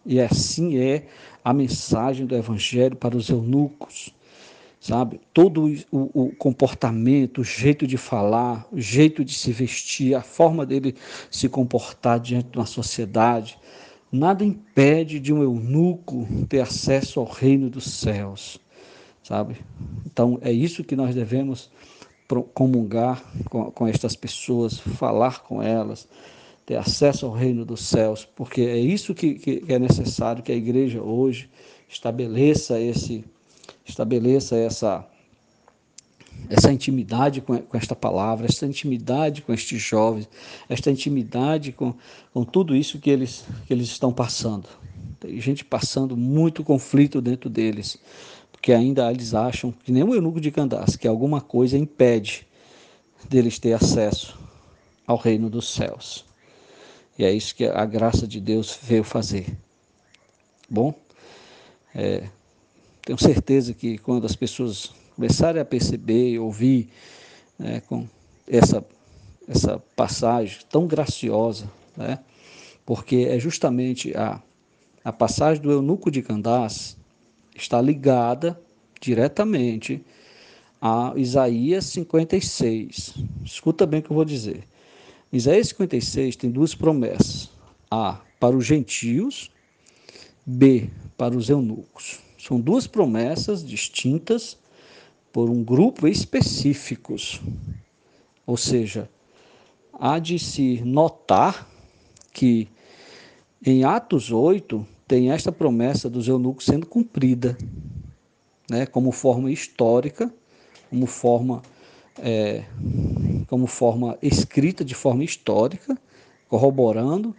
E 0.04 0.20
assim 0.20 0.80
é 0.80 1.06
a 1.46 1.54
mensagem 1.54 2.26
do 2.26 2.36
Evangelho 2.36 2.96
para 2.96 3.16
os 3.16 3.30
eunucos, 3.30 4.12
sabe? 4.80 5.22
Todo 5.32 5.72
o, 5.92 6.30
o, 6.30 6.36
comportamento, 6.36 7.42
o 7.42 7.44
jeito 7.44 7.86
de 7.86 7.96
falar, 7.96 8.68
o 8.72 8.82
jeito 8.82 9.24
de 9.24 9.36
se 9.36 9.52
vestir, 9.52 10.16
a 10.16 10.24
forma 10.24 10.66
dele 10.66 10.96
se 11.30 11.48
comportar 11.48 12.20
diante 12.20 12.50
de 12.50 12.58
uma 12.58 12.66
sociedade, 12.66 13.56
nada 14.12 14.44
impede 14.44 15.20
de 15.20 15.32
um 15.32 15.44
eunuco 15.44 16.28
ter 16.50 16.62
acesso 16.62 17.20
ao 17.20 17.28
reino 17.28 17.70
dos 17.70 17.86
céus, 17.86 18.60
sabe? 19.28 19.58
Então 20.06 20.40
é 20.42 20.52
isso 20.52 20.86
que 20.86 20.96
nós 20.96 21.14
devemos 21.14 21.70
comungar 22.54 23.22
com, 23.50 23.70
com 23.72 23.86
estas 23.86 24.16
pessoas, 24.16 24.80
falar 24.80 25.44
com 25.44 25.62
elas, 25.62 26.08
ter 26.66 26.78
acesso 26.78 27.26
ao 27.26 27.34
reino 27.34 27.66
dos 27.66 27.82
céus, 27.82 28.26
porque 28.26 28.62
é 28.62 28.78
isso 28.78 29.14
que, 29.14 29.36
que 29.36 29.64
é 29.68 29.78
necessário 29.78 30.42
que 30.42 30.52
a 30.52 30.56
igreja 30.56 31.02
hoje 31.02 31.50
estabeleça 31.90 32.80
esse 32.80 33.24
estabeleça 33.86 34.56
essa 34.56 35.06
essa 36.50 36.72
intimidade 36.72 37.42
com, 37.42 37.58
com 37.58 37.78
esta 37.78 37.96
palavra, 37.96 38.46
esta 38.46 38.66
intimidade 38.66 39.42
com 39.42 39.52
estes 39.54 39.82
jovens, 39.82 40.30
esta 40.70 40.90
intimidade 40.90 41.72
com, 41.74 41.94
com 42.34 42.44
tudo 42.46 42.76
isso 42.76 43.00
que 43.00 43.10
eles, 43.10 43.44
que 43.66 43.74
eles 43.74 43.88
estão 43.88 44.14
passando. 44.14 44.70
Tem 45.20 45.42
gente 45.42 45.66
passando 45.66 46.16
muito 46.16 46.64
conflito 46.64 47.20
dentro 47.20 47.50
deles, 47.50 47.98
porque 48.58 48.74
ainda 48.74 49.10
eles 49.12 49.36
acham, 49.36 49.72
que 49.72 49.92
nem 49.92 50.04
o 50.04 50.16
eunuco 50.16 50.42
de 50.42 50.50
Candás, 50.52 50.96
que 50.96 51.08
alguma 51.08 51.40
coisa 51.40 51.78
impede 51.78 52.46
deles 53.30 53.60
ter 53.60 53.74
acesso 53.74 54.38
ao 55.06 55.16
reino 55.16 55.48
dos 55.48 55.74
céus. 55.74 56.26
E 57.18 57.24
é 57.24 57.32
isso 57.32 57.56
que 57.56 57.66
a 57.66 57.86
graça 57.86 58.28
de 58.28 58.42
Deus 58.42 58.78
veio 58.82 59.04
fazer. 59.04 59.56
Bom, 60.68 60.94
é, 61.94 62.28
tenho 63.04 63.18
certeza 63.20 63.74
que 63.74 64.00
quando 64.00 64.26
as 64.26 64.36
pessoas 64.36 64.92
começarem 65.16 65.62
a 65.62 65.66
perceber 65.66 66.32
e 66.32 66.40
ouvir 66.40 66.90
né, 67.58 67.82
com 67.82 68.08
essa, 68.48 68.84
essa 69.48 69.80
passagem 69.96 70.60
tão 70.68 70.88
graciosa, 70.88 71.72
né, 71.96 72.20
porque 72.86 73.28
é 73.30 73.40
justamente 73.40 74.18
a, 74.18 74.42
a 75.04 75.14
passagem 75.14 75.62
do 75.62 75.72
eunuco 75.72 76.10
de 76.10 76.24
Candás 76.24 76.98
está 77.58 77.82
ligada 77.82 78.60
diretamente 79.02 80.04
a 80.82 81.14
Isaías 81.16 81.86
56. 81.86 83.16
Escuta 83.44 83.86
bem 83.86 84.00
o 84.00 84.04
que 84.04 84.12
eu 84.12 84.16
vou 84.16 84.26
dizer. 84.26 84.64
Isaías 85.34 85.70
56 85.70 86.36
tem 86.36 86.52
duas 86.52 86.76
promessas: 86.76 87.50
A, 87.90 88.22
para 88.40 88.56
os 88.56 88.66
gentios, 88.66 89.52
B, 90.46 90.90
para 91.18 91.36
os 91.36 91.50
eunucos. 91.50 92.20
São 92.38 92.60
duas 92.60 92.88
promessas 92.88 93.66
distintas 93.66 94.58
por 95.34 95.50
um 95.50 95.64
grupo 95.64 96.08
específicos. 96.08 97.42
Ou 98.46 98.56
seja, 98.56 99.10
há 99.92 100.20
de 100.20 100.40
se 100.40 100.82
notar 100.86 101.68
que 102.32 102.70
em 103.66 103.84
Atos 103.84 104.32
8 104.32 104.88
tem 105.08 105.32
esta 105.32 105.52
promessa 105.52 106.10
dos 106.10 106.28
eunucos 106.28 106.66
sendo 106.66 106.86
cumprida, 106.86 107.58
né, 108.70 108.86
como 108.86 109.12
forma 109.12 109.50
histórica, 109.50 110.32
como 110.90 111.06
forma 111.06 111.62
é, 112.20 112.64
como 113.48 113.68
forma 113.68 114.18
escrita 114.22 114.84
de 114.84 114.96
forma 114.96 115.24
histórica, 115.24 115.98
corroborando, 116.50 117.36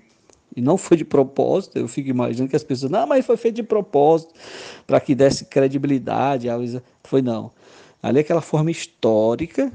e 0.57 0.61
não 0.61 0.77
foi 0.77 0.97
de 0.97 1.05
propósito, 1.05 1.79
eu 1.79 1.87
fico 1.87 2.09
imaginando 2.09 2.51
que 2.51 2.57
as 2.57 2.65
pessoas, 2.65 2.91
não, 2.91 3.07
mas 3.07 3.25
foi 3.25 3.37
feito 3.37 3.57
de 3.57 3.63
propósito, 3.63 4.33
para 4.87 5.01
que 5.01 5.15
desse 5.15 5.45
credibilidade, 5.45 6.49
foi 7.05 7.23
não. 7.23 7.51
Ali 8.03 8.21
aquela 8.21 8.41
forma 8.41 8.71
histórica 8.71 9.73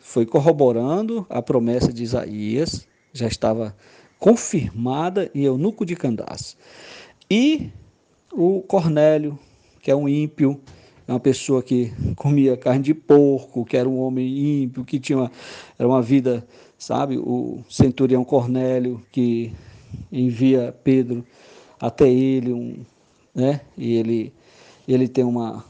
foi 0.00 0.26
corroborando 0.26 1.26
a 1.30 1.40
promessa 1.40 1.92
de 1.92 2.02
Isaías, 2.02 2.86
já 3.12 3.26
estava 3.26 3.74
confirmada 4.18 5.30
em 5.34 5.42
Eunuco 5.42 5.84
de 5.84 5.96
Candás. 5.96 6.56
E 7.30 7.70
o 8.32 8.60
Cornélio, 8.62 9.38
que 9.80 9.90
é 9.90 9.96
um 9.96 10.08
ímpio, 10.08 10.60
é 11.06 11.12
uma 11.12 11.20
pessoa 11.20 11.62
que 11.62 11.92
comia 12.16 12.56
carne 12.56 12.82
de 12.82 12.94
porco, 12.94 13.64
que 13.64 13.76
era 13.76 13.88
um 13.88 14.00
homem 14.00 14.62
ímpio, 14.62 14.84
que 14.84 14.98
tinha 14.98 15.18
uma, 15.18 15.32
era 15.78 15.88
uma 15.88 16.02
vida, 16.02 16.46
sabe, 16.78 17.18
o 17.18 17.62
centurião 17.68 18.24
Cornélio 18.24 19.02
que 19.12 19.52
envia 20.10 20.74
Pedro 20.82 21.24
até 21.78 22.08
ele, 22.08 22.52
um, 22.52 22.76
né? 23.34 23.60
E 23.76 23.94
ele 23.94 24.32
ele 24.86 25.08
tem 25.08 25.24
uma 25.24 25.64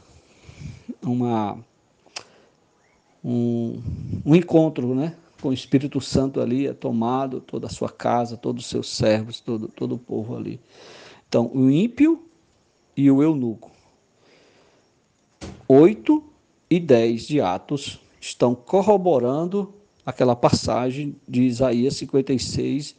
uma 1.01 1.57
um, 3.23 3.81
um 4.25 4.35
encontro, 4.35 4.93
né? 4.93 5.15
Com 5.41 5.49
o 5.49 5.53
Espírito 5.53 5.99
Santo 5.99 6.39
ali, 6.39 6.67
é 6.67 6.73
tomado 6.73 7.41
toda 7.41 7.67
a 7.67 7.69
sua 7.69 7.89
casa, 7.89 8.37
todos 8.37 8.63
os 8.63 8.69
seus 8.69 8.95
servos, 8.95 9.39
todo, 9.39 9.67
todo 9.67 9.95
o 9.95 9.97
povo 9.97 10.35
ali. 10.35 10.59
Então, 11.27 11.51
o 11.53 11.69
ímpio 11.69 12.23
e 12.95 13.09
o 13.11 13.21
eunuco. 13.21 13.71
8 15.67 16.23
e 16.69 16.79
10 16.79 17.27
de 17.27 17.41
Atos 17.41 17.99
estão 18.21 18.55
corroborando 18.55 19.73
aquela 20.05 20.35
passagem 20.35 21.15
de 21.27 21.43
Isaías 21.43 21.95
56, 21.95 22.95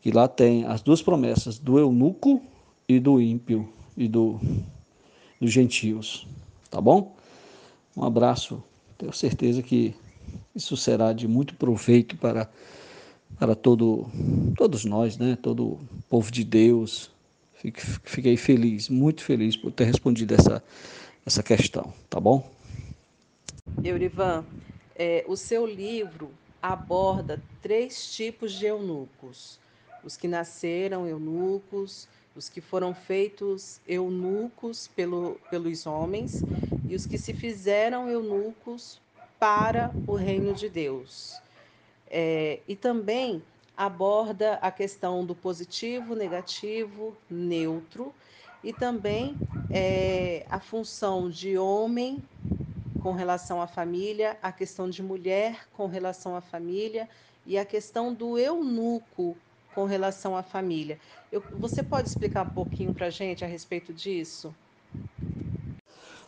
que 0.00 0.10
lá 0.10 0.26
tem 0.26 0.64
as 0.64 0.80
duas 0.80 1.02
promessas 1.02 1.58
do 1.58 1.78
eunuco 1.78 2.42
e 2.88 2.98
do 2.98 3.20
ímpio 3.20 3.68
e 3.96 4.08
do, 4.08 4.40
dos 5.40 5.52
gentios. 5.52 6.26
Tá 6.70 6.80
bom? 6.80 7.14
Um 7.96 8.04
abraço. 8.04 8.62
Tenho 8.96 9.12
certeza 9.12 9.62
que 9.62 9.94
isso 10.54 10.76
será 10.76 11.12
de 11.12 11.28
muito 11.28 11.54
proveito 11.54 12.16
para, 12.16 12.50
para 13.38 13.54
todo, 13.54 14.06
todos 14.56 14.84
nós, 14.84 15.18
né? 15.18 15.36
todo 15.40 15.64
o 15.64 15.80
povo 16.08 16.30
de 16.30 16.44
Deus. 16.44 17.10
Fiquei 18.04 18.36
feliz, 18.36 18.88
muito 18.88 19.24
feliz 19.24 19.56
por 19.56 19.72
ter 19.72 19.84
respondido 19.84 20.34
essa 20.34 20.62
essa 21.26 21.42
questão, 21.42 21.92
tá 22.08 22.20
bom? 22.20 22.48
Eurivan, 23.82 24.44
é, 24.94 25.24
o 25.26 25.36
seu 25.36 25.66
livro 25.66 26.30
aborda 26.62 27.42
três 27.60 28.14
tipos 28.14 28.52
de 28.52 28.66
eunucos: 28.66 29.58
os 30.04 30.16
que 30.16 30.28
nasceram 30.28 31.06
eunucos, 31.06 32.08
os 32.36 32.48
que 32.48 32.60
foram 32.60 32.94
feitos 32.94 33.80
eunucos 33.88 34.86
pelo, 34.94 35.40
pelos 35.50 35.84
homens 35.84 36.44
e 36.88 36.94
os 36.94 37.06
que 37.06 37.18
se 37.18 37.34
fizeram 37.34 38.08
eunucos 38.08 39.00
para 39.38 39.90
o 40.06 40.14
reino 40.14 40.54
de 40.54 40.68
Deus. 40.68 41.40
É, 42.08 42.60
e 42.68 42.76
também 42.76 43.42
aborda 43.76 44.54
a 44.62 44.70
questão 44.70 45.24
do 45.24 45.34
positivo, 45.34 46.14
negativo, 46.14 47.16
neutro 47.28 48.14
e 48.64 48.72
também 48.72 49.36
é, 49.70 50.46
a 50.48 50.58
função 50.58 51.28
de 51.28 51.58
homem 51.58 52.22
com 53.02 53.12
relação 53.12 53.60
à 53.60 53.66
família, 53.66 54.36
a 54.42 54.50
questão 54.50 54.88
de 54.88 55.02
mulher 55.02 55.68
com 55.76 55.86
relação 55.86 56.34
à 56.34 56.40
família 56.40 57.08
e 57.46 57.56
a 57.58 57.64
questão 57.64 58.12
do 58.12 58.38
eunuco 58.38 59.36
com 59.74 59.84
relação 59.84 60.36
à 60.36 60.42
família. 60.42 60.98
Eu, 61.30 61.42
você 61.52 61.82
pode 61.82 62.08
explicar 62.08 62.42
um 62.42 62.50
pouquinho 62.50 62.94
para 62.94 63.06
a 63.06 63.10
gente 63.10 63.44
a 63.44 63.46
respeito 63.46 63.92
disso? 63.92 64.54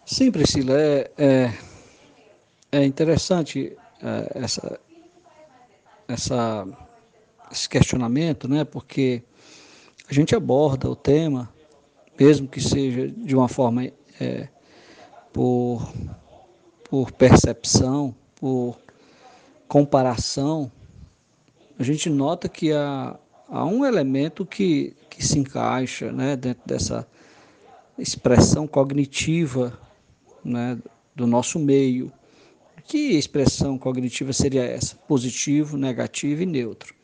Sim, 0.04 0.30
Priscila, 0.30 0.80
é, 0.80 1.10
é, 1.18 1.52
é 2.70 2.84
interessante 2.84 3.76
é, 4.02 4.38
essa, 4.44 4.80
essa, 6.06 6.68
esse 7.50 7.68
questionamento, 7.68 8.48
né? 8.48 8.64
porque 8.64 9.22
a 10.08 10.14
gente 10.14 10.34
aborda 10.34 10.88
o 10.88 10.96
tema 10.96 11.52
mesmo 12.18 12.48
que 12.48 12.60
seja 12.60 13.06
de 13.08 13.34
uma 13.34 13.48
forma 13.48 13.84
é, 14.20 14.48
por, 15.32 15.88
por 16.90 17.12
percepção, 17.12 18.14
por 18.34 18.76
comparação, 19.68 20.70
a 21.78 21.82
gente 21.84 22.10
nota 22.10 22.48
que 22.48 22.72
há, 22.72 23.16
há 23.48 23.64
um 23.64 23.84
elemento 23.84 24.44
que, 24.44 24.96
que 25.08 25.24
se 25.24 25.38
encaixa 25.38 26.10
né, 26.10 26.34
dentro 26.34 26.62
dessa 26.66 27.06
expressão 27.96 28.66
cognitiva 28.66 29.78
né, 30.44 30.76
do 31.14 31.26
nosso 31.26 31.58
meio. 31.58 32.12
Que 32.84 33.16
expressão 33.16 33.78
cognitiva 33.78 34.32
seria 34.32 34.64
essa? 34.64 34.96
Positivo, 34.96 35.76
negativo 35.76 36.42
e 36.42 36.46
neutro. 36.46 36.97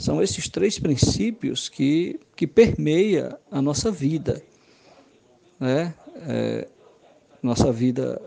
São 0.00 0.22
esses 0.22 0.48
três 0.48 0.78
princípios 0.78 1.68
que, 1.68 2.18
que 2.34 2.46
permeia 2.46 3.38
a 3.50 3.60
nossa 3.60 3.90
vida, 3.90 4.42
né? 5.60 5.92
É, 6.26 6.66
nossa 7.42 7.70
vida 7.70 8.18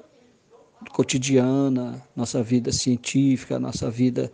cotidiana, 0.91 1.99
nossa 2.15 2.43
vida 2.43 2.71
científica, 2.71 3.57
nossa 3.57 3.89
vida 3.89 4.31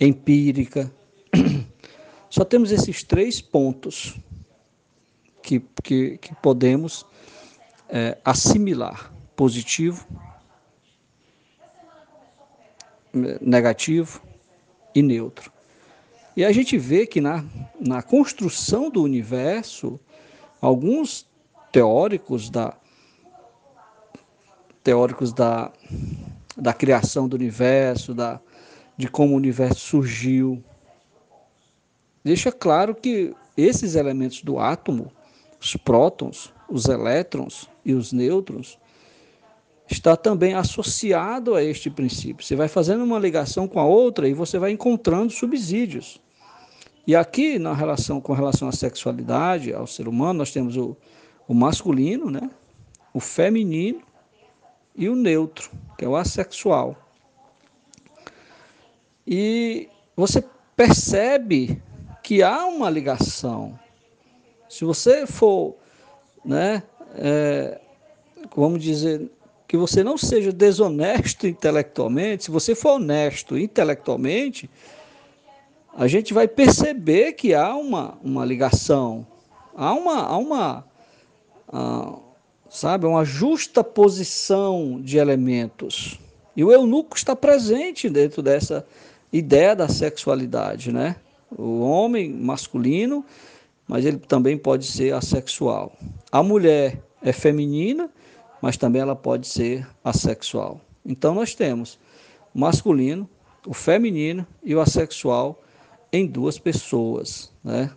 empírica. 0.00 0.90
Só 2.30 2.46
temos 2.46 2.70
esses 2.72 3.04
três 3.04 3.42
pontos 3.42 4.18
que, 5.42 5.62
que, 5.84 6.16
que 6.16 6.34
podemos 6.36 7.04
é, 7.90 8.16
assimilar: 8.24 9.12
positivo, 9.36 10.08
negativo 13.42 14.22
e 14.94 15.02
neutro. 15.02 15.59
E 16.36 16.44
a 16.44 16.52
gente 16.52 16.78
vê 16.78 17.06
que 17.06 17.20
na, 17.20 17.44
na 17.80 18.02
construção 18.02 18.90
do 18.90 19.02
universo, 19.02 19.98
alguns 20.60 21.26
teóricos 21.72 22.48
da 22.48 22.76
teóricos 24.82 25.32
da, 25.32 25.70
da 26.56 26.72
criação 26.72 27.28
do 27.28 27.34
universo, 27.34 28.14
da, 28.14 28.40
de 28.96 29.08
como 29.08 29.34
o 29.34 29.36
universo 29.36 29.80
surgiu, 29.80 30.64
deixa 32.24 32.50
claro 32.50 32.94
que 32.94 33.34
esses 33.56 33.94
elementos 33.94 34.42
do 34.42 34.58
átomo, 34.58 35.12
os 35.60 35.76
prótons, 35.76 36.50
os 36.66 36.86
elétrons 36.86 37.68
e 37.84 37.92
os 37.92 38.10
nêutrons, 38.10 38.78
está 39.90 40.16
também 40.16 40.54
associado 40.54 41.54
a 41.54 41.62
este 41.62 41.90
princípio. 41.90 42.44
Você 42.44 42.54
vai 42.54 42.68
fazendo 42.68 43.02
uma 43.02 43.18
ligação 43.18 43.66
com 43.66 43.80
a 43.80 43.84
outra 43.84 44.28
e 44.28 44.32
você 44.32 44.58
vai 44.58 44.70
encontrando 44.70 45.32
subsídios. 45.32 46.20
E 47.06 47.16
aqui, 47.16 47.58
na 47.58 47.74
relação 47.74 48.20
com 48.20 48.32
relação 48.32 48.68
à 48.68 48.72
sexualidade, 48.72 49.72
ao 49.72 49.86
ser 49.86 50.06
humano, 50.06 50.38
nós 50.38 50.52
temos 50.52 50.76
o, 50.76 50.96
o 51.48 51.54
masculino, 51.54 52.30
né? 52.30 52.48
o 53.12 53.18
feminino 53.18 54.00
e 54.94 55.08
o 55.08 55.16
neutro, 55.16 55.70
que 55.98 56.04
é 56.04 56.08
o 56.08 56.14
assexual. 56.14 56.96
E 59.26 59.88
você 60.14 60.44
percebe 60.76 61.82
que 62.22 62.44
há 62.44 62.64
uma 62.66 62.88
ligação. 62.88 63.78
Se 64.68 64.84
você 64.84 65.26
for, 65.26 65.74
né, 66.44 66.84
é, 67.16 67.80
vamos 68.54 68.82
dizer, 68.82 69.28
que 69.70 69.76
você 69.76 70.02
não 70.02 70.18
seja 70.18 70.50
desonesto 70.50 71.46
intelectualmente, 71.46 72.42
se 72.42 72.50
você 72.50 72.74
for 72.74 72.94
honesto 72.94 73.56
intelectualmente, 73.56 74.68
a 75.96 76.08
gente 76.08 76.34
vai 76.34 76.48
perceber 76.48 77.34
que 77.34 77.54
há 77.54 77.76
uma, 77.76 78.18
uma 78.20 78.44
ligação, 78.44 79.24
há 79.76 79.94
uma, 79.94 80.22
há 80.24 80.36
uma 80.36 80.84
há, 81.72 82.18
sabe, 82.68 83.06
uma 83.06 83.24
justa 83.24 83.84
posição 83.84 85.00
de 85.00 85.18
elementos. 85.18 86.18
E 86.56 86.64
o 86.64 86.72
eunuco 86.72 87.16
está 87.16 87.36
presente 87.36 88.10
dentro 88.10 88.42
dessa 88.42 88.84
ideia 89.32 89.76
da 89.76 89.86
sexualidade, 89.86 90.90
né? 90.90 91.14
O 91.48 91.78
homem 91.82 92.28
masculino, 92.28 93.24
mas 93.86 94.04
ele 94.04 94.18
também 94.18 94.58
pode 94.58 94.84
ser 94.84 95.14
assexual. 95.14 95.92
A 96.32 96.42
mulher 96.42 97.00
é 97.22 97.32
feminina, 97.32 98.10
mas 98.60 98.76
também 98.76 99.02
ela 99.02 99.16
pode 99.16 99.46
ser 99.46 99.86
assexual. 100.04 100.80
Então 101.04 101.34
nós 101.34 101.54
temos 101.54 101.98
o 102.54 102.58
masculino, 102.60 103.28
o 103.66 103.74
feminino 103.74 104.46
e 104.62 104.74
o 104.74 104.80
assexual 104.80 105.60
em 106.12 106.26
duas 106.26 106.58
pessoas, 106.58 107.52
né? 107.62 107.90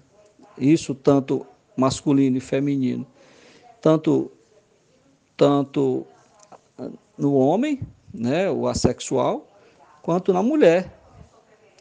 Isso 0.57 0.93
tanto 0.93 1.45
masculino 1.75 2.37
e 2.37 2.41
feminino, 2.41 3.05
tanto 3.81 4.31
tanto 5.35 6.05
no 7.17 7.33
homem, 7.33 7.81
né, 8.13 8.49
o 8.49 8.67
assexual, 8.67 9.47
quanto 10.01 10.31
na 10.31 10.43
mulher, 10.43 10.91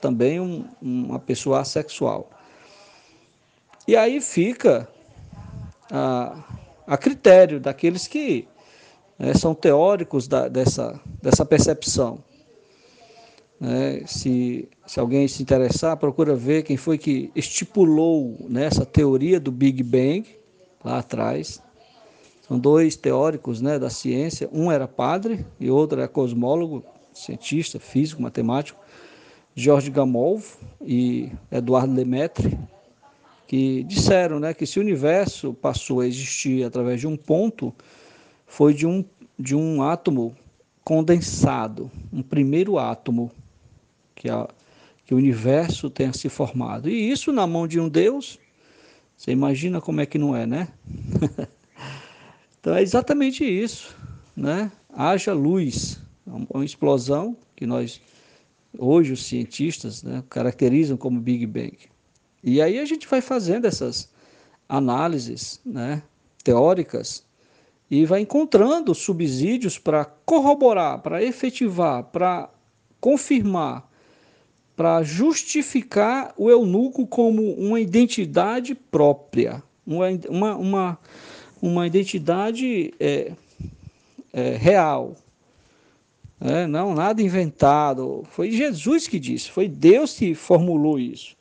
também 0.01 0.41
um, 0.41 0.65
uma 0.81 1.19
pessoa 1.19 1.61
assexual. 1.61 2.31
E 3.87 3.97
aí 3.97 4.21
fica 4.21 4.89
a, 5.91 6.43
a 6.87 6.97
critério 6.97 7.61
daqueles 7.61 8.07
que 8.07 8.49
né, 9.18 9.34
são 9.34 9.55
teóricos 9.55 10.26
da, 10.26 10.48
dessa, 10.48 11.01
dessa 11.22 11.44
percepção. 11.44 12.22
Né, 13.60 14.02
se, 14.06 14.68
se 14.86 14.98
alguém 14.98 15.28
se 15.28 15.43
interessar, 15.43 15.97
procura 15.97 16.34
ver 16.34 16.62
quem 16.62 16.76
foi 16.76 16.98
que 16.98 17.30
estipulou 17.34 18.36
né, 18.48 18.68
teoria 18.93 19.39
do 19.39 19.52
Big 19.52 19.82
Bang, 19.82 20.24
lá 20.84 20.98
atrás. 20.98 21.62
São 22.47 22.59
dois 22.59 22.97
teóricos 22.97 23.60
né, 23.60 23.78
da 23.78 23.89
ciência, 23.89 24.48
um 24.52 24.70
era 24.70 24.89
padre 24.89 25.47
e 25.60 25.70
outro 25.70 25.98
era 25.98 26.09
cosmólogo, 26.09 26.84
cientista, 27.14 27.78
físico, 27.78 28.20
matemático, 28.20 28.80
George 29.55 29.90
Gamow 29.90 30.43
e 30.80 31.30
Eduardo 31.51 31.94
Lemaitre, 31.94 32.59
que 33.47 33.84
disseram 33.84 34.40
né, 34.40 34.55
que 34.55 34.66
se 34.66 34.78
o 34.78 34.82
universo 34.82 35.52
passou 35.52 36.01
a 36.01 36.06
existir 36.06 36.64
através 36.64 37.01
de 37.01 37.06
um 37.06 37.16
ponto, 37.16 37.72
foi 38.53 38.74
de 38.74 38.87
um, 38.87 39.03
de 39.39 39.57
um 39.57 39.83
átomo 39.83 40.37
condensado, 40.85 41.91
um 42.12 42.23
primeiro 42.23 42.79
átomo 42.79 43.33
que, 44.15 44.29
a, 44.29 44.47
que 45.07 45.15
o 45.15 45.16
universo 45.16 45.89
tenha 45.89 46.12
se 46.12 46.29
formado. 46.29 46.87
E 46.87 47.11
isso 47.11 47.33
na 47.33 47.47
mão 47.47 47.66
de 47.66 47.81
um 47.81 47.89
Deus, 47.89 48.39
você 49.16 49.31
imagina 49.33 49.81
como 49.81 50.03
é 50.03 50.07
que 50.07 50.19
não 50.19 50.37
é, 50.37 50.47
né? 50.47 50.69
então 52.61 52.74
é 52.74 52.83
exatamente 52.83 53.43
isso, 53.43 53.97
né? 54.37 54.70
Haja 54.93 55.33
luz, 55.33 55.99
uma 56.27 56.62
explosão 56.62 57.35
que 57.57 57.65
nós 57.65 58.03
hoje 58.79 59.15
os 59.15 59.24
cientistas 59.24 60.03
né, 60.03 60.23
caracterizam 60.29 60.99
como 60.99 61.19
Big 61.19 61.47
Bang. 61.47 61.79
E 62.45 62.61
aí 62.61 62.79
a 62.79 62.85
gente 62.85 63.09
vai 63.09 63.23
fazendo 63.23 63.65
essas 63.65 64.11
análises 64.69 65.59
né, 65.65 66.03
teóricas 66.45 67.24
e 67.93 68.06
vai 68.06 68.23
encontrando 68.23 68.94
subsídios 68.94 69.78
para 69.78 70.06
corroborar, 70.06 71.02
para 71.02 71.23
efetivar, 71.23 72.05
para 72.05 72.48
confirmar, 72.98 73.86
para 74.74 75.02
justificar 75.02 76.32
o 76.39 76.48
eunuco 76.48 77.06
como 77.06 77.52
uma 77.52 77.78
identidade 77.78 78.74
própria, 78.74 79.62
uma, 79.86 80.06
uma, 80.31 80.56
uma, 80.56 80.98
uma 81.60 81.86
identidade 81.86 82.94
é, 82.98 83.32
é, 84.32 84.56
real. 84.56 85.14
É, 86.40 86.66
não, 86.66 86.94
nada 86.94 87.20
inventado. 87.20 88.24
Foi 88.31 88.51
Jesus 88.52 89.06
que 89.06 89.19
disse, 89.19 89.51
foi 89.51 89.69
Deus 89.69 90.14
que 90.14 90.35
formulou 90.35 90.98
isso. 90.98 91.36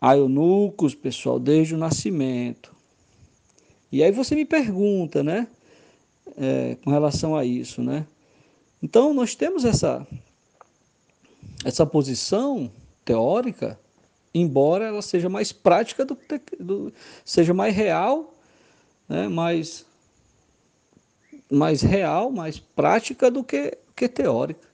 Há 0.00 0.16
eunucos, 0.16 0.94
pessoal, 0.94 1.40
desde 1.40 1.74
o 1.74 1.78
nascimento. 1.78 2.72
E 3.90 4.04
aí 4.04 4.12
você 4.12 4.36
me 4.36 4.44
pergunta, 4.44 5.24
né? 5.24 5.48
É, 6.36 6.76
com 6.82 6.90
relação 6.90 7.36
a 7.36 7.44
isso, 7.44 7.82
né? 7.82 8.06
Então 8.82 9.14
nós 9.14 9.34
temos 9.34 9.64
essa 9.64 10.06
essa 11.64 11.86
posição 11.86 12.70
teórica, 13.04 13.78
embora 14.34 14.84
ela 14.84 15.00
seja 15.00 15.28
mais 15.28 15.52
prática 15.52 16.04
do, 16.04 16.18
do 16.60 16.92
seja 17.24 17.54
mais 17.54 17.74
real, 17.74 18.34
né? 19.08 19.28
Mais 19.28 19.86
mais 21.50 21.82
real, 21.82 22.30
mais 22.30 22.58
prática 22.58 23.30
do 23.30 23.44
que 23.44 23.78
que 23.96 24.08
teórica. 24.08 24.68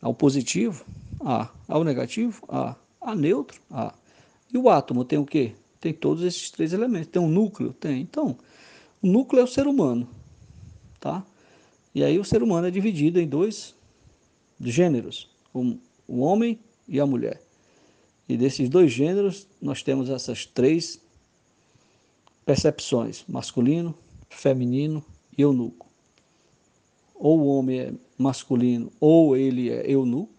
Ao 0.00 0.14
positivo, 0.14 0.84
A. 1.20 1.48
Ao 1.68 1.84
negativo, 1.84 2.42
A. 2.48 2.76
A 3.00 3.14
neutro, 3.14 3.60
A. 3.70 3.94
E 4.52 4.58
o 4.58 4.68
átomo 4.68 5.04
tem 5.04 5.18
o 5.18 5.26
quê? 5.26 5.52
Tem 5.80 5.92
todos 5.92 6.22
esses 6.24 6.50
três 6.50 6.72
elementos. 6.72 7.08
Tem 7.08 7.20
um 7.20 7.28
núcleo? 7.28 7.72
Tem. 7.72 8.00
Então, 8.00 8.36
o 9.02 9.06
núcleo 9.06 9.40
é 9.40 9.44
o 9.44 9.48
ser 9.48 9.66
humano 9.66 10.08
tá? 11.02 11.26
E 11.92 12.02
aí 12.04 12.18
o 12.18 12.24
ser 12.24 12.42
humano 12.42 12.68
é 12.68 12.70
dividido 12.70 13.20
em 13.20 13.26
dois 13.26 13.74
gêneros, 14.60 15.28
o, 15.52 15.76
o 16.06 16.20
homem 16.20 16.58
e 16.88 17.00
a 17.00 17.04
mulher. 17.04 17.42
E 18.28 18.36
desses 18.36 18.68
dois 18.68 18.92
gêneros 18.92 19.48
nós 19.60 19.82
temos 19.82 20.08
essas 20.08 20.46
três 20.46 21.00
percepções: 22.46 23.24
masculino, 23.28 23.94
feminino 24.30 25.04
e 25.36 25.42
eunuco. 25.42 25.90
Ou 27.14 27.40
o 27.40 27.46
homem 27.48 27.80
é 27.80 27.92
masculino, 28.16 28.90
ou 29.00 29.36
ele 29.36 29.70
é 29.70 29.90
eunuco, 29.90 30.32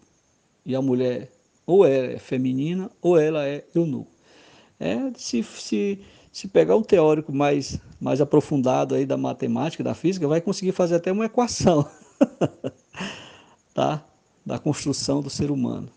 e 0.64 0.74
a 0.74 0.80
mulher 0.80 1.30
ou 1.66 1.86
é 1.86 2.18
feminina 2.18 2.90
ou 3.00 3.18
ela 3.18 3.46
é 3.46 3.64
eunuco. 3.74 4.10
É 4.80 4.96
se, 5.16 5.42
se 5.42 6.00
se 6.34 6.48
pegar 6.48 6.74
um 6.74 6.82
teórico 6.82 7.32
mais, 7.32 7.78
mais 8.00 8.20
aprofundado 8.20 8.96
aí 8.96 9.06
da 9.06 9.16
matemática, 9.16 9.84
da 9.84 9.94
física, 9.94 10.26
vai 10.26 10.40
conseguir 10.40 10.72
fazer 10.72 10.96
até 10.96 11.12
uma 11.12 11.26
equação 11.26 11.88
tá? 13.72 14.04
da 14.44 14.58
construção 14.58 15.22
do 15.22 15.30
ser 15.30 15.48
humano. 15.52 15.88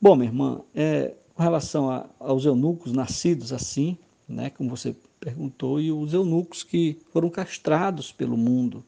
Bom, 0.00 0.14
minha 0.14 0.30
irmã, 0.30 0.60
é, 0.72 1.16
com 1.34 1.42
relação 1.42 1.90
a, 1.90 2.06
aos 2.20 2.44
eunucos 2.44 2.92
nascidos 2.92 3.52
assim, 3.52 3.98
né, 4.28 4.48
como 4.48 4.70
você 4.70 4.94
perguntou, 5.18 5.80
e 5.80 5.90
os 5.90 6.14
eunucos 6.14 6.62
que 6.62 6.96
foram 7.12 7.28
castrados 7.28 8.12
pelo 8.12 8.36
mundo. 8.36 8.84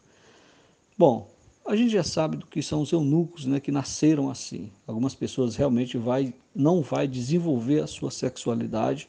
Bom, 0.96 1.28
A 1.68 1.74
gente 1.74 1.90
já 1.90 2.04
sabe 2.04 2.36
do 2.36 2.46
que 2.46 2.62
são 2.62 2.80
os 2.82 2.92
eunucos, 2.92 3.44
né, 3.44 3.58
que 3.58 3.72
nasceram 3.72 4.30
assim. 4.30 4.70
Algumas 4.86 5.16
pessoas 5.16 5.56
realmente 5.56 5.98
vai, 5.98 6.32
não 6.54 6.80
vai 6.80 7.08
desenvolver 7.08 7.82
a 7.82 7.88
sua 7.88 8.12
sexualidade 8.12 9.08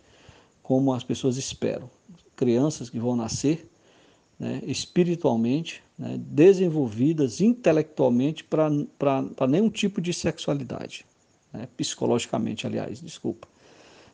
como 0.67 0.91
as 0.91 1.01
pessoas 1.01 1.37
esperam. 1.37 1.89
Crianças 2.35 2.89
que 2.89 2.99
vão 2.99 3.15
nascer 3.15 3.71
né, 4.37 4.61
espiritualmente, 4.65 5.81
né, 5.97 6.17
desenvolvidas 6.19 7.39
intelectualmente 7.39 8.43
para 8.43 9.47
nenhum 9.47 9.69
tipo 9.69 10.01
de 10.01 10.11
sexualidade, 10.11 11.05
né, 11.53 11.69
psicologicamente, 11.77 12.67
aliás, 12.67 12.99
desculpa. 12.99 13.47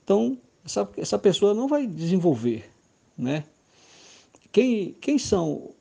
Então, 0.03 0.37
essa, 0.63 0.87
essa 0.95 1.17
pessoa 1.17 1.55
não 1.55 1.67
vai 1.67 1.87
desenvolver. 1.87 2.69
Né? 3.17 3.45
Quem, 4.51 4.93
quem 5.01 5.17
são 5.17 5.71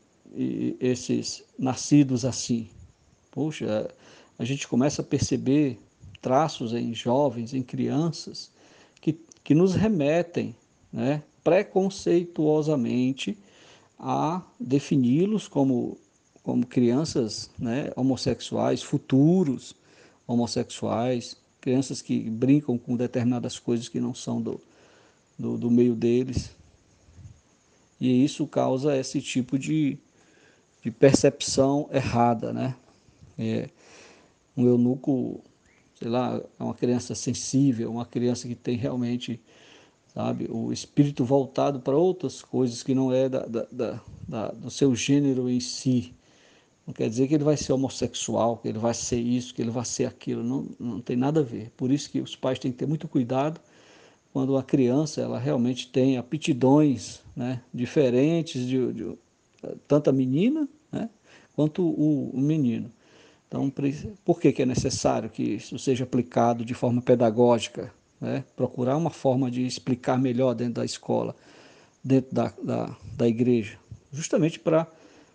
esses 0.80 1.44
nascidos 1.58 2.24
assim? 2.24 2.70
Poxa, 3.30 3.90
a 4.38 4.44
gente 4.46 4.66
começa 4.66 5.02
a 5.02 5.04
perceber 5.04 5.78
traços 6.22 6.72
em 6.72 6.94
jovens, 6.94 7.52
em 7.52 7.62
crianças, 7.62 8.50
que, 9.02 9.12
que 9.44 9.54
nos 9.54 9.74
remetem 9.74 10.56
né, 10.92 11.22
preconceituosamente 11.42 13.38
a 13.98 14.42
defini-los 14.58 15.48
como, 15.48 15.96
como 16.42 16.66
crianças 16.66 17.50
né, 17.58 17.90
homossexuais, 17.96 18.82
futuros 18.82 19.74
homossexuais, 20.26 21.36
crianças 21.60 22.02
que 22.02 22.18
brincam 22.28 22.76
com 22.76 22.96
determinadas 22.96 23.58
coisas 23.58 23.88
que 23.88 24.00
não 24.00 24.14
são 24.14 24.42
do, 24.42 24.60
do, 25.38 25.56
do 25.56 25.70
meio 25.70 25.94
deles. 25.94 26.50
E 28.00 28.24
isso 28.24 28.46
causa 28.48 28.96
esse 28.96 29.20
tipo 29.20 29.56
de, 29.58 29.96
de 30.82 30.90
percepção 30.90 31.88
errada, 31.92 32.52
né? 32.52 32.74
É, 33.38 33.68
um 34.56 34.66
eunuco, 34.66 35.40
sei 35.98 36.08
lá, 36.08 36.40
é 36.58 36.62
uma 36.62 36.74
criança 36.74 37.14
sensível, 37.14 37.90
uma 37.90 38.04
criança 38.04 38.48
que 38.48 38.56
tem 38.56 38.76
realmente, 38.76 39.40
sabe, 40.14 40.46
o 40.50 40.72
espírito 40.72 41.24
voltado 41.24 41.80
para 41.80 41.96
outras 41.96 42.42
coisas 42.42 42.82
que 42.82 42.94
não 42.94 43.12
é 43.12 43.28
da, 43.28 43.46
da, 43.46 43.66
da, 43.70 44.00
da, 44.28 44.48
do 44.48 44.70
seu 44.70 44.94
gênero 44.94 45.48
em 45.48 45.60
si. 45.60 46.14
Não 46.86 46.92
quer 46.92 47.08
dizer 47.08 47.28
que 47.28 47.34
ele 47.34 47.44
vai 47.44 47.56
ser 47.56 47.72
homossexual, 47.72 48.56
que 48.58 48.68
ele 48.68 48.78
vai 48.78 48.92
ser 48.92 49.20
isso, 49.20 49.54
que 49.54 49.62
ele 49.62 49.70
vai 49.70 49.84
ser 49.84 50.04
aquilo. 50.04 50.42
Não, 50.42 50.66
não 50.78 51.00
tem 51.00 51.16
nada 51.16 51.40
a 51.40 51.42
ver. 51.42 51.70
Por 51.76 51.90
isso 51.90 52.10
que 52.10 52.20
os 52.20 52.34
pais 52.34 52.58
têm 52.58 52.72
que 52.72 52.78
ter 52.78 52.86
muito 52.86 53.06
cuidado 53.08 53.60
quando 54.32 54.56
a 54.56 54.62
criança 54.62 55.20
ela 55.20 55.38
realmente 55.38 55.88
tem 55.88 56.16
aptidões 56.16 57.20
né, 57.36 57.62
diferentes 57.72 58.66
de, 58.66 58.92
de 58.92 59.18
tanto 59.86 60.10
a 60.10 60.12
menina 60.12 60.68
né, 60.90 61.08
quanto 61.54 61.82
o, 61.82 62.30
o, 62.30 62.40
menino. 62.40 62.90
Então, 63.46 63.70
por 64.24 64.40
que, 64.40 64.50
que 64.50 64.62
é 64.62 64.66
necessário 64.66 65.28
que 65.28 65.42
isso 65.42 65.78
seja 65.78 66.04
aplicado 66.04 66.64
de 66.64 66.74
forma 66.74 67.02
pedagógica? 67.02 67.92
Né? 68.22 68.44
Procurar 68.54 68.96
uma 68.96 69.10
forma 69.10 69.50
de 69.50 69.66
explicar 69.66 70.16
melhor 70.16 70.54
dentro 70.54 70.74
da 70.74 70.84
escola, 70.84 71.34
dentro 72.04 72.32
da, 72.32 72.52
da, 72.62 72.96
da 73.16 73.26
igreja, 73.26 73.76
justamente 74.12 74.60
para 74.60 74.86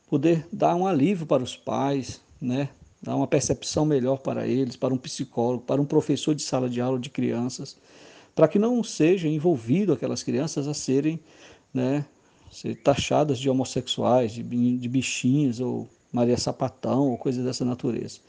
poder 0.09 0.47
dar 0.53 0.73
um 0.73 0.88
alívio 0.88 1.26
para 1.26 1.43
os 1.43 1.57
pais, 1.57 2.22
né? 2.39 2.69
dar 3.03 3.18
uma 3.18 3.27
percepção 3.27 3.85
melhor 3.85 4.19
para 4.19 4.47
eles, 4.47 4.77
para 4.77 4.93
um 4.93 4.97
psicólogo, 4.97 5.65
para 5.65 5.81
um 5.81 5.85
professor 5.85 6.34
de 6.34 6.41
sala 6.41 6.69
de 6.69 6.80
aula 6.80 6.97
de 6.97 7.09
crianças, 7.09 7.76
para 8.34 8.47
que 8.47 8.57
não 8.57 8.81
seja 8.81 9.27
envolvido 9.27 9.91
aquelas 9.91 10.23
crianças 10.23 10.65
a 10.65 10.73
serem 10.73 11.19
né, 11.73 12.05
ser 12.49 12.76
taxadas 12.76 13.38
de 13.38 13.49
homossexuais, 13.49 14.31
de, 14.31 14.43
de 14.43 14.88
bichinhos 14.88 15.59
ou 15.59 15.89
Maria 16.09 16.38
Sapatão 16.38 17.09
ou 17.09 17.18
coisas 17.18 17.43
dessa 17.43 17.65
natureza. 17.65 18.19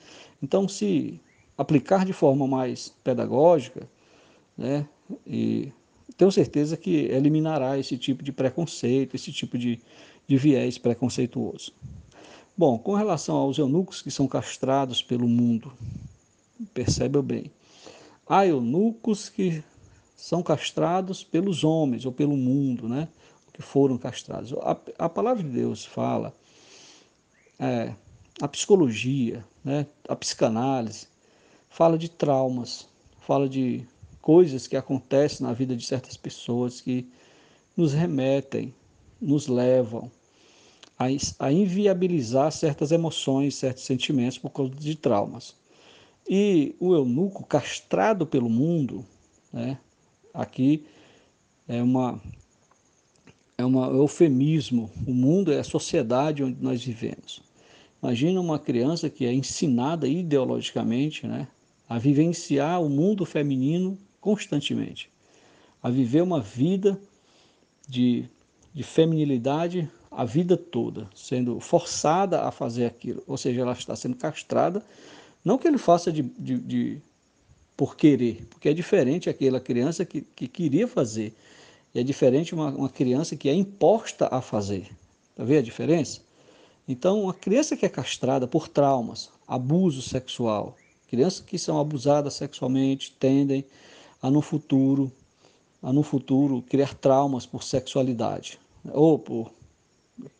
Então, 0.42 0.66
se 0.66 1.20
aplicar 1.56 2.04
de 2.04 2.12
forma 2.12 2.46
mais 2.46 2.92
pedagógica, 3.04 3.88
né, 4.58 4.86
e 5.24 5.72
tenho 6.16 6.32
certeza 6.32 6.76
que 6.76 6.90
eliminará 6.90 7.78
esse 7.78 7.96
tipo 7.96 8.24
de 8.24 8.32
preconceito, 8.32 9.14
esse 9.14 9.32
tipo 9.32 9.56
de, 9.56 9.80
de 10.26 10.36
viés 10.36 10.76
preconceituoso. 10.76 11.72
Bom, 12.56 12.76
com 12.76 12.94
relação 12.94 13.36
aos 13.36 13.56
eunucos 13.56 14.02
que 14.02 14.10
são 14.10 14.26
castrados 14.26 15.00
pelo 15.00 15.28
mundo, 15.28 15.72
perceba 16.74 17.22
bem, 17.22 17.52
há 18.28 18.44
eunucos 18.44 19.28
que 19.28 19.62
são 20.16 20.42
castrados 20.42 21.22
pelos 21.22 21.62
homens 21.62 22.04
ou 22.04 22.10
pelo 22.10 22.36
mundo, 22.36 22.88
né? 22.88 23.06
Que 23.52 23.62
foram 23.62 23.96
castrados. 23.96 24.52
A, 24.54 24.76
a 24.98 25.08
palavra 25.08 25.44
de 25.44 25.50
Deus 25.50 25.84
fala, 25.84 26.34
é, 27.60 27.94
a 28.40 28.48
psicologia, 28.48 29.44
né? 29.64 29.86
A 30.08 30.16
psicanálise 30.16 31.06
fala 31.70 31.96
de 31.96 32.08
traumas, 32.08 32.88
fala 33.20 33.48
de 33.48 33.86
coisas 34.20 34.66
que 34.66 34.76
acontecem 34.76 35.46
na 35.46 35.52
vida 35.52 35.76
de 35.76 35.84
certas 35.84 36.16
pessoas 36.16 36.80
que 36.80 37.08
nos 37.76 37.92
remetem, 37.92 38.74
nos 39.20 39.46
levam 39.46 40.10
a, 40.98 41.06
a 41.38 41.52
inviabilizar 41.52 42.50
certas 42.52 42.92
emoções, 42.92 43.54
certos 43.54 43.84
sentimentos 43.84 44.38
por 44.38 44.50
causa 44.50 44.74
de 44.74 44.94
traumas. 44.94 45.54
E 46.28 46.74
o 46.78 46.94
eunuco 46.94 47.44
castrado 47.44 48.26
pelo 48.26 48.50
mundo, 48.50 49.04
né, 49.52 49.78
Aqui 50.38 50.86
é 51.66 51.82
uma 51.82 52.20
é 53.56 53.66
um 53.66 53.84
eufemismo. 53.96 54.88
O 55.04 55.12
mundo 55.12 55.52
é 55.52 55.58
a 55.58 55.64
sociedade 55.64 56.44
onde 56.44 56.62
nós 56.62 56.84
vivemos. 56.84 57.42
Imagina 58.00 58.40
uma 58.40 58.56
criança 58.56 59.10
que 59.10 59.26
é 59.26 59.32
ensinada 59.32 60.06
ideologicamente, 60.06 61.26
né, 61.26 61.48
a 61.88 61.98
vivenciar 61.98 62.80
o 62.80 62.88
mundo 62.88 63.26
feminino 63.26 63.98
constantemente, 64.20 65.10
a 65.82 65.90
viver 65.90 66.22
uma 66.22 66.40
vida 66.40 67.00
de, 67.88 68.24
de 68.74 68.82
feminilidade 68.82 69.88
a 70.10 70.24
vida 70.24 70.56
toda, 70.56 71.08
sendo 71.14 71.60
forçada 71.60 72.42
a 72.42 72.50
fazer 72.50 72.86
aquilo. 72.86 73.22
Ou 73.26 73.36
seja, 73.36 73.60
ela 73.60 73.72
está 73.72 73.94
sendo 73.94 74.16
castrada, 74.16 74.82
não 75.44 75.58
que 75.58 75.68
ele 75.68 75.78
faça 75.78 76.10
de, 76.10 76.22
de, 76.22 76.58
de 76.58 77.02
por 77.76 77.94
querer, 77.96 78.46
porque 78.50 78.68
é 78.68 78.74
diferente 78.74 79.30
aquela 79.30 79.60
criança 79.60 80.04
que, 80.04 80.22
que 80.22 80.48
queria 80.48 80.88
fazer, 80.88 81.32
é 81.94 82.02
diferente 82.02 82.54
uma, 82.54 82.70
uma 82.70 82.88
criança 82.88 83.36
que 83.36 83.48
é 83.48 83.54
imposta 83.54 84.28
a 84.30 84.40
fazer. 84.40 84.90
Está 85.30 85.44
vendo 85.44 85.60
a 85.60 85.62
diferença? 85.62 86.20
Então, 86.88 87.22
uma 87.22 87.34
criança 87.34 87.76
que 87.76 87.86
é 87.86 87.88
castrada 87.88 88.46
por 88.46 88.66
traumas, 88.66 89.30
abuso 89.46 90.02
sexual, 90.02 90.76
crianças 91.08 91.40
que 91.40 91.58
são 91.58 91.78
abusadas 91.78 92.34
sexualmente 92.34 93.14
tendem 93.18 93.64
a 94.22 94.30
no 94.30 94.40
futuro, 94.40 95.10
a 95.82 95.92
no 95.92 96.02
futuro 96.02 96.62
criar 96.62 96.94
traumas 96.94 97.46
por 97.46 97.62
sexualidade, 97.62 98.58
ou 98.92 99.18
por 99.18 99.50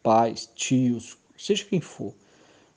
pais, 0.02 0.50
tios, 0.54 1.16
seja 1.36 1.64
quem 1.64 1.80
for. 1.80 2.12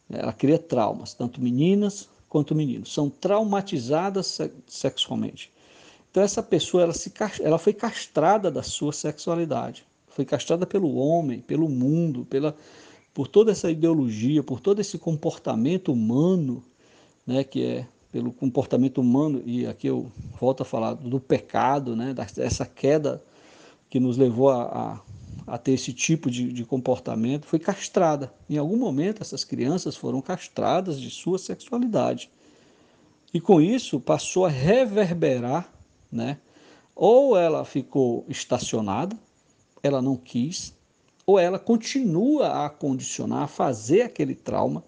Ela 0.10 0.34
cria 0.34 0.60
traumas, 0.60 1.14
tanto 1.14 1.42
meninas 1.42 2.10
quanto 2.28 2.56
meninos, 2.56 2.94
são 2.94 3.10
traumatizadas 3.10 4.40
sexualmente. 4.68 5.52
Então 6.10 6.24
essa 6.24 6.44
pessoa 6.44 6.84
ela, 6.84 6.94
se, 6.94 7.12
ela 7.42 7.58
foi 7.58 7.74
castrada 7.74 8.52
da 8.52 8.64
sua 8.64 8.94
sexualidade, 8.94 9.86
foi 10.08 10.26
castrada 10.26 10.66
pelo 10.66 10.96
homem, 10.96 11.40
pelo 11.40 11.68
mundo, 11.70 12.26
pela, 12.26 12.56
por 13.14 13.28
toda 13.28 13.52
essa 13.52 13.72
ideologia, 13.72 14.44
por 14.44 14.60
todo 14.60 14.80
esse 14.80 14.98
comportamento 14.98 15.92
humano, 15.92 16.64
né, 17.26 17.44
que 17.44 17.64
é 17.64 17.88
pelo 18.12 18.32
comportamento 18.32 19.00
humano, 19.00 19.42
e 19.46 19.66
aqui 19.66 19.88
eu 19.88 20.12
volto 20.40 20.62
a 20.62 20.66
falar 20.66 20.94
do 20.94 21.20
pecado, 21.20 21.96
né, 21.96 22.14
dessa 22.36 22.66
queda 22.66 23.24
que 23.90 24.00
nos 24.00 24.18
levou 24.18 24.50
a, 24.50 24.64
a 24.64 25.00
a 25.52 25.58
ter 25.58 25.74
esse 25.74 25.92
tipo 25.92 26.30
de, 26.30 26.52
de, 26.52 26.64
comportamento 26.64 27.46
foi 27.46 27.60
castrada. 27.60 28.32
Em 28.50 28.58
algum 28.58 28.78
momento, 28.78 29.22
essas 29.22 29.44
crianças 29.44 29.96
foram 29.96 30.22
castradas 30.22 31.00
de 31.00 31.10
sua 31.10 31.38
sexualidade. 31.38 32.30
E 33.34 33.40
com 33.42 33.60
isso 33.60 34.00
passou 34.00 34.46
a 34.46 34.50
reverberar, 34.50 35.70
né? 36.12 36.38
Ou 36.96 37.38
ela 37.38 37.66
ficou 37.66 38.26
estacionada, 38.28 39.18
ela 39.82 40.02
não 40.02 40.16
quis, 40.16 40.74
ou 41.26 41.40
ela 41.40 41.58
continua 41.58 42.66
a 42.66 42.70
condicionar, 42.70 43.44
a 43.44 43.48
fazer 43.48 44.04
aquele 44.04 44.36
trauma, 44.36 44.84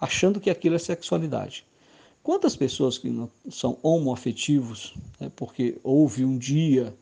achando 0.00 0.40
que 0.40 0.50
aquilo 0.50 0.76
é 0.76 0.78
sexualidade. 0.78 1.64
Quantas 2.22 2.54
pessoas 2.54 2.98
que 2.98 3.08
não 3.08 3.30
são 3.50 3.78
homoafetivos, 3.82 4.94
né, 5.18 5.30
porque 5.34 5.78
houve 5.82 6.24
um 6.24 6.36
dia 6.36 6.94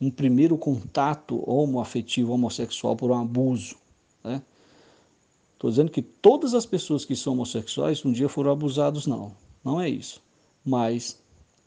um 0.00 0.10
primeiro 0.10 0.56
contato 0.56 1.42
homoafetivo, 1.48 2.32
homossexual 2.32 2.96
por 2.96 3.10
um 3.10 3.20
abuso. 3.20 3.76
Né? 4.24 4.42
Estou 5.52 5.68
dizendo 5.68 5.90
que 5.90 6.00
todas 6.00 6.54
as 6.54 6.64
pessoas 6.64 7.04
que 7.04 7.14
são 7.14 7.34
homossexuais 7.34 8.04
um 8.04 8.10
dia 8.10 8.28
foram 8.28 8.50
abusados, 8.50 9.06
não. 9.06 9.36
Não 9.62 9.78
é 9.78 9.88
isso. 9.90 10.22
Mas 10.64 11.20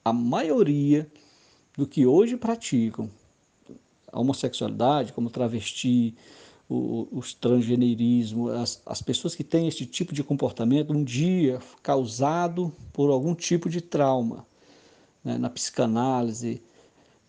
a 0.03 0.11
maioria 0.11 1.07
do 1.77 1.85
que 1.85 2.07
hoje 2.07 2.35
praticam 2.35 3.10
a 4.11 4.19
homossexualidade, 4.19 5.14
como 5.14 5.30
travesti, 5.30 6.15
o, 6.69 7.07
os 7.11 7.34
transgeneirismo, 7.34 8.49
as, 8.49 8.81
as 8.85 9.02
pessoas 9.02 9.35
que 9.35 9.44
têm 9.44 9.68
esse 9.68 9.85
tipo 9.85 10.14
de 10.14 10.23
comportamento, 10.23 10.94
um 10.94 11.03
dia 11.03 11.60
causado 11.81 12.73
por 12.91 13.10
algum 13.10 13.35
tipo 13.35 13.69
de 13.69 13.81
trauma. 13.81 14.45
Né? 15.23 15.38
Na 15.38 15.49
psicanálise, 15.49 16.61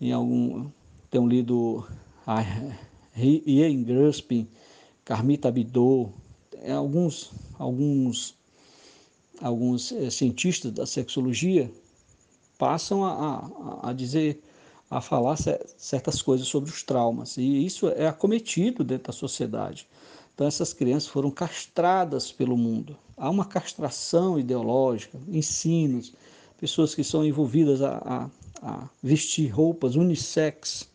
em 0.00 0.12
algum. 0.12 0.68
Tenho 1.10 1.28
lido 1.28 1.86
Ian 3.16 3.82
Gruspin, 3.82 4.48
Carmita 5.04 5.50
Bidot, 5.50 6.10
alguns, 6.72 7.30
alguns, 7.58 8.34
alguns 9.40 9.92
é, 9.92 10.10
cientistas 10.10 10.72
da 10.72 10.86
sexologia 10.86 11.70
passam 12.58 13.04
a, 13.04 13.12
a, 13.82 13.90
a 13.90 13.92
dizer 13.92 14.42
a 14.90 15.00
falar 15.00 15.36
certas 15.76 16.22
coisas 16.22 16.46
sobre 16.46 16.70
os 16.70 16.82
traumas. 16.82 17.36
E 17.36 17.64
isso 17.64 17.88
é 17.88 18.06
acometido 18.06 18.84
dentro 18.84 19.08
da 19.08 19.12
sociedade. 19.12 19.86
Então, 20.34 20.46
essas 20.46 20.72
crianças 20.72 21.08
foram 21.08 21.30
castradas 21.30 22.32
pelo 22.32 22.56
mundo. 22.56 22.96
Há 23.16 23.30
uma 23.30 23.44
castração 23.44 24.38
ideológica, 24.38 25.18
ensinos, 25.28 26.12
pessoas 26.58 26.94
que 26.94 27.04
são 27.04 27.24
envolvidas 27.24 27.82
a, 27.82 27.98
a, 27.98 28.30
a 28.62 28.88
vestir 29.02 29.48
roupas 29.48 29.94
unissex, 29.94 30.88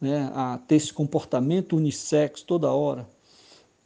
né, 0.00 0.30
a 0.34 0.58
ter 0.58 0.76
esse 0.76 0.92
comportamento 0.92 1.76
unissex 1.76 2.42
toda 2.42 2.70
hora, 2.70 3.08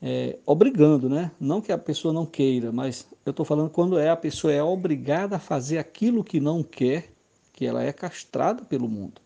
é, 0.03 0.39
obrigando, 0.47 1.09
né? 1.11 1.31
Não 1.39 1.61
que 1.61 1.71
a 1.71 1.79
pessoa 1.79 2.12
não 2.12 2.25
queira, 2.25 2.73
mas 2.73 3.07
eu 3.25 3.31
estou 3.31 3.45
falando 3.45 3.69
quando 3.69 3.99
é 3.99 4.09
a 4.09 4.17
pessoa 4.17 4.53
é 4.53 4.62
obrigada 4.62 5.37
a 5.37 5.39
fazer 5.39 5.79
aquilo 5.79 6.25
que 6.25 6.41
não 6.41 6.62
quer, 6.62 7.12
que 7.53 7.67
ela 7.67 7.83
é 7.83 7.93
castrada 7.93 8.65
pelo 8.65 8.89
mundo. 8.89 9.21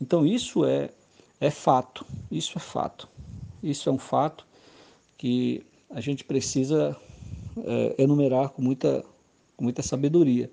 Então 0.00 0.24
isso 0.24 0.64
é, 0.64 0.90
é 1.40 1.50
fato, 1.50 2.06
isso 2.30 2.56
é 2.56 2.60
fato. 2.60 3.08
Isso 3.62 3.88
é 3.88 3.92
um 3.92 3.98
fato 3.98 4.46
que 5.16 5.64
a 5.90 6.00
gente 6.00 6.24
precisa 6.24 6.96
é, 7.64 7.94
enumerar 7.98 8.50
com 8.50 8.62
muita, 8.62 9.04
com 9.56 9.64
muita 9.64 9.82
sabedoria. 9.82 10.50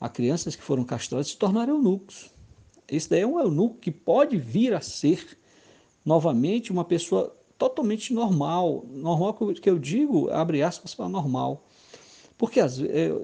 Há 0.00 0.08
crianças 0.08 0.54
que 0.54 0.62
foram 0.62 0.84
castradas 0.84 1.28
se 1.28 1.36
tornaram 1.36 1.74
eunucos. 1.74 2.30
Esse 2.88 3.10
daí 3.10 3.20
é 3.20 3.26
um 3.26 3.38
eunuco 3.38 3.76
que 3.78 3.90
pode 3.90 4.36
vir 4.36 4.74
a 4.74 4.80
ser 4.80 5.38
novamente 6.04 6.72
uma 6.72 6.84
pessoa 6.84 7.34
totalmente 7.58 8.14
normal. 8.14 8.84
Normal 8.88 9.34
que 9.34 9.68
eu 9.68 9.78
digo, 9.78 10.30
abre 10.30 10.62
aspas 10.62 10.94
para 10.94 11.08
normal. 11.08 11.64
Porque, 12.38 12.60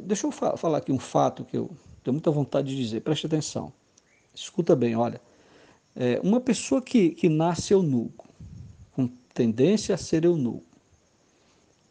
deixa 0.03 0.27
eu 0.27 0.31
falar 0.31 0.79
aqui 0.79 0.93
um 0.93 0.99
fato 0.99 1.45
que 1.45 1.57
eu 1.57 1.71
tenho 2.05 2.13
muita 2.13 2.31
vontade 2.31 2.69
de 2.69 2.77
dizer, 2.77 3.01
preste 3.01 3.27
atenção. 3.27 3.73
Escuta 4.35 4.77
bem, 4.77 4.95
olha. 4.95 5.21
É, 5.97 6.21
uma 6.23 6.41
pessoa 6.41 6.83
que, 6.83 7.11
que 7.11 7.27
nasce 7.27 7.73
eunuco, 7.73 8.29
com 8.93 9.09
tendência 9.33 9.95
a 9.95 9.99
ser 9.99 10.25
eunuco, 10.25 10.67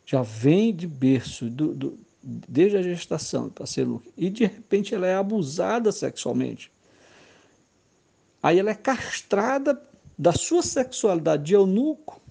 já 0.05 0.21
vem 0.21 0.73
de 0.73 0.87
berço, 0.87 1.49
do, 1.49 1.73
do, 1.73 1.99
desde 2.21 2.77
a 2.77 2.83
gestação 2.83 3.49
para 3.49 3.65
ser 3.65 3.81
eunuco, 3.81 4.05
e 4.15 4.29
de 4.29 4.45
repente 4.45 4.93
ela 4.93 5.07
é 5.07 5.15
abusada 5.15 5.91
sexualmente. 5.91 6.71
Aí 8.43 8.59
ela 8.59 8.69
é 8.69 8.75
castrada 8.75 9.81
da 10.15 10.31
sua 10.31 10.61
sexualidade 10.61 11.43
de 11.43 11.55
eunuco, 11.55 12.21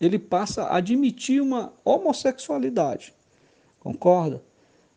ele 0.00 0.20
passa 0.20 0.64
a 0.64 0.76
admitir 0.76 1.42
uma 1.42 1.72
homossexualidade. 1.84 3.12
Concorda? 3.80 4.40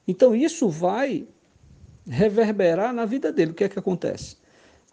Então 0.08 0.36
isso 0.36 0.70
vai 0.70 1.28
reverberar 2.08 2.94
na 2.94 3.06
vida 3.06 3.32
dele. 3.32 3.52
O 3.52 3.54
que 3.56 3.64
é 3.64 3.70
que 3.70 3.80
acontece? 3.80 4.38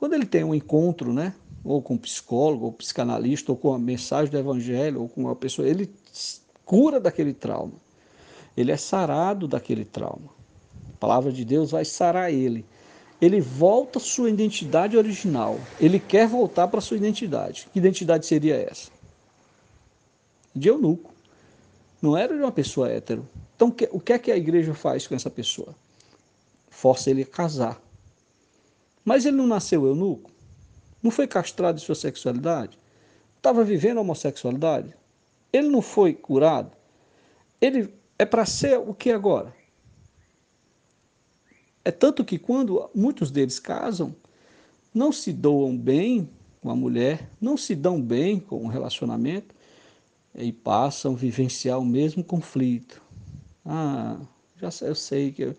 Quando 0.03 0.15
ele 0.15 0.27
tem 0.27 0.43
um 0.43 0.53
encontro, 0.53 1.13
né, 1.13 1.33
ou 1.63 1.81
com 1.81 1.95
um 1.95 1.97
psicólogo, 1.97 2.65
ou 2.65 2.73
psicanalista, 2.73 3.53
ou 3.53 3.57
com 3.57 3.73
a 3.73 3.79
mensagem 3.79 4.33
do 4.33 4.37
evangelho, 4.37 5.03
ou 5.03 5.09
com 5.09 5.21
uma 5.21 5.37
pessoa, 5.37 5.69
ele 5.69 5.89
cura 6.65 6.99
daquele 6.99 7.33
trauma. 7.33 7.75
Ele 8.57 8.73
é 8.73 8.77
sarado 8.77 9.47
daquele 9.47 9.85
trauma. 9.85 10.29
A 10.93 10.99
palavra 10.99 11.31
de 11.31 11.45
Deus 11.45 11.71
vai 11.71 11.85
sarar 11.85 12.33
ele. 12.33 12.67
Ele 13.21 13.41
volta 13.41 14.01
à 14.01 14.03
sua 14.03 14.29
identidade 14.29 14.97
original. 14.97 15.57
Ele 15.79 16.01
quer 16.01 16.27
voltar 16.27 16.67
para 16.67 16.81
sua 16.81 16.97
identidade. 16.97 17.69
Que 17.73 17.79
identidade 17.79 18.27
seria 18.27 18.57
essa? 18.57 18.91
De 20.53 20.69
eunuco. 20.69 21.15
Não 22.03 22.17
era 22.17 22.35
de 22.35 22.43
uma 22.43 22.51
pessoa 22.51 22.91
hétero. 22.91 23.25
Então, 23.55 23.73
o 23.93 24.01
que 24.01 24.13
é 24.13 24.19
que 24.19 24.33
a 24.33 24.37
igreja 24.37 24.75
faz 24.75 25.07
com 25.07 25.15
essa 25.15 25.31
pessoa? 25.31 25.73
Força 26.69 27.09
ele 27.09 27.23
a 27.23 27.27
casar. 27.27 27.81
Mas 29.05 29.27
ele 29.27 29.37
não 29.37 29.47
nasceu 29.47 29.87
eunuco? 29.87 30.31
Não 31.03 31.11
foi 31.11 31.27
castrado 31.27 31.79
de 31.79 31.85
sua 31.85 31.95
sexualidade? 31.95 32.79
Estava 33.37 33.65
vivendo 33.65 33.99
a 33.99 34.01
homossexualidade? 34.03 34.95
Ele 35.53 35.69
não 35.69 35.83
foi 35.83 36.15
curado? 36.15 36.71
Ele 37.61 37.93
é 38.19 38.25
para 38.25 38.47
ser 38.47 38.79
o 38.79 38.95
que 38.95 39.11
agora? 39.11 39.55
É 41.85 41.91
tanto 41.91 42.25
que 42.25 42.39
quando 42.39 42.89
muitos 42.95 43.31
deles 43.31 43.59
casam, 43.59 44.15
não 44.95 45.11
se 45.11 45.33
doam 45.33 45.77
bem 45.77 46.29
com 46.61 46.71
a 46.71 46.77
mulher, 46.77 47.29
não 47.41 47.57
se 47.57 47.75
dão 47.75 48.01
bem 48.01 48.39
com 48.39 48.65
o 48.65 48.69
relacionamento 48.69 49.55
e 50.35 50.53
passam 50.53 51.13
a 51.13 51.17
vivenciar 51.17 51.81
o 51.81 51.85
mesmo 51.85 52.23
conflito. 52.23 53.03
Ah, 53.67 54.21
já 54.57 54.71
sei, 54.71 54.89
eu 54.89 54.95
sei 54.95 55.33
que 55.33 55.43
eu, 55.43 55.57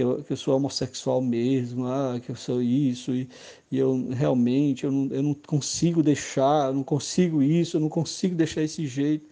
que 0.00 0.02
eu, 0.02 0.24
que 0.24 0.32
eu 0.32 0.36
sou 0.36 0.56
homossexual 0.56 1.20
mesmo, 1.20 1.86
ah, 1.86 2.18
que 2.24 2.30
eu 2.30 2.36
sou 2.36 2.62
isso, 2.62 3.14
e, 3.14 3.28
e 3.70 3.78
eu 3.78 4.08
realmente 4.08 4.84
eu 4.84 4.90
não, 4.90 5.14
eu 5.14 5.22
não 5.22 5.34
consigo 5.34 6.02
deixar, 6.02 6.68
eu 6.68 6.74
não 6.74 6.82
consigo 6.82 7.42
isso, 7.42 7.76
eu 7.76 7.80
não 7.80 7.90
consigo 7.90 8.34
deixar 8.34 8.62
esse 8.62 8.86
jeito. 8.86 9.28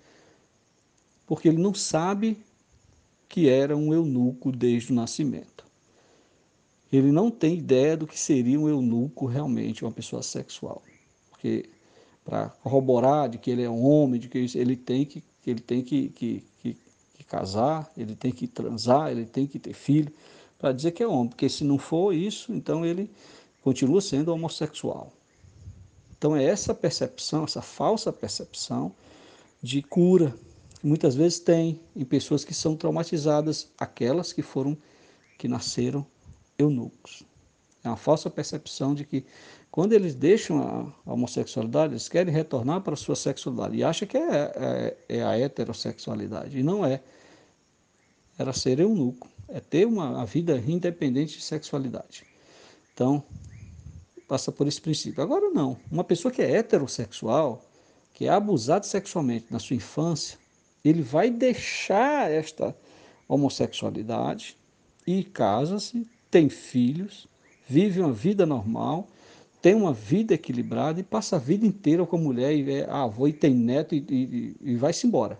Porque 1.26 1.48
ele 1.48 1.56
não 1.56 1.72
sabe 1.72 2.36
que 3.28 3.48
era 3.48 3.74
um 3.74 3.94
eunuco 3.94 4.52
desde 4.52 4.92
o 4.92 4.94
nascimento. 4.94 5.64
Ele 6.92 7.10
não 7.12 7.30
tem 7.30 7.56
ideia 7.58 7.96
do 7.96 8.06
que 8.06 8.18
seria 8.18 8.60
um 8.60 8.68
eunuco 8.68 9.26
realmente, 9.26 9.84
uma 9.84 9.92
pessoa 9.92 10.22
sexual. 10.22 10.82
Porque 11.30 11.68
para 12.24 12.50
corroborar 12.62 13.28
de 13.28 13.38
que 13.38 13.50
ele 13.50 13.62
é 13.62 13.70
um 13.70 13.86
homem, 13.86 14.20
de 14.20 14.28
que 14.28 14.38
ele 14.54 14.76
tem 14.76 15.06
que, 15.06 15.22
ele 15.46 15.60
tem 15.60 15.82
que, 15.82 16.08
que, 16.10 16.44
que, 16.62 16.76
que 17.14 17.24
casar, 17.24 17.90
ele 17.96 18.14
tem 18.14 18.32
que 18.32 18.46
transar, 18.46 19.10
ele 19.10 19.24
tem 19.24 19.46
que 19.46 19.58
ter 19.58 19.72
filho 19.72 20.12
para 20.58 20.72
dizer 20.72 20.90
que 20.90 21.02
é 21.02 21.06
homem, 21.06 21.28
porque 21.28 21.48
se 21.48 21.62
não 21.62 21.78
for 21.78 22.12
isso, 22.12 22.52
então 22.52 22.84
ele 22.84 23.10
continua 23.62 24.00
sendo 24.00 24.32
homossexual. 24.32 25.12
Então 26.16 26.36
é 26.36 26.44
essa 26.44 26.74
percepção, 26.74 27.44
essa 27.44 27.62
falsa 27.62 28.12
percepção 28.12 28.92
de 29.62 29.82
cura 29.82 30.34
que 30.80 30.86
muitas 30.86 31.14
vezes 31.14 31.38
tem 31.38 31.80
em 31.94 32.04
pessoas 32.04 32.44
que 32.44 32.54
são 32.54 32.76
traumatizadas, 32.76 33.68
aquelas 33.78 34.32
que 34.32 34.42
foram 34.42 34.76
que 35.38 35.46
nasceram 35.46 36.04
eunucos. 36.58 37.22
É 37.84 37.88
uma 37.88 37.96
falsa 37.96 38.28
percepção 38.28 38.94
de 38.94 39.04
que 39.04 39.24
quando 39.70 39.92
eles 39.92 40.14
deixam 40.14 40.92
a 41.06 41.12
homossexualidade, 41.12 41.92
eles 41.92 42.08
querem 42.08 42.34
retornar 42.34 42.80
para 42.80 42.94
a 42.94 42.96
sua 42.96 43.14
sexualidade 43.14 43.76
e 43.76 43.84
acham 43.84 44.08
que 44.08 44.16
é, 44.16 44.52
é, 44.56 44.96
é 45.08 45.22
a 45.22 45.38
heterossexualidade. 45.38 46.58
E 46.58 46.62
não 46.64 46.84
é. 46.84 47.00
Era 48.36 48.52
ser 48.52 48.80
eunuco 48.80 49.28
é 49.48 49.60
ter 49.60 49.86
uma, 49.86 50.10
uma 50.10 50.26
vida 50.26 50.62
independente 50.66 51.38
de 51.38 51.42
sexualidade. 51.42 52.24
Então, 52.92 53.22
passa 54.28 54.52
por 54.52 54.66
esse 54.66 54.80
princípio. 54.80 55.22
Agora 55.22 55.50
não, 55.50 55.78
uma 55.90 56.04
pessoa 56.04 56.30
que 56.30 56.42
é 56.42 56.50
heterossexual, 56.50 57.64
que 58.12 58.26
é 58.26 58.28
abusada 58.28 58.84
sexualmente 58.84 59.46
na 59.50 59.58
sua 59.58 59.76
infância, 59.76 60.38
ele 60.84 61.02
vai 61.02 61.30
deixar 61.30 62.30
esta 62.30 62.76
homossexualidade 63.26 64.56
e 65.06 65.24
casa-se, 65.24 66.06
tem 66.30 66.48
filhos, 66.48 67.26
vive 67.66 68.00
uma 68.00 68.12
vida 68.12 68.44
normal, 68.44 69.08
tem 69.62 69.74
uma 69.74 69.92
vida 69.92 70.34
equilibrada 70.34 71.00
e 71.00 71.02
passa 71.02 71.36
a 71.36 71.38
vida 71.38 71.66
inteira 71.66 72.06
com 72.06 72.16
a 72.16 72.20
mulher 72.20 72.54
e 72.54 72.70
é 72.70 72.90
avô 72.90 73.26
e 73.26 73.32
tem 73.32 73.54
neto 73.54 73.94
e, 73.94 74.04
e, 74.08 74.56
e 74.60 74.76
vai-se 74.76 75.06
embora. 75.06 75.38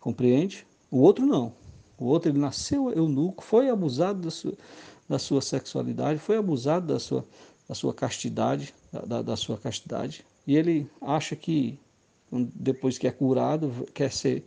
Compreende? 0.00 0.66
O 0.90 0.98
outro 0.98 1.26
não. 1.26 1.52
O 1.98 2.06
outro, 2.06 2.30
ele 2.30 2.38
nasceu 2.38 2.90
eunuco, 2.90 3.42
foi 3.42 3.68
abusado 3.68 4.20
da 4.22 4.30
sua, 4.30 4.54
da 5.08 5.18
sua 5.18 5.40
sexualidade, 5.40 6.18
foi 6.18 6.36
abusado 6.36 6.86
da 6.92 6.98
sua, 6.98 7.24
da 7.68 7.74
sua 7.74 7.94
castidade, 7.94 8.74
da, 9.06 9.22
da 9.22 9.36
sua 9.36 9.56
castidade, 9.56 10.24
e 10.46 10.56
ele 10.56 10.90
acha 11.00 11.36
que 11.36 11.78
depois 12.30 12.98
que 12.98 13.06
é 13.06 13.12
curado, 13.12 13.86
quer 13.94 14.10
ser, 14.10 14.46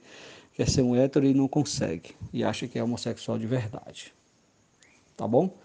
quer 0.54 0.70
ser 0.70 0.82
um 0.82 0.96
hétero 0.96 1.26
e 1.26 1.34
não 1.34 1.48
consegue, 1.48 2.16
e 2.34 2.44
acha 2.44 2.68
que 2.68 2.78
é 2.78 2.84
homossexual 2.84 3.38
de 3.38 3.48
verdade. 3.48 4.14
Tá 5.16 5.28
bom? 5.28 5.56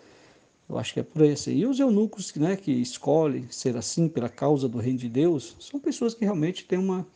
Eu 0.69 0.79
acho 0.79 0.95
que 0.95 1.01
é 1.01 1.03
por 1.03 1.23
esse. 1.23 1.51
E 1.51 1.67
os 1.67 1.79
eunucos 1.79 2.35
né, 2.35 2.57
que 2.57 2.71
escolhem 2.71 3.47
ser 3.51 3.77
assim 3.77 4.09
pela 4.09 4.29
causa 4.29 4.69
do 4.69 4.79
reino 4.79 4.99
de 4.99 5.09
Deus, 5.09 5.57
são 5.59 5.79
pessoas 5.79 6.15
que 6.15 6.25
realmente 6.25 6.65
têm 6.65 6.79
uma, 6.79 7.07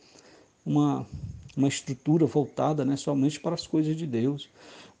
uma 0.65 1.07
uma 1.57 1.67
estrutura 1.67 2.25
voltada 2.27 2.85
né, 2.85 2.95
somente 2.95 3.39
para 3.39 3.55
as 3.55 3.65
coisas 3.65 3.95
de 3.97 4.05
Deus. 4.05 4.47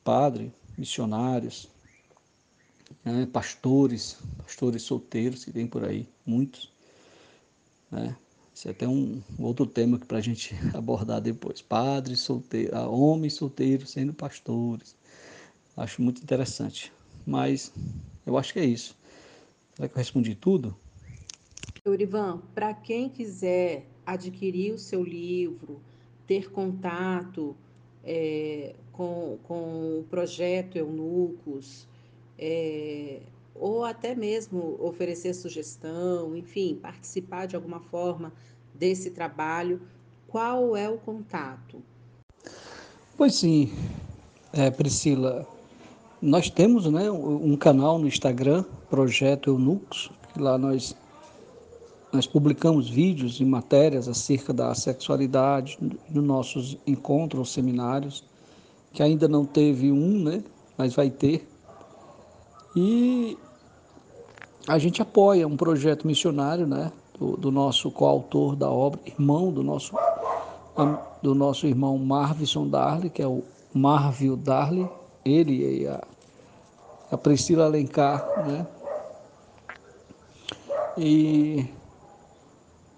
Padre, 0.03 0.51
missionários, 0.75 1.69
né, 3.05 3.27
pastores, 3.31 4.17
pastores 4.37 4.81
solteiros 4.81 5.45
que 5.45 5.51
tem 5.51 5.67
por 5.67 5.85
aí, 5.85 6.09
muitos. 6.25 6.71
Né? 7.91 8.17
Isso 8.53 8.67
é 8.67 8.71
até 8.71 8.87
um 8.87 9.21
outro 9.37 9.67
tema 9.67 9.99
para 9.99 10.17
a 10.17 10.21
gente 10.21 10.55
abordar 10.73 11.21
depois. 11.21 11.61
Padres 11.61 12.21
solteiros, 12.21 12.73
ah, 12.73 12.89
homens 12.89 13.35
solteiros 13.35 13.91
sendo 13.91 14.13
pastores. 14.13 14.95
Acho 15.75 16.01
muito 16.01 16.23
interessante. 16.23 16.91
Mas 17.23 17.71
eu 18.25 18.35
acho 18.35 18.53
que 18.53 18.59
é 18.59 18.65
isso. 18.65 18.97
Será 19.75 19.87
que 19.87 19.93
eu 19.93 19.99
respondi 19.99 20.33
tudo? 20.33 20.75
Eurivan, 21.85 22.41
para 22.55 22.73
quem 22.73 23.09
quiser 23.09 23.85
adquirir 24.05 24.73
o 24.73 24.79
seu 24.79 25.03
livro, 25.03 25.79
ter 26.27 26.51
contato 26.51 27.55
é, 28.03 28.75
com, 28.91 29.37
com 29.43 29.99
o 29.99 30.05
projeto 30.09 30.75
Eunucos, 30.75 31.87
é, 32.37 33.21
ou 33.55 33.83
até 33.83 34.13
mesmo 34.13 34.77
oferecer 34.79 35.33
sugestão, 35.33 36.35
enfim, 36.35 36.77
participar 36.81 37.47
de 37.47 37.55
alguma 37.55 37.79
forma 37.79 38.31
desse 38.73 39.09
trabalho, 39.09 39.81
qual 40.27 40.75
é 40.75 40.87
o 40.87 40.97
contato? 40.97 41.81
Pois 43.17 43.35
sim, 43.35 43.71
é, 44.53 44.69
Priscila, 44.69 45.47
nós 46.21 46.49
temos 46.49 46.85
né, 46.85 47.09
um 47.09 47.55
canal 47.55 47.97
no 47.97 48.07
Instagram, 48.07 48.63
Projeto 48.89 49.49
Eunucos, 49.49 50.11
que 50.33 50.39
lá 50.39 50.57
nós, 50.57 50.95
nós 52.17 52.25
publicamos 52.25 52.89
vídeos 52.89 53.39
e 53.39 53.45
matérias 53.45 54.07
acerca 54.07 54.51
da 54.51 54.73
sexualidade 54.73 55.77
nos 56.09 56.23
nossos 56.23 56.75
encontros, 56.87 57.53
seminários, 57.53 58.23
que 58.91 59.03
ainda 59.03 59.27
não 59.27 59.45
teve 59.45 59.91
um, 59.91 60.23
né, 60.23 60.43
mas 60.75 60.95
vai 60.95 61.11
ter. 61.11 61.47
E 62.75 63.37
a 64.67 64.79
gente 64.79 64.99
apoia 64.99 65.47
um 65.47 65.55
projeto 65.55 66.07
missionário, 66.07 66.65
né, 66.65 66.91
do, 67.19 67.37
do 67.37 67.51
nosso 67.51 67.91
coautor 67.91 68.55
da 68.55 68.67
obra, 68.67 68.99
irmão 69.05 69.51
do 69.51 69.61
nosso 69.61 69.95
do 71.21 71.35
nosso 71.35 71.67
irmão 71.67 71.99
Marvison 71.99 72.67
Darley, 72.67 73.11
que 73.11 73.21
é 73.21 73.27
o 73.27 73.43
Marvio 73.73 74.35
Darley, 74.35 74.87
ele 75.23 75.81
e 75.81 75.87
a, 75.87 76.03
a 77.11 77.17
Priscila 77.17 77.65
Alencar, 77.65 78.47
né? 78.47 78.67
E, 80.97 81.67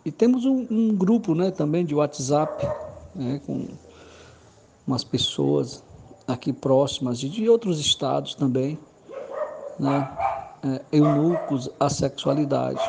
e 0.06 0.12
temos 0.12 0.46
um, 0.46 0.66
um, 0.70 0.96
grupo, 0.96 1.36
né, 1.36 1.52
também 1.52 1.86
de 1.86 1.94
WhatsApp, 1.94 2.66
né, 3.14 3.42
com 3.46 3.68
umas 4.88 5.04
pessoas 5.04 5.84
aqui 6.28 6.54
próximas 6.54 7.22
e 7.24 7.30
de 7.30 7.50
outros 7.50 7.80
estados 7.80 8.36
também, 8.36 8.78
né? 9.80 10.10
é, 10.64 10.82
eunucos, 10.92 11.70
a 11.80 11.90
sexualidade. 11.90 12.82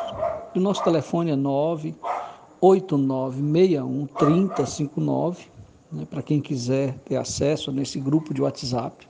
O 0.55 0.59
nosso 0.59 0.83
telefone 0.83 1.31
é 1.31 1.35
98961 1.35 4.07
3059, 4.07 5.45
né, 5.91 6.07
para 6.09 6.21
quem 6.21 6.39
quiser 6.41 6.97
ter 7.05 7.17
acesso 7.17 7.71
nesse 7.71 7.99
grupo 7.99 8.33
de 8.33 8.41
WhatsApp. 8.41 9.07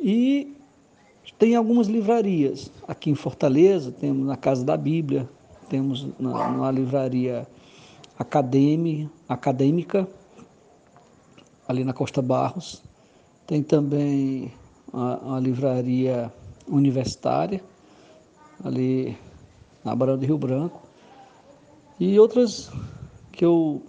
E 0.00 0.54
tem 1.38 1.54
algumas 1.54 1.86
livrarias. 1.86 2.72
Aqui 2.86 3.10
em 3.10 3.14
Fortaleza, 3.14 3.90
temos 3.92 4.26
na 4.26 4.36
Casa 4.36 4.62
da 4.64 4.76
Bíblia, 4.76 5.28
temos 5.68 6.06
na, 6.18 6.50
na 6.50 6.70
livraria 6.70 7.46
Acadêmica, 8.18 10.08
ali 11.68 11.84
na 11.84 11.92
Costa 11.92 12.20
Barros. 12.22 12.82
Tem 13.46 13.62
também 13.62 14.52
a, 14.92 15.36
a 15.36 15.40
livraria 15.40 16.32
universitária, 16.66 17.62
ali 18.64 19.16
na 19.84 19.94
Barão 19.94 20.18
de 20.18 20.26
Rio 20.26 20.38
Branco, 20.38 20.82
e 22.00 22.18
outras 22.18 22.70
que 23.32 23.44
eu, 23.44 23.82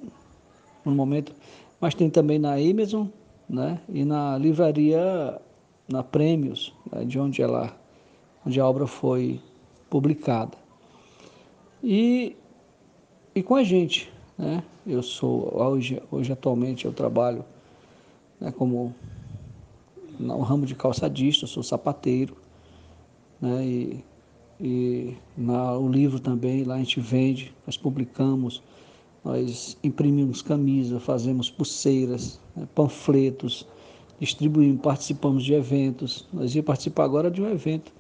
no 0.86 0.94
momento, 0.94 1.34
mas 1.80 1.96
tem 1.96 2.10
também 2.10 2.40
na 2.40 2.54
Amazon, 2.54 3.08
né, 3.50 3.80
e 3.90 4.06
na 4.06 4.38
livraria, 4.38 5.42
na 5.88 6.04
Prêmios, 6.04 6.74
né, 6.92 7.04
de 7.04 7.20
onde 7.20 7.42
ela, 7.42 7.76
onde 8.46 8.60
a 8.60 8.68
obra 8.68 8.86
foi 8.86 9.42
publicada. 9.90 10.59
E, 11.84 12.36
e 13.34 13.42
com 13.42 13.56
a 13.56 13.64
gente, 13.64 14.12
né, 14.38 14.64
eu 14.86 15.02
sou, 15.02 15.54
hoje, 15.56 16.02
hoje 16.12 16.32
atualmente 16.32 16.86
eu 16.86 16.94
trabalho 16.94 17.46
né, 18.40 18.52
como 18.52 18.94
no 20.20 20.42
ramo 20.42 20.66
de 20.66 20.76
calçadista, 20.76 21.48
sou 21.48 21.64
sapateiro, 21.64 22.36
né? 23.40 23.66
E, 23.66 24.04
e 24.60 25.18
na, 25.38 25.78
o 25.78 25.88
livro 25.90 26.20
também, 26.20 26.66
lá 26.66 26.76
a 26.76 26.80
gente 26.80 27.00
vende, 27.00 27.54
nós 27.66 27.78
publicamos, 27.78 28.62
nós 29.24 29.78
imprimimos 29.82 30.42
camisas, 30.42 31.02
fazemos 31.02 31.50
pulseiras, 31.50 32.42
né? 32.56 32.68
panfletos, 32.76 33.66
distribuímos, 34.20 34.82
participamos 34.82 35.46
de 35.46 35.54
eventos. 35.54 36.28
Nós 36.34 36.54
íamos 36.54 36.68
participar 36.68 37.06
agora 37.06 37.32
de 37.32 37.42
um 37.42 37.50
evento 37.50 37.94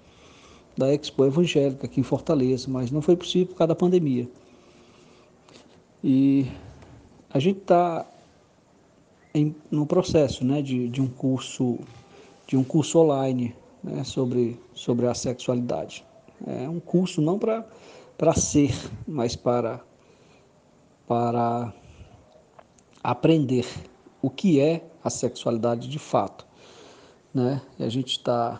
da 0.79 0.93
Expo 0.93 1.25
Evangélica 1.25 1.85
aqui 1.85 1.99
em 1.99 2.03
Fortaleza, 2.03 2.67
mas 2.69 2.89
não 2.89 3.01
foi 3.01 3.15
possível 3.17 3.47
por 3.47 3.55
causa 3.55 3.67
da 3.67 3.75
pandemia. 3.75 4.27
E 6.01 6.47
a 7.29 7.37
gente 7.37 7.59
está 7.59 8.05
no 9.69 9.85
processo 9.85 10.45
né, 10.45 10.61
de, 10.61 10.87
de 10.87 11.01
um 11.01 11.07
curso 11.07 11.77
de 12.47 12.57
um 12.57 12.63
curso 12.63 12.97
online 12.97 13.55
né, 13.83 14.03
sobre, 14.03 14.59
sobre 14.73 15.05
a 15.05 15.13
sexualidade. 15.13 16.03
É 16.47 16.67
um 16.67 16.79
curso 16.79 17.21
não 17.21 17.37
para 17.37 18.33
ser, 18.33 18.73
mas 19.05 19.35
para, 19.35 19.81
para 21.07 21.71
aprender 23.03 23.67
o 24.19 24.31
que 24.31 24.59
é 24.59 24.83
a 25.03 25.11
sexualidade 25.11 25.87
de 25.87 25.99
fato. 25.99 26.47
Né? 27.31 27.61
E 27.77 27.83
a 27.83 27.89
gente 27.89 28.13
está 28.13 28.59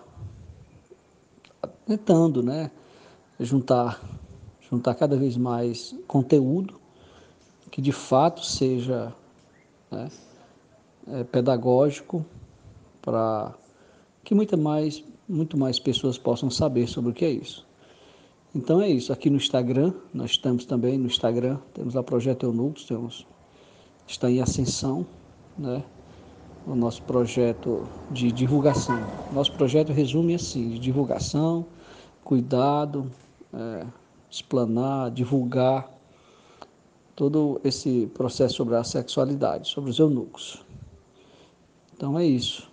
tentando 1.90 2.44
né, 2.44 2.70
juntar, 3.40 3.99
juntar 4.70 4.94
cada 4.94 5.18
vez 5.18 5.36
mais 5.36 5.95
conteúdo 6.07 6.80
que 7.72 7.82
de 7.82 7.91
fato 7.91 8.45
seja 8.45 9.11
né, 9.90 10.07
é, 11.07 11.24
pedagógico 11.24 12.24
para 13.02 13.56
que 14.24 14.36
muita 14.36 14.56
mais, 14.56 15.03
muito 15.28 15.57
mais 15.57 15.80
pessoas 15.80 16.16
possam 16.16 16.52
saber 16.52 16.88
sobre 16.88 17.10
o 17.10 17.14
que 17.14 17.26
é 17.26 17.32
isso. 17.32 17.66
Então 18.53 18.80
é 18.80 18.88
isso. 18.88 19.11
Aqui 19.11 19.30
no 19.30 19.38
Instagram, 19.38 19.94
nós 20.14 20.32
estamos 20.32 20.66
também 20.66 20.95
no 20.98 21.07
Instagram, 21.07 21.57
temos 21.74 21.95
a 21.95 22.03
Projeto 22.03 22.45
Eunucos, 22.45 22.86
temos, 22.86 23.26
está 24.07 24.30
em 24.30 24.41
ascensão, 24.41 25.06
né? 25.57 25.84
O 26.68 26.76
nosso 26.76 27.02
projeto 27.03 27.88
de 28.11 28.32
divulgação. 28.32 28.99
Nosso 29.32 29.52
projeto 29.53 29.91
resume 29.91 30.36
assim, 30.36 30.70
de 30.70 30.80
divulgação, 30.80 31.66
cuidado, 32.30 33.11
é, 33.51 33.88
explanar, 34.30 35.10
divulgar 35.10 35.89
todo 37.15 37.60
esse 37.64 38.06
processo 38.14 38.53
sobre 38.53 38.76
a 38.76 38.84
sexualidade, 38.84 39.68
sobre 39.68 39.89
os 39.89 39.97
eunucos. 39.97 40.64
Então 41.91 42.19
é 42.19 42.27
isso. 42.27 42.69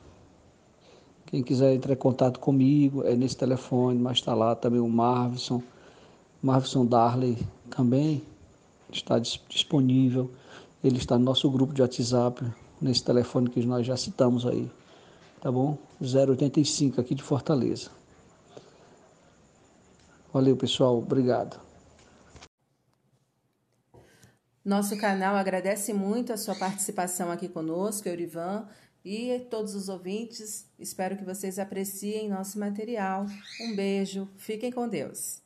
Quem 1.25 1.43
quiser 1.43 1.75
entrar 1.75 1.95
em 1.95 1.97
contato 1.97 2.39
comigo 2.39 3.03
é 3.05 3.17
nesse 3.17 3.35
telefone, 3.35 3.99
mas 3.99 4.19
está 4.19 4.35
lá 4.35 4.55
também 4.55 4.79
o 4.79 4.89
Marvison. 4.91 5.63
Marvison 6.43 6.85
Darley 6.85 7.39
também 7.71 8.23
está 8.93 9.19
disponível. 9.19 10.31
Ele 10.85 10.99
está 10.99 11.19
no 11.19 11.25
nosso 11.25 11.51
grupo 11.51 11.73
de 11.73 11.81
WhatsApp, 11.81 12.45
nesse 12.79 13.03
telefone 13.03 13.49
que 13.49 13.65
nós 13.65 13.87
já 13.87 13.97
citamos 13.97 14.45
aí. 14.45 14.71
Tá 15.41 15.51
bom? 15.51 15.79
085 15.99 17.01
aqui 17.01 17.15
de 17.15 17.23
Fortaleza. 17.23 17.96
Valeu, 20.37 20.55
pessoal. 20.55 20.99
Obrigado. 20.99 21.59
Nosso 24.63 24.95
canal 24.99 25.35
agradece 25.35 25.95
muito 25.95 26.31
a 26.31 26.37
sua 26.37 26.55
participação 26.55 27.31
aqui 27.31 27.49
conosco, 27.49 28.07
Eurivan 28.07 28.69
e 29.03 29.39
todos 29.51 29.75
os 29.75 29.89
ouvintes. 29.89 30.69
Espero 30.79 31.17
que 31.17 31.25
vocês 31.25 31.59
apreciem 31.59 32.29
nosso 32.29 32.59
material. 32.59 33.25
Um 33.63 33.75
beijo, 33.75 34.29
fiquem 34.37 34.71
com 34.71 34.87
Deus. 34.87 35.46